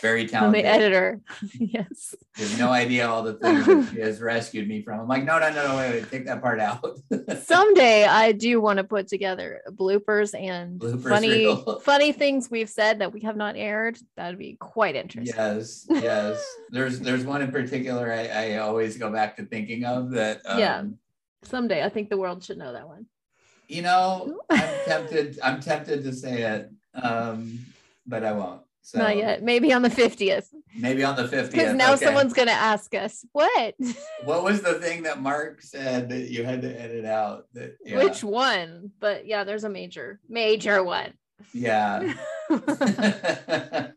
very 0.00 0.26
talented. 0.26 0.64
I'm 0.64 0.64
the 0.64 0.68
editor. 0.68 1.20
yes. 1.58 2.14
You 2.36 2.46
have 2.46 2.58
no 2.58 2.70
idea 2.70 3.08
all 3.08 3.22
the 3.22 3.34
things 3.34 3.66
that 3.66 3.88
she 3.92 4.00
has 4.00 4.20
rescued 4.20 4.68
me 4.68 4.82
from. 4.82 5.00
I'm 5.00 5.08
like, 5.08 5.24
no, 5.24 5.38
no, 5.38 5.50
no, 5.50 5.68
no, 5.68 5.76
wait, 5.76 5.90
wait, 5.90 6.10
take 6.10 6.26
that 6.26 6.40
part 6.40 6.60
out. 6.60 6.98
Someday 7.44 8.04
I 8.04 8.32
do 8.32 8.60
want 8.60 8.78
to 8.78 8.84
put 8.84 9.08
together 9.08 9.60
bloopers 9.70 10.38
and 10.38 10.80
bloopers 10.80 11.08
funny, 11.08 11.28
reel. 11.28 11.80
funny 11.80 12.12
things 12.12 12.50
we've 12.50 12.70
said 12.70 13.00
that 13.00 13.12
we 13.12 13.20
have 13.20 13.36
not 13.36 13.56
aired. 13.56 13.98
That'd 14.16 14.38
be 14.38 14.56
quite 14.60 14.96
interesting. 14.96 15.34
Yes, 15.36 15.86
yes. 15.90 16.44
there's 16.70 17.00
there's 17.00 17.24
one 17.24 17.42
in 17.42 17.50
particular 17.50 18.12
I, 18.12 18.26
I 18.26 18.56
always 18.58 18.96
go 18.96 19.10
back 19.10 19.36
to 19.36 19.44
thinking 19.44 19.84
of 19.84 20.10
that. 20.12 20.40
Um, 20.46 20.58
yeah. 20.58 20.84
Someday 21.42 21.84
I 21.84 21.88
think 21.88 22.10
the 22.10 22.16
world 22.16 22.44
should 22.44 22.58
know 22.58 22.72
that 22.72 22.86
one. 22.86 23.06
You 23.68 23.82
know, 23.82 24.40
I'm 24.50 24.68
tempted. 24.84 25.38
I'm 25.42 25.60
tempted 25.60 26.02
to 26.02 26.12
say 26.12 26.42
it, 26.42 26.70
um, 26.94 27.60
but 28.04 28.24
I 28.24 28.32
won't. 28.32 28.62
So 28.90 28.98
Not 28.98 29.16
yet. 29.16 29.44
Maybe 29.44 29.72
on 29.72 29.82
the 29.82 29.88
50th. 29.88 30.46
Maybe 30.76 31.04
on 31.04 31.14
the 31.14 31.22
50th. 31.22 31.52
Because 31.52 31.76
now 31.76 31.92
okay. 31.94 32.06
someone's 32.06 32.32
going 32.32 32.48
to 32.48 32.54
ask 32.54 32.92
us, 32.92 33.24
what? 33.30 33.76
what 34.24 34.42
was 34.42 34.62
the 34.62 34.74
thing 34.80 35.04
that 35.04 35.22
Mark 35.22 35.62
said 35.62 36.08
that 36.08 36.28
you 36.28 36.42
had 36.42 36.62
to 36.62 36.80
edit 36.80 37.04
out? 37.04 37.44
That, 37.52 37.76
yeah. 37.84 37.98
Which 37.98 38.24
one? 38.24 38.90
But 38.98 39.28
yeah, 39.28 39.44
there's 39.44 39.62
a 39.62 39.68
major, 39.68 40.18
major 40.28 40.82
one. 40.82 41.12
Yeah. 41.52 42.14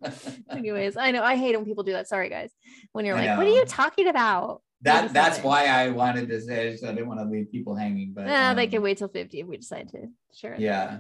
Anyways, 0.52 0.96
I 0.96 1.10
know 1.10 1.24
I 1.24 1.38
hate 1.38 1.56
when 1.56 1.66
people 1.66 1.84
do 1.84 1.94
that. 1.94 2.08
Sorry, 2.08 2.30
guys. 2.30 2.52
When 2.92 3.04
you're 3.04 3.16
like, 3.16 3.36
what 3.36 3.48
are 3.48 3.50
you 3.50 3.66
talking 3.66 4.08
about? 4.08 4.62
That 4.84 5.12
that's 5.12 5.40
why 5.40 5.66
I 5.66 5.90
wanted 5.90 6.30
to 6.30 6.40
say 6.40 6.76
so 6.76 6.88
I 6.88 6.92
didn't 6.92 7.08
want 7.08 7.20
to 7.20 7.26
leave 7.26 7.52
people 7.52 7.76
hanging. 7.76 8.14
But 8.14 8.28
nah, 8.28 8.52
um, 8.52 8.58
they 8.58 8.68
can 8.68 8.84
wait 8.84 9.00
till 9.00 9.08
50 9.08 9.40
if 9.40 9.48
we 9.48 9.58
decide 9.58 9.90
to 9.90 10.08
share 10.36 10.54
it. 10.54 10.60
Yeah. 10.60 11.00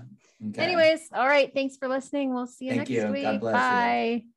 Okay. 0.49 0.63
Anyways, 0.63 1.09
all 1.13 1.27
right. 1.27 1.53
Thanks 1.53 1.77
for 1.77 1.87
listening. 1.87 2.33
We'll 2.33 2.47
see 2.47 2.65
you 2.65 2.71
Thank 2.71 2.89
next 2.89 3.05
you. 3.05 3.11
week. 3.11 3.23
God 3.23 3.39
bless 3.39 3.55
Bye. 3.55 4.21
You. 4.25 4.29